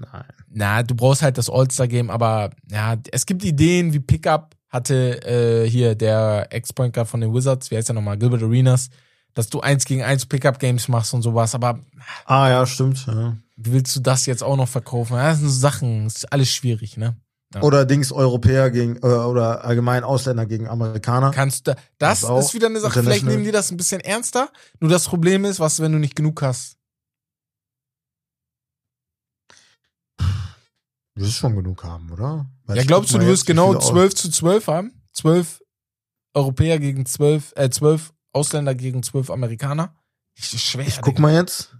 Nein. 0.00 0.24
Na, 0.48 0.82
du 0.82 0.94
brauchst 0.94 1.22
halt 1.22 1.38
das 1.38 1.50
All-Star-Game, 1.50 2.10
aber 2.10 2.50
ja, 2.70 2.96
es 3.10 3.26
gibt 3.26 3.44
Ideen 3.44 3.92
wie 3.92 4.00
Pickup 4.00 4.54
hatte 4.68 5.24
äh, 5.24 5.68
hier 5.68 5.94
der 5.94 6.46
Ex-Point 6.50 6.94
Guard 6.94 7.08
von 7.08 7.20
den 7.20 7.34
Wizards, 7.34 7.70
wie 7.70 7.76
heißt 7.76 7.88
der 7.88 7.94
nochmal, 7.94 8.18
Gilbert 8.18 8.42
Arenas 8.42 8.90
dass 9.38 9.48
du 9.48 9.60
eins 9.60 9.84
gegen 9.84 10.02
eins 10.02 10.26
Pickup-Games 10.26 10.88
machst 10.88 11.14
und 11.14 11.22
sowas, 11.22 11.54
aber. 11.54 11.78
Ah, 12.24 12.48
ja, 12.48 12.66
stimmt. 12.66 13.06
Ja. 13.06 13.36
Willst 13.54 13.94
du 13.94 14.00
das 14.00 14.26
jetzt 14.26 14.42
auch 14.42 14.56
noch 14.56 14.66
verkaufen? 14.66 15.16
das 15.16 15.38
sind 15.38 15.50
Sachen, 15.50 16.04
das 16.04 16.16
ist 16.16 16.32
alles 16.32 16.50
schwierig, 16.50 16.96
ne? 16.96 17.16
Ja. 17.54 17.62
Oder 17.62 17.86
Dings 17.86 18.10
Europäer 18.10 18.72
gegen 18.72 18.96
äh, 18.96 19.06
oder 19.06 19.64
allgemein 19.64 20.02
Ausländer 20.02 20.44
gegen 20.44 20.66
Amerikaner. 20.66 21.30
Kannst 21.30 21.68
du 21.68 21.76
das, 21.98 22.22
das 22.22 22.46
ist 22.46 22.54
wieder 22.54 22.66
eine 22.66 22.80
Sache, 22.80 23.00
vielleicht 23.00 23.24
nehmen 23.26 23.44
die 23.44 23.52
das 23.52 23.70
ein 23.70 23.76
bisschen 23.76 24.00
ernster. 24.00 24.50
Nur 24.80 24.90
das 24.90 25.04
Problem 25.04 25.44
ist, 25.44 25.60
was 25.60 25.78
wenn 25.78 25.92
du 25.92 25.98
nicht 25.98 26.16
genug 26.16 26.42
hast. 26.42 26.76
Du 30.18 31.22
wirst 31.22 31.34
schon 31.34 31.54
genug 31.54 31.84
haben, 31.84 32.10
oder? 32.10 32.44
Weil 32.64 32.78
ja, 32.78 32.82
glaubst 32.82 33.14
du, 33.14 33.18
du 33.18 33.26
wirst 33.26 33.46
genau 33.46 33.76
12 33.76 34.16
zu 34.16 34.30
12 34.32 34.66
haben? 34.66 35.00
12 35.12 35.62
Europäer 36.34 36.80
gegen 36.80 37.06
12, 37.06 37.52
äh, 37.54 37.70
12 37.70 38.12
Ausländer 38.38 38.74
gegen 38.74 39.02
zwölf 39.02 39.30
Amerikaner. 39.30 39.94
Das 40.36 40.52
ist 40.54 40.62
schwer. 40.62 40.86
Ich 40.86 41.00
guck 41.00 41.16
Digga. 41.16 41.22
mal 41.22 41.34
jetzt. 41.34 41.76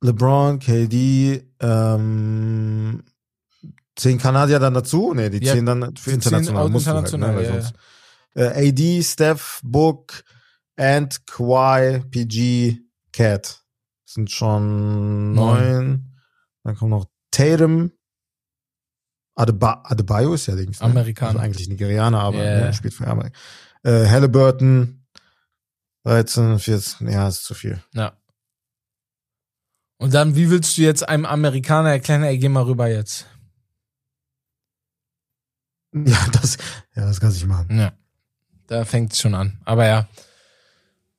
LeBron, 0.00 0.60
KD, 0.60 1.42
ähm, 1.60 3.02
zehn 3.96 4.18
Kanadier 4.18 4.60
dann 4.60 4.74
dazu? 4.74 5.12
Ne, 5.12 5.28
die 5.28 5.44
ja, 5.44 5.54
zehn 5.54 5.66
dann 5.66 5.96
für 5.96 6.12
international. 6.12 6.68
international 6.68 7.34
halt, 7.34 7.50
ne, 7.50 7.72
ja, 8.36 8.52
äh, 8.52 8.68
AD, 8.68 9.02
Steph, 9.02 9.60
Book, 9.64 10.22
Ant, 10.76 11.26
Kawhi, 11.26 12.00
PG, 12.10 12.78
Cat. 13.12 13.64
sind 14.04 14.30
schon 14.30 15.32
neun. 15.32 16.14
Dann 16.62 16.76
kommt 16.76 16.90
noch 16.90 17.06
Tatum. 17.32 17.90
Adeba 19.34 19.82
Adebayo 19.84 20.34
ist 20.34 20.46
ja 20.46 20.54
links. 20.54 20.80
Ne? 20.80 20.86
Amerikaner. 20.86 21.30
Also 21.30 21.40
eigentlich 21.40 21.68
Nigerianer, 21.68 22.20
aber 22.20 22.38
yeah. 22.38 22.66
ne, 22.66 22.72
spielt 22.72 22.94
für 22.94 23.06
Amerika. 23.06 23.36
Äh, 23.84 24.06
Halliburton 24.06 25.06
13, 26.04 26.58
14, 26.58 27.08
ja, 27.08 27.28
ist 27.28 27.44
zu 27.44 27.54
viel. 27.54 27.82
Ja. 27.92 28.16
Und 29.98 30.14
dann, 30.14 30.36
wie 30.36 30.48
willst 30.48 30.78
du 30.78 30.82
jetzt 30.82 31.08
einem 31.08 31.26
Amerikaner 31.26 31.90
erklären, 31.90 32.22
ey, 32.22 32.38
geh 32.38 32.48
mal 32.48 32.62
rüber 32.62 32.88
jetzt? 32.88 33.26
Ja, 35.94 36.18
das, 36.32 36.58
ja, 36.94 37.06
das 37.06 37.18
kann 37.18 37.30
sich 37.30 37.46
machen. 37.46 37.78
Ja. 37.78 37.92
Da 38.66 38.84
fängt 38.84 39.14
es 39.14 39.20
schon 39.20 39.34
an. 39.34 39.58
Aber 39.64 39.86
ja. 39.86 40.06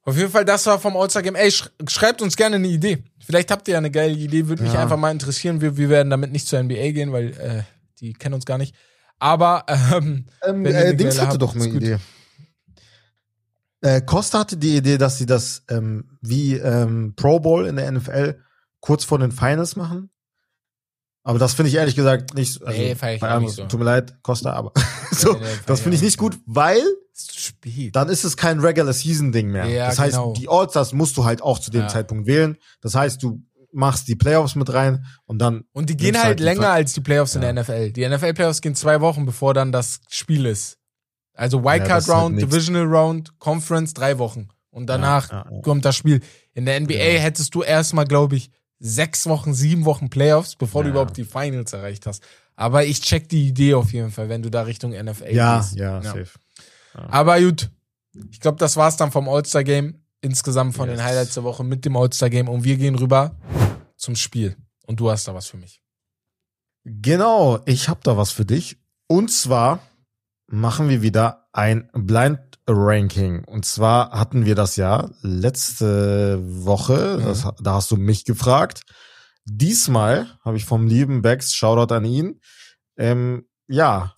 Auf 0.04 0.16
jeden 0.16 0.32
Fall, 0.32 0.46
das 0.46 0.66
war 0.68 0.80
vom 0.80 0.96
All-Star 0.96 1.24
Game. 1.24 1.36
Ey, 1.36 1.52
sch 1.52 1.70
schreibt 1.88 2.22
uns 2.22 2.38
gerne 2.38 2.58
eine 2.58 2.68
Idee. 2.68 3.04
Vielleicht 3.20 3.50
habt 3.50 3.68
ihr 3.68 3.74
ja 3.74 3.78
eine 3.80 3.90
geile 3.90 4.14
Idee. 4.14 4.48
Würde 4.48 4.62
mich 4.62 4.74
ja. 4.74 4.82
einfach 4.82 4.98
mal 4.98 5.12
interessieren. 5.12 5.60
Wir, 5.60 5.76
wir 5.76 5.90
werden 5.90 6.12
damit 6.12 6.32
nicht 6.32 6.48
zur 6.48 6.62
NBA 6.62 6.92
gehen, 6.92 7.12
weil 7.12 7.32
äh, 7.40 7.64
die 8.00 8.14
kennen 8.14 8.36
uns 8.36 8.46
gar 8.46 8.60
nicht. 8.60 8.76
Aber 9.18 9.66
ähm, 9.92 10.28
ähm 10.44 10.66
äh, 10.66 10.96
Dings 10.96 11.18
hatte 11.18 11.32
habt, 11.32 11.42
doch 11.42 11.56
eine 11.56 11.68
Idee. 11.68 11.98
Äh, 13.82 14.02
Costa 14.02 14.40
hatte 14.40 14.58
die 14.58 14.78
Idee, 14.78 14.98
dass 14.98 15.18
sie 15.18 15.26
das 15.26 15.64
ähm, 15.70 16.18
wie 16.22 16.56
ähm, 16.56 17.14
Pro 17.16 17.40
Bowl 17.40 17.66
in 17.66 17.78
der 17.78 17.92
NFL 17.92 18.42
kurz 18.82 19.04
vor 19.04 19.20
den 19.20 19.32
Finals 19.32 19.76
machen. 19.76 20.10
Aber 21.24 21.38
das 21.38 21.54
finde 21.54 21.70
ich 21.70 21.76
ehrlich 21.76 21.96
gesagt 21.96 22.34
nicht. 22.34 22.64
Also, 22.64 22.80
nee, 22.80 22.94
ich 22.94 23.22
nicht 23.22 23.54
so. 23.54 23.66
Tut 23.66 23.80
mir 23.80 23.86
leid, 23.86 24.18
Costa, 24.24 24.54
aber 24.54 24.72
so, 25.12 25.34
nee, 25.34 25.40
nee, 25.42 25.46
das 25.66 25.82
finde 25.82 25.96
ich 25.96 26.02
nicht 26.02 26.18
gut, 26.18 26.40
weil. 26.46 26.82
Dann 27.92 28.08
ist 28.08 28.24
es 28.24 28.38
kein 28.38 28.62
Regular 28.62 28.94
Season 28.94 29.34
Ding 29.34 29.52
mehr. 29.52 29.66
Ja, 29.66 29.88
das 29.88 30.00
heißt, 30.00 30.16
genau. 30.16 30.32
die 30.32 30.48
All-Stars 30.48 30.94
musst 30.94 31.18
du 31.18 31.26
halt 31.26 31.42
auch 31.42 31.60
zu 31.60 31.70
dem 31.70 31.82
ja. 31.82 31.88
Zeitpunkt 31.90 32.28
wählen. 32.28 32.56
Das 32.80 32.96
heißt, 32.96 33.22
du 33.22 33.44
machst 33.74 34.08
die 34.08 34.16
Playoffs 34.16 34.56
mit 34.56 34.72
rein 34.74 35.06
und 35.26 35.40
dann. 35.40 35.66
Und 35.74 35.90
die 35.90 35.98
gehen 35.98 36.16
halt, 36.16 36.26
halt 36.26 36.40
länger 36.40 36.70
als 36.70 36.94
die 36.94 37.02
Playoffs 37.02 37.34
ja. 37.34 37.42
in 37.42 37.56
der 37.56 37.62
NFL. 37.62 37.92
Die 37.92 38.08
NFL-Playoffs 38.08 38.62
gehen 38.62 38.74
zwei 38.74 39.02
Wochen, 39.02 39.26
bevor 39.26 39.54
dann 39.54 39.74
das 39.74 40.00
Spiel 40.10 40.46
ist. 40.46 40.79
Also 41.40 41.64
Wildcard 41.64 42.06
ja, 42.06 42.14
Round, 42.14 42.36
halt 42.36 42.52
Divisional 42.52 42.84
Round, 42.84 43.40
Conference 43.40 43.94
drei 43.94 44.18
Wochen. 44.20 44.50
Und 44.72 44.88
danach 44.88 45.46
kommt 45.62 45.86
das 45.86 45.96
Spiel. 45.96 46.20
In 46.54 46.66
der 46.66 46.80
NBA 46.82 46.94
hättest 46.94 47.56
du 47.56 47.64
erstmal, 47.64 48.06
glaube 48.06 48.36
ich, 48.36 48.52
sechs 48.80 49.26
Wochen, 49.26 49.54
sieben 49.54 49.86
Wochen 49.86 50.10
Playoffs, 50.10 50.58
bevor 50.58 50.84
du 50.84 50.90
überhaupt 50.90 51.16
die 51.16 51.24
Finals 51.24 51.72
erreicht 51.72 52.06
hast. 52.06 52.24
Aber 52.58 52.84
ich 52.84 53.00
check 53.00 53.30
die 53.30 53.48
Idee 53.48 53.74
auf 53.74 53.94
jeden 53.94 54.12
Fall, 54.12 54.28
wenn 54.28 54.42
du 54.42 54.50
da 54.50 54.64
Richtung 54.64 54.92
NFL 54.92 55.34
ja, 55.34 55.60
gehst. 55.60 55.78
Ja, 55.78 56.02
ja, 56.02 56.04
safe. 56.04 56.32
Aber 56.94 57.40
gut, 57.40 57.70
ich 58.32 58.42
glaube, 58.42 58.58
das 58.58 58.76
war's 58.76 58.98
dann 58.98 59.12
vom 59.12 59.30
All-Star-Game. 59.30 59.96
Insgesamt 60.20 60.76
von 60.76 60.90
yes. 60.90 60.98
den 60.98 61.06
Highlights 61.06 61.36
der 61.36 61.46
Woche 61.46 61.64
mit 61.64 61.86
dem 61.86 61.96
All-Star-Game. 61.96 62.50
Und 62.50 62.66
wir 62.66 62.76
gehen 62.76 62.96
rüber 62.96 63.34
zum 63.96 64.18
Spiel. 64.18 64.58
Und 64.86 65.00
du 65.00 65.10
hast 65.10 65.26
da 65.26 65.34
was 65.34 65.48
für 65.48 65.56
mich. 65.56 65.82
Genau, 66.84 67.60
ich 67.66 67.88
habe 67.88 68.02
da 68.04 68.18
was 68.18 68.32
für 68.32 68.44
dich. 68.44 68.78
Und 69.08 69.32
zwar 69.32 69.80
machen 70.52 70.90
wir 70.90 71.02
wieder 71.02 71.48
ein 71.54 71.90
Blind 71.94 72.40
Ranking. 72.68 73.44
Und 73.46 73.66
zwar 73.66 74.12
hatten 74.12 74.46
wir 74.46 74.56
das 74.56 74.76
ja 74.76 75.10
letzte 75.22 76.40
Woche. 76.44 77.18
Mhm. 77.20 77.26
Das, 77.26 77.48
da 77.62 77.74
hast 77.74 77.92
du 77.92 77.98
mich 77.98 78.26
gefragt. 78.26 78.82
Diesmal 79.46 80.28
habe 80.44 80.58
ich 80.58 80.66
vom 80.66 80.86
lieben 80.86 81.22
Bex, 81.22 81.54
Shoutout 81.54 81.94
an 81.94 82.06
ihn, 82.06 82.40
ähm, 82.98 83.48
ja, 83.68 84.14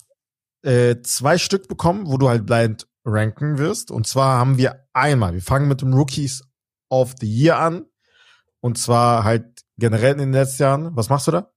äh, 0.62 0.96
zwei 1.02 1.38
Stück 1.38 1.68
bekommen, 1.68 2.06
wo 2.06 2.18
du 2.18 2.28
halt 2.28 2.44
blind 2.44 2.86
ranken 3.04 3.58
wirst. 3.58 3.90
Und 3.90 4.06
zwar 4.06 4.38
haben 4.38 4.58
wir 4.58 4.86
einmal, 4.92 5.32
wir 5.32 5.42
fangen 5.42 5.68
mit 5.68 5.80
dem 5.80 5.94
Rookies 5.94 6.42
of 6.90 7.14
the 7.20 7.26
Year 7.26 7.58
an. 7.58 7.86
Und 8.60 8.78
zwar 8.78 9.24
halt 9.24 9.62
generell 9.78 10.12
in 10.12 10.18
den 10.18 10.32
letzten 10.32 10.62
Jahren. 10.62 10.96
Was 10.96 11.08
machst 11.08 11.26
du 11.26 11.32
da? 11.32 11.50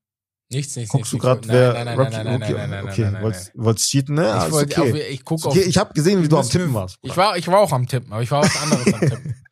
Nichts, 0.50 0.76
nichts, 0.76 0.92
Guckst 0.92 1.12
nichts. 1.12 1.24
du 1.24 1.28
gerade, 1.28 1.48
wer 1.48 1.72
nein, 1.72 1.84
nein, 1.86 1.98
Rocky, 1.98 2.10
nein, 2.12 2.24
nein, 2.24 2.40
nein, 2.40 2.70
nein, 2.70 2.88
okay, 2.88 3.12
wolltest, 3.20 3.52
wolltest 3.54 3.90
cheaten, 3.90 4.14
ne? 4.14 4.44
Ich, 4.46 4.52
wollte, 4.52 4.80
okay. 4.80 4.92
auf, 4.92 5.10
ich 5.10 5.24
guck 5.24 5.44
auf, 5.44 5.52
okay, 5.52 5.62
ich 5.62 5.76
habe 5.76 5.92
gesehen, 5.92 6.22
wie 6.22 6.28
du 6.28 6.38
am 6.38 6.48
Tippen 6.48 6.72
warst. 6.72 6.98
Ich 7.02 7.16
war, 7.16 7.36
ich 7.36 7.48
war 7.48 7.58
auch 7.58 7.72
am 7.72 7.88
Tippen, 7.88 8.12
aber 8.12 8.22
ich 8.22 8.30
war 8.30 8.42
was 8.42 8.62
anderes 8.62 8.94
am 8.94 9.00
Tippen. 9.00 9.34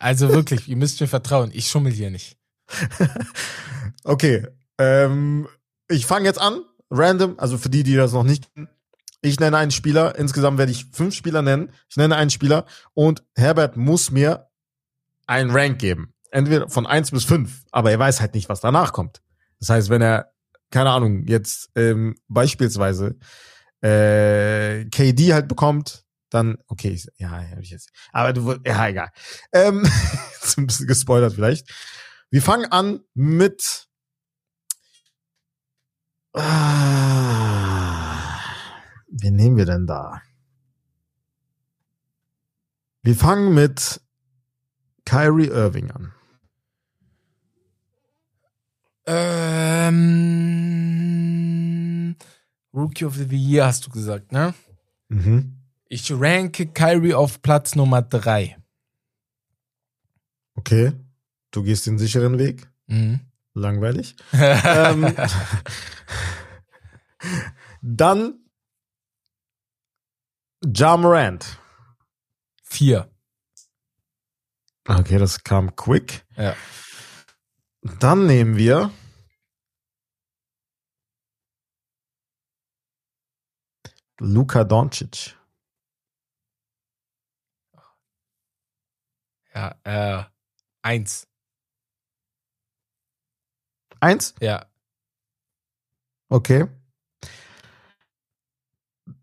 Also 0.00 0.28
wirklich, 0.28 0.68
ihr 0.68 0.76
müsst 0.76 1.00
mir 1.00 1.06
vertrauen, 1.06 1.50
ich 1.54 1.68
schummel 1.70 1.90
hier 1.90 2.10
nicht. 2.10 2.36
okay, 4.04 4.46
ähm, 4.76 5.48
ich 5.88 6.04
fange 6.04 6.26
jetzt 6.26 6.38
an, 6.38 6.60
random, 6.90 7.38
also 7.38 7.56
für 7.56 7.70
die, 7.70 7.84
die 7.84 7.94
das 7.94 8.12
noch 8.12 8.24
nicht 8.24 8.52
kennen. 8.52 8.68
Ich 9.24 9.40
nenne 9.40 9.56
einen 9.56 9.70
Spieler. 9.70 10.18
Insgesamt 10.18 10.58
werde 10.58 10.72
ich 10.72 10.84
fünf 10.92 11.14
Spieler 11.14 11.40
nennen. 11.40 11.72
Ich 11.88 11.96
nenne 11.96 12.16
einen 12.16 12.28
Spieler 12.28 12.66
und 12.92 13.24
Herbert 13.34 13.74
muss 13.78 14.10
mir 14.10 14.50
einen 15.26 15.50
Rank 15.50 15.78
geben. 15.78 16.12
Entweder 16.30 16.68
von 16.68 16.86
eins 16.86 17.10
bis 17.10 17.24
fünf. 17.24 17.62
Aber 17.70 17.90
er 17.90 17.98
weiß 17.98 18.20
halt 18.20 18.34
nicht, 18.34 18.50
was 18.50 18.60
danach 18.60 18.92
kommt. 18.92 19.22
Das 19.60 19.70
heißt, 19.70 19.88
wenn 19.88 20.02
er, 20.02 20.33
keine 20.74 20.90
Ahnung, 20.90 21.24
jetzt 21.28 21.70
ähm, 21.76 22.16
beispielsweise 22.26 23.16
äh, 23.80 24.84
KD 24.86 25.32
halt 25.32 25.46
bekommt, 25.46 26.04
dann, 26.30 26.58
okay, 26.66 27.00
ja, 27.16 27.30
hab 27.30 27.60
ich 27.60 27.70
jetzt. 27.70 27.92
Aber 28.10 28.32
du, 28.32 28.56
ja, 28.66 28.88
egal. 28.88 29.10
Ähm, 29.52 29.82
ist 30.42 30.58
ein 30.58 30.66
bisschen 30.66 30.88
gespoilert 30.88 31.34
vielleicht. 31.34 31.72
Wir 32.28 32.42
fangen 32.42 32.64
an 32.72 33.04
mit. 33.14 33.86
Ah, 36.32 36.42
Wen 39.06 39.36
nehmen 39.36 39.56
wir 39.56 39.66
denn 39.66 39.86
da? 39.86 40.22
Wir 43.02 43.14
fangen 43.14 43.54
mit 43.54 44.00
Kyrie 45.04 45.46
Irving 45.46 45.92
an. 45.92 46.12
Ähm, 49.06 50.04
Rookie 52.72 53.04
of 53.04 53.16
the 53.16 53.36
Year 53.36 53.66
hast 53.66 53.86
du 53.86 53.90
gesagt, 53.90 54.32
ne? 54.32 54.54
Mhm. 55.08 55.58
Ich 55.88 56.10
ranke 56.12 56.66
Kyrie 56.66 57.14
auf 57.14 57.42
Platz 57.42 57.74
Nummer 57.74 58.02
drei. 58.02 58.56
Okay. 60.56 60.92
Du 61.50 61.62
gehst 61.62 61.86
den 61.86 61.98
sicheren 61.98 62.38
Weg. 62.38 62.68
Mhm. 62.86 63.20
Langweilig. 63.54 64.16
ähm, 64.32 65.14
dann 67.82 68.40
Ja 70.64 70.96
Morant. 70.96 71.58
Vier. 72.62 73.10
Okay, 74.86 75.18
das 75.18 75.44
kam 75.44 75.76
quick. 75.76 76.24
Ja. 76.36 76.56
Dann 77.84 78.26
nehmen 78.26 78.56
wir 78.56 78.90
Luka 84.18 84.64
Doncic. 84.64 85.36
Ja, 89.54 89.74
äh, 89.84 90.24
eins. 90.82 91.28
Eins? 94.00 94.34
Ja. 94.40 94.66
Okay. 96.30 96.66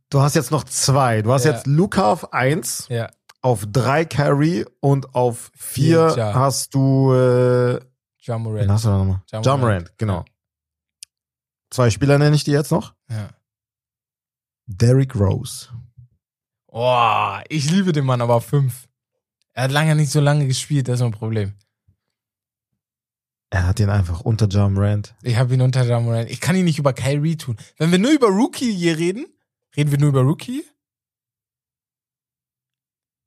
Du 0.10 0.22
hast 0.22 0.36
jetzt 0.36 0.52
noch 0.52 0.66
zwei. 0.66 1.24
Du 1.24 1.34
hast 1.34 1.46
ja. 1.46 1.54
jetzt 1.54 1.66
Luca 1.66 2.12
auf 2.12 2.32
eins. 2.32 2.88
Ja. 2.90 3.10
Auf 3.42 3.66
drei 3.68 4.06
Carry 4.06 4.66
und 4.82 5.16
auf 5.16 5.52
vier 5.56 6.14
ja. 6.16 6.34
hast 6.36 6.76
du 6.76 7.12
äh, 7.12 7.91
Jamorant. 8.22 8.70
hast 8.70 8.86
du 8.86 8.90
da 8.90 8.98
nochmal? 8.98 9.22
Jamorant, 9.32 9.98
genau. 9.98 10.26
Zwei 11.70 11.90
Spieler 11.90 12.18
nenne 12.18 12.36
ich 12.36 12.44
dir 12.44 12.54
jetzt 12.54 12.72
noch. 12.72 12.94
Ja. 13.10 13.30
Derrick 14.66 15.16
Rose. 15.16 15.70
Oh, 16.68 17.38
ich 17.50 17.70
liebe 17.70 17.92
den 17.92 18.06
Mann, 18.06 18.22
aber 18.22 18.42
fünf. 18.42 18.88
Er 19.54 19.64
hat 19.64 19.72
lange 19.72 19.96
nicht 19.96 20.12
so 20.12 20.22
lange 20.22 20.48
gespielt, 20.48 20.88
das 20.88 21.00
ist 21.00 21.06
ein 21.06 21.12
Problem. 21.12 21.54
Er 23.50 23.68
hat 23.68 23.80
ihn 23.82 23.90
einfach 23.90 24.22
unter 24.22 24.48
John 24.48 24.74
Morant. 24.74 25.14
Ich 25.24 25.36
habe 25.36 25.54
ihn 25.54 25.62
unter 25.62 25.86
John 25.86 26.06
Morant. 26.06 26.30
Ich 26.30 26.40
kann 26.40 26.56
ihn 26.56 26.64
nicht 26.64 26.80
über 26.80 26.94
Kyrie 26.94 27.36
tun. 27.36 27.58
Wenn 27.78 27.92
wir 27.92 28.00
nur 28.00 28.12
über 28.12 28.28
Rookie 28.28 28.74
hier 28.74 28.98
reden, 28.98 29.26
Reden 29.76 29.92
wir 29.92 30.00
nur 30.00 30.10
über 30.10 30.22
Rookie? 30.22 30.66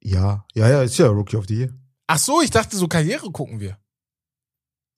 Ja, 0.01 0.47
ja, 0.53 0.68
ja, 0.68 0.82
ist 0.82 0.99
ja 0.99 1.07
Rookie 1.07 1.36
of 1.36 1.47
the 1.49 1.57
Year. 1.57 1.74
Ach 2.07 2.18
so, 2.18 2.42
ich 2.42 2.51
dachte, 2.51 2.76
so 2.76 2.86
Karriere 2.86 3.30
gucken 3.30 3.61
wir. 3.61 3.78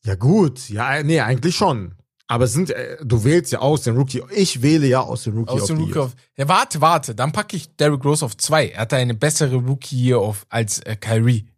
Ja, 0.06 0.14
gut. 0.14 0.68
Ja, 0.68 1.02
nee, 1.02 1.20
eigentlich 1.20 1.56
schon. 1.56 1.96
Aber 2.28 2.44
es 2.44 2.52
sind, 2.52 2.70
äh, 2.70 2.96
du 3.04 3.24
wählst 3.24 3.50
ja 3.52 3.58
aus 3.58 3.82
den 3.82 3.96
Rookie. 3.96 4.22
Ich 4.30 4.62
wähle 4.62 4.86
ja 4.86 5.00
aus 5.00 5.24
den 5.24 5.36
Rookie 5.36 5.50
aus 5.50 5.66
den 5.66 5.78
Rookie 5.78 5.98
of, 5.98 6.14
Ja, 6.36 6.46
warte, 6.46 6.80
warte. 6.80 7.14
Dann 7.14 7.32
packe 7.32 7.56
ich 7.56 7.74
Derrick 7.76 8.04
Rose 8.04 8.24
auf 8.24 8.36
zwei. 8.36 8.68
Er 8.68 8.82
hatte 8.82 8.96
eine 8.96 9.14
bessere 9.14 9.56
Rookie 9.56 9.96
Year 9.96 10.22
of, 10.22 10.46
als 10.48 10.78
äh, 10.80 10.94
Kyrie. 10.94 11.48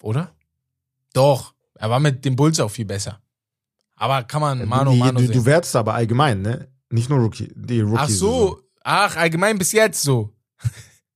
Oder? 0.00 0.32
Doch. 1.12 1.52
Er 1.74 1.90
war 1.90 2.00
mit 2.00 2.24
dem 2.24 2.34
Bulls 2.34 2.60
auch 2.60 2.70
viel 2.70 2.86
besser. 2.86 3.20
Aber 3.96 4.22
kann 4.24 4.40
man 4.40 4.66
Mano 4.66 4.94
Mano 4.94 5.20
du, 5.20 5.26
du, 5.26 5.32
du 5.32 5.44
wertest 5.44 5.76
aber 5.76 5.94
allgemein, 5.94 6.40
ne? 6.40 6.68
Nicht 6.90 7.10
nur 7.10 7.18
Rookie, 7.18 7.52
die 7.54 7.80
Rookie. 7.80 7.98
Ach 7.98 8.08
so, 8.08 8.60
ach, 8.82 9.16
allgemein 9.16 9.58
bis 9.58 9.72
jetzt 9.72 10.02
so. 10.02 10.32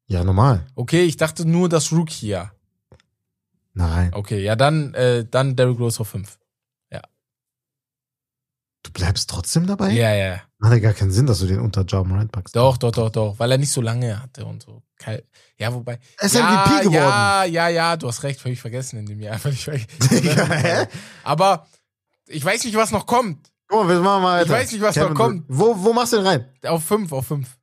Ja, 0.07 0.23
normal. 0.25 0.67
Okay, 0.75 1.03
ich 1.03 1.17
dachte 1.17 1.45
nur 1.47 1.69
das 1.69 1.91
Rookie, 1.91 2.29
ja. 2.29 2.53
Nein. 3.77 4.11
Okay, 4.15 4.43
ja, 4.43 4.57
dann, 4.57 4.95
äh, 4.95 5.27
dann 5.31 5.55
Derrick 5.55 5.79
Rose 5.79 6.01
auf 6.01 6.09
5. 6.09 6.39
Ja. 6.91 7.03
Du 8.83 8.91
bleibst 8.91 9.29
trotzdem 9.29 9.67
dabei? 9.67 9.91
Ja, 9.91 10.15
ja. 10.15 10.41
Hat 10.63 10.73
ja 10.73 10.79
gar 10.79 10.95
keinen 10.95 11.11
Sinn, 11.11 11.27
dass 11.27 11.41
du 11.41 11.47
den 11.47 11.61
unter 11.61 11.85
Ja 11.87 12.03
Morant 12.03 12.33
packst. 12.33 12.57
Doch, 12.57 12.79
doch, 12.79 12.91
doch, 12.91 13.11
doch, 13.11 13.39
weil 13.39 13.53
er 13.53 13.59
nicht 13.59 13.71
so 13.71 13.83
lange 13.83 14.23
hatte 14.23 14.47
und 14.47 14.63
so. 14.63 14.83
Ja, 15.59 15.75
wobei. 15.75 15.99
Er 16.17 16.25
ist 16.25 16.35
ja, 16.35 16.65
MVP 16.65 16.85
geworden. 16.85 16.95
Ja, 16.95 17.45
ja, 17.45 17.69
ja, 17.69 17.97
du 17.99 18.09
hast 18.09 18.23
recht, 18.23 18.41
völlig 18.41 18.59
vergessen 18.59 18.99
in 18.99 19.05
dem 19.05 19.21
Jahr. 19.21 19.39
Vergessen. 19.39 19.87
Aber 21.23 21.67
ich 22.27 22.43
weiß 22.43 22.65
nicht, 22.65 22.77
was 22.77 22.93
noch 22.93 23.05
kommt. 23.05 23.53
Guck 23.69 23.85
mal, 23.85 23.89
wir 23.95 24.01
machen 24.01 24.23
mal. 24.23 24.43
Ich 24.43 24.49
weiß 24.49 24.73
nicht, 24.73 24.81
was 24.81 24.95
Kevin 24.95 25.09
noch 25.11 25.17
kommt. 25.17 25.45
Wo, 25.49 25.77
wo 25.77 25.93
machst 25.93 26.15
du 26.15 26.17
den 26.17 26.27
rein? 26.27 26.49
Auf 26.65 26.83
fünf, 26.83 27.13
auf 27.13 27.27
fünf. 27.27 27.59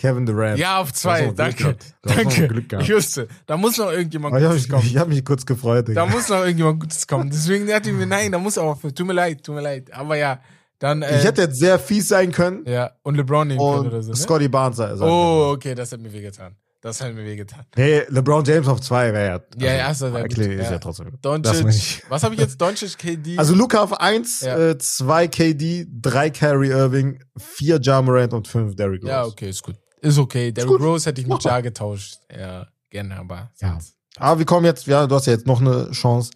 Kevin 0.00 0.24
Durant. 0.24 0.58
Ja, 0.58 0.78
auf 0.80 0.94
zwei. 0.94 1.30
Danke. 1.36 1.76
Danke. 2.02 2.64
Ich 2.80 2.90
wusste, 2.90 3.28
da 3.44 3.58
muss 3.58 3.76
noch 3.76 3.92
irgendjemand 3.92 4.34
Gutes 4.34 4.64
ich 4.64 4.68
kommen. 4.70 4.86
Ich 4.86 4.96
habe 4.96 5.10
mich 5.10 5.22
kurz 5.22 5.44
gefreut. 5.44 5.88
Digga. 5.88 6.06
Da 6.06 6.10
muss 6.10 6.30
noch 6.30 6.38
irgendjemand 6.38 6.80
Gutes 6.80 7.06
kommen. 7.06 7.28
Deswegen 7.28 7.66
dachte 7.66 7.90
ich 7.90 7.94
mir, 7.94 8.06
nein, 8.06 8.32
da 8.32 8.38
muss 8.38 8.56
auch. 8.56 8.80
Tut 8.80 9.06
mir 9.06 9.12
leid, 9.12 9.44
tut 9.44 9.54
mir 9.54 9.60
leid. 9.60 9.92
Aber 9.92 10.16
ja, 10.16 10.40
dann. 10.78 11.02
Äh, 11.02 11.18
ich 11.18 11.24
hätte 11.24 11.42
jetzt 11.42 11.58
sehr 11.58 11.78
fies 11.78 12.08
sein 12.08 12.32
können. 12.32 12.64
Ja, 12.66 12.92
und 13.02 13.16
LeBron 13.16 13.46
nehmen 13.48 13.60
können 13.60 13.88
oder 13.88 14.02
so. 14.02 14.12
Ne? 14.12 14.16
Scotty 14.16 14.48
Barnes 14.48 14.78
sein 14.78 14.98
Oh, 15.02 15.52
okay, 15.54 15.74
das 15.74 15.92
hat 15.92 16.00
mir 16.00 16.10
wehgetan. 16.10 16.56
Das 16.80 17.02
hat 17.02 17.12
mir 17.12 17.26
wehgetan. 17.26 17.66
Nee, 17.76 18.04
LeBron 18.08 18.42
James 18.42 18.66
auf 18.68 18.80
zwei 18.80 19.12
wäre 19.12 19.26
ja. 19.58 19.66
Ja, 19.66 19.76
ja, 19.76 19.86
also, 19.88 20.06
ja, 20.06 20.24
ist 20.24 20.38
ja, 20.38 20.46
ja 20.46 20.78
trotzdem. 20.78 21.12
Doncic, 21.20 22.04
was 22.08 22.22
habe 22.22 22.34
ich 22.34 22.40
jetzt? 22.40 22.58
Doncic, 22.58 22.96
KD. 22.96 23.36
Also 23.36 23.54
Luca 23.54 23.82
auf 23.82 24.00
eins, 24.00 24.40
ja. 24.40 24.70
äh, 24.70 24.78
zwei 24.78 25.28
KD, 25.28 25.86
drei 25.90 26.30
Carry 26.30 26.70
Irving, 26.70 27.22
vier 27.36 27.78
Ja 27.82 28.00
Morant 28.00 28.32
und 28.32 28.48
fünf 28.48 28.76
Derrick 28.76 29.02
Rose. 29.02 29.12
Ja, 29.12 29.26
okay, 29.26 29.50
ist 29.50 29.62
gut. 29.62 29.76
Ist 30.00 30.18
okay. 30.18 30.52
Derrick 30.52 30.80
Rose 30.80 31.08
hätte 31.08 31.20
ich 31.20 31.26
mit 31.26 31.42
Ja 31.44 31.60
getauscht. 31.60 32.18
Ja, 32.30 32.68
gerne, 32.88 33.16
aber. 33.16 33.50
Ja. 33.60 33.78
Aber 34.16 34.38
wir 34.38 34.46
kommen 34.46 34.64
jetzt, 34.66 34.86
ja, 34.86 35.06
du 35.06 35.14
hast 35.14 35.26
ja 35.26 35.34
jetzt 35.34 35.46
noch 35.46 35.60
eine 35.60 35.90
Chance. 35.92 36.32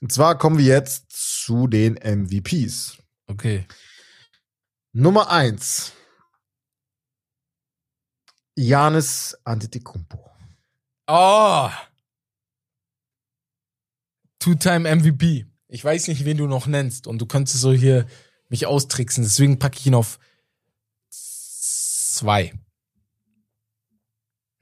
Und 0.00 0.12
zwar 0.12 0.38
kommen 0.38 0.58
wir 0.58 0.64
jetzt 0.64 1.06
zu 1.10 1.66
den 1.66 1.94
MVPs. 1.94 2.98
Okay. 3.26 3.66
Nummer 4.92 5.30
eins. 5.30 5.92
Janis 8.56 9.36
Antetokounmpo. 9.44 10.30
Oh. 11.06 11.70
Two-Time 14.40 14.96
MVP. 14.96 15.46
Ich 15.68 15.84
weiß 15.84 16.08
nicht, 16.08 16.24
wen 16.24 16.36
du 16.36 16.46
noch 16.46 16.66
nennst 16.66 17.06
und 17.06 17.18
du 17.18 17.26
könntest 17.26 17.60
so 17.60 17.72
hier 17.72 18.06
mich 18.48 18.66
austricksen. 18.66 19.22
Deswegen 19.22 19.58
packe 19.58 19.78
ich 19.78 19.86
ihn 19.86 19.94
auf 19.94 20.18
zwei. 21.10 22.52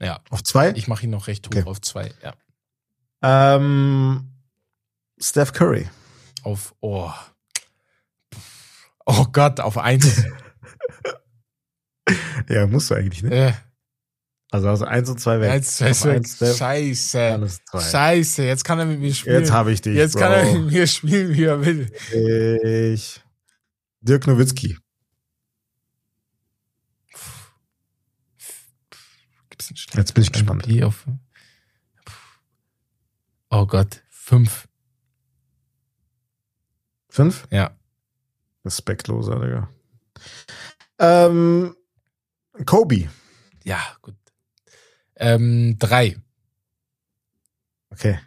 Ja. 0.00 0.20
Auf 0.30 0.42
zwei? 0.42 0.70
Ich 0.72 0.88
mache 0.88 1.04
ihn 1.04 1.10
noch 1.10 1.26
recht 1.26 1.46
hoch 1.46 1.56
okay. 1.56 1.68
auf 1.68 1.80
zwei, 1.80 2.12
ja. 2.22 2.34
Ähm, 3.22 4.32
Steph 5.18 5.52
Curry. 5.52 5.88
Auf, 6.42 6.74
oh. 6.80 7.10
Oh 9.06 9.26
Gott, 9.32 9.60
auf 9.60 9.78
eins. 9.78 10.24
ja, 12.48 12.66
musst 12.66 12.90
du 12.90 12.94
eigentlich, 12.94 13.22
ne? 13.22 13.36
Ja. 13.36 13.54
Also 14.50 14.68
aus 14.68 14.82
1 14.82 15.10
und 15.10 15.20
2 15.20 15.40
weg. 15.40 15.50
1, 15.50 15.76
2 15.76 16.04
weg. 16.04 16.26
Scheiße. 16.56 17.48
Scheiße, 17.72 18.44
jetzt 18.44 18.64
kann 18.64 18.78
er 18.78 18.86
mit 18.86 19.00
mir 19.00 19.12
spielen. 19.12 19.40
Jetzt 19.40 19.50
habe 19.50 19.72
ich 19.72 19.82
dich. 19.82 19.96
Jetzt 19.96 20.12
Bro. 20.12 20.20
kann 20.20 20.32
er 20.32 20.52
mit 20.52 20.72
mir 20.72 20.86
spielen, 20.86 21.34
wie 21.34 21.44
er 21.44 21.64
will. 21.64 21.90
Ich. 22.92 23.20
Dirk 24.00 24.26
Nowitzki. 24.26 24.78
Jetzt 29.70 30.14
bin 30.14 30.22
ich 30.22 30.32
gespannt. 30.32 30.66
Auf, 30.82 31.06
oh 33.50 33.66
Gott, 33.66 34.02
5. 34.10 34.68
5? 37.08 37.48
Ja. 37.50 37.76
Respektloser, 38.64 39.40
Digga. 39.40 39.68
Ähm, 40.98 41.76
Kobe. 42.64 43.08
Ja, 43.64 43.80
gut. 44.02 44.16
Ähm, 45.16 45.76
drei. 45.78 46.16
Okay. 47.90 48.18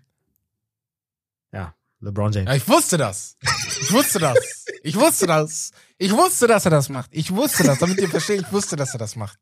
Ja, 1.52 1.76
LeBron 2.00 2.32
James. 2.32 2.48
Ja, 2.48 2.56
ich 2.56 2.68
wusste 2.68 2.98
das. 2.98 3.38
Ich 3.82 3.92
wusste 3.92 4.20
das. 4.20 4.66
Ich 4.82 4.96
wusste 4.96 5.28
das. 5.28 5.72
Ich 5.98 6.12
wusste, 6.12 6.48
dass 6.48 6.66
er 6.66 6.72
das 6.72 6.90
macht. 6.90 7.10
Ich 7.14 7.32
wusste 7.32 7.64
das, 7.64 7.80
damit 7.80 8.00
ihr 8.00 8.10
versteht, 8.10 8.42
ich 8.42 8.52
wusste, 8.52 8.76
dass 8.76 8.94
er 8.94 9.00
das 9.00 9.16
macht. 9.16 9.38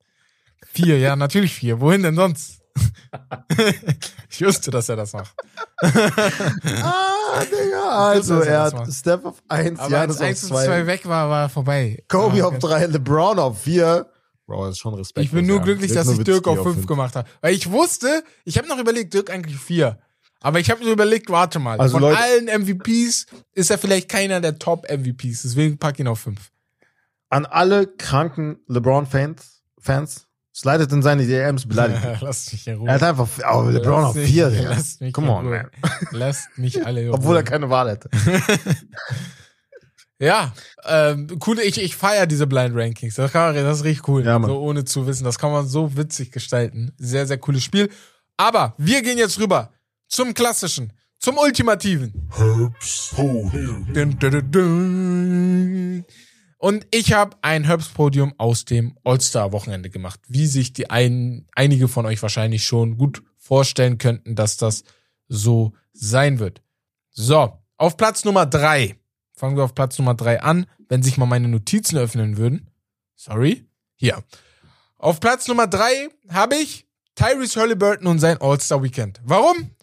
Vier, 0.65 0.99
ja, 0.99 1.15
natürlich 1.15 1.53
vier. 1.53 1.79
Wohin 1.79 2.03
denn 2.03 2.15
sonst? 2.15 2.61
ich 4.29 4.45
wusste, 4.45 4.71
dass 4.71 4.89
er 4.89 4.95
das 4.95 5.13
macht. 5.13 5.33
ah, 5.81 7.43
Digga. 7.43 7.89
Also, 7.89 8.39
er 8.41 8.63
hat 8.63 8.93
Step 8.93 9.25
auf 9.25 9.41
eins, 9.47 9.79
Aber 9.79 9.99
als 9.99 10.21
eins 10.21 10.43
und 10.43 10.49
zwei 10.49 10.85
weg 10.85 11.07
war, 11.07 11.29
war 11.29 11.49
vorbei. 11.49 12.03
Kobe 12.07 12.43
ah, 12.43 12.47
okay. 12.47 12.55
auf 12.55 12.59
drei, 12.59 12.85
LeBron 12.85 13.39
auf 13.39 13.61
vier. 13.61 14.07
Bro, 14.47 14.69
ist 14.69 14.79
schon 14.79 14.93
Respekt. 14.93 15.25
Ich 15.25 15.31
bin 15.31 15.45
nur 15.45 15.61
glücklich, 15.61 15.91
dass 15.91 16.07
ich 16.07 16.23
Dirk 16.23 16.47
auf 16.47 16.63
5 16.63 16.87
gemacht 16.87 17.17
habe. 17.17 17.27
Weil 17.41 17.53
ich 17.53 17.69
wusste, 17.69 18.23
ich 18.45 18.57
habe 18.57 18.67
noch 18.67 18.79
überlegt, 18.79 19.13
Dirk 19.13 19.29
eigentlich 19.29 19.57
4. 19.57 19.99
Aber 20.39 20.59
ich 20.59 20.71
habe 20.71 20.83
mir 20.83 20.91
überlegt, 20.91 21.29
warte 21.29 21.59
mal, 21.59 21.77
also 21.77 21.93
von 21.93 22.01
Leute, 22.03 22.17
allen 22.17 22.61
MVPs 22.61 23.25
ist 23.53 23.71
er 23.71 23.77
vielleicht 23.77 24.07
keiner 24.07 24.39
der 24.39 24.57
Top-MVPs. 24.57 25.41
Deswegen 25.41 25.77
pack 25.77 25.99
ihn 25.99 26.07
auf 26.07 26.19
5. 26.19 26.39
An 27.29 27.45
alle 27.45 27.87
kranken 27.87 28.59
LeBron-Fans, 28.67 29.63
Fans, 29.79 30.26
slidet 30.57 30.91
in 30.91 31.01
seine 31.01 31.25
DMs, 31.25 31.65
beleidigt. 31.67 32.21
Lass 32.21 32.51
mich 32.51 32.67
in 32.67 32.77
Ruhe. 32.77 32.87
Er 32.87 32.95
hat 32.95 33.03
einfach, 33.03 33.27
oh, 33.53 33.69
LeBron 33.69 34.03
auf 34.05 34.15
4. 34.15 34.49
Lasst 34.49 35.01
mich 35.01 35.13
Come 35.13 35.31
on, 35.31 35.49
man. 35.49 35.69
Lasst 36.11 36.49
mich 36.57 36.83
alle 36.85 37.01
in 37.03 37.07
Ruhe. 37.09 37.15
Obwohl 37.15 37.35
er 37.37 37.43
keine 37.43 37.69
Wahl 37.69 37.91
hätte. 37.91 38.09
Ja, 40.19 40.51
ähm, 40.85 41.27
cool, 41.45 41.59
ich, 41.59 41.79
ich 41.79 41.95
feiere 41.95 42.25
diese 42.25 42.47
Blind 42.47 42.75
Rankings. 42.75 43.13
Das, 43.13 43.31
kann 43.31 43.53
man, 43.53 43.63
das 43.63 43.77
ist 43.77 43.83
richtig 43.83 44.07
cool. 44.07 44.25
Ja, 44.25 44.41
so 44.41 44.59
ohne 44.61 44.83
zu 44.83 45.05
wissen. 45.05 45.23
Das 45.23 45.37
kann 45.37 45.51
man 45.51 45.67
so 45.67 45.95
witzig 45.95 46.31
gestalten. 46.31 46.91
Sehr, 46.97 47.27
sehr 47.27 47.37
cooles 47.37 47.63
Spiel. 47.63 47.91
Aber 48.35 48.73
wir 48.79 49.03
gehen 49.03 49.19
jetzt 49.19 49.39
rüber 49.39 49.71
zum 50.07 50.33
klassischen, 50.33 50.91
zum 51.19 51.37
ultimativen. 51.37 52.31
Herbst 52.35 53.13
Und 56.57 56.87
ich 56.91 57.13
habe 57.13 57.37
ein 57.41 57.63
Herbst-Podium 57.63 58.33
aus 58.37 58.65
dem 58.65 58.97
All-Star-Wochenende 59.03 59.89
gemacht. 59.89 60.19
Wie 60.27 60.47
sich 60.47 60.73
die 60.73 60.89
ein, 60.89 61.47
einige 61.55 61.87
von 61.87 62.05
euch 62.05 62.21
wahrscheinlich 62.21 62.65
schon 62.65 62.97
gut 62.97 63.21
vorstellen 63.37 63.97
könnten, 63.97 64.35
dass 64.35 64.57
das 64.57 64.83
so 65.27 65.73
sein 65.93 66.39
wird. 66.39 66.61
So, 67.11 67.59
auf 67.77 67.97
Platz 67.97 68.25
Nummer 68.25 68.45
drei 68.45 68.97
Fangen 69.37 69.55
wir 69.55 69.63
auf 69.63 69.75
Platz 69.75 69.99
Nummer 69.99 70.15
drei 70.15 70.41
an. 70.41 70.65
Wenn 70.89 71.03
sich 71.03 71.17
mal 71.17 71.27
meine 71.27 71.47
Notizen 71.47 71.97
öffnen 71.97 72.37
würden. 72.37 72.71
Sorry. 73.15 73.67
Hier. 73.95 74.23
Auf 74.97 75.19
Platz 75.19 75.47
Nummer 75.47 75.67
drei 75.67 76.09
habe 76.29 76.55
ich 76.55 76.87
Tyrese 77.13 77.59
Halliburton 77.59 78.07
und 78.07 78.19
sein 78.19 78.41
All-Star 78.41 78.81
Weekend. 78.81 79.21
Warum? 79.23 79.75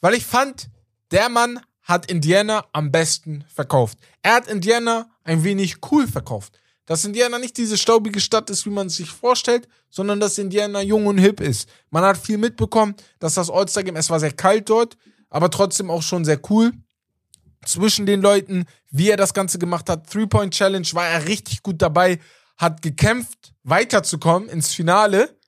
Weil 0.00 0.14
ich 0.14 0.24
fand, 0.24 0.70
der 1.10 1.28
Mann 1.28 1.60
hat 1.82 2.10
Indiana 2.10 2.64
am 2.72 2.90
besten 2.90 3.44
verkauft. 3.52 3.98
Er 4.22 4.36
hat 4.36 4.48
Indiana 4.48 5.10
ein 5.24 5.44
wenig 5.44 5.76
cool 5.90 6.06
verkauft. 6.06 6.58
Dass 6.86 7.04
Indiana 7.04 7.38
nicht 7.38 7.56
diese 7.56 7.78
staubige 7.78 8.20
Stadt 8.20 8.50
ist, 8.50 8.66
wie 8.66 8.70
man 8.70 8.88
sich 8.88 9.08
vorstellt, 9.08 9.68
sondern 9.88 10.18
dass 10.18 10.38
Indiana 10.38 10.82
jung 10.82 11.06
und 11.06 11.18
hip 11.18 11.40
ist. 11.40 11.68
Man 11.90 12.04
hat 12.04 12.18
viel 12.18 12.38
mitbekommen, 12.38 12.96
dass 13.20 13.34
das 13.34 13.50
All-Star-Game, 13.50 13.96
es 13.96 14.10
war 14.10 14.18
sehr 14.18 14.32
kalt 14.32 14.68
dort, 14.68 14.96
aber 15.30 15.48
trotzdem 15.50 15.90
auch 15.90 16.02
schon 16.02 16.24
sehr 16.24 16.40
cool 16.50 16.72
zwischen 17.64 18.04
den 18.04 18.20
Leuten, 18.20 18.64
wie 18.90 19.10
er 19.10 19.16
das 19.16 19.32
Ganze 19.32 19.58
gemacht 19.58 19.88
hat. 19.88 20.10
Three-Point-Challenge 20.10 20.88
war 20.92 21.06
er 21.06 21.26
richtig 21.26 21.62
gut 21.62 21.80
dabei, 21.80 22.18
hat 22.56 22.82
gekämpft, 22.82 23.54
weiterzukommen 23.62 24.48
ins 24.48 24.74
Finale. 24.74 25.38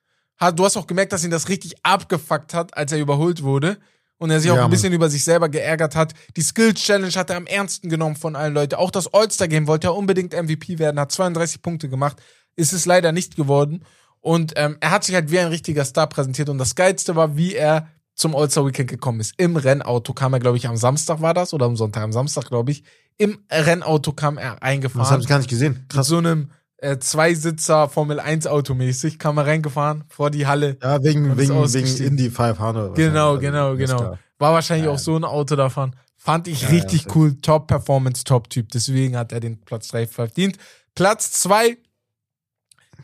Du 0.54 0.64
hast 0.64 0.76
auch 0.76 0.86
gemerkt, 0.86 1.12
dass 1.12 1.24
ihn 1.24 1.30
das 1.30 1.48
richtig 1.48 1.74
abgefuckt 1.84 2.54
hat, 2.54 2.76
als 2.76 2.92
er 2.92 3.00
überholt 3.00 3.42
wurde. 3.42 3.78
Und 4.24 4.30
er 4.30 4.40
sich 4.40 4.48
ja, 4.48 4.54
auch 4.58 4.64
ein 4.64 4.70
bisschen 4.70 4.88
Mann. 4.88 4.94
über 4.96 5.10
sich 5.10 5.22
selber 5.22 5.50
geärgert 5.50 5.94
hat. 5.94 6.14
Die 6.34 6.40
Skills-Challenge 6.40 7.12
hat 7.12 7.28
er 7.28 7.36
am 7.36 7.44
ernsten 7.44 7.90
genommen 7.90 8.16
von 8.16 8.36
allen 8.36 8.54
Leuten. 8.54 8.76
Auch 8.76 8.90
das 8.90 9.12
All-Star-Game 9.12 9.66
wollte 9.66 9.88
er 9.88 9.94
unbedingt 9.94 10.32
MVP 10.32 10.78
werden, 10.78 10.98
hat 10.98 11.12
32 11.12 11.60
Punkte 11.60 11.90
gemacht. 11.90 12.16
Ist 12.56 12.72
es 12.72 12.86
leider 12.86 13.12
nicht 13.12 13.36
geworden. 13.36 13.84
Und 14.22 14.54
ähm, 14.56 14.78
er 14.80 14.92
hat 14.92 15.04
sich 15.04 15.14
halt 15.14 15.30
wie 15.30 15.40
ein 15.40 15.48
richtiger 15.48 15.84
Star 15.84 16.06
präsentiert. 16.06 16.48
Und 16.48 16.56
das 16.56 16.74
Geilste 16.74 17.16
war, 17.16 17.36
wie 17.36 17.54
er 17.54 17.88
zum 18.14 18.34
All-Star 18.34 18.64
Weekend 18.64 18.88
gekommen 18.88 19.20
ist. 19.20 19.34
Im 19.36 19.56
Rennauto 19.56 20.14
kam 20.14 20.32
er, 20.32 20.40
glaube 20.40 20.56
ich, 20.56 20.66
am 20.68 20.78
Samstag 20.78 21.20
war 21.20 21.34
das 21.34 21.52
oder 21.52 21.66
am 21.66 21.76
Sonntag, 21.76 22.02
am 22.02 22.12
Samstag, 22.12 22.46
glaube 22.46 22.70
ich. 22.70 22.82
Im 23.18 23.40
Rennauto 23.50 24.14
kam 24.14 24.38
er 24.38 24.62
eingefahren. 24.62 25.02
Das 25.02 25.10
habe 25.10 25.20
ich 25.20 25.28
gar 25.28 25.36
nicht 25.36 25.50
gesehen. 25.50 25.84
Krass. 25.90 25.98
Mit 25.98 26.06
so 26.06 26.16
einem 26.16 26.50
äh, 26.78 26.98
Zweisitzer 26.98 27.88
Formel 27.88 28.20
1 28.20 28.46
Auto 28.46 28.74
mäßig 28.74 29.18
kam 29.18 29.38
er 29.38 29.46
reingefahren 29.46 30.04
vor 30.08 30.30
die 30.30 30.46
Halle. 30.46 30.76
Ja, 30.82 31.02
wegen, 31.02 31.36
wegen, 31.36 31.54
wegen 31.54 32.04
Indy 32.04 32.30
500. 32.30 32.94
Genau, 32.94 33.38
genau, 33.38 33.76
genau. 33.76 34.18
War 34.38 34.52
wahrscheinlich 34.52 34.86
ja. 34.86 34.92
auch 34.92 34.98
so 34.98 35.16
ein 35.16 35.24
Auto 35.24 35.56
davon. 35.56 35.94
Fand 36.16 36.48
ich 36.48 36.62
ja, 36.62 36.68
richtig 36.68 37.04
ja, 37.04 37.12
cool. 37.14 37.40
Top 37.40 37.66
Performance, 37.66 38.24
Top 38.24 38.50
Typ. 38.50 38.70
Deswegen 38.70 39.16
hat 39.16 39.32
er 39.32 39.40
den 39.40 39.60
Platz 39.60 39.88
3 39.88 40.06
verdient. 40.06 40.58
Platz 40.94 41.32
2. 41.32 41.76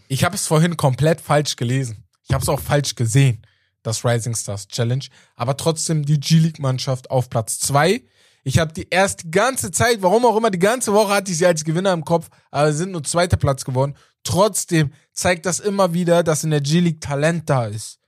Ich 0.08 0.24
habe 0.24 0.34
es 0.34 0.46
vorhin 0.46 0.76
komplett 0.76 1.20
falsch 1.20 1.56
gelesen. 1.56 2.04
Ich 2.24 2.32
habe 2.32 2.42
es 2.42 2.48
auch 2.48 2.60
falsch 2.60 2.94
gesehen 2.94 3.44
das 3.82 4.04
Rising 4.04 4.34
Stars 4.34 4.68
Challenge, 4.68 5.04
aber 5.36 5.56
trotzdem 5.56 6.04
die 6.04 6.20
G-League-Mannschaft 6.20 7.10
auf 7.10 7.30
Platz 7.30 7.58
zwei. 7.58 8.02
Ich 8.42 8.58
habe 8.58 8.72
die 8.72 8.88
erst 8.88 9.24
die 9.24 9.30
ganze 9.30 9.70
Zeit, 9.70 10.02
warum 10.02 10.24
auch 10.24 10.36
immer, 10.36 10.50
die 10.50 10.58
ganze 10.58 10.92
Woche 10.92 11.14
hatte 11.14 11.30
ich 11.30 11.38
sie 11.38 11.46
als 11.46 11.64
Gewinner 11.64 11.92
im 11.92 12.04
Kopf, 12.04 12.28
aber 12.50 12.72
sind 12.72 12.92
nur 12.92 13.04
zweiter 13.04 13.36
Platz 13.36 13.64
geworden. 13.64 13.94
Trotzdem 14.24 14.92
zeigt 15.12 15.46
das 15.46 15.60
immer 15.60 15.92
wieder, 15.92 16.22
dass 16.22 16.44
in 16.44 16.50
der 16.50 16.60
G-League 16.60 17.00
Talent 17.00 17.48
da 17.48 17.66
ist. 17.66 18.00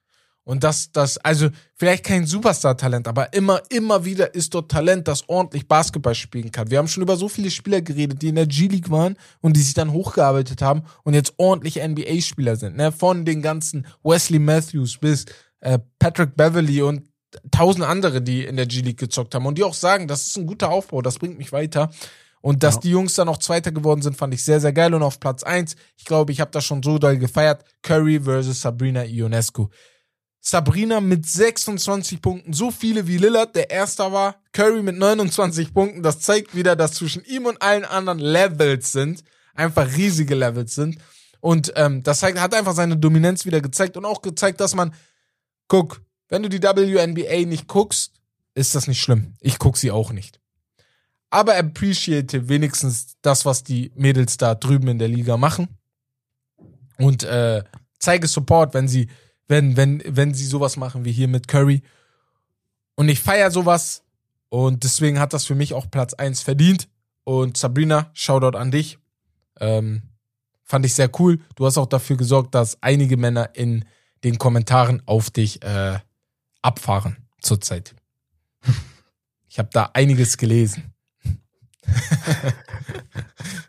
Und 0.44 0.64
das, 0.64 0.90
das, 0.90 1.18
also 1.18 1.50
vielleicht 1.76 2.04
kein 2.04 2.26
Superstar-Talent, 2.26 3.06
aber 3.06 3.32
immer, 3.32 3.62
immer 3.70 4.04
wieder 4.04 4.34
ist 4.34 4.52
dort 4.54 4.72
Talent, 4.72 5.06
das 5.06 5.28
ordentlich 5.28 5.68
Basketball 5.68 6.16
spielen 6.16 6.50
kann. 6.50 6.68
Wir 6.68 6.78
haben 6.78 6.88
schon 6.88 7.04
über 7.04 7.16
so 7.16 7.28
viele 7.28 7.50
Spieler 7.50 7.80
geredet, 7.80 8.22
die 8.22 8.28
in 8.28 8.34
der 8.34 8.48
G-League 8.48 8.90
waren 8.90 9.16
und 9.40 9.56
die 9.56 9.62
sich 9.62 9.74
dann 9.74 9.92
hochgearbeitet 9.92 10.60
haben 10.60 10.82
und 11.04 11.14
jetzt 11.14 11.34
ordentliche 11.36 11.86
NBA-Spieler 11.86 12.56
sind. 12.56 12.76
Ne? 12.76 12.90
Von 12.90 13.24
den 13.24 13.40
ganzen 13.40 13.86
Wesley 14.02 14.40
Matthews 14.40 14.98
bis 14.98 15.26
äh, 15.60 15.78
Patrick 16.00 16.34
Beverly 16.36 16.82
und 16.82 17.11
tausend 17.50 17.84
andere, 17.84 18.22
die 18.22 18.44
in 18.44 18.56
der 18.56 18.66
G-League 18.66 18.98
gezockt 18.98 19.34
haben 19.34 19.46
und 19.46 19.58
die 19.58 19.64
auch 19.64 19.74
sagen, 19.74 20.08
das 20.08 20.26
ist 20.26 20.36
ein 20.36 20.46
guter 20.46 20.70
Aufbau, 20.70 21.02
das 21.02 21.18
bringt 21.18 21.38
mich 21.38 21.52
weiter. 21.52 21.90
Und 22.42 22.64
dass 22.64 22.74
ja. 22.74 22.80
die 22.80 22.90
Jungs 22.90 23.14
dann 23.14 23.28
auch 23.28 23.38
Zweiter 23.38 23.70
geworden 23.70 24.02
sind, 24.02 24.16
fand 24.16 24.34
ich 24.34 24.44
sehr, 24.44 24.60
sehr 24.60 24.72
geil. 24.72 24.92
Und 24.94 25.02
auf 25.02 25.20
Platz 25.20 25.44
eins, 25.44 25.76
ich 25.96 26.04
glaube, 26.04 26.32
ich 26.32 26.40
habe 26.40 26.50
das 26.50 26.64
schon 26.64 26.82
so 26.82 26.98
doll 26.98 27.16
gefeiert, 27.16 27.64
Curry 27.82 28.20
versus 28.20 28.60
Sabrina 28.60 29.04
Ionescu. 29.04 29.68
Sabrina 30.40 31.00
mit 31.00 31.24
26 31.24 32.20
Punkten, 32.20 32.52
so 32.52 32.72
viele 32.72 33.06
wie 33.06 33.16
Lillard, 33.16 33.54
der 33.54 33.70
Erster 33.70 34.10
war. 34.10 34.42
Curry 34.52 34.82
mit 34.82 34.98
29 34.98 35.72
Punkten, 35.72 36.02
das 36.02 36.18
zeigt 36.18 36.56
wieder, 36.56 36.74
dass 36.74 36.94
zwischen 36.94 37.24
ihm 37.24 37.46
und 37.46 37.62
allen 37.62 37.84
anderen 37.84 38.18
Levels 38.18 38.90
sind, 38.90 39.22
einfach 39.54 39.86
riesige 39.96 40.34
Levels 40.34 40.74
sind. 40.74 40.98
Und 41.40 41.72
ähm, 41.76 42.02
das 42.02 42.24
hat 42.24 42.54
einfach 42.54 42.74
seine 42.74 42.96
Dominanz 42.96 43.46
wieder 43.46 43.60
gezeigt 43.60 43.96
und 43.96 44.04
auch 44.04 44.20
gezeigt, 44.20 44.60
dass 44.60 44.74
man, 44.74 44.92
guck, 45.68 46.00
wenn 46.32 46.42
du 46.42 46.48
die 46.48 46.62
WNBA 46.62 47.46
nicht 47.46 47.68
guckst, 47.68 48.14
ist 48.54 48.74
das 48.74 48.88
nicht 48.88 49.02
schlimm. 49.02 49.34
Ich 49.40 49.58
guck 49.58 49.76
sie 49.76 49.90
auch 49.90 50.12
nicht. 50.12 50.40
Aber 51.28 51.56
appreciate 51.56 52.48
wenigstens 52.48 53.16
das, 53.20 53.44
was 53.44 53.64
die 53.64 53.92
Mädels 53.96 54.38
da 54.38 54.54
drüben 54.54 54.88
in 54.88 54.98
der 54.98 55.08
Liga 55.08 55.36
machen. 55.36 55.68
Und 56.96 57.22
äh, 57.22 57.62
zeige 57.98 58.28
Support, 58.28 58.72
wenn 58.72 58.88
sie 58.88 59.08
wenn, 59.46 59.76
wenn, 59.76 60.02
wenn 60.06 60.32
sie 60.32 60.46
sowas 60.46 60.78
machen 60.78 61.04
wie 61.04 61.12
hier 61.12 61.28
mit 61.28 61.48
Curry. 61.48 61.82
Und 62.94 63.10
ich 63.10 63.20
feiere 63.20 63.50
sowas. 63.50 64.02
Und 64.48 64.84
deswegen 64.84 65.18
hat 65.18 65.34
das 65.34 65.44
für 65.44 65.54
mich 65.54 65.74
auch 65.74 65.90
Platz 65.90 66.14
1 66.14 66.40
verdient. 66.40 66.88
Und 67.24 67.58
Sabrina, 67.58 68.10
Shoutout 68.14 68.56
an 68.56 68.70
dich. 68.70 68.98
Ähm, 69.60 70.00
fand 70.64 70.86
ich 70.86 70.94
sehr 70.94 71.10
cool. 71.20 71.40
Du 71.56 71.66
hast 71.66 71.76
auch 71.76 71.86
dafür 71.86 72.16
gesorgt, 72.16 72.54
dass 72.54 72.82
einige 72.82 73.18
Männer 73.18 73.50
in 73.54 73.84
den 74.24 74.38
Kommentaren 74.38 75.02
auf 75.04 75.30
dich 75.30 75.62
äh, 75.62 75.98
abfahren 76.62 77.16
zurzeit. 77.40 77.94
Ich 79.48 79.58
habe 79.58 79.68
da 79.70 79.90
einiges 79.92 80.38
gelesen. 80.38 80.94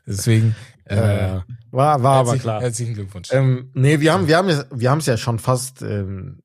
Deswegen 0.08 0.56
äh, 0.86 1.42
war, 1.72 2.02
war 2.02 2.20
aber 2.20 2.38
klar. 2.38 2.62
Herzlichen 2.62 2.94
Glückwunsch. 2.94 3.28
Ähm, 3.34 3.70
nee, 3.74 4.00
wir 4.00 4.14
haben, 4.14 4.28
wir 4.28 4.38
haben, 4.38 4.64
wir 4.72 4.90
haben 4.90 5.00
es 5.00 5.08
ja 5.08 5.18
schon 5.18 5.40
fast 5.40 5.82
ähm, 5.82 6.42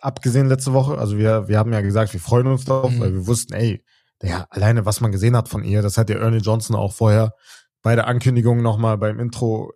abgesehen 0.00 0.48
letzte 0.48 0.72
Woche. 0.72 0.96
Also 0.96 1.18
wir, 1.18 1.48
wir 1.48 1.58
haben 1.58 1.72
ja 1.72 1.82
gesagt, 1.82 2.14
wir 2.14 2.20
freuen 2.20 2.46
uns 2.46 2.64
darauf, 2.64 2.90
mhm. 2.90 3.00
weil 3.00 3.12
wir 3.12 3.26
wussten, 3.26 3.52
ey, 3.52 3.84
ja, 4.22 4.46
alleine 4.48 4.86
was 4.86 5.02
man 5.02 5.12
gesehen 5.12 5.36
hat 5.36 5.50
von 5.50 5.64
ihr, 5.64 5.82
das 5.82 5.98
hat 5.98 6.10
ja 6.10 6.16
Ernie 6.16 6.38
Johnson 6.38 6.74
auch 6.74 6.94
vorher 6.94 7.34
bei 7.82 7.94
der 7.94 8.06
Ankündigung 8.06 8.62
nochmal 8.62 8.98
beim 8.98 9.20
Intro, 9.20 9.72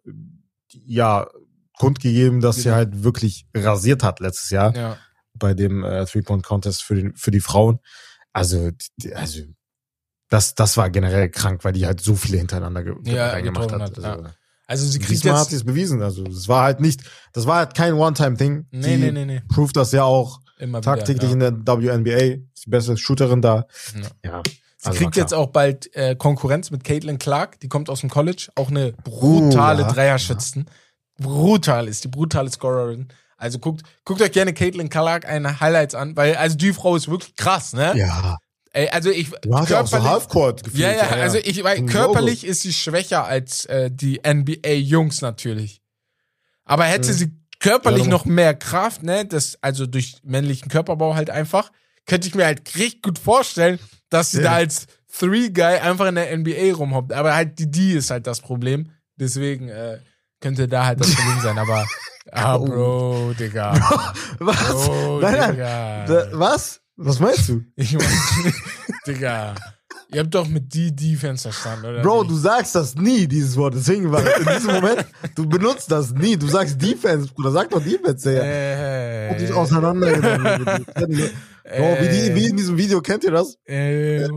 ja, 0.87 1.27
kundgegeben, 1.79 2.41
dass 2.41 2.57
ja. 2.57 2.62
sie 2.62 2.73
halt 2.73 3.05
wirklich 3.05 3.47
rasiert 3.55 4.03
hat 4.03 4.20
letztes 4.20 4.51
Jahr 4.51 4.75
ja. 4.75 4.97
Bei 5.35 5.55
dem 5.55 5.85
äh, 5.85 6.05
Three-Point-Contest 6.05 6.83
für, 6.83 6.95
den, 6.95 7.16
für 7.16 7.30
die 7.30 7.41
Frauen. 7.41 7.80
Also, 8.33 8.70
also 9.14 9.43
das, 10.28 10.55
das 10.55 10.76
war 10.76 10.91
generell 10.91 11.28
krank, 11.28 11.64
weil 11.64 11.72
die 11.72 11.87
halt 11.87 12.01
so 12.01 12.14
viele 12.14 12.39
hintereinander 12.39 12.83
ge 12.83 12.95
ja, 13.05 13.39
gemacht 13.41 13.72
hat. 13.72 13.80
also, 13.80 14.01
ja. 14.01 14.35
also 14.66 14.87
sie 14.87 14.99
kriegt 14.99 15.24
jetzt 15.24 15.35
hat 15.35 15.49
sie 15.51 15.57
es 15.57 15.64
bewiesen. 15.64 16.03
Also 16.03 16.24
es 16.24 16.49
war 16.49 16.62
halt 16.62 16.80
nicht, 16.80 17.03
das 17.33 17.47
war 17.47 17.59
halt 17.59 17.74
kein 17.74 17.95
One-Time-Thing. 17.95 18.66
Nee, 18.70 18.97
nee, 18.97 19.12
nee, 19.12 19.24
nee. 19.26 19.43
Proved 19.49 19.76
das 19.76 19.93
ja 19.93 20.05
auch 20.05 20.41
Immer 20.59 20.80
tagtäglich 20.80 21.30
ja. 21.30 21.33
in 21.33 21.41
der 21.41 21.53
WNBA. 21.53 22.43
Ist 22.55 22.66
die 22.66 22.70
beste 22.70 22.97
Shooterin 22.97 23.43
da. 23.43 23.66
Ja. 23.95 24.30
ja. 24.30 24.43
Sie 24.83 24.89
also 24.89 24.99
kriegt 24.99 25.16
jetzt 25.16 25.33
auch 25.33 25.49
bald 25.49 25.95
äh, 25.95 26.16
Konkurrenz 26.16 26.72
mit 26.72 26.83
Caitlin 26.83 27.18
Clark, 27.18 27.61
die 27.61 27.68
kommt 27.68 27.89
aus 27.89 28.01
dem 28.01 28.11
College, 28.11 28.49
auch 28.57 28.68
eine 28.68 28.93
brutale 29.05 29.85
uh. 29.85 29.93
Dreierschützen. 29.93 30.68
Brutal 31.18 31.87
ist 31.87 32.03
die 32.03 32.09
brutale 32.09 32.51
Scorerin. 32.51 33.09
Also 33.43 33.59
guckt, 33.59 33.82
guckt 34.05 34.22
euch 34.22 34.30
gerne 34.30 34.55
Caitlin 34.55 34.88
Clark 34.88 35.26
eine 35.26 35.59
Highlights 35.59 35.97
an, 35.97 36.16
weil 36.16 36.36
also 36.36 36.57
die 36.57 36.72
Frau 36.72 36.95
ist 36.95 37.11
wirklich 37.11 37.34
krass, 37.34 37.72
ne? 37.72 37.93
Ja. 37.97 38.38
Ey, 38.70 38.88
also 38.88 39.11
ich 39.11 39.30
du 39.43 39.59
hast 39.59 39.68
ja 39.68 39.80
auch 39.80 39.86
so 39.88 40.01
Halfcourt 40.01 40.62
gefühlt. 40.62 40.80
Ja, 40.80 40.93
ja, 40.93 41.09
also 41.09 41.38
ich 41.38 41.62
weil 41.64 41.84
körperlich 41.86 42.45
ist 42.45 42.62
sie 42.62 42.72
schwächer 42.72 43.24
als 43.24 43.66
äh, 43.66 43.90
die 43.90 44.20
NBA 44.24 44.74
Jungs 44.74 45.22
natürlich. 45.22 45.82
Aber 46.64 46.84
hätte 46.84 47.09
mhm. 47.09 47.14
sie 47.14 47.32
körperlich 47.59 48.05
ja, 48.05 48.11
noch 48.11 48.26
mehr 48.26 48.55
Kraft, 48.55 49.03
ne, 49.03 49.26
das 49.26 49.59
also 49.61 49.86
durch 49.86 50.18
männlichen 50.22 50.70
Körperbau 50.70 51.16
halt 51.16 51.28
einfach, 51.28 51.72
könnte 52.07 52.28
ich 52.28 52.36
mir 52.36 52.47
halt 52.47 52.76
richtig 52.76 53.03
gut 53.03 53.18
vorstellen, 53.18 53.80
dass 54.09 54.30
sie 54.30 54.38
ja. 54.38 54.45
da 54.45 54.53
als 54.53 54.86
Three 55.12 55.51
Guy 55.51 55.78
einfach 55.80 56.07
in 56.07 56.14
der 56.14 56.38
NBA 56.38 56.74
rumhoppt, 56.76 57.12
aber 57.12 57.34
halt 57.34 57.59
die 57.59 57.68
D 57.68 57.95
ist 57.95 58.11
halt 58.11 58.28
das 58.28 58.40
Problem, 58.40 58.93
deswegen 59.16 59.68
äh, 59.68 59.99
könnte 60.43 60.68
da 60.68 60.84
halt 60.86 61.01
das 61.01 61.14
Problem 61.14 61.40
sein, 61.40 61.59
aber 61.59 61.86
ah, 62.32 62.59
Bro, 62.59 63.32
Digga. 63.38 63.72
was? 64.38 64.86
Bro, 64.86 65.20
nein, 65.20 65.53
Digga. 65.53 66.05
Da, 66.07 66.28
was? 66.32 66.80
Was 66.97 67.20
meinst 67.20 67.49
du? 67.49 67.62
Ich 67.76 67.95
meine, 67.95 68.53
Digga. 69.07 69.55
Ihr 70.12 70.20
habt 70.20 70.34
doch 70.34 70.47
mit 70.47 70.74
die 70.74 70.95
Defense 70.95 71.45
verstanden, 71.51 71.86
oder? 71.86 72.03
Bro, 72.03 72.24
nicht? 72.24 72.32
du 72.32 72.36
sagst 72.36 72.74
das 72.74 72.95
nie, 72.97 73.26
dieses 73.26 73.57
Wort. 73.57 73.74
Deswegen 73.74 74.12
war 74.12 74.20
in 74.20 74.45
diesem 74.47 74.74
Moment, 74.74 75.07
du 75.34 75.49
benutzt 75.49 75.90
das 75.90 76.12
nie. 76.12 76.36
Du 76.36 76.49
sagst 76.49 76.82
Defense, 76.82 77.32
Bruder. 77.32 77.51
Sag 77.51 77.70
doch 77.70 77.82
Defense, 77.82 78.28
Digga. 78.28 78.43
Hey, 78.43 79.30
Und 79.30 79.40
dich 79.40 79.53
auseinandergenommen. 79.53 80.84
Bro, 80.95 81.97
wie, 82.01 82.09
die, 82.09 82.34
wie 82.34 82.47
in 82.49 82.57
diesem 82.59 82.76
Video, 82.76 83.01
kennt 83.01 83.24
ihr 83.24 83.30
das? 83.30 83.57
Äh, 83.64 84.28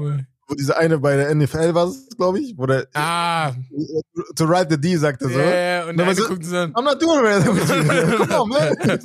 wo 0.47 0.55
diese 0.55 0.77
eine 0.77 0.99
bei 0.99 1.15
der 1.15 1.33
NFL 1.33 1.73
war, 1.73 1.91
glaube 2.17 2.39
ich, 2.39 2.57
wo 2.57 2.65
der 2.65 2.87
ah. 2.93 3.51
to 4.35 4.47
write 4.47 4.67
the 4.69 4.79
D 4.79 4.95
sagt 4.97 5.21
er 5.21 5.29
so. 5.29 5.39
Yeah, 5.39 5.89
und 5.89 5.97
dann 5.97 6.15
so, 6.15 6.27
guckt 6.27 6.45
so, 6.45 6.55
I'm 6.55 6.83
not 6.83 7.01
doing 7.01 7.25
it. 7.25 7.43
Come 8.17 8.39
on, 8.39 8.49
man. 8.49 8.99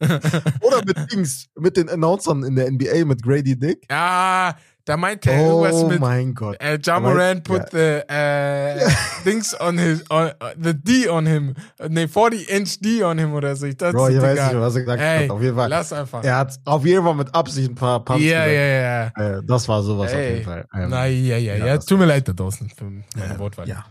Oder 0.60 0.84
mit 0.84 1.12
Dings, 1.12 1.46
mit 1.56 1.76
den 1.76 1.88
Announcern 1.88 2.44
in 2.44 2.56
der 2.56 2.70
NBA, 2.70 3.04
mit 3.06 3.22
Grady 3.22 3.58
Dick. 3.58 3.84
Ah, 3.88 4.54
da 4.84 4.98
meinte 4.98 5.30
er 5.30 5.40
oh 5.40 5.64
irgendwas 5.64 5.88
mit. 5.88 5.98
Oh 5.98 6.04
mein 6.04 6.34
Gott. 6.34 6.56
Äh, 6.60 6.78
Jamoran 6.82 7.42
put 7.42 7.72
ja. 7.72 8.02
the 8.06 8.12
äh, 8.12 8.90
things 9.24 9.58
on 9.58 9.78
his, 9.78 10.04
on, 10.10 10.30
the 10.62 10.74
D 10.74 11.08
on 11.08 11.26
him. 11.26 11.54
Ne, 11.88 12.06
40 12.06 12.50
Inch 12.50 12.80
D 12.80 13.02
on 13.02 13.18
him 13.18 13.32
oder 13.32 13.56
so. 13.56 13.64
Ich 13.64 13.78
dachte, 13.78 13.96
Bro, 13.96 14.08
ich 14.10 14.20
weiß 14.20 14.52
nicht, 14.52 14.60
was 14.60 14.74
er 14.74 14.80
gesagt 14.82 15.00
Ey, 15.00 15.22
hat. 15.22 15.30
Auf 15.30 15.40
jeden 15.40 15.56
Fall. 15.56 15.68
Lass 15.70 15.92
einfach. 15.92 16.22
Er 16.22 16.36
hat 16.36 16.60
auf 16.66 16.84
jeden 16.84 17.02
Fall 17.02 17.14
mit 17.14 17.34
Absicht 17.34 17.70
ein 17.70 17.74
paar 17.74 18.04
Pumps 18.04 18.22
Ja, 18.22 18.46
ja, 18.46 18.62
ja. 18.62 19.06
Äh, 19.16 19.42
das 19.46 19.66
war 19.68 19.82
sowas 19.82 20.12
Ey. 20.12 20.18
auf 20.18 20.30
jeden 20.32 20.44
Fall. 20.44 20.66
Ähm, 20.74 20.90
Na, 20.90 21.06
ja, 21.06 21.38
ja, 21.38 21.54
ja. 21.56 21.66
ja 21.66 21.78
tut 21.78 21.98
mir 21.98 22.06
leid 22.06 22.28
da 22.28 22.32
draußen 22.34 22.68
für 22.68 22.84
meine 22.84 23.38
Wortwahl. 23.38 23.66
Ja. 23.66 23.86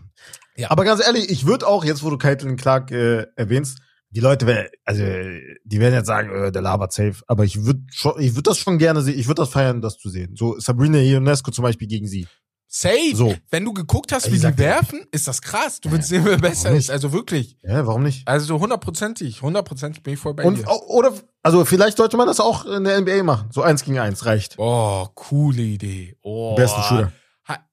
ja. 0.54 0.70
Aber 0.70 0.84
ganz 0.84 1.04
ehrlich, 1.04 1.28
ich 1.28 1.44
würde 1.44 1.66
auch, 1.66 1.84
jetzt 1.84 2.04
wo 2.04 2.10
du 2.10 2.18
Caitlin 2.18 2.56
Clark 2.56 2.92
äh, 2.92 3.26
erwähnst, 3.34 3.78
die 4.14 4.20
Leute, 4.20 4.70
also 4.84 5.02
die 5.02 5.80
werden 5.80 5.94
jetzt 5.94 6.06
sagen, 6.06 6.30
äh, 6.30 6.52
der 6.52 6.62
labert 6.62 6.92
safe, 6.92 7.16
aber 7.26 7.44
ich 7.44 7.64
würde 7.64 7.82
ich 8.20 8.34
würde 8.34 8.42
das 8.42 8.58
schon 8.58 8.78
gerne 8.78 9.02
sehen, 9.02 9.18
ich 9.18 9.26
würde 9.26 9.42
das 9.42 9.48
feiern, 9.48 9.80
das 9.80 9.98
zu 9.98 10.08
sehen. 10.08 10.36
So 10.36 10.58
Sabrina 10.58 10.98
Ionesco 10.98 11.50
zum 11.50 11.64
Beispiel 11.64 11.88
gegen 11.88 12.06
sie. 12.06 12.26
Safe. 12.68 13.14
So. 13.14 13.34
Wenn 13.50 13.64
du 13.64 13.72
geguckt 13.72 14.12
hast, 14.12 14.32
wie 14.32 14.38
die 14.38 14.58
werfen, 14.58 15.04
ist 15.12 15.28
das 15.28 15.42
krass. 15.42 15.80
Du 15.80 15.90
willst 15.92 16.08
sehen, 16.08 16.24
wer 16.24 16.38
besser 16.38 16.70
ist. 16.70 16.90
Also 16.90 17.12
wirklich. 17.12 17.56
Ja, 17.62 17.86
warum 17.86 18.02
nicht? 18.02 18.26
Also 18.26 18.46
so 18.46 18.60
hundertprozentig, 18.60 19.42
hundertprozentig 19.42 20.02
bin 20.02 20.14
ich 20.14 20.20
voll 20.20 20.34
bei 20.34 20.44
Und, 20.44 20.58
dir. 20.58 20.68
Oder, 20.88 21.12
also 21.42 21.64
vielleicht 21.64 21.98
sollte 21.98 22.16
man 22.16 22.26
das 22.26 22.40
auch 22.40 22.66
in 22.66 22.84
der 22.84 23.00
NBA 23.00 23.22
machen. 23.22 23.48
So 23.52 23.62
eins 23.62 23.84
gegen 23.84 23.98
eins 23.98 24.26
reicht. 24.26 24.54
Oh, 24.58 25.06
coole 25.14 25.62
Idee. 25.62 26.16
Oh. 26.22 26.54
Besten 26.54 26.82
Shooter. 26.82 27.12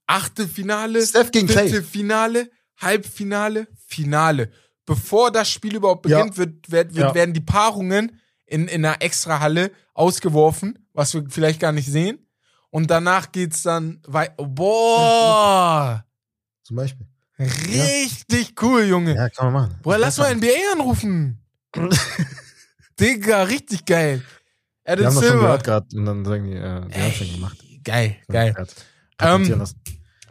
Achte 0.05 0.47
Finale. 0.47 1.05
Steph 1.05 1.31
gegen 1.31 1.47
Clay. 1.47 1.81
Finale, 1.81 2.51
Halbfinale, 2.77 3.68
Finale 3.88 4.51
bevor 4.91 5.31
das 5.31 5.49
Spiel 5.49 5.77
überhaupt 5.77 6.01
beginnt, 6.01 6.31
ja. 6.31 6.38
wird, 6.38 6.69
wird, 6.69 6.95
wird 6.95 7.07
ja. 7.07 7.15
werden 7.15 7.34
die 7.34 7.39
Paarungen 7.39 8.19
in, 8.45 8.68
in 8.68 8.85
einer 8.85 9.01
Extrahalle 9.01 9.72
ausgeworfen, 9.93 10.77
was 10.91 11.13
wir 11.13 11.23
vielleicht 11.30 11.61
gar 11.61 11.72
nicht 11.72 11.88
sehen. 11.88 12.27
Und 12.72 12.91
danach 12.91 13.31
geht's 13.31 13.63
dann 13.63 14.01
weiter. 14.05 14.34
Boah! 14.43 16.03
Zum 16.63 16.76
Beispiel. 16.76 17.07
Richtig 17.39 18.49
ja. 18.49 18.55
cool, 18.61 18.84
Junge. 18.84 19.15
Ja, 19.15 19.30
kann 19.30 19.53
man 19.53 19.63
machen. 19.63 19.80
Boah, 19.81 19.97
lass 19.97 20.18
mal 20.18 20.35
NBA 20.35 20.73
anrufen. 20.73 21.41
Digga, 22.99 23.43
richtig 23.43 23.85
geil. 23.85 24.22
Adam 24.84 24.99
wir 24.99 25.05
haben 25.05 25.13
Silver. 25.13 25.22
das 25.22 25.31
schon 25.31 25.39
gehört 25.39 25.63
gerade 25.63 25.95
und 25.95 26.05
dann 26.05 26.26
sagen 26.26 26.43
die, 26.43 26.57
äh, 26.57 26.81
die 26.89 27.01
haben 27.01 27.11
schon 27.13 27.31
gemacht. 27.31 27.57
Geil, 27.84 28.18
geil. 28.27 28.68
Ähm, 29.22 29.65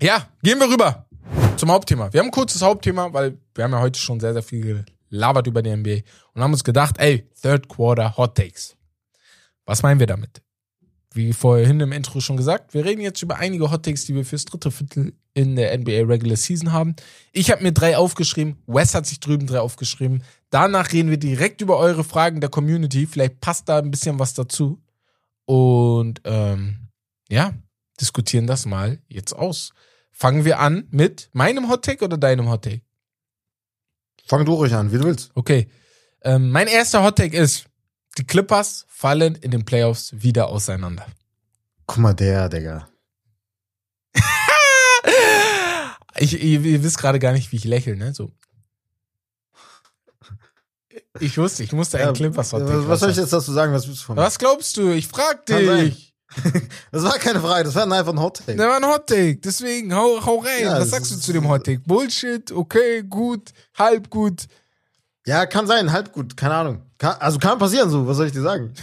ja, 0.00 0.28
gehen 0.42 0.58
wir 0.58 0.68
rüber 0.68 1.06
zum 1.56 1.70
Hauptthema. 1.70 2.12
Wir 2.12 2.20
haben 2.20 2.28
ein 2.28 2.32
kurzes 2.32 2.62
Hauptthema, 2.62 3.12
weil 3.12 3.38
wir 3.60 3.64
haben 3.64 3.72
ja 3.72 3.80
heute 3.80 4.00
schon 4.00 4.20
sehr, 4.20 4.32
sehr 4.32 4.42
viel 4.42 4.86
gelabert 5.10 5.46
über 5.46 5.60
die 5.60 5.76
NBA 5.76 5.98
und 6.32 6.42
haben 6.42 6.52
uns 6.52 6.64
gedacht, 6.64 6.96
ey, 6.98 7.28
Third 7.42 7.68
Quarter 7.68 8.16
Hot 8.16 8.34
Takes. 8.34 8.74
Was 9.66 9.82
meinen 9.82 10.00
wir 10.00 10.06
damit? 10.06 10.40
wie 11.12 11.32
vorhin 11.32 11.80
im 11.80 11.92
Intro 11.92 12.20
schon 12.20 12.36
gesagt, 12.36 12.72
wir 12.72 12.84
reden 12.84 13.00
jetzt 13.00 13.22
über 13.22 13.36
einige 13.36 13.70
Hot 13.70 13.84
Takes, 13.84 14.04
die 14.06 14.14
wir 14.14 14.24
fürs 14.24 14.44
dritte 14.44 14.70
Viertel 14.70 15.12
in 15.34 15.56
der 15.56 15.76
NBA 15.76 16.04
Regular 16.06 16.36
Season 16.36 16.72
haben. 16.72 16.94
Ich 17.32 17.50
habe 17.50 17.62
mir 17.62 17.72
drei 17.72 17.96
aufgeschrieben, 17.96 18.56
Wes 18.66 18.94
hat 18.94 19.06
sich 19.06 19.18
drüben 19.18 19.46
drei 19.46 19.60
aufgeschrieben. 19.60 20.22
Danach 20.50 20.92
reden 20.92 21.10
wir 21.10 21.18
direkt 21.18 21.60
über 21.62 21.78
eure 21.78 22.04
Fragen 22.04 22.40
der 22.40 22.50
Community. 22.50 23.06
Vielleicht 23.06 23.40
passt 23.40 23.68
da 23.68 23.78
ein 23.78 23.90
bisschen 23.90 24.18
was 24.18 24.34
dazu. 24.34 24.80
Und 25.46 26.20
ähm, 26.24 26.88
ja, 27.28 27.54
diskutieren 28.00 28.46
das 28.46 28.66
mal 28.66 29.00
jetzt 29.08 29.32
aus. 29.32 29.72
Fangen 30.12 30.44
wir 30.44 30.60
an 30.60 30.86
mit 30.90 31.28
meinem 31.32 31.68
Hot 31.68 31.84
Take 31.84 32.04
oder 32.04 32.18
deinem 32.18 32.48
Hot 32.48 32.62
Take? 32.62 32.82
Fang 34.30 34.44
du 34.44 34.54
ruhig 34.54 34.72
an, 34.74 34.92
wie 34.92 34.98
du 34.98 35.02
willst. 35.02 35.32
Okay. 35.34 35.68
Ähm, 36.22 36.50
mein 36.52 36.68
erster 36.68 37.02
Hot 37.02 37.16
Take 37.16 37.36
ist, 37.36 37.64
die 38.16 38.24
Clippers 38.24 38.86
fallen 38.88 39.34
in 39.34 39.50
den 39.50 39.64
Playoffs 39.64 40.12
wieder 40.12 40.50
auseinander. 40.50 41.04
Guck 41.86 41.98
mal, 41.98 42.14
der, 42.14 42.48
Digga. 42.48 42.88
ich, 46.16 46.40
ihr, 46.40 46.60
ihr 46.60 46.84
wisst 46.84 46.98
gerade 46.98 47.18
gar 47.18 47.32
nicht, 47.32 47.50
wie 47.50 47.56
ich 47.56 47.64
lächle, 47.64 47.96
ne? 47.96 48.14
So. 48.14 48.30
Ich 51.18 51.36
wusste, 51.36 51.64
ich 51.64 51.72
musste 51.72 51.98
einen 51.98 52.06
ja, 52.06 52.12
Clippers 52.12 52.52
Hot 52.52 52.68
Take 52.68 52.86
Was 52.86 53.00
soll 53.00 53.10
ich 53.10 53.16
jetzt 53.16 53.32
dazu 53.32 53.50
sagen? 53.52 53.72
Was 53.72 53.88
willst 53.88 54.02
du 54.02 54.06
von 54.06 54.14
mir? 54.14 54.22
Was 54.22 54.38
glaubst 54.38 54.76
du? 54.76 54.92
Ich 54.92 55.08
frag 55.08 55.44
dich. 55.46 56.09
Das 56.92 57.02
war 57.02 57.18
keine 57.18 57.40
Frage, 57.40 57.64
das 57.64 57.74
war 57.74 57.90
einfach 57.90 58.12
ein 58.12 58.20
Hot 58.20 58.38
Take. 58.38 58.56
Das 58.56 58.66
war 58.66 58.76
ein 58.76 58.86
Hot 58.86 59.06
Take, 59.06 59.36
deswegen 59.36 59.94
hau, 59.94 60.24
hau 60.24 60.38
rein. 60.38 60.64
Ja, 60.64 60.80
Was 60.80 60.90
sagst 60.90 61.10
du 61.10 61.16
zu 61.16 61.32
dem 61.32 61.48
Hot 61.48 61.64
Take? 61.64 61.80
Bullshit, 61.86 62.50
okay, 62.52 63.02
gut, 63.02 63.52
halb 63.76 64.10
gut. 64.10 64.46
Ja, 65.26 65.46
kann 65.46 65.66
sein, 65.66 65.92
halb 65.92 66.12
gut, 66.12 66.36
keine 66.36 66.54
Ahnung. 66.54 66.82
Kann, 66.98 67.16
also 67.18 67.38
kann 67.38 67.58
passieren 67.58 67.88
so, 67.88 68.06
was 68.06 68.16
soll 68.16 68.26
ich 68.26 68.32
dir 68.32 68.42
sagen? 68.42 68.72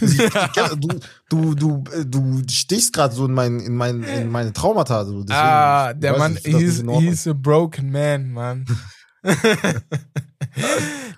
du, 1.30 1.54
du, 1.54 1.54
du, 1.54 1.84
du 2.04 2.42
stichst 2.50 2.92
gerade 2.92 3.14
so 3.14 3.26
in, 3.26 3.32
mein, 3.32 3.60
in, 3.60 3.76
mein, 3.76 4.02
in 4.02 4.28
meine 4.28 4.52
Traumata. 4.52 5.04
So. 5.04 5.22
Deswegen, 5.22 5.38
ah, 5.38 5.92
der 5.92 6.18
Mann, 6.18 6.32
nicht, 6.34 6.46
he's, 6.46 6.82
he's 6.82 7.26
a 7.28 7.32
broken 7.32 7.92
man, 7.92 8.32
man. 8.32 8.66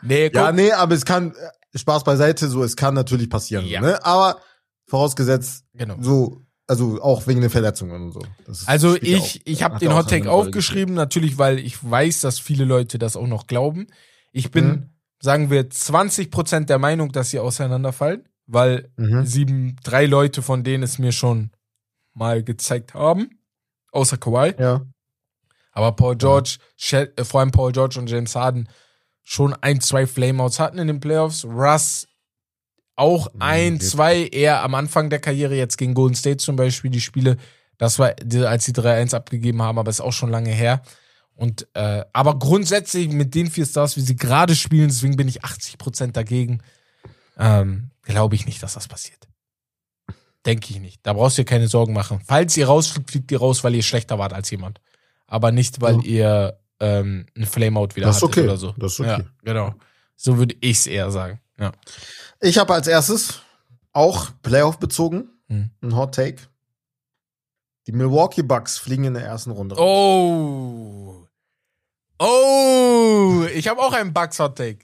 nee, 0.02 0.30
komm. 0.30 0.42
Ja, 0.42 0.52
nee, 0.52 0.72
aber 0.72 0.94
es 0.94 1.04
kann, 1.04 1.32
Spaß 1.74 2.04
beiseite, 2.04 2.48
so, 2.48 2.62
es 2.62 2.76
kann 2.76 2.94
natürlich 2.94 3.30
passieren. 3.30 3.66
Ja. 3.66 3.80
Ne? 3.80 4.04
Aber 4.04 4.40
vorausgesetzt, 4.86 5.64
genau. 5.80 5.96
so, 6.00 6.42
also 6.66 7.02
auch 7.02 7.26
wegen 7.26 7.40
den 7.40 7.50
Verletzungen 7.50 8.02
und 8.02 8.12
so. 8.12 8.22
also 8.66 8.94
ich, 8.94 9.44
ich 9.44 9.62
habe 9.62 9.78
den 9.78 9.92
Hottake 9.92 10.30
aufgeschrieben, 10.30 10.94
natürlich, 10.94 11.36
weil 11.36 11.58
ich 11.58 11.78
weiß, 11.82 12.20
dass 12.20 12.38
viele 12.38 12.64
Leute 12.64 12.98
das 12.98 13.16
auch 13.16 13.26
noch 13.26 13.46
glauben. 13.46 13.88
Ich 14.32 14.50
bin 14.50 14.66
mhm 14.66 14.90
sagen 15.20 15.50
wir, 15.50 15.68
20 15.68 16.30
Prozent 16.30 16.70
der 16.70 16.78
Meinung, 16.78 17.12
dass 17.12 17.30
sie 17.30 17.38
auseinanderfallen, 17.38 18.28
weil 18.46 18.90
mhm. 18.96 19.24
sieben, 19.24 19.76
drei 19.84 20.06
Leute 20.06 20.42
von 20.42 20.64
denen 20.64 20.82
es 20.82 20.98
mir 20.98 21.12
schon 21.12 21.50
mal 22.14 22.42
gezeigt 22.42 22.94
haben, 22.94 23.38
außer 23.92 24.16
Kawhi. 24.16 24.54
Ja. 24.58 24.82
Aber 25.72 25.92
Paul 25.92 26.16
George, 26.16 26.56
ja. 26.78 27.02
äh, 27.02 27.24
vor 27.24 27.40
allem 27.40 27.52
Paul 27.52 27.72
George 27.72 27.98
und 27.98 28.10
James 28.10 28.34
Harden 28.34 28.68
schon 29.22 29.54
ein, 29.54 29.80
zwei 29.80 30.06
Flameouts 30.06 30.58
hatten 30.58 30.78
in 30.78 30.88
den 30.88 31.00
Playoffs. 31.00 31.44
Russ 31.44 32.08
auch 33.00 33.28
ein, 33.38 33.80
zwei, 33.80 34.26
eher 34.26 34.62
am 34.62 34.74
Anfang 34.74 35.08
der 35.08 35.20
Karriere, 35.20 35.56
jetzt 35.56 35.78
gegen 35.78 35.94
Golden 35.94 36.14
State 36.14 36.36
zum 36.36 36.56
Beispiel, 36.56 36.90
die 36.90 37.00
Spiele. 37.00 37.38
Das 37.78 37.98
war, 37.98 38.14
als 38.46 38.66
die 38.66 38.72
3-1 38.72 39.14
abgegeben 39.14 39.62
haben, 39.62 39.78
aber 39.78 39.90
ist 39.90 40.02
auch 40.02 40.12
schon 40.12 40.30
lange 40.30 40.50
her. 40.50 40.82
Und 41.34 41.66
äh, 41.72 42.04
aber 42.12 42.38
grundsätzlich 42.38 43.08
mit 43.08 43.34
den 43.34 43.50
vier 43.50 43.64
Stars, 43.64 43.96
wie 43.96 44.02
sie 44.02 44.16
gerade 44.16 44.54
spielen, 44.54 44.88
deswegen 44.88 45.16
bin 45.16 45.28
ich 45.28 45.42
80% 45.42 46.12
dagegen, 46.12 46.62
ähm, 47.38 47.90
glaube 48.02 48.34
ich 48.34 48.44
nicht, 48.44 48.62
dass 48.62 48.74
das 48.74 48.86
passiert. 48.86 49.26
Denke 50.44 50.66
ich 50.70 50.80
nicht. 50.80 51.00
Da 51.02 51.14
brauchst 51.14 51.38
du 51.38 51.42
dir 51.42 51.46
keine 51.46 51.68
Sorgen 51.68 51.94
machen. 51.94 52.20
Falls 52.26 52.54
ihr 52.58 52.66
rausfliegt, 52.66 53.10
fliegt 53.10 53.32
ihr 53.32 53.38
raus, 53.38 53.64
weil 53.64 53.74
ihr 53.74 53.82
schlechter 53.82 54.18
wart 54.18 54.34
als 54.34 54.50
jemand. 54.50 54.82
Aber 55.26 55.52
nicht, 55.52 55.80
weil 55.80 55.96
ja. 55.96 56.02
ihr 56.02 56.58
ähm, 56.80 57.24
ein 57.34 57.46
Flameout 57.46 57.88
wieder 57.94 58.08
das 58.08 58.22
okay. 58.22 58.42
oder 58.42 58.58
so. 58.58 58.72
Das 58.76 58.92
ist 58.92 59.00
okay. 59.00 59.08
Ja, 59.08 59.24
genau. 59.42 59.74
So 60.16 60.36
würde 60.36 60.54
ich 60.60 60.78
es 60.78 60.86
eher 60.86 61.10
sagen. 61.10 61.40
Ja. 61.58 61.72
Ich 62.40 62.58
habe 62.58 62.72
als 62.74 62.86
erstes 62.86 63.40
auch 63.92 64.30
Playoff 64.42 64.78
bezogen, 64.78 65.30
hm. 65.48 65.70
ein 65.82 65.96
Hot 65.96 66.14
Take. 66.14 66.42
Die 67.86 67.92
Milwaukee 67.92 68.42
Bucks 68.42 68.78
fliegen 68.78 69.04
in 69.04 69.14
der 69.14 69.24
ersten 69.24 69.50
Runde. 69.50 69.76
Oh. 69.78 71.26
Oh, 72.18 73.44
ich 73.54 73.68
habe 73.68 73.80
auch 73.80 73.92
einen 73.92 74.12
Bugs 74.12 74.38
Hot 74.38 74.56
Take. 74.56 74.80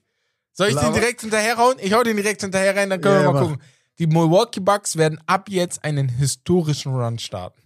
Soll 0.52 0.68
ich 0.68 0.74
Lava. 0.74 0.88
den 0.88 0.94
direkt 0.94 1.20
hinterherhauen? 1.20 1.76
Ich 1.80 1.92
hau 1.92 2.02
den 2.02 2.16
direkt 2.16 2.40
hinterher 2.40 2.74
rein, 2.74 2.90
dann 2.90 3.00
können 3.00 3.16
yeah, 3.16 3.28
wir 3.28 3.32
mal 3.32 3.42
gucken. 3.42 3.62
Die 3.98 4.06
Milwaukee 4.06 4.60
Bucks 4.60 4.96
werden 4.96 5.20
ab 5.26 5.48
jetzt 5.48 5.84
einen 5.84 6.08
historischen 6.08 6.94
Run 6.94 7.18
starten. 7.18 7.60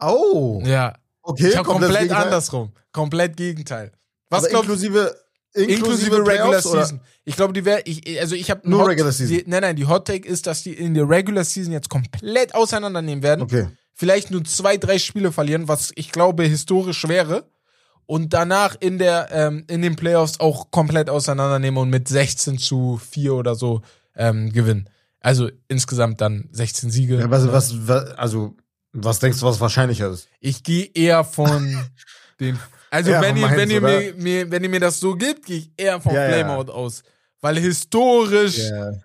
Oh. 0.00 0.62
Ja. 0.64 0.94
Okay, 1.22 1.48
ich 1.48 1.62
komplett 1.62 1.92
Gegenteil. 1.92 2.22
andersrum. 2.24 2.72
Komplett 2.92 3.36
Gegenteil. 3.36 3.92
Was 4.28 4.48
glaubst 4.48 4.68
inklusive 4.68 5.23
inklusive, 5.54 6.16
inklusive 6.16 6.26
Regular 6.26 6.60
Season. 6.60 7.00
Ich 7.24 7.36
glaube, 7.36 7.52
die 7.52 7.64
wäre 7.64 7.82
ich 7.84 8.20
also 8.20 8.34
ich 8.34 8.50
habe 8.50 8.68
nur 8.68 8.80
Hot, 8.80 8.88
Regular 8.88 9.12
Season. 9.12 9.36
Die, 9.36 9.44
nein, 9.46 9.62
nein, 9.62 9.76
die 9.76 9.86
Hot 9.86 10.06
Take 10.06 10.28
ist, 10.28 10.46
dass 10.46 10.62
die 10.62 10.74
in 10.74 10.94
der 10.94 11.08
Regular 11.08 11.44
Season 11.44 11.72
jetzt 11.72 11.88
komplett 11.88 12.54
auseinandernehmen 12.54 13.22
werden. 13.22 13.42
Okay. 13.42 13.68
Vielleicht 13.94 14.30
nur 14.30 14.44
zwei, 14.44 14.76
drei 14.76 14.98
Spiele 14.98 15.30
verlieren, 15.30 15.68
was 15.68 15.92
ich 15.94 16.10
glaube 16.10 16.44
historisch 16.44 17.06
wäre 17.06 17.48
und 18.06 18.32
danach 18.32 18.76
in 18.80 18.98
der 18.98 19.28
ähm, 19.30 19.64
in 19.68 19.82
den 19.82 19.96
Playoffs 19.96 20.40
auch 20.40 20.70
komplett 20.70 21.08
auseinandernehmen 21.08 21.78
und 21.80 21.90
mit 21.90 22.08
16 22.08 22.58
zu 22.58 23.00
4 23.10 23.34
oder 23.34 23.54
so 23.54 23.82
ähm, 24.16 24.52
gewinnen. 24.52 24.88
Also 25.20 25.48
insgesamt 25.68 26.20
dann 26.20 26.48
16 26.52 26.90
Siege. 26.90 27.18
Ja, 27.18 27.30
was, 27.30 27.50
was, 27.50 27.88
was, 27.88 28.10
also 28.12 28.54
was 28.92 29.20
denkst 29.20 29.40
du, 29.40 29.46
was 29.46 29.60
wahrscheinlicher 29.60 30.10
ist? 30.10 30.28
Ich 30.40 30.62
gehe 30.62 30.88
eher 30.92 31.24
von 31.24 31.78
den 32.44 32.58
also 32.90 33.10
ja, 33.10 33.20
wenn 33.22 33.36
ihr 33.36 33.50
wenn 33.50 33.70
ihr 33.70 33.80
mir, 33.80 34.14
mir, 34.16 34.50
wenn 34.50 34.62
ihr 34.62 34.70
mir 34.70 34.80
das 34.80 35.00
so 35.00 35.16
gibt, 35.16 35.46
gehe 35.46 35.58
ich 35.58 35.72
eher 35.76 36.00
vom 36.00 36.14
ja, 36.14 36.28
Flameout 36.28 36.68
ja. 36.68 36.74
aus, 36.74 37.02
weil 37.40 37.58
historisch 37.58 38.60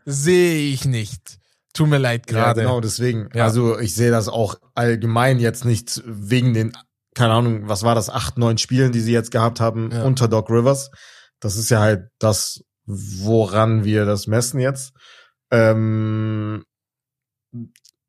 sehe 0.06 0.72
ich 0.72 0.86
nicht. 0.86 1.40
Tut 1.74 1.90
mir 1.90 1.98
leid 1.98 2.28
gerade. 2.28 2.62
Ja, 2.62 2.68
genau, 2.68 2.82
deswegen. 2.82 3.30
Also 3.34 3.80
ich 3.80 3.96
sehe 3.96 4.12
das 4.12 4.28
auch 4.28 4.56
allgemein 4.76 5.40
jetzt 5.40 5.66
nicht 5.66 6.04
wegen 6.06 6.54
den 6.54 6.74
keine 7.16 7.34
Ahnung, 7.34 7.68
was 7.68 7.84
war 7.84 7.96
das, 7.96 8.10
acht, 8.10 8.38
neun 8.38 8.58
Spielen, 8.58 8.92
die 8.92 9.02
sie 9.02 9.12
jetzt 9.12 9.32
gehabt 9.32 9.60
haben 9.60 9.92
ja. 9.92 10.04
unter 10.04 10.28
Doc 10.28 10.50
Rivers. 10.50 10.92
Das 11.40 11.58
ist 11.58 11.70
ja 11.70 11.80
halt 11.80 12.10
das, 12.20 12.64
woran 12.86 13.84
wir 13.84 14.06
das 14.06 14.28
messen 14.28 14.60
jetzt. 14.60 14.94
Ähm, 15.52 16.64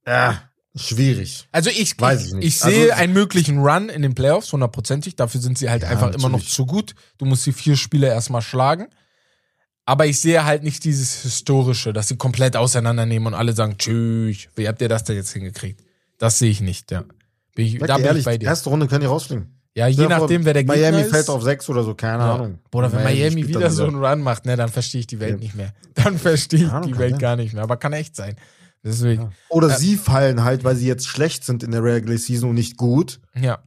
ja, 0.07 0.49
schwierig. 0.75 1.49
Also 1.53 1.71
ich, 1.71 1.99
Weiß 2.01 2.27
ich, 2.27 2.39
ich, 2.39 2.45
ich 2.45 2.59
sehe 2.59 2.93
also, 2.93 3.03
einen 3.03 3.13
möglichen 3.13 3.59
Run 3.59 3.89
in 3.89 4.03
den 4.03 4.15
Playoffs, 4.15 4.53
hundertprozentig. 4.53 5.17
Dafür 5.17 5.41
sind 5.41 5.59
sie 5.59 5.71
halt 5.71 5.83
ja, 5.83 5.89
einfach 5.89 6.07
natürlich. 6.07 6.25
immer 6.25 6.37
noch 6.37 6.45
zu 6.45 6.67
gut. 6.67 6.95
Du 7.19 7.25
musst 7.25 7.47
die 7.47 7.53
vier 7.53 7.77
Spiele 7.77 8.07
erstmal 8.09 8.43
schlagen. 8.43 8.89
Aber 9.87 10.07
ich 10.07 10.21
sehe 10.21 10.45
halt 10.45 10.63
nicht 10.63 10.85
dieses 10.85 11.23
Historische, 11.23 11.93
dass 11.93 12.09
sie 12.09 12.17
komplett 12.17 12.57
auseinandernehmen 12.57 13.29
und 13.29 13.35
alle 13.35 13.53
sagen, 13.53 13.77
tschüss, 13.77 14.49
wie 14.55 14.69
habt 14.69 14.81
ihr 14.81 14.89
das 14.89 15.05
denn 15.05 15.17
jetzt 15.17 15.33
hingekriegt? 15.33 15.83
Das 16.19 16.39
sehe 16.39 16.51
ich 16.51 16.61
nicht, 16.61 16.91
ja. 16.93 17.05
Bin 17.55 17.67
ich, 17.67 17.79
da 17.79 17.97
bin 17.97 18.05
ehrlich, 18.05 18.21
ich 18.21 18.25
bei 18.25 18.39
dir. 18.39 18.47
Erste 18.47 18.71
Runde 18.71 18.87
können 18.87 19.01
die 19.01 19.07
rausfliegen. 19.07 19.61
Ja, 19.75 19.87
je 19.87 20.07
nachdem, 20.07 20.45
wer 20.45 20.53
der 20.53 20.65
Gegner 20.65 20.91
Miami 20.91 21.03
ist. 21.03 21.11
fällt 21.11 21.29
auf 21.29 21.43
sechs 21.43 21.69
oder 21.69 21.85
so, 21.85 21.95
keine 21.95 22.23
ja. 22.23 22.35
Ahnung. 22.35 22.59
Oder 22.73 22.93
wenn 22.93 23.03
Miami, 23.03 23.43
Miami 23.43 23.49
wieder 23.49 23.71
so 23.71 23.87
einen 23.87 24.05
Run 24.05 24.21
macht, 24.21 24.45
ne, 24.45 24.57
dann 24.57 24.69
verstehe 24.69 25.01
ich 25.01 25.07
die 25.07 25.21
Welt 25.21 25.33
ja. 25.33 25.37
nicht 25.39 25.55
mehr. 25.55 25.73
Dann 25.95 26.19
verstehe 26.19 26.67
ich 26.67 26.87
die 26.87 26.99
Welt 26.99 27.19
gar 27.19 27.37
nicht 27.37 27.53
mehr. 27.53 27.63
Aber 27.63 27.77
kann 27.77 27.93
echt 27.93 28.17
sein. 28.17 28.37
Deswegen. 28.82 29.23
Ja. 29.23 29.31
Oder 29.48 29.69
äh, 29.69 29.77
sie 29.77 29.97
fallen 29.97 30.44
halt, 30.44 30.65
weil 30.65 30.77
sie 30.77 30.86
jetzt 30.86 31.07
schlecht 31.07 31.44
sind 31.44 31.62
in 31.62 31.70
der 31.70 31.82
Regular 31.82 32.19
Season 32.19 32.51
und 32.51 32.55
nicht 32.55 32.77
gut. 32.77 33.20
Ja. 33.35 33.62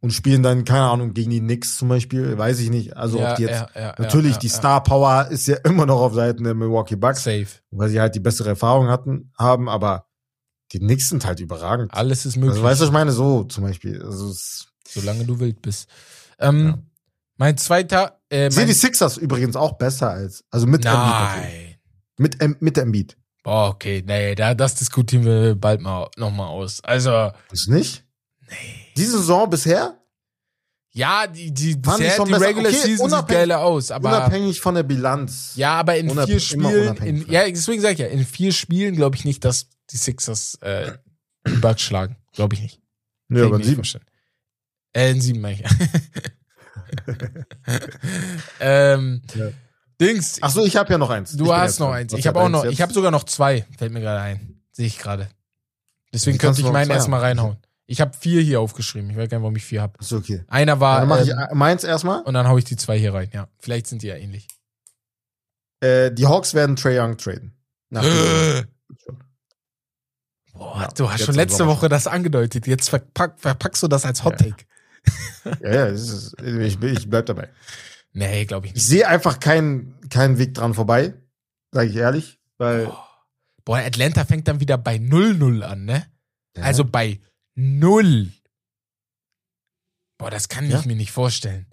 Und 0.00 0.12
spielen 0.12 0.42
dann, 0.42 0.64
keine 0.64 0.90
Ahnung, 0.90 1.14
gegen 1.14 1.30
die 1.30 1.40
Knicks 1.40 1.76
zum 1.76 1.88
Beispiel, 1.88 2.36
weiß 2.36 2.58
ich 2.58 2.70
nicht. 2.70 2.96
Also 2.96 3.20
ja, 3.20 3.30
ob 3.30 3.36
die 3.36 3.44
jetzt, 3.44 3.66
natürlich, 3.98 4.36
die 4.36 4.48
Star 4.48 4.82
Power 4.82 5.28
ist 5.30 5.46
ja 5.46 5.56
immer 5.64 5.86
noch 5.86 6.00
auf 6.00 6.14
Seiten 6.14 6.42
der 6.42 6.54
Milwaukee 6.54 6.96
Bucks. 6.96 7.22
Safe. 7.22 7.46
Weil 7.70 7.88
sie 7.88 8.00
halt 8.00 8.14
die 8.16 8.20
bessere 8.20 8.50
Erfahrung 8.50 8.88
hatten, 8.88 9.30
haben, 9.38 9.68
aber 9.68 10.06
die 10.72 10.80
Knicks 10.80 11.08
sind 11.08 11.24
halt 11.24 11.38
überragend. 11.38 11.94
Alles 11.94 12.26
ist 12.26 12.36
möglich. 12.36 12.54
Also, 12.54 12.64
weißt 12.64 12.80
du, 12.80 12.84
ich 12.86 12.90
meine, 12.90 13.12
so 13.12 13.44
zum 13.44 13.62
Beispiel. 13.62 14.02
Also, 14.02 14.34
Solange 14.88 15.24
du 15.24 15.38
wild 15.38 15.62
bist. 15.62 15.88
Ähm, 16.38 16.66
ja. 16.66 16.78
Mein 17.36 17.56
zweiter. 17.56 18.20
Äh, 18.28 18.50
mein 18.54 18.66
die 18.66 18.72
Sixers 18.72 19.16
übrigens 19.16 19.56
auch 19.56 19.78
besser 19.78 20.10
als. 20.10 20.44
Also 20.50 20.66
mit 20.66 20.84
Nein. 20.84 21.76
Mit, 22.18 22.42
ähm, 22.42 22.56
mit 22.60 22.76
Embiid. 22.76 23.16
Boah, 23.42 23.70
okay, 23.70 24.02
nee, 24.06 24.34
da, 24.34 24.54
das 24.54 24.76
diskutieren 24.76 25.24
wir 25.24 25.54
bald 25.56 25.80
mal 25.80 26.08
nochmal 26.16 26.48
aus. 26.48 26.82
Also. 26.84 27.32
Ist 27.50 27.68
nicht? 27.68 28.04
Nee. 28.48 28.92
Diese 28.96 29.18
Saison 29.18 29.50
bisher? 29.50 29.98
Ja, 30.94 31.26
die, 31.26 31.52
die, 31.52 31.74
bisher, 31.74 32.22
die 32.22 32.32
Regular 32.34 32.70
okay, 32.70 32.82
Season 32.82 33.10
sieht 33.10 33.28
geil 33.28 33.50
aus, 33.52 33.90
aber. 33.90 34.10
Unabhängig 34.10 34.60
von 34.60 34.74
der 34.74 34.82
Bilanz. 34.82 35.52
Ja, 35.56 35.74
aber 35.74 35.96
in 35.96 36.10
vier 36.10 36.38
Spielen, 36.38 36.96
in, 36.98 37.30
ja, 37.30 37.48
deswegen 37.48 37.80
sag 37.80 37.94
ich 37.94 37.98
ja, 37.98 38.06
in 38.08 38.26
vier 38.26 38.52
Spielen 38.52 38.94
glaube 38.94 39.16
ich 39.16 39.24
nicht, 39.24 39.42
dass 39.44 39.68
die 39.90 39.96
Sixers 39.96 40.56
äh, 40.60 40.92
die 41.46 41.78
schlagen. 41.78 42.16
Glaube 42.34 42.54
ich 42.54 42.60
nicht. 42.60 42.80
Ja, 43.30 43.46
aber 43.46 43.56
in 43.56 43.62
sieben. 43.62 43.82
Äh, 44.92 45.12
in 45.12 45.20
sieben 45.22 45.40
meine 45.40 45.62
ich. 45.62 45.64
ähm, 48.60 49.22
ja. 49.34 49.48
Dings. 50.02 50.38
Ach 50.40 50.50
so, 50.50 50.64
ich 50.64 50.76
habe 50.76 50.92
ja 50.92 50.98
noch 50.98 51.10
eins. 51.10 51.36
Du 51.36 51.54
hast 51.54 51.78
noch 51.78 51.90
eins. 51.90 52.12
Ich 52.12 52.26
habe 52.26 52.40
auch 52.40 52.48
noch, 52.48 52.64
ich 52.64 52.82
habe 52.82 52.92
sogar 52.92 53.10
noch 53.10 53.24
zwei. 53.24 53.66
Fällt 53.78 53.92
mir 53.92 54.00
gerade 54.00 54.20
ein. 54.20 54.62
Sehe 54.72 54.86
ich 54.86 54.98
gerade. 54.98 55.28
Deswegen 56.12 56.38
könnte 56.38 56.60
ich 56.60 56.70
meinen 56.70 56.90
erstmal 56.90 57.20
reinhauen. 57.20 57.56
Ich 57.86 58.00
habe 58.00 58.16
vier 58.16 58.40
hier 58.40 58.60
aufgeschrieben. 58.60 59.10
Ich 59.10 59.16
weiß 59.16 59.28
gar 59.28 59.38
nicht, 59.38 59.42
warum 59.42 59.56
ich 59.56 59.64
vier 59.64 59.82
habe. 59.82 59.94
Ist 60.00 60.12
okay. 60.12 60.44
Einer 60.48 60.80
war. 60.80 61.00
dann 61.00 61.08
mache 61.08 61.24
ich 61.24 61.30
ähm, 61.30 61.46
meins 61.52 61.84
erstmal. 61.84 62.22
Und 62.22 62.34
dann 62.34 62.48
hau 62.48 62.56
ich 62.58 62.64
die 62.64 62.76
zwei 62.76 62.98
hier 62.98 63.12
rein. 63.12 63.28
Ja, 63.32 63.48
vielleicht 63.58 63.86
sind 63.86 64.02
die 64.02 64.06
ja 64.06 64.16
ähnlich. 64.16 64.48
Äh, 65.80 66.12
die 66.12 66.26
Hawks 66.26 66.54
werden 66.54 66.76
Trey 66.76 66.98
Young 66.98 67.16
traden. 67.16 67.52
Boah, 67.90 68.64
ja, 70.80 70.88
du 70.96 71.10
hast 71.10 71.24
schon 71.24 71.34
letzte 71.34 71.66
Woche 71.66 71.88
das 71.88 72.06
angedeutet. 72.06 72.66
Jetzt 72.66 72.88
verpack, 72.88 73.38
verpackst 73.38 73.82
du 73.82 73.88
das 73.88 74.04
als 74.04 74.24
Hot 74.24 74.38
Take. 74.38 74.64
Ja, 75.44 75.56
ja, 75.60 75.74
ja 75.74 75.86
ist, 75.86 76.40
ich, 76.40 76.80
ich 76.80 77.10
bleib 77.10 77.26
dabei. 77.26 77.48
Nee, 78.12 78.44
glaube 78.44 78.66
ich 78.66 78.74
nicht. 78.74 78.82
Ich 78.82 78.88
sehe 78.88 79.08
einfach 79.08 79.40
keinen 79.40 80.00
keinen 80.08 80.38
Weg 80.38 80.54
dran 80.54 80.74
vorbei, 80.74 81.14
sage 81.70 81.88
ich 81.88 81.96
ehrlich, 81.96 82.40
weil. 82.58 82.86
Oh. 82.86 82.96
Boah, 83.64 83.78
Atlanta 83.78 84.24
fängt 84.24 84.48
dann 84.48 84.58
wieder 84.58 84.76
bei 84.76 84.96
0-0 84.96 85.62
an, 85.62 85.84
ne? 85.84 86.04
Ja. 86.56 86.64
Also 86.64 86.84
bei 86.84 87.20
0. 87.54 88.32
Boah, 90.18 90.30
das 90.30 90.48
kann 90.48 90.68
ja. 90.68 90.80
ich 90.80 90.86
mir 90.86 90.96
nicht 90.96 91.12
vorstellen. 91.12 91.66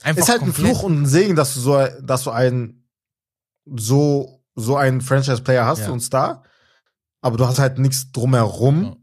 Einfach 0.00 0.22
ist 0.22 0.28
halt 0.30 0.40
komplett. 0.40 0.58
ein 0.58 0.64
Fluch 0.64 0.82
und 0.84 1.02
ein 1.02 1.06
Segen, 1.06 1.36
dass 1.36 1.54
du 1.54 1.60
so, 1.60 1.86
dass 2.00 2.24
du 2.24 2.30
einen 2.30 2.88
so 3.66 4.42
so 4.54 4.76
einen 4.76 5.00
Franchise-Player 5.00 5.66
hast, 5.66 5.80
ja. 5.82 5.90
und 5.90 6.00
Star, 6.00 6.42
aber 7.20 7.36
du 7.36 7.46
hast 7.46 7.58
halt 7.58 7.78
nichts 7.78 8.10
drumherum. 8.10 8.84
Ja 8.84 8.96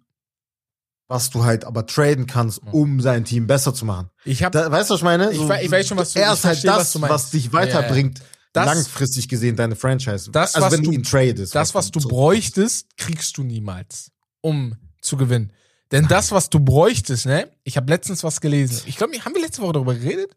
was 1.07 1.29
du 1.29 1.43
halt 1.43 1.65
aber 1.65 1.85
traden 1.85 2.25
kannst, 2.25 2.61
um 2.71 2.99
sein 2.99 3.25
Team 3.25 3.47
besser 3.47 3.73
zu 3.73 3.85
machen. 3.85 4.09
Ich 4.23 4.43
hab, 4.43 4.51
da, 4.51 4.71
weißt 4.71 4.89
du, 4.89 4.93
was 4.95 4.99
ich 4.99 5.03
meine? 5.03 5.33
So, 5.33 5.51
ich, 5.51 5.61
ich, 5.61 5.71
weiß 5.71 5.87
schon, 5.87 5.97
was 5.97 6.13
du 6.13 6.19
Er 6.19 6.33
ist 6.33 6.45
halt 6.45 6.63
das, 6.65 6.99
was, 6.99 7.09
was, 7.09 7.29
dich 7.29 7.53
weiterbringt, 7.53 8.19
ja, 8.55 8.65
ja. 8.65 8.73
langfristig 8.73 9.27
gesehen, 9.27 9.55
deine 9.55 9.75
Franchise. 9.75 10.31
Das, 10.31 10.55
also 10.55 10.71
wenn 10.71 10.83
du 10.83 10.91
ihn 10.91 11.03
tradest. 11.03 11.53
Das, 11.53 11.75
was 11.75 11.91
du 11.91 11.99
so 11.99 12.09
bräuchtest, 12.09 12.97
kriegst 12.97 13.37
du 13.37 13.43
niemals, 13.43 14.11
um 14.41 14.75
zu 15.01 15.17
gewinnen. 15.17 15.51
Denn 15.91 16.07
das, 16.07 16.31
was 16.31 16.49
du 16.49 16.59
bräuchtest, 16.59 17.27
ne? 17.27 17.51
Ich 17.63 17.77
habe 17.77 17.91
letztens 17.91 18.23
was 18.23 18.41
gelesen. 18.41 18.81
Ich 18.87 18.97
glaube, 18.97 19.13
haben 19.23 19.35
wir 19.35 19.41
letzte 19.41 19.61
Woche 19.61 19.73
darüber 19.73 19.93
geredet? 19.93 20.35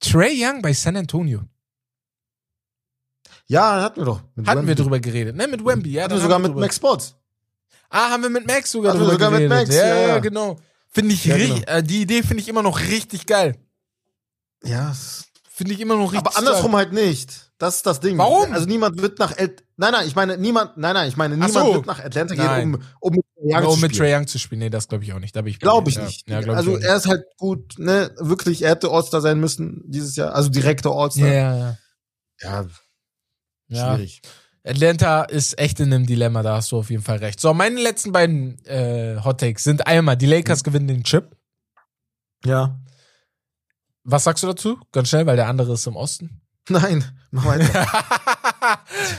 Trey 0.00 0.32
Young 0.34 0.62
bei 0.62 0.72
San 0.72 0.96
Antonio. 0.96 1.42
Ja, 3.46 3.82
hatten 3.82 4.00
wir 4.00 4.04
doch. 4.04 4.22
Hatten 4.44 4.46
Wemby. 4.46 4.68
wir 4.68 4.74
darüber 4.74 5.00
geredet, 5.00 5.36
ne? 5.36 5.46
Mit 5.46 5.64
Wemby, 5.64 5.92
ja. 5.92 6.04
Hatten 6.04 6.14
wir 6.14 6.20
sogar 6.20 6.38
mit 6.38 6.54
Max 6.56 6.76
Sports. 6.76 7.14
Ah, 7.90 8.10
haben 8.10 8.22
wir 8.22 8.30
mit 8.30 8.46
Max 8.46 8.70
sogar 8.70 8.94
drüber 8.94 9.12
sogar 9.12 9.30
geredet. 9.30 9.50
Mit 9.50 9.58
Max, 9.58 9.74
ja, 9.74 9.86
ja, 9.86 10.06
ja, 10.08 10.18
genau. 10.20 10.58
Finde 10.88 11.14
ich 11.14 11.24
ja, 11.24 11.34
richtig, 11.34 11.66
genau. 11.66 11.78
äh, 11.78 11.82
die 11.82 12.02
Idee 12.02 12.22
finde 12.22 12.42
ich 12.42 12.48
immer 12.48 12.62
noch 12.62 12.80
richtig 12.80 13.26
geil. 13.26 13.56
Ja. 14.64 14.94
Finde 15.48 15.74
ich 15.74 15.80
immer 15.80 15.96
noch 15.96 16.12
richtig 16.12 16.26
Aber 16.26 16.38
andersrum 16.38 16.72
geil. 16.72 16.84
halt 16.86 16.92
nicht. 16.92 17.52
Das 17.58 17.76
ist 17.76 17.86
das 17.86 18.00
Ding. 18.00 18.16
Warum? 18.16 18.52
Also 18.52 18.66
niemand 18.66 19.02
wird 19.02 19.18
nach 19.18 19.36
El 19.36 19.54
Nein, 19.76 19.92
nein, 19.92 20.06
ich 20.06 20.14
meine 20.14 20.36
niemand, 20.36 20.76
nein, 20.76 20.94
nein, 20.94 21.08
ich 21.08 21.16
meine 21.16 21.34
niemand 21.34 21.52
so. 21.52 21.74
wird 21.74 21.86
nach 21.86 21.98
Atlanta 21.98 22.34
nein. 22.34 22.72
gehen, 22.72 22.84
um 23.00 23.10
um 23.10 23.14
mit 23.14 23.24
Trae 23.34 23.62
Young, 23.62 23.72
um 23.72 23.80
mit 23.80 23.96
Trae 23.96 24.14
Young 24.14 24.26
zu 24.26 24.38
spielen. 24.38 24.60
Nee, 24.60 24.70
das 24.70 24.88
glaube 24.88 25.04
ich 25.04 25.12
auch 25.12 25.18
nicht. 25.18 25.34
Da 25.34 25.44
ich 25.44 25.58
glaube 25.58 25.90
ich 25.90 25.98
nicht. 25.98 26.28
Ja, 26.28 26.40
glaub 26.40 26.56
also 26.56 26.78
ich 26.78 26.84
er 26.84 26.96
ist 26.96 27.06
halt 27.06 27.24
gut, 27.38 27.74
ne, 27.78 28.14
wirklich, 28.18 28.62
er 28.62 28.70
hätte 28.70 28.90
All-Star 28.90 29.20
sein 29.20 29.40
müssen 29.40 29.82
dieses 29.86 30.16
Jahr, 30.16 30.34
also 30.34 30.48
direkter 30.48 30.90
All-Star. 30.90 31.26
Ja, 31.28 31.56
ja, 31.56 31.76
ja. 32.42 32.66
Ja. 33.68 33.94
Schwierig. 33.96 34.22
Atlanta 34.64 35.22
ist 35.22 35.58
echt 35.58 35.80
in 35.80 35.92
einem 35.92 36.06
Dilemma, 36.06 36.42
da 36.42 36.56
hast 36.56 36.72
du 36.72 36.78
auf 36.78 36.90
jeden 36.90 37.02
Fall 37.02 37.18
recht. 37.18 37.40
So, 37.40 37.54
meine 37.54 37.80
letzten 37.80 38.12
beiden 38.12 38.64
äh, 38.66 39.16
Hot 39.24 39.40
Takes 39.40 39.64
sind 39.64 39.86
einmal, 39.86 40.16
die 40.16 40.26
Lakers 40.26 40.60
mhm. 40.60 40.64
gewinnen 40.64 40.88
den 40.88 41.04
Chip. 41.04 41.36
Ja. 42.44 42.78
Was 44.04 44.24
sagst 44.24 44.42
du 44.42 44.48
dazu? 44.48 44.78
Ganz 44.92 45.08
schnell, 45.08 45.26
weil 45.26 45.36
der 45.36 45.48
andere 45.48 45.74
ist 45.74 45.86
im 45.86 45.96
Osten. 45.96 46.40
Nein, 46.68 47.04
mach 47.30 47.46
weiter. 47.46 47.64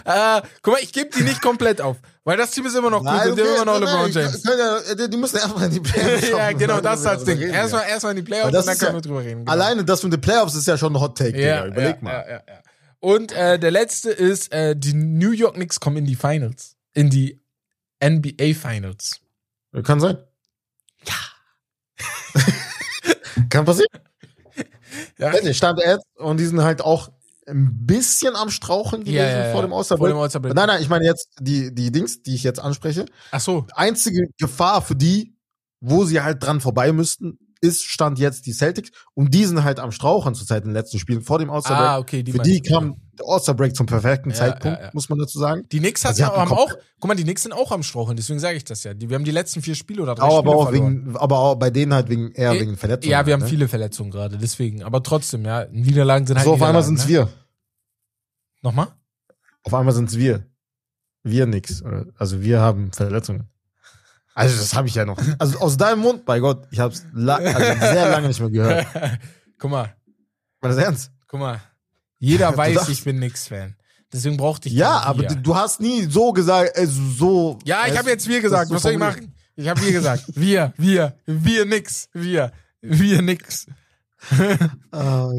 äh, 0.05 0.41
guck 0.61 0.73
mal, 0.73 0.79
ich 0.81 0.93
gebe 0.93 1.09
die 1.09 1.23
nicht 1.23 1.41
komplett 1.41 1.81
auf, 1.81 1.97
weil 2.23 2.37
das 2.37 2.51
Team 2.51 2.65
ist 2.65 2.75
immer 2.75 2.89
noch 2.89 3.03
nein, 3.03 3.29
gut 3.29 3.39
okay, 3.39 3.41
und 3.41 3.55
immer 3.55 3.65
noch 3.65 3.79
LeBron 3.79 4.11
James. 4.11 4.43
Ja, 4.43 5.07
die 5.07 5.17
müssen 5.17 5.37
erstmal 5.37 5.65
in 5.65 5.71
die 5.71 5.79
Playoffs. 5.79 6.29
ja, 6.29 6.51
genau, 6.53 6.79
das 6.79 6.99
ist 6.99 7.05
das 7.05 7.23
Ding. 7.25 7.41
Erstmal 7.41 7.87
erstmal 7.89 8.11
in 8.11 8.17
die 8.17 8.23
Playoffs 8.23 8.55
und 8.55 8.67
dann 8.67 8.77
können 8.77 8.93
wir 8.95 9.01
drüber 9.01 9.19
reden. 9.21 9.39
Genau. 9.39 9.51
Alleine 9.51 9.83
das 9.83 10.03
mit 10.03 10.13
den 10.13 10.21
Playoffs 10.21 10.55
ist 10.55 10.67
ja 10.67 10.77
schon 10.77 10.95
ein 10.95 11.01
Hot 11.01 11.17
Take, 11.17 11.41
ja, 11.41 11.63
Digga. 11.63 11.65
Überleg 11.65 11.95
ja, 11.95 12.01
mal. 12.01 12.11
Ja, 12.11 12.29
ja, 12.29 12.41
ja. 12.47 12.60
Und 13.01 13.31
äh, 13.31 13.57
der 13.57 13.71
letzte 13.71 14.11
ist, 14.11 14.53
äh, 14.53 14.75
die 14.77 14.93
New 14.93 15.31
York 15.31 15.55
Knicks 15.55 15.79
kommen 15.79 15.97
in 15.97 16.05
die 16.05 16.15
Finals. 16.15 16.77
In 16.93 17.09
die 17.09 17.41
NBA 18.01 18.53
Finals. 18.53 19.19
Kann 19.83 19.99
sein. 19.99 20.17
Ja. 21.05 21.15
Kann 23.49 23.65
passieren. 23.65 23.89
Ja. 25.17 25.35
ja 25.35 25.53
stand 25.53 25.79
jetzt 25.79 26.05
und 26.15 26.37
die 26.37 26.45
sind 26.45 26.61
halt 26.61 26.81
auch 26.81 27.09
ein 27.47 27.87
bisschen 27.87 28.35
am 28.35 28.51
Strauchen 28.51 29.01
gewesen 29.01 29.15
ja, 29.15 29.47
ja. 29.47 29.51
vor 29.51 29.63
dem 29.63 29.73
All-Star-Break. 29.73 30.53
Nein, 30.53 30.67
nein, 30.67 30.81
ich 30.81 30.89
meine 30.89 31.05
jetzt 31.05 31.29
die, 31.39 31.73
die 31.73 31.91
Dings, 31.91 32.21
die 32.21 32.35
ich 32.35 32.43
jetzt 32.43 32.59
anspreche. 32.59 33.05
Ach 33.31 33.41
so. 33.41 33.65
Einzige 33.73 34.27
Gefahr 34.37 34.83
für 34.83 34.95
die, 34.95 35.35
wo 35.79 36.05
sie 36.05 36.21
halt 36.21 36.43
dran 36.43 36.61
vorbei 36.61 36.91
müssten, 36.91 37.39
ist 37.61 37.83
Stand 37.83 38.19
jetzt 38.19 38.47
die 38.47 38.53
Celtics 38.53 38.91
und 39.13 39.33
die 39.33 39.45
sind 39.45 39.63
halt 39.63 39.79
am 39.79 39.91
Strauchen 39.91 40.33
zurzeit 40.33 40.63
in 40.63 40.69
den 40.69 40.73
letzten 40.73 40.99
Spielen 40.99 41.21
vor 41.21 41.39
dem 41.39 41.49
All-Star 41.49 41.77
Break. 41.77 41.89
Ah, 41.89 41.99
okay, 41.99 42.23
die 42.23 42.31
Für 42.31 42.39
die 42.39 42.59
kam 42.59 42.95
der 43.17 43.27
All-Star 43.27 43.55
Break 43.55 43.75
zum 43.75 43.85
perfekten 43.85 44.31
ja, 44.31 44.35
Zeitpunkt, 44.35 44.79
ja, 44.79 44.85
ja. 44.85 44.91
muss 44.93 45.07
man 45.09 45.19
dazu 45.19 45.37
sagen. 45.37 45.63
Die 45.71 45.79
Knicks 45.79 46.03
also 46.05 46.25
haben 46.25 46.51
auch, 46.51 46.73
guck 46.99 47.07
mal, 47.07 47.15
die 47.15 47.23
Knicks 47.23 47.43
sind 47.43 47.53
auch 47.53 47.71
am 47.71 47.83
Strauchen, 47.83 48.15
deswegen 48.15 48.39
sage 48.39 48.57
ich 48.57 48.63
das 48.63 48.83
ja. 48.83 48.95
Die, 48.95 49.09
wir 49.09 49.15
haben 49.15 49.25
die 49.25 49.31
letzten 49.31 49.61
vier 49.61 49.75
Spiele 49.75 50.01
oder 50.01 50.15
drei 50.15 50.23
aber 50.23 50.37
Spiele 50.37 50.55
auch 50.55 50.69
verloren. 50.69 51.05
Wegen, 51.05 51.17
aber 51.17 51.39
auch 51.39 51.55
bei 51.55 51.69
denen 51.69 51.93
halt 51.93 52.09
wegen 52.09 52.31
eher 52.31 52.53
wegen 52.53 52.75
Verletzungen. 52.77 53.11
Ja, 53.11 53.25
wir 53.25 53.33
halt, 53.33 53.41
haben 53.41 53.45
ne? 53.45 53.49
viele 53.49 53.67
Verletzungen 53.67 54.09
gerade, 54.09 54.37
deswegen. 54.37 54.83
Aber 54.83 55.03
trotzdem, 55.03 55.45
ja, 55.45 55.67
Niederlagen 55.71 56.25
sind 56.25 56.37
halt. 56.37 56.45
So, 56.45 56.53
auf 56.53 56.61
einmal 56.63 56.83
sind's 56.83 57.03
ne? 57.03 57.09
wir. 57.09 57.29
Nochmal? 58.63 58.87
Auf 59.63 59.73
einmal 59.73 59.93
sind's 59.93 60.17
wir. 60.17 60.45
Wir 61.23 61.45
nix. 61.45 61.83
Also 62.17 62.41
wir 62.41 62.59
haben 62.59 62.91
Verletzungen. 62.91 63.50
Also 64.33 64.57
das 64.57 64.73
habe 64.73 64.87
ich 64.87 64.95
ja 64.95 65.05
noch. 65.05 65.17
Also 65.39 65.59
aus 65.59 65.77
deinem 65.77 65.99
Mund, 65.99 66.25
bei 66.25 66.39
Gott, 66.39 66.67
ich 66.71 66.79
habe 66.79 66.93
es 66.93 67.05
la 67.13 67.35
also 67.35 67.59
sehr 67.79 68.09
lange 68.09 68.27
nicht 68.27 68.39
mehr 68.39 68.49
gehört. 68.49 68.87
Guck 69.57 69.71
mal. 69.71 69.95
War 70.61 70.69
das 70.69 70.77
ernst? 70.77 71.11
Guck 71.27 71.39
mal. 71.39 71.61
Jeder 72.19 72.55
weiß, 72.57 72.89
ich 72.89 73.03
bin 73.03 73.19
nix 73.19 73.47
Fan. 73.47 73.75
Deswegen 74.13 74.37
brauchte 74.37 74.67
ich 74.67 74.75
Ja, 74.75 74.99
aber 75.01 75.23
du, 75.23 75.35
du, 75.35 75.55
hast 75.55 75.79
nie 75.79 76.03
so 76.03 76.33
gesagt, 76.33 76.77
also 76.77 77.01
so. 77.17 77.59
Ja, 77.63 77.87
ich 77.87 77.97
habe 77.97 78.09
jetzt 78.09 78.27
wir 78.27 78.41
gesagt. 78.41 78.69
Was 78.71 78.83
soll 78.83 78.93
ich 78.93 78.97
machen? 78.97 79.33
Ich 79.55 79.67
habe 79.67 79.81
wir 79.81 79.91
gesagt. 79.91 80.23
Wir, 80.35 80.73
wir, 80.77 81.15
wir 81.25 81.65
nix, 81.65 82.09
wir, 82.13 82.51
wir 82.81 83.21
nix. 83.21 83.67
oh, 84.91 85.31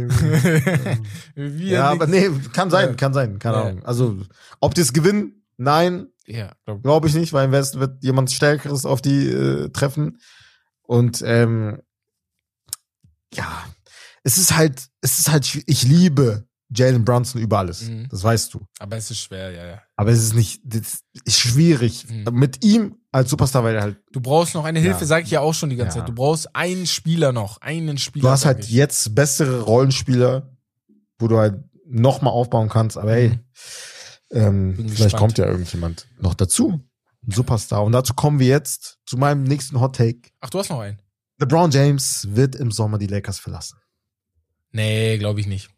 wir 1.34 1.66
ja, 1.66 1.90
nix. 1.90 2.02
aber 2.02 2.06
nee, 2.06 2.30
kann 2.52 2.70
sein, 2.70 2.96
kann 2.96 3.12
sein, 3.12 3.38
keine. 3.38 3.56
Ahnung. 3.56 3.84
Also, 3.84 4.18
ob 4.60 4.74
die 4.74 4.80
es 4.80 4.92
gewinnen, 4.92 5.42
nein, 5.56 6.08
ja, 6.26 6.54
glaube 6.64 6.80
glaub 6.82 7.04
ich 7.04 7.14
nicht, 7.14 7.32
weil 7.32 7.46
im 7.46 7.52
Westen 7.52 7.80
wird 7.80 8.02
jemand 8.02 8.30
Stärkeres 8.30 8.86
auf 8.86 9.02
die 9.02 9.28
äh, 9.28 9.68
treffen. 9.70 10.18
Und 10.82 11.22
ähm, 11.24 11.80
ja, 13.34 13.64
es 14.24 14.38
ist 14.38 14.56
halt, 14.56 14.88
es 15.00 15.18
ist 15.18 15.30
halt, 15.30 15.62
ich 15.66 15.82
liebe 15.84 16.46
Jalen 16.74 17.04
Brunson 17.04 17.40
über 17.40 17.58
alles. 17.58 17.82
Mhm. 17.82 18.08
Das 18.08 18.22
weißt 18.24 18.54
du. 18.54 18.60
Aber 18.78 18.96
es 18.96 19.10
ist 19.10 19.18
schwer, 19.18 19.50
ja, 19.50 19.66
ja. 19.66 19.82
Aber 19.96 20.10
es 20.10 20.22
ist 20.22 20.34
nicht, 20.34 20.62
das 20.64 21.02
ist 21.24 21.38
schwierig. 21.38 22.06
Mhm. 22.08 22.24
Mit 22.32 22.64
ihm 22.64 22.96
als 23.10 23.30
Superstar, 23.30 23.62
weil 23.64 23.74
er 23.74 23.82
halt. 23.82 23.96
Du 24.12 24.20
brauchst 24.20 24.54
noch 24.54 24.64
eine 24.64 24.80
Hilfe, 24.80 25.00
ja. 25.00 25.06
sage 25.06 25.24
ich 25.24 25.30
ja 25.30 25.40
auch 25.40 25.52
schon 25.52 25.70
die 25.70 25.76
ganze 25.76 25.98
ja. 25.98 26.04
Zeit. 26.04 26.08
Du 26.08 26.14
brauchst 26.14 26.54
einen 26.56 26.86
Spieler 26.86 27.32
noch, 27.32 27.60
einen 27.60 27.98
Spieler. 27.98 28.22
Du 28.22 28.30
hast 28.30 28.46
halt 28.46 28.64
ich. 28.64 28.70
jetzt 28.70 29.14
bessere 29.14 29.60
Rollenspieler, 29.60 30.56
wo 31.18 31.28
du 31.28 31.38
halt 31.38 31.62
noch 31.86 32.22
mal 32.22 32.30
aufbauen 32.30 32.68
kannst. 32.68 32.96
Aber 32.96 33.12
hey, 33.12 33.28
mhm. 33.30 33.40
Ähm, 34.32 34.74
vielleicht 34.74 34.90
gespannt. 34.90 35.16
kommt 35.16 35.38
ja 35.38 35.46
irgendjemand 35.46 36.08
noch 36.18 36.34
dazu. 36.34 36.80
Ein 37.26 37.30
Superstar. 37.30 37.84
Und 37.84 37.92
dazu 37.92 38.14
kommen 38.14 38.40
wir 38.40 38.48
jetzt 38.48 38.98
zu 39.06 39.16
meinem 39.16 39.44
nächsten 39.44 39.80
Hot 39.80 39.96
Take. 39.96 40.20
Ach, 40.40 40.50
du 40.50 40.58
hast 40.58 40.70
noch 40.70 40.80
einen. 40.80 41.00
LeBron 41.38 41.70
James 41.70 42.28
wird 42.30 42.56
im 42.56 42.70
Sommer 42.70 42.98
die 42.98 43.06
Lakers 43.06 43.38
verlassen. 43.38 43.78
Nee, 44.72 45.18
glaube 45.18 45.40
ich 45.40 45.46
nicht. 45.46 45.70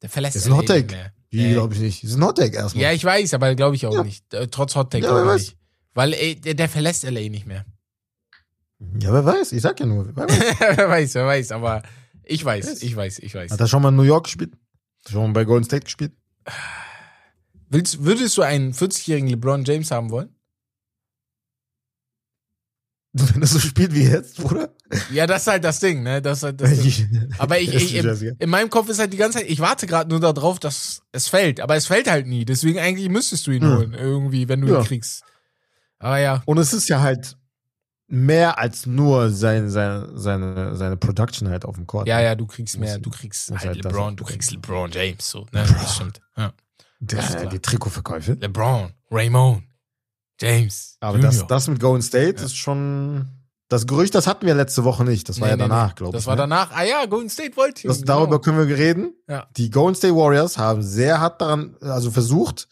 Der 0.00 0.08
verlässt 0.08 0.36
Das 0.36 0.42
ist 0.44 0.48
ein 0.48 0.56
Hot 0.56 0.66
Take. 0.66 1.12
Wie, 1.30 1.42
nee. 1.42 1.52
glaube 1.52 1.74
ich 1.74 1.80
nicht. 1.80 2.04
Das 2.04 2.10
ist 2.10 2.16
ein 2.16 2.24
Hot 2.24 2.36
Take 2.38 2.56
erstmal. 2.56 2.84
Ja, 2.84 2.92
ich 2.92 3.04
weiß, 3.04 3.34
aber 3.34 3.54
glaube 3.54 3.76
ich 3.76 3.86
auch 3.86 3.94
ja. 3.94 4.04
nicht. 4.04 4.32
Äh, 4.32 4.48
trotz 4.48 4.74
Hot 4.76 4.90
Take 4.90 5.04
ja, 5.06 5.34
nicht. 5.34 5.56
Weil 5.94 6.14
ey, 6.14 6.40
der, 6.40 6.54
der 6.54 6.68
verlässt 6.68 7.04
LA 7.04 7.28
nicht 7.28 7.46
mehr. 7.46 7.64
Ja, 9.00 9.12
wer 9.12 9.24
weiß. 9.24 9.52
Ich 9.52 9.62
sag 9.62 9.78
ja 9.80 9.86
nur. 9.86 10.14
Wer 10.14 10.28
weiß, 10.28 10.54
wer 10.76 10.88
weiß, 10.88 11.14
wer 11.14 11.26
weiß. 11.26 11.52
Aber 11.52 11.82
ich 12.24 12.44
weiß, 12.44 12.82
ich 12.82 12.96
weiß, 12.96 13.18
ich 13.20 13.34
weiß. 13.34 13.50
Hat 13.50 13.60
er 13.60 13.66
schon 13.66 13.82
mal 13.82 13.90
in 13.90 13.96
New 13.96 14.02
York 14.02 14.24
gespielt? 14.24 14.52
Hat 14.52 15.06
er 15.06 15.10
schon 15.12 15.22
mal 15.22 15.32
bei 15.32 15.44
Golden 15.44 15.64
State 15.64 15.84
gespielt? 15.84 16.12
Willst, 17.72 18.04
würdest 18.04 18.36
du 18.36 18.42
einen 18.42 18.74
40-jährigen 18.74 19.30
LeBron 19.30 19.64
James 19.64 19.90
haben 19.90 20.10
wollen? 20.10 20.28
Wenn 23.14 23.40
er 23.40 23.46
so 23.46 23.58
spielt 23.58 23.94
wie 23.94 24.04
jetzt, 24.04 24.40
oder? 24.40 24.74
Ja, 25.10 25.26
das 25.26 25.42
ist 25.42 25.46
halt 25.48 25.64
das 25.64 25.80
Ding, 25.80 26.02
ne? 26.02 26.20
Das 26.20 26.42
halt 26.42 26.60
das 26.60 26.78
Ding. 26.78 27.32
Aber 27.38 27.58
ich, 27.58 27.74
ich 27.74 27.94
in, 27.94 28.36
in, 28.38 28.50
meinem 28.50 28.68
Kopf 28.68 28.90
ist 28.90 28.98
halt 28.98 29.12
die 29.12 29.16
ganze 29.16 29.38
Zeit, 29.38 29.48
ich 29.48 29.60
warte 29.60 29.86
gerade 29.86 30.10
nur 30.10 30.20
darauf, 30.20 30.58
dass 30.60 31.02
es 31.12 31.28
fällt. 31.28 31.60
Aber 31.60 31.74
es 31.74 31.86
fällt 31.86 32.10
halt 32.10 32.26
nie. 32.26 32.44
Deswegen 32.44 32.78
eigentlich 32.78 33.08
müsstest 33.08 33.46
du 33.46 33.52
ihn 33.52 33.62
hm. 33.62 33.76
holen, 33.76 33.94
irgendwie, 33.94 34.48
wenn 34.48 34.60
du 34.60 34.68
ja. 34.68 34.80
ihn 34.80 34.84
kriegst. 34.84 35.22
Aber 35.98 36.18
ja. 36.18 36.42
Und 36.44 36.58
es 36.58 36.74
ist 36.74 36.88
ja 36.88 37.00
halt 37.00 37.38
mehr 38.06 38.58
als 38.58 38.84
nur 38.84 39.30
seine, 39.30 39.70
seine, 39.70 40.10
seine, 40.14 40.76
seine 40.76 40.98
Production 40.98 41.48
halt 41.48 41.64
auf 41.64 41.76
dem 41.76 41.86
Court. 41.86 42.06
Ja, 42.06 42.18
ne? 42.18 42.24
ja, 42.24 42.34
du 42.34 42.46
kriegst 42.46 42.78
mehr, 42.78 42.98
du 42.98 43.08
kriegst 43.08 43.50
halt, 43.50 43.64
halt 43.64 43.82
LeBron, 43.82 44.14
du 44.16 44.24
kriegst 44.24 44.52
LeBron 44.52 44.90
James, 44.90 45.26
so, 45.26 45.46
ne? 45.52 45.64
Das 45.66 45.94
stimmt. 45.94 46.20
Ja. 46.36 46.52
Der, 47.04 47.46
die 47.46 47.58
Trikotverkäufe. 47.58 48.34
LeBron, 48.40 48.92
Raymond, 49.10 49.64
James. 50.40 50.96
Aber 51.00 51.18
das, 51.18 51.44
das 51.48 51.66
mit 51.66 51.80
Golden 51.80 52.02
State 52.02 52.38
ja. 52.38 52.44
ist 52.44 52.56
schon. 52.56 53.26
Das 53.68 53.86
Gerücht, 53.86 54.14
das 54.14 54.26
hatten 54.26 54.46
wir 54.46 54.54
letzte 54.54 54.84
Woche 54.84 55.02
nicht. 55.02 55.28
Das 55.28 55.40
war 55.40 55.46
nee, 55.48 55.52
ja 55.52 55.56
danach, 55.56 55.88
nee. 55.88 55.94
glaube 55.96 56.16
ich. 56.16 56.20
Das 56.20 56.26
war 56.26 56.36
ne? 56.36 56.42
danach. 56.42 56.70
Ah 56.72 56.84
ja, 56.84 57.06
Golden 57.06 57.30
State 57.30 57.56
wollte 57.56 57.88
das, 57.88 58.02
genau. 58.02 58.18
Darüber 58.18 58.40
können 58.40 58.68
wir 58.68 58.76
reden. 58.76 59.14
Ja. 59.28 59.48
Die 59.56 59.70
Golden 59.70 59.96
State 59.96 60.14
Warriors 60.14 60.58
haben 60.58 60.82
sehr 60.82 61.20
hart 61.20 61.40
daran, 61.40 61.76
also 61.80 62.10
versucht, 62.10 62.68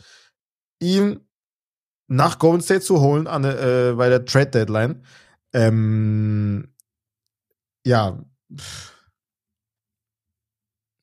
ihn 0.78 1.20
nach 2.06 2.38
Golden 2.38 2.62
State 2.62 2.82
zu 2.82 3.00
holen 3.00 3.26
an, 3.26 3.44
äh, 3.44 3.94
bei 3.96 4.08
der 4.08 4.24
Trade 4.26 4.50
Deadline. 4.50 5.04
Ähm, 5.52 6.72
ja. 7.84 8.22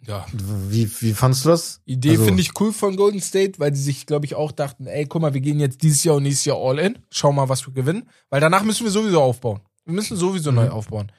Ja. 0.07 0.25
Wie, 0.31 0.89
wie 1.01 1.13
fandst 1.13 1.43
du 1.43 1.49
das? 1.49 1.81
Idee 1.85 2.11
also, 2.11 2.23
finde 2.23 2.41
ich 2.41 2.59
cool 2.59 2.71
von 2.71 2.95
Golden 2.95 3.19
State, 3.19 3.59
weil 3.59 3.71
die 3.71 3.79
sich, 3.79 4.05
glaube 4.05 4.25
ich, 4.25 4.35
auch 4.35 4.53
dachten, 4.53 4.87
ey, 4.87 5.05
guck 5.05 5.21
mal, 5.21 5.33
wir 5.33 5.41
gehen 5.41 5.59
jetzt 5.59 5.83
dieses 5.83 6.03
Jahr 6.05 6.15
und 6.15 6.23
nächstes 6.23 6.45
Jahr 6.45 6.57
all 6.57 6.79
in. 6.79 6.97
Schau 7.11 7.33
mal, 7.33 7.49
was 7.49 7.67
wir 7.67 7.73
gewinnen. 7.73 8.09
Weil 8.29 8.39
danach 8.39 8.63
müssen 8.63 8.85
wir 8.85 8.91
sowieso 8.91 9.21
aufbauen. 9.21 9.59
Wir 9.85 9.93
müssen 9.93 10.15
sowieso 10.15 10.51
mhm. 10.51 10.57
neu 10.57 10.69
aufbauen. 10.69 11.11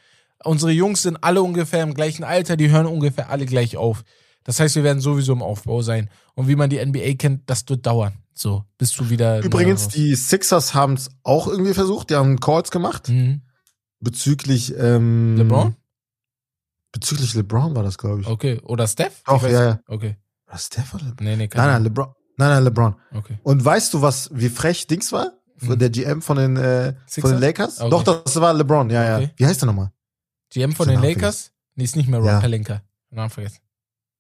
Unsere 0.43 0.73
Jungs 0.73 1.03
sind 1.03 1.23
alle 1.23 1.43
ungefähr 1.43 1.83
im 1.83 1.95
gleichen 1.95 2.25
Alter, 2.25 2.57
die 2.57 2.71
hören 2.71 2.87
ungefähr 2.87 3.29
alle 3.29 3.45
gleich 3.45 3.77
auf. 3.77 4.05
Das 4.45 4.61
heißt, 4.61 4.77
wir 4.77 4.85
werden 4.85 5.01
sowieso 5.01 5.33
im 5.33 5.43
Aufbau 5.43 5.83
sein. 5.83 6.09
Und 6.35 6.49
wie 6.49 6.57
man 6.57 6.71
die 6.71 6.85
NBA 6.85 7.15
kennt, 7.19 7.43
das 7.51 7.69
wird 7.69 7.85
dauern. 7.85 8.15
So, 8.33 8.65
bis 8.79 8.93
du 8.93 9.11
wieder. 9.11 9.43
Übrigens, 9.43 9.89
die 9.89 10.15
Sixers 10.15 10.73
haben 10.73 10.95
es 10.95 11.11
auch 11.25 11.49
irgendwie 11.49 11.75
versucht. 11.75 12.11
Die 12.11 12.15
haben 12.15 12.41
Calls 12.41 12.71
gemacht. 12.71 13.09
Mhm. 13.09 13.43
Bezüglich 14.01 14.73
ähm, 14.79 15.37
LeBron? 15.37 15.75
Bezüglich 16.93 17.35
LeBron 17.35 17.75
war 17.75 17.83
das, 17.83 17.99
glaube 17.99 18.23
ich. 18.23 18.27
Okay. 18.27 18.61
Oder 18.63 18.87
Steph? 18.87 19.23
Auch, 19.27 19.43
ja, 19.43 19.65
ja. 19.65 19.81
Okay. 19.87 20.17
War 20.47 20.59
Steph 20.59 20.95
oder 20.95 21.05
LeBron? 21.05 21.27
Nee, 21.27 21.37
nee, 21.37 21.49
nein, 21.55 21.67
nein, 21.67 21.83
LeBron. 21.85 22.15
Nein, 22.37 22.49
nein, 22.51 22.65
LeBron. 22.65 22.95
Okay. 23.15 23.39
Und 23.43 23.65
weißt 23.65 23.93
du, 23.95 24.03
was, 24.03 24.31
wie 24.33 24.49
frech 24.49 24.87
Dings 24.87 25.13
war? 25.13 25.33
Mhm. 25.61 25.79
Der 25.79 25.91
GM 25.91 26.23
von 26.23 26.37
den, 26.37 26.57
äh, 26.57 26.95
von 27.09 27.33
den 27.33 27.41
Lakers? 27.41 27.81
Okay. 27.81 27.91
Doch, 27.91 28.03
das 28.03 28.41
war 28.41 28.55
LeBron, 28.55 28.89
ja, 28.91 29.17
okay. 29.17 29.25
ja. 29.25 29.31
Wie 29.37 29.47
heißt 29.47 29.61
der 29.61 29.67
nochmal? 29.67 29.93
GM 30.51 30.73
von 30.73 30.89
den 30.89 31.03
Lakers? 31.03 31.53
Nee, 31.75 31.85
ist 31.85 31.97
nicht 31.97 32.09
mehr 32.09 32.21
Rob 32.21 32.29
ja. 32.29 32.41
Pelinka. 32.41 32.83
Namen 33.11 33.31
vergessen. 33.31 33.59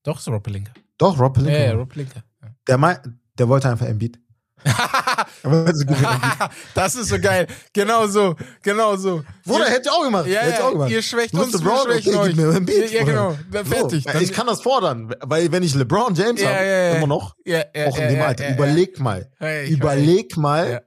Doch, 0.03 0.19
ist 0.19 0.29
Rob 0.29 0.43
Pelinka. 0.43 0.73
Doch, 0.99 1.19
Rob 1.19 1.35
Pelinka. 1.35 1.59
Ja, 1.59 1.67
ja, 1.67 1.73
Rob 1.75 1.89
Pelinka. 1.89 2.23
Der, 2.67 3.03
der 3.39 3.49
wollte 3.49 3.71
einfach 3.71 3.87
Embiid. 3.87 4.21
das 6.75 6.95
ist 6.97 7.09
so 7.09 7.19
geil. 7.19 7.47
Genau 7.73 8.07
so, 8.07 8.35
genau 8.63 8.97
so. 8.97 9.23
Bruder, 9.45 9.67
hätte 9.67 9.83
ich 9.85 9.91
auch 9.91 10.05
gemacht. 10.05 10.27
Ja, 10.27 10.41
hätte 10.41 10.65
auch 10.65 10.73
gemacht. 10.73 10.91
Ihr 10.91 11.03
schwächt 11.03 11.35
uns, 11.35 11.53
wir 11.53 11.61
LeBron, 11.61 11.79
schwächen 11.85 12.15
okay, 12.15 12.29
euch. 12.31 12.37
Mir 12.37 12.51
ein 12.51 12.65
Beat, 12.65 12.91
ja, 12.91 13.05
genau. 13.05 13.39
Fertig. 13.65 14.05
So, 14.11 14.19
ich 14.19 14.33
kann 14.33 14.47
das 14.47 14.61
fordern, 14.61 15.15
weil 15.21 15.51
wenn 15.53 15.63
ich 15.63 15.75
LeBron 15.75 16.15
James 16.15 16.41
ja, 16.41 16.51
habe, 16.51 16.65
ja, 16.65 16.93
immer 16.97 17.07
noch, 17.07 17.35
auch 17.35 17.99
in 17.99 18.09
dem 18.09 18.23
Alter, 18.23 18.51
überleg 18.51 18.99
mal, 19.01 19.31
überleg 19.69 20.37
mal, 20.37 20.83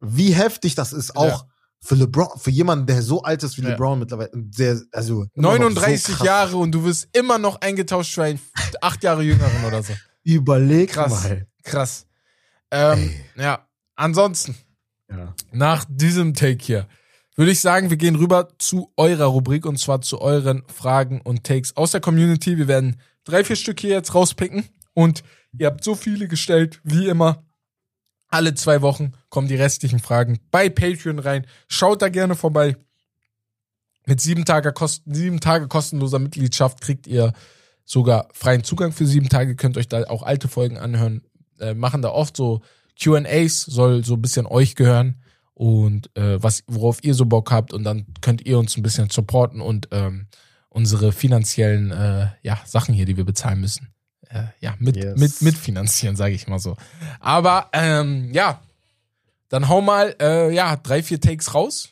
wie 0.00 0.32
heftig 0.32 0.74
das 0.74 0.92
ist, 0.92 1.16
auch 1.16 1.46
für 1.82 1.96
LeBron, 1.96 2.38
für 2.38 2.50
jemanden, 2.50 2.86
der 2.86 3.02
so 3.02 3.22
alt 3.22 3.42
ist 3.42 3.56
wie 3.58 3.62
LeBron 3.62 3.98
mittlerweile, 3.98 4.30
der, 4.34 4.80
also 4.92 5.26
39 5.34 6.16
so 6.16 6.24
Jahre 6.24 6.56
und 6.56 6.72
du 6.72 6.84
wirst 6.84 7.08
immer 7.12 7.38
noch 7.38 7.60
eingetauscht 7.60 8.14
für 8.14 8.22
einen 8.22 8.40
acht 8.80 9.02
Jahre 9.02 9.22
jüngeren 9.22 9.64
oder 9.66 9.82
so. 9.82 9.92
Überleg 10.22 10.90
krass, 10.90 11.10
mal. 11.10 11.46
Krass. 11.64 12.06
Ähm, 12.72 13.14
ja, 13.36 13.68
ansonsten, 13.96 14.56
ja. 15.10 15.34
nach 15.52 15.84
diesem 15.88 16.32
Take 16.32 16.64
hier, 16.64 16.88
würde 17.36 17.52
ich 17.52 17.60
sagen, 17.60 17.90
wir 17.90 17.98
gehen 17.98 18.16
rüber 18.16 18.48
zu 18.58 18.92
eurer 18.96 19.26
Rubrik 19.26 19.66
und 19.66 19.78
zwar 19.78 20.00
zu 20.00 20.20
euren 20.22 20.62
Fragen 20.68 21.20
und 21.20 21.44
Takes 21.44 21.76
aus 21.76 21.92
der 21.92 22.00
Community. 22.00 22.56
Wir 22.56 22.68
werden 22.68 22.98
drei, 23.24 23.44
vier 23.44 23.56
Stück 23.56 23.80
hier 23.80 23.90
jetzt 23.90 24.14
rauspicken 24.14 24.64
und 24.94 25.22
ihr 25.58 25.66
habt 25.66 25.84
so 25.84 25.94
viele 25.94 26.28
gestellt, 26.28 26.80
wie 26.82 27.08
immer. 27.08 27.44
Alle 28.28 28.54
zwei 28.54 28.80
Wochen 28.80 29.12
kommen 29.28 29.48
die 29.48 29.56
restlichen 29.56 29.98
Fragen 29.98 30.40
bei 30.50 30.70
Patreon 30.70 31.18
rein. 31.18 31.46
Schaut 31.68 32.00
da 32.00 32.08
gerne 32.08 32.34
vorbei. 32.34 32.76
Mit 34.06 34.22
sieben 34.22 34.46
Tage, 34.46 34.72
kosten, 34.72 35.14
sieben 35.14 35.40
Tage 35.40 35.68
kostenloser 35.68 36.18
Mitgliedschaft 36.18 36.80
kriegt 36.80 37.06
ihr 37.06 37.34
sogar 37.84 38.28
freien 38.32 38.64
Zugang 38.64 38.92
für 38.92 39.06
sieben 39.06 39.28
Tage. 39.28 39.56
Könnt 39.56 39.76
euch 39.76 39.88
da 39.88 40.04
auch 40.04 40.22
alte 40.22 40.48
Folgen 40.48 40.78
anhören, 40.78 41.22
äh, 41.62 41.74
machen 41.74 42.02
da 42.02 42.10
oft 42.10 42.36
so 42.36 42.60
QAs, 43.00 43.62
soll 43.62 44.04
so 44.04 44.14
ein 44.14 44.22
bisschen 44.22 44.46
euch 44.46 44.74
gehören 44.74 45.22
und 45.54 46.14
äh, 46.16 46.42
was, 46.42 46.64
worauf 46.66 47.02
ihr 47.04 47.14
so 47.14 47.24
Bock 47.26 47.50
habt 47.50 47.72
und 47.72 47.84
dann 47.84 48.06
könnt 48.20 48.44
ihr 48.44 48.58
uns 48.58 48.76
ein 48.76 48.82
bisschen 48.82 49.10
supporten 49.10 49.60
und 49.60 49.88
ähm, 49.92 50.26
unsere 50.68 51.12
finanziellen 51.12 51.90
äh, 51.90 52.28
ja, 52.42 52.60
Sachen 52.64 52.94
hier, 52.94 53.06
die 53.06 53.16
wir 53.16 53.24
bezahlen 53.24 53.60
müssen, 53.60 53.94
äh, 54.28 54.44
ja, 54.60 54.74
mit, 54.78 54.96
yes. 54.96 55.18
mit, 55.18 55.42
mitfinanzieren, 55.42 56.16
sage 56.16 56.34
ich 56.34 56.48
mal 56.48 56.58
so. 56.58 56.76
Aber 57.20 57.68
ähm, 57.72 58.32
ja, 58.32 58.62
dann 59.48 59.68
hau 59.68 59.82
mal 59.82 60.16
äh, 60.20 60.54
ja, 60.54 60.76
drei, 60.76 61.02
vier 61.02 61.20
Takes 61.20 61.54
raus 61.54 61.90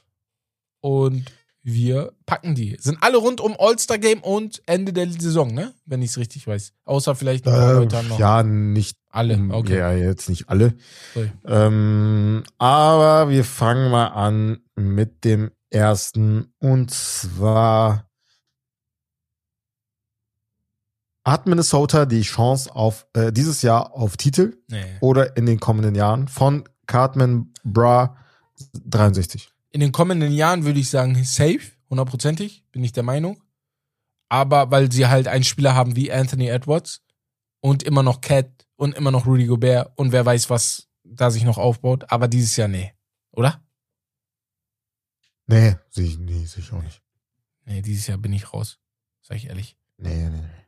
und 0.81 1.31
wir 1.63 2.13
packen 2.27 2.55
die. 2.55 2.77
Sind 2.81 2.99
alle 3.03 3.19
rund 3.19 3.41
um 3.41 3.55
All-Star-Game 3.59 4.23
und 4.23 4.63
Ende 4.67 4.93
der 4.93 5.11
Saison, 5.11 5.53
ne? 5.53 5.75
Wenn 5.85 6.03
ich 6.03 6.11
es 6.11 6.19
richtig 6.19 6.47
weiß. 6.47 6.73
Außer 6.85 7.15
vielleicht 7.15 7.47
ein 7.47 7.53
paar 7.53 7.71
äh, 7.71 7.75
Leute 7.75 8.03
noch. 8.05 8.19
Ja, 8.19 8.43
nicht 8.43 8.97
alle. 9.11 9.39
Okay. 9.51 9.79
Ja, 9.79 9.93
jetzt 9.93 10.29
nicht 10.29 10.49
alle. 10.49 10.75
Ähm, 11.45 12.45
aber 12.59 13.29
wir 13.29 13.45
fangen 13.45 13.91
mal 13.91 14.09
an 14.09 14.61
mit 14.75 15.25
dem 15.25 15.51
ersten. 15.71 16.53
Und 16.59 16.91
zwar 16.93 18.09
hat 21.25 21.47
Minnesota 21.47 22.07
die 22.07 22.23
Chance 22.23 22.75
auf 22.75 23.07
äh, 23.13 23.33
dieses 23.33 23.63
Jahr 23.63 23.95
auf 23.95 24.17
Titel 24.17 24.57
nee. 24.69 24.83
oder 25.01 25.37
in 25.37 25.47
den 25.47 25.61
kommenden 25.61 25.95
Jahren 25.95 26.29
von 26.29 26.65
Cartman 26.87 27.53
Bra 27.63 28.17
63 28.73 29.51
in 29.71 29.81
den 29.81 29.93
kommenden 29.93 30.33
Jahren 30.33 30.65
würde 30.65 30.81
ich 30.81 30.91
sagen, 30.91 31.23
safe, 31.25 31.61
hundertprozentig, 31.89 32.65
bin 32.73 32.85
ich 32.85 32.93
der 32.93 33.03
Meinung. 33.03 33.43
Aber 34.29 34.71
weil 34.71 34.91
sie 34.93 35.07
halt 35.07 35.29
einen 35.29 35.45
Spieler 35.45 35.75
haben 35.75 35.97
wie 35.97 36.13
Anthony 36.13 36.49
Edwards 36.49 37.03
und 37.61 37.83
immer 37.83 38.03
noch 38.03 38.21
Cat 38.21 38.67
und 38.77 38.95
immer 38.95 39.11
noch 39.11 39.27
Rudy 39.27 39.47
Gobert 39.47 39.93
und 39.97 40.13
wer 40.13 40.25
weiß, 40.25 40.51
was 40.51 40.89
da 41.05 41.31
sich 41.31 41.45
noch 41.45 41.59
aufbaut. 41.59 42.11
Aber 42.11 42.29
dieses 42.29 42.57
Jahr 42.57 42.69
nee, 42.69 42.95
oder? 43.33 43.63
Nee, 45.47 45.77
sehe 45.91 46.07
ich, 46.07 46.19
nee, 46.19 46.45
seh 46.45 46.61
ich 46.61 46.73
auch 46.73 46.83
nicht. 46.83 47.03
Nee, 47.65 47.83
dieses 47.83 48.07
Jahr 48.07 48.19
bin 48.19 48.33
ich 48.33 48.53
raus. 48.53 48.79
Sag 49.21 49.37
ich 49.37 49.49
ehrlich. 49.49 49.77
Nee, 49.97 50.29
nee, 50.29 50.41
nee. 50.41 50.61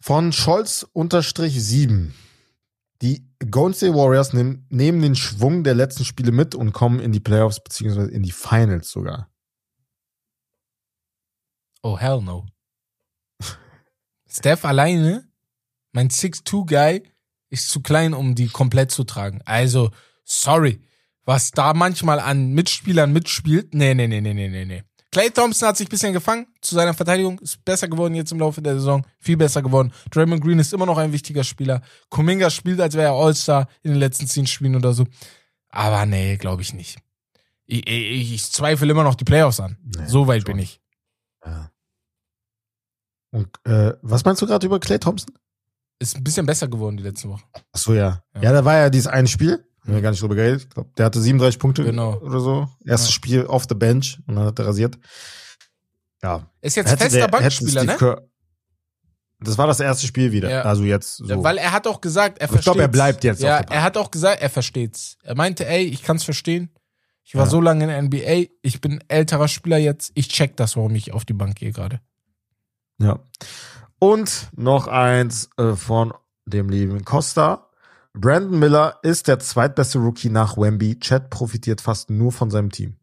Von 0.00 0.32
Scholz 0.32 0.86
unterstrich 0.92 1.62
7. 1.62 2.14
Die 3.02 3.28
Golden 3.50 3.74
State 3.74 3.94
Warriors 3.94 4.32
nehmen, 4.32 4.66
nehmen 4.70 5.02
den 5.02 5.14
Schwung 5.14 5.64
der 5.64 5.74
letzten 5.74 6.04
Spiele 6.04 6.32
mit 6.32 6.54
und 6.54 6.72
kommen 6.72 7.00
in 7.00 7.12
die 7.12 7.20
Playoffs 7.20 7.62
beziehungsweise 7.62 8.10
in 8.10 8.22
die 8.22 8.32
Finals 8.32 8.90
sogar. 8.90 9.30
Oh, 11.82 11.98
hell 11.98 12.22
no. 12.22 12.46
Steph 14.28 14.64
alleine, 14.64 15.30
mein 15.92 16.08
6'2-Guy, 16.08 17.02
ist 17.50 17.68
zu 17.68 17.80
klein, 17.80 18.12
um 18.12 18.34
die 18.34 18.48
komplett 18.48 18.90
zu 18.90 19.04
tragen. 19.04 19.40
Also, 19.44 19.90
sorry. 20.24 20.80
Was 21.24 21.50
da 21.50 21.74
manchmal 21.74 22.20
an 22.20 22.52
Mitspielern 22.52 23.12
mitspielt, 23.12 23.74
nee, 23.74 23.94
nee, 23.94 24.06
nee, 24.06 24.20
nee, 24.20 24.34
nee, 24.34 24.48
nee, 24.48 24.64
nee. 24.64 24.84
Clay 25.16 25.30
Thompson 25.30 25.68
hat 25.68 25.78
sich 25.78 25.86
ein 25.86 25.88
bisschen 25.88 26.12
gefangen 26.12 26.46
zu 26.60 26.74
seiner 26.74 26.92
Verteidigung, 26.92 27.38
ist 27.38 27.64
besser 27.64 27.88
geworden 27.88 28.14
jetzt 28.14 28.32
im 28.32 28.38
Laufe 28.38 28.60
der 28.60 28.74
Saison, 28.74 29.02
viel 29.18 29.38
besser 29.38 29.62
geworden. 29.62 29.90
Draymond 30.10 30.44
Green 30.44 30.58
ist 30.58 30.74
immer 30.74 30.84
noch 30.84 30.98
ein 30.98 31.10
wichtiger 31.10 31.42
Spieler. 31.42 31.80
Kuminga 32.10 32.50
spielt, 32.50 32.78
als 32.82 32.92
wäre 32.92 33.06
er 33.06 33.12
All-Star 33.14 33.66
in 33.82 33.92
den 33.92 33.98
letzten 33.98 34.26
zehn 34.26 34.46
Spielen 34.46 34.76
oder 34.76 34.92
so. 34.92 35.06
Aber 35.70 36.04
nee, 36.04 36.36
glaube 36.36 36.60
ich 36.60 36.74
nicht. 36.74 36.98
Ich, 37.64 37.88
ich, 37.88 38.34
ich, 38.34 38.52
zweifle 38.52 38.90
immer 38.90 39.04
noch 39.04 39.14
die 39.14 39.24
Playoffs 39.24 39.58
an. 39.58 39.78
Nee, 39.82 40.06
so 40.06 40.26
weit 40.26 40.42
schon. 40.42 40.52
bin 40.52 40.58
ich. 40.58 40.82
Ja. 41.46 41.70
Und 43.30 43.48
äh, 43.64 43.94
was 44.02 44.22
meinst 44.26 44.42
du 44.42 44.46
gerade 44.46 44.66
über 44.66 44.78
Clay 44.80 44.98
Thompson? 44.98 45.32
Ist 45.98 46.14
ein 46.14 46.24
bisschen 46.24 46.44
besser 46.44 46.68
geworden 46.68 46.98
die 46.98 47.04
letzten 47.04 47.30
Wochen. 47.30 47.44
Ach 47.54 47.78
so, 47.78 47.94
ja. 47.94 48.22
Ja, 48.34 48.42
ja 48.42 48.52
da 48.52 48.66
war 48.66 48.76
ja 48.76 48.90
dieses 48.90 49.06
eine 49.06 49.28
Spiel 49.28 49.65
haben 49.86 49.94
wir 49.94 50.02
gar 50.02 50.10
nicht 50.10 50.22
drüber 50.22 50.34
geredet. 50.34 50.62
Ich 50.62 50.70
glaube, 50.70 50.90
der 50.96 51.06
hatte 51.06 51.20
37 51.20 51.58
Punkte 51.58 51.84
genau. 51.84 52.18
oder 52.18 52.40
so. 52.40 52.68
Erstes 52.84 53.10
ja. 53.10 53.14
Spiel 53.14 53.46
off 53.46 53.66
the 53.68 53.74
bench 53.74 54.18
und 54.26 54.36
dann 54.36 54.46
hat 54.46 54.58
er 54.58 54.66
rasiert. 54.66 54.98
Ja. 56.22 56.50
Ist 56.60 56.76
jetzt 56.76 56.90
hätte 56.90 57.04
fester 57.04 57.20
der, 57.20 57.28
Bankspieler, 57.28 57.84
ne? 57.84 57.96
Kerr, 57.96 58.22
das 59.40 59.58
war 59.58 59.66
das 59.66 59.80
erste 59.80 60.06
Spiel 60.06 60.32
wieder. 60.32 60.50
Ja. 60.50 60.62
Also 60.62 60.84
jetzt 60.84 61.16
so. 61.16 61.44
Weil 61.44 61.58
er 61.58 61.72
hat 61.72 61.86
auch 61.86 62.00
gesagt, 62.00 62.38
er 62.38 62.48
versteht. 62.48 62.60
Ich 62.60 62.64
glaube, 62.64 62.80
er 62.82 62.88
bleibt 62.88 63.22
jetzt. 63.22 63.42
Ja, 63.42 63.58
er 63.58 63.82
hat 63.82 63.96
auch 63.96 64.10
gesagt, 64.10 64.40
er 64.40 64.50
versteht's. 64.50 65.18
Er 65.22 65.34
meinte, 65.34 65.66
ey, 65.66 65.84
ich 65.84 66.02
kann's 66.02 66.24
verstehen. 66.24 66.70
Ich 67.22 67.34
war 67.34 67.44
ja. 67.44 67.50
so 67.50 67.60
lange 67.60 67.84
in 67.84 67.90
der 67.90 68.02
NBA, 68.02 68.50
ich 68.62 68.80
bin 68.80 69.02
älterer 69.08 69.48
Spieler 69.48 69.78
jetzt. 69.78 70.12
Ich 70.14 70.28
check 70.28 70.56
das, 70.56 70.76
warum 70.76 70.94
ich 70.94 71.12
auf 71.12 71.24
die 71.24 71.32
Bank 71.32 71.56
gehe 71.56 71.72
gerade. 71.72 72.00
Ja. 72.98 73.18
Und 73.98 74.48
noch 74.56 74.86
eins 74.86 75.50
äh, 75.58 75.74
von 75.74 76.14
dem 76.46 76.68
lieben 76.68 77.04
Costa. 77.04 77.65
Brandon 78.18 78.58
Miller 78.58 78.98
ist 79.02 79.28
der 79.28 79.38
zweitbeste 79.38 79.98
Rookie 79.98 80.30
nach 80.30 80.56
Wemby. 80.56 80.98
Chad 81.00 81.30
profitiert 81.30 81.80
fast 81.80 82.10
nur 82.10 82.32
von 82.32 82.50
seinem 82.50 82.70
Team. 82.70 82.96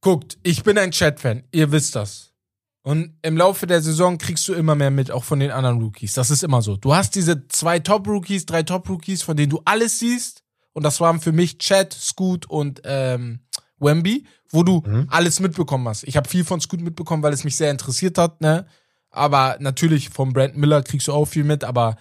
Guckt, 0.00 0.38
ich 0.42 0.62
bin 0.62 0.76
ein 0.76 0.90
Chad-Fan. 0.90 1.44
Ihr 1.50 1.72
wisst 1.72 1.96
das. 1.96 2.32
Und 2.82 3.16
im 3.22 3.38
Laufe 3.38 3.66
der 3.66 3.80
Saison 3.80 4.18
kriegst 4.18 4.46
du 4.46 4.52
immer 4.52 4.74
mehr 4.74 4.90
mit, 4.90 5.10
auch 5.10 5.24
von 5.24 5.40
den 5.40 5.50
anderen 5.50 5.80
Rookies. 5.80 6.12
Das 6.12 6.30
ist 6.30 6.44
immer 6.44 6.60
so. 6.60 6.76
Du 6.76 6.94
hast 6.94 7.14
diese 7.14 7.48
zwei 7.48 7.78
Top-Rookies, 7.78 8.44
drei 8.44 8.62
Top-Rookies, 8.62 9.22
von 9.22 9.36
denen 9.36 9.50
du 9.50 9.62
alles 9.64 9.98
siehst. 9.98 10.42
und 10.74 10.82
das 10.82 11.00
waren 11.00 11.20
für 11.20 11.32
mich 11.32 11.58
Chad, 11.58 11.94
Scoot 11.94 12.44
und 12.46 12.82
ähm, 12.84 13.40
Wemby, 13.78 14.26
wo 14.50 14.62
du 14.62 14.82
mhm. 14.84 15.06
alles 15.08 15.40
mitbekommen 15.40 15.88
hast. 15.88 16.04
Ich 16.04 16.16
habe 16.16 16.28
viel 16.28 16.44
von 16.44 16.60
Scoot 16.60 16.80
mitbekommen, 16.80 17.22
weil 17.22 17.32
es 17.32 17.44
mich 17.44 17.56
sehr 17.56 17.70
interessiert 17.70 18.18
hat, 18.18 18.40
ne? 18.40 18.66
Aber 19.10 19.56
natürlich 19.60 20.10
vom 20.10 20.32
Brand 20.32 20.56
Miller 20.56 20.82
kriegst 20.82 21.06
du 21.06 21.12
auch 21.12 21.26
viel 21.26 21.44
mit, 21.44 21.62
aber 21.62 21.96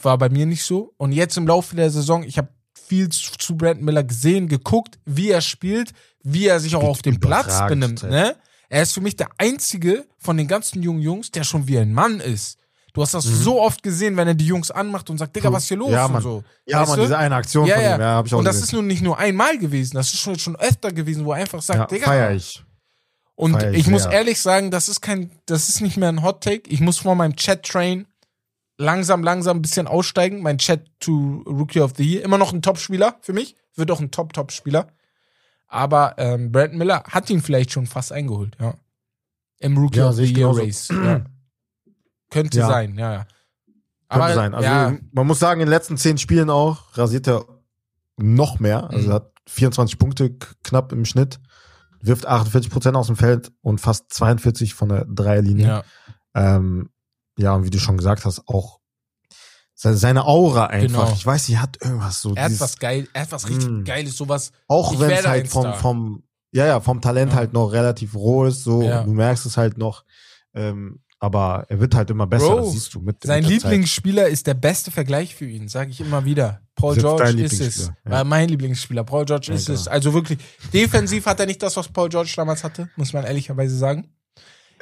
war 0.00 0.18
bei 0.18 0.28
mir 0.28 0.46
nicht 0.46 0.64
so. 0.64 0.94
Und 0.96 1.12
jetzt 1.12 1.36
im 1.36 1.46
Laufe 1.46 1.76
der 1.76 1.90
Saison, 1.90 2.22
ich 2.22 2.38
habe 2.38 2.48
viel 2.74 3.08
zu 3.08 3.56
Brandon 3.56 3.84
Miller 3.84 4.04
gesehen, 4.04 4.48
geguckt, 4.48 4.98
wie 5.04 5.30
er 5.30 5.40
spielt, 5.40 5.92
wie 6.22 6.46
er 6.46 6.60
sich 6.60 6.76
auch 6.76 6.82
auf 6.82 7.02
dem 7.02 7.20
Platz 7.20 7.66
benimmt. 7.66 8.02
Ne? 8.02 8.36
Er 8.68 8.82
ist 8.82 8.92
für 8.92 9.00
mich 9.00 9.16
der 9.16 9.28
einzige 9.38 10.06
von 10.18 10.36
den 10.36 10.48
ganzen 10.48 10.82
jungen 10.82 11.00
Jungs, 11.00 11.30
der 11.30 11.44
schon 11.44 11.66
wie 11.68 11.78
ein 11.78 11.92
Mann 11.92 12.20
ist. 12.20 12.58
Du 12.92 13.00
hast 13.00 13.14
das 13.14 13.24
mhm. 13.24 13.34
so 13.34 13.60
oft 13.60 13.82
gesehen, 13.82 14.16
wenn 14.16 14.28
er 14.28 14.34
die 14.34 14.46
Jungs 14.46 14.70
anmacht 14.70 15.08
und 15.08 15.16
sagt, 15.16 15.34
Digga, 15.34 15.50
was 15.50 15.62
ist 15.62 15.68
hier 15.68 15.78
los? 15.78 15.90
Ja, 15.90 16.08
Mann. 16.08 16.16
Und 16.16 16.22
so. 16.22 16.44
Ja, 16.66 16.84
Mann, 16.84 17.00
diese 17.00 17.16
eine 17.16 17.34
Aktion 17.36 17.66
ja, 17.66 17.76
von 17.76 17.84
ja. 17.84 17.94
ihm, 17.94 18.00
ja, 18.00 18.14
hab 18.16 18.26
ich 18.26 18.34
auch 18.34 18.38
Und 18.38 18.44
das 18.44 18.56
gesehen. 18.56 18.64
ist 18.64 18.72
nun 18.72 18.86
nicht 18.86 19.02
nur 19.02 19.18
einmal 19.18 19.58
gewesen, 19.58 19.94
das 19.94 20.12
ist 20.12 20.20
schon, 20.20 20.38
schon 20.38 20.56
öfter 20.56 20.92
gewesen, 20.92 21.24
wo 21.24 21.32
er 21.32 21.38
einfach 21.38 21.62
sagt, 21.62 21.78
ja, 21.78 21.86
Digga. 21.86 22.06
Feier 22.06 22.32
ich. 22.32 22.62
Und 23.34 23.52
Feier 23.54 23.72
ich, 23.72 23.80
ich 23.80 23.86
muss 23.86 24.04
ehrlich 24.04 24.40
sagen, 24.40 24.70
das 24.70 24.88
ist 24.88 25.00
kein, 25.00 25.30
das 25.46 25.70
ist 25.70 25.80
nicht 25.80 25.96
mehr 25.96 26.10
ein 26.10 26.22
Hot 26.22 26.42
Take. 26.42 26.68
Ich 26.68 26.80
muss 26.80 26.98
vor 26.98 27.14
meinem 27.14 27.34
Chat-Train 27.34 28.06
langsam, 28.82 29.22
langsam 29.22 29.58
ein 29.58 29.62
bisschen 29.62 29.86
aussteigen. 29.86 30.42
Mein 30.42 30.58
Chat 30.58 30.84
to 31.00 31.42
Rookie 31.46 31.80
of 31.80 31.92
the 31.96 32.04
Year. 32.04 32.24
Immer 32.24 32.38
noch 32.38 32.52
ein 32.52 32.62
Top-Spieler 32.62 33.16
für 33.20 33.32
mich. 33.32 33.56
Wird 33.76 33.90
auch 33.90 34.00
ein 34.00 34.10
Top-Top-Spieler. 34.10 34.88
Aber 35.68 36.14
ähm, 36.18 36.52
Brad 36.52 36.74
Miller 36.74 37.02
hat 37.04 37.30
ihn 37.30 37.40
vielleicht 37.40 37.72
schon 37.72 37.86
fast 37.86 38.12
eingeholt, 38.12 38.56
ja. 38.60 38.74
Im 39.60 39.78
Rookie 39.78 39.98
Ja, 39.98 40.08
of 40.10 40.16
the 40.16 40.24
Year. 40.24 40.50
Race. 40.54 40.88
Ja. 40.88 41.24
Könnte 42.30 42.58
Ja. 42.58 42.66
sein, 42.66 42.98
ja, 42.98 43.12
ja. 43.12 43.26
Könnte 44.10 44.34
sein. 44.34 44.54
Also 44.54 44.68
ja, 44.68 44.96
man 45.12 45.26
muss 45.26 45.38
sagen, 45.38 45.60
in 45.60 45.66
den 45.66 45.70
letzten 45.72 45.96
zehn 45.96 46.18
Spielen 46.18 46.50
auch 46.50 46.96
rasiert 46.98 47.26
er 47.28 47.46
noch 48.18 48.58
mehr. 48.60 48.90
Also 48.90 49.04
Mhm. 49.06 49.10
er 49.10 49.14
hat 49.14 49.32
24 49.48 49.98
Punkte 49.98 50.36
knapp 50.62 50.92
im 50.92 51.04
Schnitt, 51.06 51.40
wirft 52.00 52.26
48 52.26 52.70
Prozent 52.70 52.96
aus 52.96 53.06
dem 53.06 53.16
Feld 53.16 53.50
und 53.62 53.80
fast 53.80 54.12
42 54.12 54.74
von 54.74 54.90
der 54.90 55.06
Dreierlinie. 55.06 55.66
ja. 55.66 55.84
Ähm, 56.34 56.90
ja, 57.36 57.54
und 57.54 57.64
wie 57.64 57.70
du 57.70 57.78
schon 57.78 57.96
gesagt 57.96 58.24
hast, 58.24 58.46
auch 58.48 58.80
se- 59.74 59.96
seine 59.96 60.26
Aura 60.26 60.66
einfach. 60.66 61.04
Genau. 61.06 61.12
Ich 61.14 61.24
weiß, 61.26 61.46
sie 61.46 61.58
hat 61.58 61.78
irgendwas 61.82 62.20
so. 62.22 62.34
Er 62.34 62.44
hat 62.44 62.60
was 62.60 62.78
geil, 62.78 63.08
er 63.12 63.22
hat 63.22 63.32
was 63.32 63.48
richtig 63.48 63.68
Mm. 63.70 63.84
Geiles, 63.84 64.16
sowas. 64.16 64.52
auch 64.68 64.98
wenn 65.00 65.10
es 65.10 65.26
halt 65.26 65.48
vom, 65.48 65.72
vom, 65.74 66.22
ja, 66.52 66.66
ja, 66.66 66.80
vom 66.80 67.00
Talent 67.00 67.32
Ja. 67.32 67.38
halt 67.38 67.52
noch 67.52 67.72
relativ 67.72 68.14
roh 68.14 68.44
ist, 68.44 68.64
so, 68.64 68.82
Ja. 68.82 69.02
du 69.04 69.12
merkst 69.12 69.46
es 69.46 69.56
halt 69.56 69.78
noch. 69.78 70.04
Ähm, 70.54 71.00
aber 71.18 71.66
er 71.68 71.78
wird 71.78 71.94
halt 71.94 72.10
immer 72.10 72.26
besser, 72.26 72.48
Bro, 72.48 72.56
das 72.62 72.72
siehst 72.72 72.94
du 72.94 73.00
mit 73.00 73.22
Sein 73.22 73.42
mit 73.44 73.50
Lieblingsspieler 73.52 74.26
ist 74.26 74.46
der 74.48 74.54
beste 74.54 74.90
Vergleich 74.90 75.34
für 75.36 75.46
ihn, 75.46 75.68
sage 75.68 75.90
ich 75.90 76.00
immer 76.00 76.24
wieder. 76.24 76.60
Paul 76.74 76.94
jetzt 76.94 77.02
George 77.02 77.40
ist 77.42 77.60
es. 77.60 77.86
Ja. 78.04 78.10
War 78.10 78.24
mein 78.24 78.48
Lieblingsspieler. 78.48 79.04
Paul 79.04 79.24
George 79.24 79.46
Ja, 79.50 79.54
ist 79.54 79.66
klar. 79.66 79.76
es. 79.78 79.86
Also 79.88 80.12
wirklich, 80.14 80.40
defensiv 80.72 81.24
hat 81.26 81.38
er 81.38 81.46
nicht 81.46 81.62
das, 81.62 81.76
was 81.76 81.86
Paul 81.88 82.08
George 82.08 82.32
damals 82.34 82.64
hatte, 82.64 82.90
muss 82.96 83.12
man 83.12 83.24
ehrlicherweise 83.24 83.76
sagen. 83.78 84.10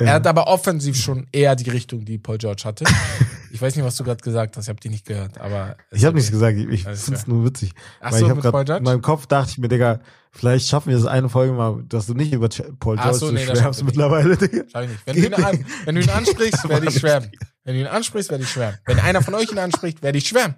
Er 0.07 0.15
hat 0.15 0.27
aber 0.27 0.47
offensiv 0.47 0.97
schon 0.97 1.27
eher 1.33 1.57
die 1.57 1.71
Richtung, 1.71 2.05
die 2.05 2.19
Paul 2.19 2.39
George 2.39 2.63
hatte. 2.65 2.85
ich 3.51 3.61
weiß 3.61 3.77
nicht, 3.77 3.85
was 3.85 3.97
du 3.97 4.05
gerade 4.05 4.23
gesagt 4.23 4.57
hast, 4.57 4.65
ich 4.65 4.69
habe 4.69 4.81
die 4.81 4.89
nicht 4.89 5.07
gehört, 5.07 5.39
aber. 5.41 5.77
Ich 5.91 6.05
habe 6.05 6.17
nichts 6.17 6.31
gesagt, 6.31 6.57
ich, 6.57 6.69
ich 6.69 6.83
finde 6.85 7.19
es 7.19 7.27
nur 7.27 7.45
witzig. 7.45 7.73
Ach 8.01 8.13
so, 8.13 8.29
ich 8.29 8.35
mit 8.35 8.43
Paul 8.43 8.65
George? 8.65 8.79
in 8.79 8.85
meinem 8.85 9.03
Kopf 9.03 9.27
dachte 9.27 9.51
ich 9.51 9.59
mir, 9.59 9.69
Digga, 9.69 10.01
vielleicht 10.31 10.69
schaffen 10.69 10.91
wir 10.91 10.97
das 10.97 11.07
eine 11.07 11.29
Folge 11.29 11.53
mal, 11.53 11.83
dass 11.89 12.07
du 12.07 12.15
nicht 12.15 12.33
über 12.33 12.49
Paul 12.79 12.97
Ach 12.99 13.03
George 13.05 13.19
so, 13.19 13.27
so, 13.27 13.33
nee, 13.33 13.45
schwärmst 13.45 13.85
mittlerweile, 13.85 14.37
Digga. 14.37 14.65
Schau 14.73 14.81
ich 14.83 14.89
nicht. 14.91 15.07
Wenn 15.07 15.31
du, 15.31 15.47
an, 15.47 15.65
wenn 15.85 15.95
du 15.95 16.01
ihn 16.01 16.11
ansprichst, 16.11 16.69
werde 16.69 16.89
ich 16.89 16.99
schwärmen. 16.99 17.31
Wenn 17.65 17.75
du 17.75 17.81
ihn 17.81 17.87
ansprichst, 17.87 18.31
werde 18.31 18.45
ich 18.45 18.51
schwärmen. 18.51 18.79
Wenn 18.87 18.99
einer 18.99 19.23
von 19.23 19.35
euch 19.35 19.51
ihn 19.51 19.59
anspricht, 19.59 20.03
werde 20.03 20.19
ich 20.19 20.29
schwärmen. 20.29 20.57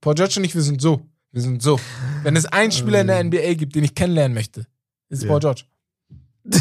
Paul 0.00 0.14
George 0.14 0.34
und 0.38 0.44
ich, 0.44 0.54
wir 0.54 0.62
sind 0.62 0.80
so. 0.80 1.06
Wir 1.32 1.42
sind 1.42 1.62
so. 1.62 1.78
Wenn 2.22 2.34
es 2.34 2.46
einen 2.46 2.72
Spieler 2.72 3.02
in 3.02 3.06
der 3.06 3.22
NBA 3.22 3.54
gibt, 3.54 3.76
den 3.76 3.84
ich 3.84 3.94
kennenlernen 3.94 4.34
möchte, 4.34 4.66
ist 5.08 5.18
es 5.18 5.22
Ja. 5.24 5.28
Paul 5.28 5.40
George. 5.40 5.62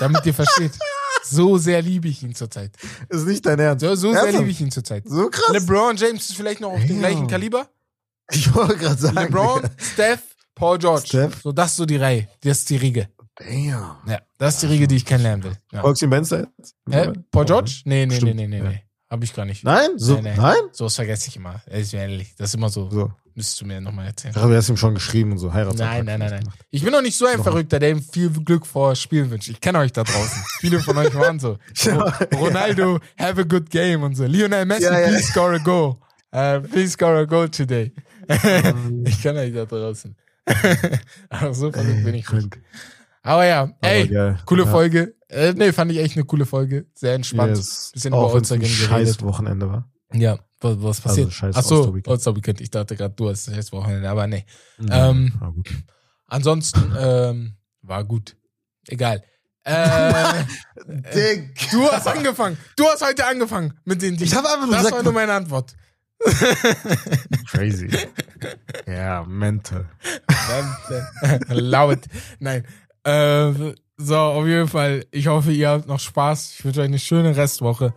Damit 0.00 0.24
ihr 0.24 0.32
versteht. 0.32 0.72
So 1.24 1.58
sehr 1.58 1.82
liebe 1.82 2.08
ich 2.08 2.22
ihn 2.22 2.34
zurzeit. 2.34 2.72
Ist 3.08 3.26
nicht 3.26 3.44
dein 3.46 3.58
Ernst. 3.58 3.84
So, 3.84 3.94
so 3.94 4.12
sehr 4.12 4.32
liebe 4.32 4.48
ich 4.50 4.60
ihn 4.60 4.70
zurzeit. 4.70 5.04
So 5.06 5.28
krass. 5.28 5.52
LeBron 5.52 5.96
James 5.96 6.30
ist 6.30 6.36
vielleicht 6.36 6.60
noch 6.60 6.72
auf 6.72 6.84
dem 6.84 6.98
gleichen 6.98 7.26
Kaliber. 7.26 7.68
ich 8.30 8.52
wollte 8.54 8.76
gerade 8.76 9.00
sagen. 9.00 9.16
LeBron, 9.16 9.62
Steph, 9.78 10.22
Paul 10.54 10.78
George. 10.78 11.06
Steph. 11.06 11.42
So, 11.42 11.52
das 11.52 11.72
ist 11.72 11.76
so 11.76 11.86
die 11.86 11.96
Reihe. 11.96 12.28
Das 12.40 12.58
ist 12.58 12.70
die 12.70 12.76
Riege. 12.76 13.08
Damn. 13.36 13.96
Ja, 14.06 14.20
das 14.38 14.54
ist 14.54 14.62
die 14.62 14.66
Riege, 14.66 14.86
die 14.86 14.96
ich 14.96 15.06
kennenlernen 15.06 15.44
will. 15.44 15.56
Ja. 15.72 15.80
Folgst 15.80 16.02
du 16.02 16.06
ihm 16.06 16.10
Benster 16.10 16.46
jetzt? 16.58 16.74
Hä? 16.90 17.12
Paul 17.30 17.44
George? 17.46 17.82
Nee, 17.84 18.04
nee, 18.06 18.16
Stimmt. 18.16 18.36
nee, 18.36 18.46
nee, 18.46 18.60
nee, 18.60 18.68
nee. 18.68 18.82
Hab 19.08 19.24
ich 19.24 19.34
gar 19.34 19.44
nicht. 19.44 19.64
Nein? 19.64 19.90
So, 19.96 20.20
nee. 20.20 20.36
Nein? 20.36 20.60
So 20.72 20.84
was 20.84 20.94
vergesse 20.94 21.28
ich 21.28 21.36
immer. 21.36 21.62
Ist 21.66 21.92
mir 21.92 22.00
ehrlich. 22.02 22.34
Das 22.36 22.50
ist 22.50 22.54
immer 22.54 22.68
so. 22.68 22.88
So. 22.90 23.10
Müsstest 23.34 23.60
du 23.60 23.66
mir 23.66 23.80
nochmal 23.80 24.06
erzählen. 24.06 24.34
Ich 24.36 24.42
habe 24.42 24.54
erst 24.54 24.68
ihm 24.68 24.76
schon 24.76 24.94
geschrieben 24.94 25.32
und 25.32 25.38
so 25.38 25.52
Heiratsantrag. 25.52 26.04
Nein, 26.04 26.18
nein, 26.18 26.30
nein, 26.30 26.42
nein. 26.44 26.54
Ich 26.70 26.82
bin 26.82 26.92
doch 26.92 27.02
nicht 27.02 27.16
so 27.16 27.26
ein 27.26 27.42
Verrückter, 27.42 27.78
der 27.78 27.90
ihm 27.90 28.02
viel 28.02 28.30
Glück 28.30 28.66
vor 28.66 28.94
Spielen 28.96 29.30
wünscht. 29.30 29.48
Ich 29.48 29.60
kenne 29.60 29.78
euch 29.78 29.92
da 29.92 30.02
draußen. 30.04 30.42
Viele 30.58 30.80
von 30.80 30.96
euch 30.98 31.14
waren 31.14 31.38
so. 31.38 31.56
Ja. 31.76 31.96
Ronaldo, 32.36 32.98
have 33.18 33.40
a 33.40 33.44
good 33.44 33.70
game 33.70 34.02
und 34.02 34.16
so. 34.16 34.24
Lionel 34.26 34.66
Messi, 34.66 34.84
Ja, 34.84 34.98
ja. 34.98 35.08
please 35.08 35.24
score 35.24 35.54
a 35.54 35.58
goal. 35.58 35.96
Uh, 36.34 36.60
please 36.60 36.90
score 36.92 37.18
a 37.18 37.24
goal 37.24 37.48
today. 37.48 37.92
ich 39.04 39.22
kenne 39.22 39.40
euch 39.40 39.52
da 39.54 39.64
draußen. 39.64 40.14
Aber 41.28 41.54
so 41.54 41.70
verrückt 41.72 42.04
bin 42.04 42.14
ich. 42.14 42.24
Krank. 42.26 42.60
Aber 43.22 43.44
ja, 43.44 43.62
Aber 43.62 43.74
ey, 43.82 44.08
geil. 44.08 44.38
coole 44.46 44.64
Ja. 44.64 44.70
Folge. 44.70 45.14
Äh, 45.28 45.52
nee, 45.54 45.72
fand 45.72 45.92
ich 45.92 45.98
echt 45.98 46.16
eine 46.16 46.24
coole 46.24 46.46
Folge. 46.46 46.86
Sehr 46.94 47.14
entspannt. 47.14 47.56
Yes. 47.56 47.90
Bisschen 47.92 48.12
Auch 48.12 48.22
über 48.30 48.32
ein 48.32 48.38
All-Star-Game 48.38 48.68
scheiß 48.68 48.88
geredet. 48.90 49.22
Wochenende 49.22 49.68
war. 49.70 49.88
Ja, 50.12 50.38
was, 50.60 50.82
was 50.82 51.00
passiert? 51.00 51.26
Also 51.26 51.30
scheiß 51.36 51.56
Achso. 51.56 51.94
All-Star-Weekend. 52.06 52.60
Ich 52.60 52.70
dachte 52.70 52.96
gerade, 52.96 53.14
du 53.14 53.28
hast 53.30 53.48
das 53.48 53.56
jetzt 53.56 53.72
Wochenende, 53.72 54.08
aber 54.08 54.26
nee. 54.26 54.44
Ähm, 54.90 55.32
Ja, 55.40 55.48
gut. 55.48 55.68
Ansonsten, 56.26 56.94
ähm, 56.98 57.56
war 57.82 58.04
gut. 58.04 58.36
Egal. 58.88 59.22
Äh, 59.64 60.44
Dick. 61.14 61.70
du 61.70 61.90
hast 61.90 62.06
angefangen. 62.06 62.56
Du 62.76 62.84
hast 62.86 63.04
heute 63.04 63.26
angefangen 63.26 63.74
mit 63.84 64.00
den 64.02 64.20
Ich 64.20 64.34
habe 64.34 64.48
einfach 64.48 64.66
nur 64.66 64.74
Das 64.74 64.84
war 64.84 64.90
gesagt, 64.90 65.04
nur 65.04 65.12
meine 65.12 65.32
Antwort. 65.32 65.76
crazy. 67.50 67.88
Ja, 68.86 69.24
mental. 69.26 69.88
Laut. 71.48 72.00
Nein. 72.38 72.66
Äh, 73.04 73.74
so, 73.96 74.16
auf 74.16 74.46
jeden 74.46 74.68
Fall. 74.68 75.06
Ich 75.10 75.26
hoffe, 75.28 75.52
ihr 75.52 75.68
habt 75.68 75.86
noch 75.86 76.00
Spaß. 76.00 76.54
Ich 76.58 76.64
wünsche 76.64 76.80
euch 76.80 76.88
eine 76.88 76.98
schöne 76.98 77.36
Restwoche. 77.36 77.94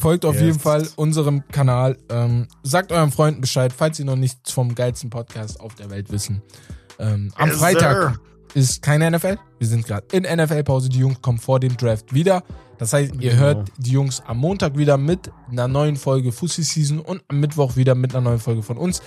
Folgt 0.00 0.24
auf 0.24 0.34
Yes. 0.36 0.42
jeden 0.44 0.58
Fall 0.60 0.88
unserem 0.96 1.46
Kanal. 1.48 1.98
Ähm, 2.08 2.48
sagt 2.62 2.90
euren 2.90 3.12
Freunden 3.12 3.40
Bescheid, 3.42 3.72
falls 3.76 3.98
sie 3.98 4.04
noch 4.04 4.16
nichts 4.16 4.50
vom 4.50 4.74
geilsten 4.74 5.10
Podcast 5.10 5.60
auf 5.60 5.74
der 5.74 5.90
Welt 5.90 6.10
wissen. 6.10 6.42
Ähm, 6.98 7.30
am 7.36 7.50
Yes, 7.50 7.58
Freitag 7.58 7.96
sir. 8.14 8.20
ist 8.54 8.82
keine 8.82 9.10
NFL. 9.10 9.36
Wir 9.58 9.66
sind 9.68 9.86
gerade 9.86 10.06
in 10.16 10.22
NFL-Pause. 10.24 10.88
Die 10.88 10.98
Jungs 11.00 11.20
kommen 11.20 11.38
vor 11.38 11.60
dem 11.60 11.76
Draft 11.76 12.14
wieder. 12.14 12.42
Das 12.78 12.94
heißt, 12.94 13.12
ihr 13.16 13.32
Genau. 13.32 13.42
hört 13.42 13.68
die 13.76 13.90
Jungs 13.90 14.22
am 14.26 14.38
Montag 14.38 14.78
wieder 14.78 14.96
mit 14.96 15.30
einer 15.50 15.68
neuen 15.68 15.96
Folge 15.96 16.32
Fussi 16.32 16.62
Season 16.62 16.98
und 16.98 17.22
am 17.28 17.38
Mittwoch 17.40 17.76
wieder 17.76 17.94
mit 17.94 18.14
einer 18.14 18.22
neuen 18.22 18.38
Folge 18.40 18.62
von 18.62 18.78
uns. 18.78 19.02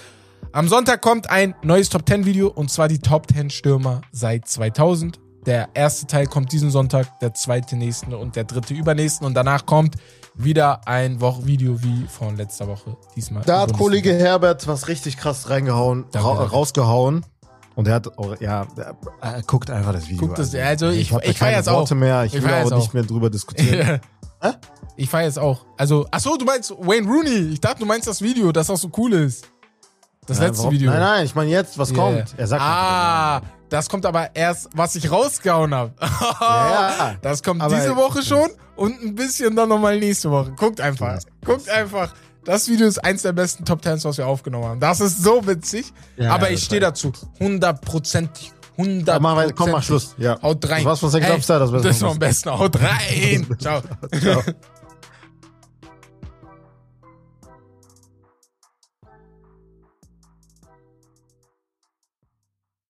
Am 0.52 0.68
Sonntag 0.68 1.02
kommt 1.02 1.28
ein 1.30 1.56
neues 1.64 1.90
Top 1.90 2.08
10 2.08 2.26
Video 2.26 2.50
und 2.50 2.70
zwar 2.70 2.88
die 2.88 3.00
Top 3.00 3.32
10 3.34 3.50
Stürmer 3.50 4.02
seit 4.12 4.48
2000. 4.48 5.20
Der 5.48 5.70
erste 5.74 6.06
Teil 6.06 6.28
kommt 6.28 6.52
diesen 6.52 6.70
Sonntag, 6.70 7.20
der 7.20 7.34
zweite 7.34 7.76
nächsten 7.76 8.14
und 8.14 8.36
der 8.36 8.44
dritte 8.44 8.74
übernächsten 8.76 9.26
und 9.26 9.34
danach 9.34 9.66
kommt 9.66 9.96
wieder 10.36 10.88
ein 10.88 11.22
Video 11.22 11.82
wie 11.84 12.06
von 12.08 12.36
letzter 12.38 12.68
Woche. 12.68 12.98
Diesmal. 13.16 13.44
Da 13.46 13.62
hat. 13.62 13.74
Kollege 13.74 14.14
Herbert 14.14 14.68
was 14.68 14.88
richtig 14.88 15.18
krass 15.18 15.50
reingehauen, 15.50 16.06
ra 16.14 16.34
rausgehauen. 16.46 17.26
Und 17.76 17.88
er 17.88 17.96
hat 17.96 18.18
auch, 18.20 18.40
ja, 18.40 18.68
er, 19.22 19.42
guckt 19.44 19.72
einfach 19.72 19.94
das 19.94 20.08
Video. 20.08 20.28
Guckt 20.28 20.38
das- 20.38 20.54
an. 20.54 20.62
also 20.62 20.90
ich- 20.90 21.10
da 21.10 21.18
ich 21.20 21.38
keine 21.40 21.54
feier's 21.54 21.68
auch. 21.68 21.90
Mehr, 21.92 22.24
ich, 22.24 22.36
Ich 22.36 22.44
will 22.44 22.54
auch 22.54 22.78
nicht 22.78 22.94
mehr 22.94 23.04
drüber 23.04 23.30
diskutieren. 23.30 24.00
Ich 24.96 25.10
feiere 25.10 25.28
es 25.30 25.38
auch. 25.40 25.66
Also, 25.78 26.06
ach 26.12 26.20
so, 26.20 26.38
du 26.38 26.46
meinst 26.46 26.72
Wayne 26.78 27.08
Rooney. 27.08 27.54
Ich 27.54 27.62
dachte, 27.62 27.80
du 27.80 27.86
meinst 27.86 28.08
das 28.08 28.22
Video, 28.22 28.52
das 28.52 28.70
auch 28.70 28.78
so 28.78 28.92
cool 28.98 29.14
ist. 29.14 29.48
Das 30.28 30.38
Nein, 30.40 30.48
letzte 30.48 30.64
warum? 30.64 30.74
Video. 30.74 30.92
Nein, 30.92 31.00
nein, 31.00 31.26
ich 31.26 31.36
meine 31.36 31.50
jetzt, 31.50 31.78
was 31.78 31.90
Ja, 31.92 31.96
kommt. 31.98 32.18
ja. 32.18 32.26
Er 32.38 32.48
sagt 32.48 32.62
Ah, 32.62 33.42
das 33.70 33.90
kommt 33.90 34.06
aber 34.06 34.36
erst, 34.36 34.70
was 34.76 34.96
ich 34.96 35.12
rausgehauen 35.12 35.74
habe. 35.74 35.92
Ja. 36.42 37.16
Das 37.22 37.44
kommt 37.44 37.62
Aber- 37.62 37.76
diese 37.76 37.96
Woche 37.96 38.22
schon 38.24 38.50
und 38.76 39.02
ein 39.04 39.16
bisschen 39.16 39.56
dann 39.56 39.70
nochmal 39.70 40.00
nächste 40.00 40.32
Woche. 40.32 40.52
Guckt 40.58 40.80
einfach. 40.82 41.20
Guckt 41.46 41.70
einfach. 41.70 42.14
Das 42.46 42.68
Video 42.68 42.88
ist 42.88 43.04
eins 43.04 43.22
der 43.22 43.32
besten 43.32 43.64
Top 43.64 43.82
Tens, 43.82 44.04
was 44.04 44.18
wir 44.18 44.28
aufgenommen 44.28 44.66
haben. 44.66 44.80
Das 44.80 45.00
ist 45.00 45.24
so 45.24 45.46
witzig. 45.48 45.94
Ja, 46.18 46.34
aber 46.36 46.52
ich 46.52 46.64
stehe 46.64 46.82
dazu. 46.82 47.14
Hundertprozentig. 47.40 48.52
Ja, 48.78 49.20
mach 49.20 49.36
weiter, 49.36 49.54
komm, 49.54 49.70
mach 49.72 49.84
Schluss. 49.84 50.16
Ja. 50.18 50.42
Haut 50.42 50.68
rein. 50.68 50.84
War's 50.84 51.00
von 51.00 51.10
Sex 51.12 51.26
Ey, 51.28 51.36
Upstar, 51.36 51.60
das 51.60 51.72
war's 51.72 51.84
Das 51.84 52.02
war 52.02 52.12
am 52.12 52.20
besten. 52.20 52.50
Haut 52.52 52.76
rein. 52.82 53.48
Ciao. 53.60 53.82
Ciao. 54.20 54.42